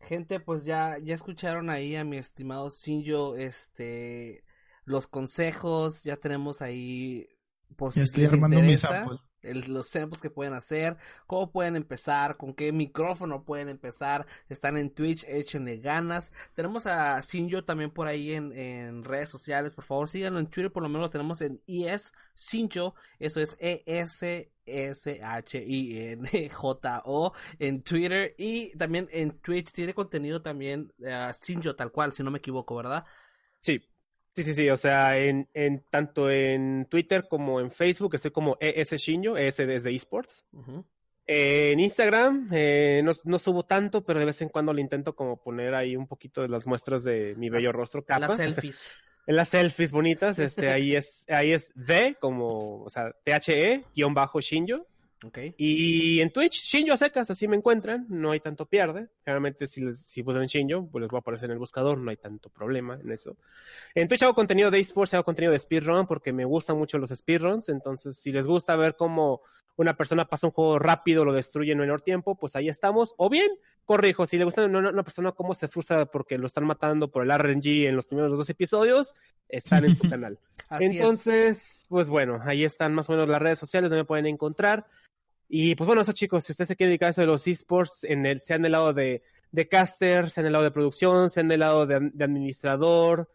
Gente, 0.00 0.38
pues 0.38 0.64
ya, 0.64 0.98
ya 1.02 1.14
escucharon 1.14 1.70
ahí 1.70 1.96
a 1.96 2.04
mi 2.04 2.18
estimado 2.18 2.68
Sinjo, 2.68 3.36
este, 3.36 4.44
los 4.84 5.06
consejos, 5.06 6.04
ya 6.04 6.16
tenemos 6.16 6.60
ahí 6.60 7.26
por 7.76 7.94
si 7.94 8.00
estoy 8.00 8.26
armando 8.26 8.60
mi 8.60 8.76
sample 8.76 9.18
los 9.44 9.88
samples 9.88 10.20
que 10.20 10.30
pueden 10.30 10.54
hacer, 10.54 10.96
cómo 11.26 11.50
pueden 11.50 11.76
empezar, 11.76 12.36
con 12.36 12.54
qué 12.54 12.72
micrófono 12.72 13.44
pueden 13.44 13.68
empezar, 13.68 14.26
están 14.48 14.76
en 14.76 14.90
Twitch, 14.90 15.24
échenle 15.28 15.78
ganas. 15.78 16.32
Tenemos 16.54 16.86
a 16.86 17.20
Sinjo 17.22 17.64
también 17.64 17.90
por 17.90 18.06
ahí 18.06 18.32
en, 18.32 18.52
en 18.52 19.04
redes 19.04 19.30
sociales, 19.30 19.72
por 19.72 19.84
favor 19.84 20.08
síganlo 20.08 20.38
en 20.38 20.46
Twitter, 20.46 20.72
por 20.72 20.82
lo 20.82 20.88
menos 20.88 21.02
lo 21.02 21.10
tenemos 21.10 21.40
en 21.40 21.60
ES 21.66 22.12
Sinjo, 22.34 22.94
eso 23.18 23.40
es 23.40 23.56
E-S 23.60 24.50
S-H-I-N-J-O 24.66 26.22
en 27.58 27.82
Twitter 27.82 28.34
y 28.38 28.74
también 28.76 29.08
en 29.10 29.38
Twitch 29.40 29.72
tiene 29.72 29.92
contenido 29.94 30.40
también 30.42 30.92
uh, 30.98 31.32
Sinjo 31.38 31.76
tal 31.76 31.92
cual, 31.92 32.12
si 32.14 32.22
no 32.22 32.30
me 32.30 32.38
equivoco, 32.38 32.76
¿verdad? 32.76 33.04
Sí, 33.60 33.82
Sí, 34.34 34.42
sí, 34.42 34.54
sí, 34.54 34.68
o 34.68 34.76
sea, 34.76 35.16
en, 35.16 35.48
en, 35.54 35.84
tanto 35.90 36.28
en 36.28 36.86
Twitter 36.90 37.26
como 37.28 37.60
en 37.60 37.70
Facebook 37.70 38.16
estoy 38.16 38.32
como 38.32 38.56
ES 38.58 38.90
Shinjo, 38.92 39.36
ES 39.36 39.58
desde 39.58 39.94
esports. 39.94 40.44
en 41.26 41.78
Instagram 41.78 42.48
eh, 42.52 43.00
no, 43.04 43.12
no, 43.24 43.38
subo 43.38 43.64
tanto, 43.64 44.04
pero 44.04 44.18
de 44.18 44.24
vez 44.24 44.42
en 44.42 44.48
cuando 44.48 44.72
le 44.72 44.80
intento 44.80 45.14
como 45.14 45.36
poner 45.36 45.74
ahí 45.74 45.94
un 45.94 46.08
poquito 46.08 46.42
de 46.42 46.48
las 46.48 46.66
muestras 46.66 47.04
de 47.04 47.36
mi 47.36 47.48
bello 47.48 47.70
rostro. 47.70 48.04
Capa. 48.04 48.26
Las 48.26 48.36
selfies. 48.36 48.96
en 49.26 49.36
las 49.36 49.48
selfies 49.50 49.92
bonitas, 49.92 50.40
este, 50.40 50.68
ahí 50.68 50.96
es, 50.96 51.24
ahí 51.28 51.52
es 51.52 51.70
D, 51.76 52.16
como, 52.18 52.82
o 52.82 52.90
sea, 52.90 53.12
T-H-E, 53.22 53.84
guion 53.94 54.14
bajo 54.14 54.40
Shinjo. 54.40 54.84
Y 55.56 56.20
en 56.20 56.30
Twitch, 56.30 56.62
Shinjo 56.62 56.94
a 56.94 56.96
secas, 56.96 57.30
así 57.30 57.48
me 57.48 57.56
encuentran, 57.56 58.06
no 58.08 58.32
hay 58.32 58.40
tanto 58.40 58.66
pierde. 58.66 59.08
Generalmente 59.24 59.66
si, 59.66 59.82
les, 59.82 60.00
si 60.00 60.22
buscan 60.22 60.46
Shinjo, 60.46 60.88
pues 60.90 61.02
les 61.02 61.10
va 61.10 61.18
a 61.18 61.20
aparecer 61.20 61.46
en 61.46 61.52
el 61.52 61.58
buscador, 61.58 61.98
no 61.98 62.10
hay 62.10 62.16
tanto 62.16 62.50
problema 62.50 62.98
en 63.00 63.10
eso. 63.12 63.36
En 63.94 64.08
Twitch 64.08 64.22
hago 64.22 64.34
contenido 64.34 64.70
de 64.70 64.80
esports, 64.80 65.14
hago 65.14 65.24
contenido 65.24 65.52
de 65.52 65.58
speedrun 65.58 66.06
porque 66.06 66.32
me 66.32 66.44
gustan 66.44 66.78
mucho 66.78 66.98
los 66.98 67.10
speedruns, 67.10 67.68
entonces 67.68 68.16
si 68.18 68.32
les 68.32 68.46
gusta 68.46 68.76
ver 68.76 68.96
cómo 68.96 69.42
una 69.76 69.96
persona 69.96 70.24
pasa 70.26 70.46
un 70.46 70.52
juego 70.52 70.78
rápido, 70.78 71.24
lo 71.24 71.32
destruye 71.32 71.72
en 71.72 71.78
menor 71.78 72.00
tiempo, 72.00 72.36
pues 72.36 72.54
ahí 72.56 72.68
estamos. 72.68 73.14
O 73.16 73.28
bien, 73.28 73.50
corrijo, 73.84 74.26
si 74.26 74.38
le 74.38 74.44
gusta 74.44 74.62
a 74.62 74.66
una, 74.66 75.02
persona 75.02 75.32
cómo 75.32 75.54
se 75.54 75.68
frustra 75.68 76.06
porque 76.06 76.38
lo 76.38 76.46
están 76.46 76.64
matando 76.64 77.10
por 77.10 77.24
el 77.24 77.36
RNG 77.36 77.86
en 77.86 77.96
los 77.96 78.06
primeros 78.06 78.36
dos 78.36 78.48
episodios, 78.50 79.14
están 79.48 79.84
en 79.84 79.96
su 79.96 80.02
canal. 80.08 80.38
Entonces, 80.70 81.86
pues 81.88 82.08
bueno, 82.08 82.40
ahí 82.44 82.64
están 82.64 82.94
más 82.94 83.08
o 83.08 83.12
menos 83.12 83.28
las 83.28 83.42
redes 83.42 83.58
sociales 83.58 83.90
donde 83.90 84.02
me 84.02 84.06
pueden 84.06 84.26
encontrar. 84.26 84.86
Y 85.56 85.76
pues 85.76 85.86
bueno, 85.86 86.02
eso 86.02 86.10
chicos, 86.10 86.42
si 86.42 86.50
usted 86.50 86.64
se 86.64 86.74
quiere 86.74 86.88
dedicar 86.88 87.06
a 87.06 87.10
eso 87.10 87.20
de 87.20 87.28
los 87.28 87.46
esports, 87.46 88.02
en 88.02 88.26
el, 88.26 88.40
sea 88.40 88.56
en 88.56 88.64
el 88.64 88.72
lado 88.72 88.92
de, 88.92 89.22
de 89.52 89.68
caster, 89.68 90.28
sea 90.28 90.40
en 90.40 90.46
el 90.46 90.52
lado 90.52 90.64
de 90.64 90.72
producción, 90.72 91.30
sea 91.30 91.44
en 91.44 91.52
el 91.52 91.60
lado 91.60 91.86
de, 91.86 91.94
administrador, 91.94 93.30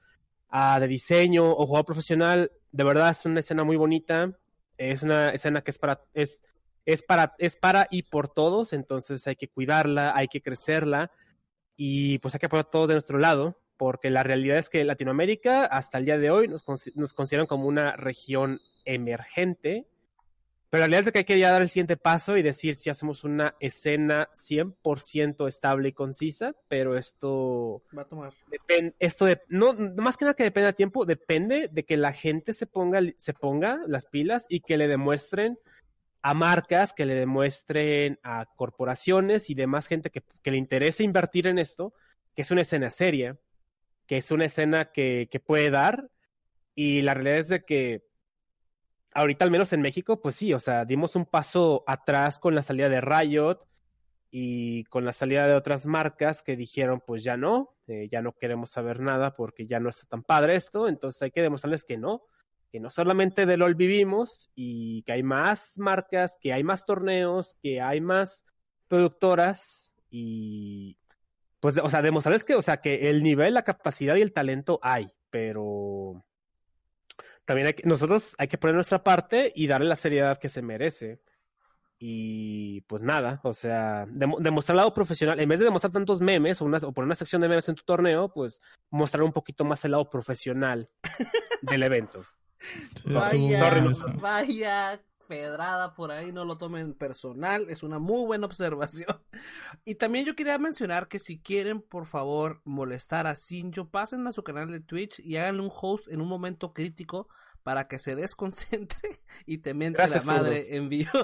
uh, 0.52 0.82
de 0.82 0.88
diseño 0.90 1.50
o 1.50 1.66
jugador 1.66 1.86
profesional, 1.86 2.52
de 2.74 2.84
verdad 2.84 3.12
es 3.12 3.24
una 3.24 3.40
escena 3.40 3.64
muy 3.64 3.78
bonita. 3.78 4.38
Es 4.78 5.02
una 5.02 5.30
escena 5.30 5.62
que 5.62 5.72
es 5.72 5.78
para, 5.78 6.02
es, 6.14 6.41
es 6.86 7.04
para, 7.04 7.36
es 7.38 7.56
para 7.56 7.88
y 7.90 8.04
por 8.04 8.28
todos, 8.28 8.74
entonces 8.74 9.26
hay 9.26 9.38
que 9.38 9.48
cuidarla, 9.48 10.12
hay 10.14 10.28
que 10.28 10.41
crecerla. 10.41 11.14
Y 11.78 12.18
pues 12.18 12.36
hay 12.36 12.40
que 12.40 12.48
apoyar 12.48 12.70
todos 12.70 12.90
de 12.90 12.96
nuestro 12.96 13.18
lado, 13.18 13.62
porque 13.78 14.10
la 14.10 14.24
realidad 14.24 14.58
es 14.58 14.70
que 14.70 14.84
Latinoamérica 14.84 15.64
hasta 15.64 16.00
el 16.00 16.04
día 16.04 16.18
de 16.18 16.32
hoy 16.32 16.50
nos, 16.50 16.66
nos 16.96 17.14
consideran 17.14 17.48
como 17.48 17.66
una 17.66 17.96
región 17.96 18.60
emergente 18.84 19.88
pero 20.70 20.82
la 20.82 20.88
realidad 20.88 21.08
es 21.08 21.14
que 21.14 21.20
hay 21.20 21.26
que 21.26 21.40
ya 21.40 21.52
dar 21.52 21.64
el 21.64 21.70
siguiente 21.70 21.98
paso 21.98 22.38
y 22.38 22.44
decir, 22.44 22.78
ya 22.78 22.94
somos 22.94 23.24
una 23.24 23.56
escena 23.60 24.30
100% 24.36 25.48
estable 25.48 25.90
y 25.90 25.94
concisa, 25.94 26.56
pero 26.68 26.96
esto... 26.96 27.82
Va 27.98 28.04
a 28.04 28.08
tomar. 28.08 28.34
esto 29.00 29.26
de, 29.26 29.41
no, 29.48 29.74
más 29.74 30.16
que 30.16 30.26
nada 30.26 30.36
que 30.36 30.44
depende 30.44 30.66
del 30.66 30.76
tiempo, 30.76 31.06
depende 31.06 31.70
de 31.72 31.86
que 31.86 31.98
la 31.98 32.14
gente 32.14 32.54
se 32.54 32.68
ponga, 32.68 33.02
se 33.18 33.34
ponga 33.34 33.80
las 33.88 34.06
pilas 34.06 34.46
y 34.48 34.60
que 34.60 34.78
le 34.78 34.88
demuestren 34.88 35.58
a 36.22 36.36
marcas, 36.36 36.94
que 36.94 37.06
le 37.08 37.16
demuestren 37.16 38.20
a 38.22 38.46
corporaciones 38.56 39.50
y 39.50 39.56
demás 39.56 39.88
gente 39.88 40.12
que, 40.12 40.22
que 40.44 40.52
le 40.52 40.58
interese 40.58 41.04
invertir 41.04 41.48
en 41.48 41.58
esto, 41.58 41.94
que 42.36 42.44
es 42.44 42.52
una 42.52 42.62
escena 42.62 42.91
seria, 42.91 43.40
que 44.06 44.18
es 44.18 44.30
una 44.30 44.46
escena 44.46 44.91
que, 44.91 45.30
que 45.32 45.40
puede 45.40 45.72
dar. 45.72 46.12
Y 46.76 47.02
la 47.02 47.16
realidad 47.16 47.40
es 47.40 47.48
de 47.48 47.66
que 47.66 48.09
ahorita 49.14 49.45
al 49.45 49.52
menos 49.52 49.73
en 49.73 49.81
México, 49.81 50.22
pues 50.22 50.36
sí, 50.36 50.53
o 50.53 50.60
sea, 50.60 50.86
dimos 50.86 51.15
un 51.15 51.26
paso 51.26 51.84
atrás 51.88 52.40
con 52.40 52.56
la 52.56 52.61
salida 52.61 52.90
de 52.90 53.02
Riot 53.02 53.65
y 54.31 54.84
con 54.86 55.06
la 55.06 55.14
salida 55.14 55.48
de 55.48 55.56
otras 55.56 55.86
marcas 55.86 56.44
que 56.44 56.56
dijeron, 56.56 57.02
pues 57.06 57.23
ya 57.23 57.36
no, 57.36 57.76
eh, 57.88 58.07
ya 58.11 58.22
no 58.22 58.34
queremos 58.34 58.69
saber 58.69 58.99
nada 58.99 59.36
porque 59.36 59.65
ya 59.65 59.80
no 59.80 59.90
está 59.90 60.06
tan 60.07 60.23
padre 60.23 60.56
esto, 60.56 60.88
entonces 60.88 61.22
hay 61.22 61.31
que 61.31 61.41
demostrarles 61.41 61.86
que 61.86 61.98
no, 61.98 62.23
que 62.72 62.80
no 62.80 62.90
solamente 62.90 63.45
de 63.45 63.57
LOL 63.57 63.76
vivimos 63.76 64.52
y 64.53 65.02
que 65.03 65.14
hay 65.14 65.23
más 65.23 65.77
marcas, 65.77 66.38
que 66.40 66.53
hay 66.53 66.64
más 66.64 66.86
torneos, 66.86 67.57
que 67.61 67.81
hay 67.81 68.02
más 68.02 68.45
productoras 68.88 69.95
y 70.11 70.98
pues, 71.60 71.77
o 71.77 71.90
sea, 71.90 72.02
demostrarles 72.02 72.45
que, 72.45 72.56
o 72.56 72.61
sea, 72.61 72.77
que 72.77 73.10
el 73.10 73.23
nivel, 73.23 73.53
la 73.53 73.64
capacidad 73.64 74.15
y 74.15 74.22
el 74.22 74.31
talento 74.31 74.80
hay, 74.81 75.11
pero 75.30 76.23
también 77.50 77.66
hay 77.66 77.74
que- 77.74 77.88
nosotros 77.88 78.36
hay 78.38 78.48
que 78.48 78.60
poner 78.60 78.76
nuestra 78.76 79.04
parte 79.04 79.52
y 79.56 79.66
darle 79.66 79.88
la 79.88 79.96
seriedad 79.96 80.38
que 80.38 80.50
se 80.50 80.62
merece. 80.62 81.20
Y 81.98 82.82
pues 82.82 83.02
nada, 83.02 83.42
o 83.44 83.54
sea, 83.56 84.06
demo- 84.06 84.38
demostrar 84.40 84.76
el 84.76 84.78
lado 84.78 84.94
profesional, 84.94 85.40
en 85.40 85.50
vez 85.50 85.58
de 85.58 85.66
demostrar 85.66 85.92
tantos 85.92 86.22
memes 86.22 86.62
o, 86.62 86.66
una, 86.66 86.78
o 86.78 86.92
poner 86.94 87.08
una 87.08 87.16
sección 87.16 87.42
de 87.42 87.50
memes 87.50 87.68
en 87.70 87.74
tu 87.76 87.84
torneo, 87.84 88.32
pues 88.32 88.62
mostrar 88.92 89.24
un 89.24 89.34
poquito 89.34 89.66
más 89.66 89.84
el 89.84 89.92
lado 89.92 90.08
profesional 90.12 90.88
del 91.64 91.82
evento. 91.82 92.24
Sí, 92.94 93.12
Vaya, 93.12 93.60
sorry, 93.60 93.82
no- 93.82 94.20
vaya 94.22 95.02
pedrada 95.30 95.93
por 95.93 96.11
ahí, 96.11 96.31
no 96.31 96.43
lo 96.43 96.57
tomen 96.57 96.95
personal, 96.95 97.69
es 97.69 97.84
una 97.84 97.99
muy 97.99 98.26
buena 98.26 98.45
observación. 98.47 99.22
Y 99.85 99.95
también 99.95 100.26
yo 100.26 100.35
quería 100.35 100.57
mencionar 100.57 101.07
que 101.07 101.19
si 101.19 101.39
quieren, 101.39 101.81
por 101.81 102.07
favor, 102.07 102.61
molestar 102.65 103.27
a 103.27 103.35
Sinjo, 103.35 103.89
pasen 103.89 104.26
a 104.26 104.31
su 104.31 104.43
canal 104.43 104.72
de 104.72 104.80
Twitch 104.80 105.19
y 105.19 105.38
háganle 105.38 105.61
un 105.61 105.72
host 105.72 106.07
en 106.11 106.19
un 106.19 106.27
momento 106.27 106.73
crítico 106.73 107.30
para 107.61 107.88
que 107.88 107.99
se 107.99 108.15
desconcentre 108.15 109.22
y 109.45 109.60
te 109.60 109.76
mente 109.76 109.97
Gracias, 109.99 110.26
la 110.26 110.34
madre 110.34 110.76
en 110.76 110.89
vivo. 110.89 111.11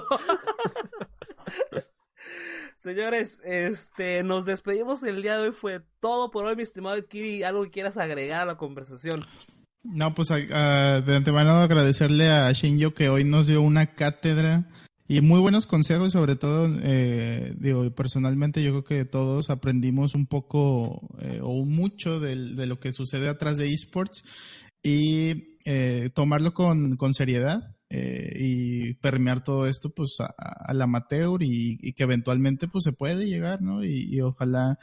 Señores, 2.76 3.42
este, 3.44 4.22
nos 4.22 4.44
despedimos 4.44 5.02
el 5.02 5.22
día 5.22 5.36
de 5.38 5.48
hoy. 5.48 5.52
Fue 5.52 5.82
todo 5.98 6.30
por 6.30 6.44
hoy, 6.44 6.54
mi 6.54 6.62
estimado 6.62 7.02
Kiri. 7.02 7.42
¿Algo 7.42 7.64
que 7.64 7.70
quieras 7.70 7.96
agregar 7.96 8.42
a 8.42 8.46
la 8.46 8.56
conversación? 8.56 9.24
No, 9.92 10.14
pues 10.14 10.30
a- 10.30 11.00
de 11.00 11.16
antemano 11.16 11.52
agradecerle 11.58 12.28
a 12.28 12.50
Shinjo 12.52 12.92
que 12.92 13.08
hoy 13.08 13.24
nos 13.24 13.46
dio 13.46 13.62
una 13.62 13.94
cátedra 13.94 14.68
y 15.08 15.20
muy 15.20 15.38
buenos 15.40 15.66
consejos, 15.66 16.12
sobre 16.12 16.34
todo, 16.34 16.68
eh, 16.82 17.54
digo, 17.58 17.88
personalmente 17.94 18.62
yo 18.62 18.70
creo 18.72 18.84
que 18.84 19.04
todos 19.04 19.48
aprendimos 19.50 20.14
un 20.14 20.26
poco 20.26 21.08
eh, 21.20 21.40
o 21.42 21.64
mucho 21.64 22.18
de, 22.18 22.34
lo 22.66 22.80
que 22.80 22.92
sucede 22.92 23.28
atrás 23.28 23.56
de 23.56 23.72
esports 23.72 24.24
y 24.82 25.58
eh, 25.64 26.10
tomarlo 26.14 26.52
con, 26.52 26.96
con 26.96 27.14
seriedad 27.14 27.76
eh, 27.88 28.32
y 28.36 28.94
permear 28.94 29.44
todo 29.44 29.68
esto 29.68 29.90
pues 29.90 30.16
al 30.36 30.82
amateur 30.82 31.42
y, 31.44 31.78
y 31.80 31.92
que 31.92 32.02
eventualmente 32.02 32.66
pues 32.66 32.82
se 32.82 32.92
puede 32.92 33.26
llegar, 33.26 33.62
¿no? 33.62 33.84
Y, 33.84 34.12
y 34.12 34.20
ojalá 34.20 34.78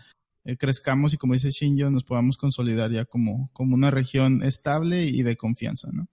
eh, 0.45 0.57
crezcamos 0.57 1.14
y 1.14 1.18
como 1.18 1.34
dice 1.34 1.52
Shinjo 1.52 1.90
nos 1.90 2.03
podamos 2.03 2.38
consolidar 2.38 2.91
ya 2.91 3.06
como, 3.06 3.49
como 3.53 3.76
una 3.76 3.91
región 3.91 4.44
estable 4.44 5.06
y 5.06 5.24
de 5.24 5.38
confianza, 5.38 5.90
¿no? 5.91 6.07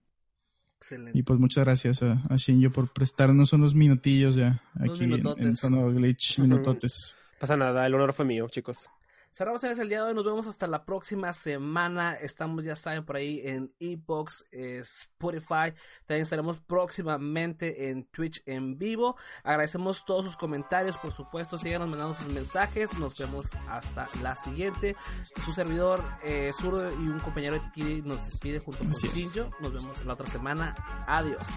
Excelente. 0.77 1.17
Y 1.17 1.23
pues 1.23 1.39
muchas 1.39 1.63
gracias 1.63 2.01
a, 2.01 2.23
a 2.29 2.37
Shinjo 2.37 2.71
por 2.71 2.91
prestarnos 2.91 3.53
unos 3.53 3.75
minutillos 3.75 4.35
ya 4.35 4.61
Unos 4.75 4.89
aquí 4.89 5.03
en, 5.05 5.27
en. 5.37 5.53
Sono 5.53 5.91
Glitch, 5.91 6.39
minutotes. 6.39 7.15
Pasa 7.39 7.57
nada, 7.57 7.85
el 7.85 7.93
honor 7.93 8.13
fue 8.13 8.25
mío, 8.25 8.47
chicos. 8.49 8.89
Cerramos 9.33 9.63
el 9.63 9.87
día 9.87 9.99
de 9.99 10.09
hoy, 10.09 10.13
nos 10.13 10.25
vemos 10.25 10.45
hasta 10.45 10.67
la 10.67 10.83
próxima 10.83 11.31
semana. 11.31 12.15
Estamos, 12.15 12.65
ya 12.65 12.75
saben, 12.75 13.05
por 13.05 13.15
ahí 13.15 13.39
en 13.45 13.73
Ebox, 13.79 14.43
eh, 14.51 14.79
Spotify. 14.79 15.73
También 16.05 16.23
estaremos 16.23 16.59
próximamente 16.59 17.89
en 17.89 18.03
Twitch 18.07 18.43
en 18.45 18.77
vivo. 18.77 19.15
Agradecemos 19.43 20.03
todos 20.03 20.25
sus 20.25 20.35
comentarios, 20.35 20.97
por 20.97 21.13
supuesto. 21.13 21.57
Síganos 21.57 21.87
mandando 21.87 22.13
sus 22.13 22.27
mensajes. 22.27 22.93
Nos 22.99 23.17
vemos 23.17 23.51
hasta 23.69 24.09
la 24.21 24.35
siguiente. 24.35 24.97
Su 25.45 25.53
servidor, 25.53 26.03
eh, 26.25 26.51
Zurdo 26.53 26.91
y 26.91 27.07
un 27.07 27.21
compañero 27.21 27.53
de 27.53 27.71
Kiri 27.71 28.01
nos 28.01 28.25
despide 28.25 28.59
junto 28.59 28.79
con. 28.79 28.91
Shinjo. 28.91 29.49
Nos 29.61 29.73
vemos 29.73 30.05
la 30.05 30.13
otra 30.13 30.27
semana. 30.27 30.75
Adiós. 31.07 31.47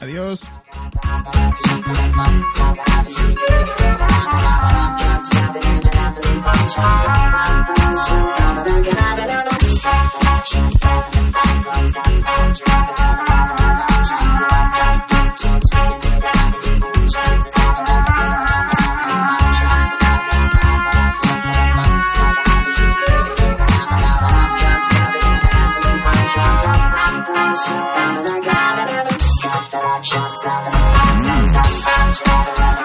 Adiós. 0.00 0.48
Just 30.02 30.34
stop 30.34 30.66
it. 32.78 32.81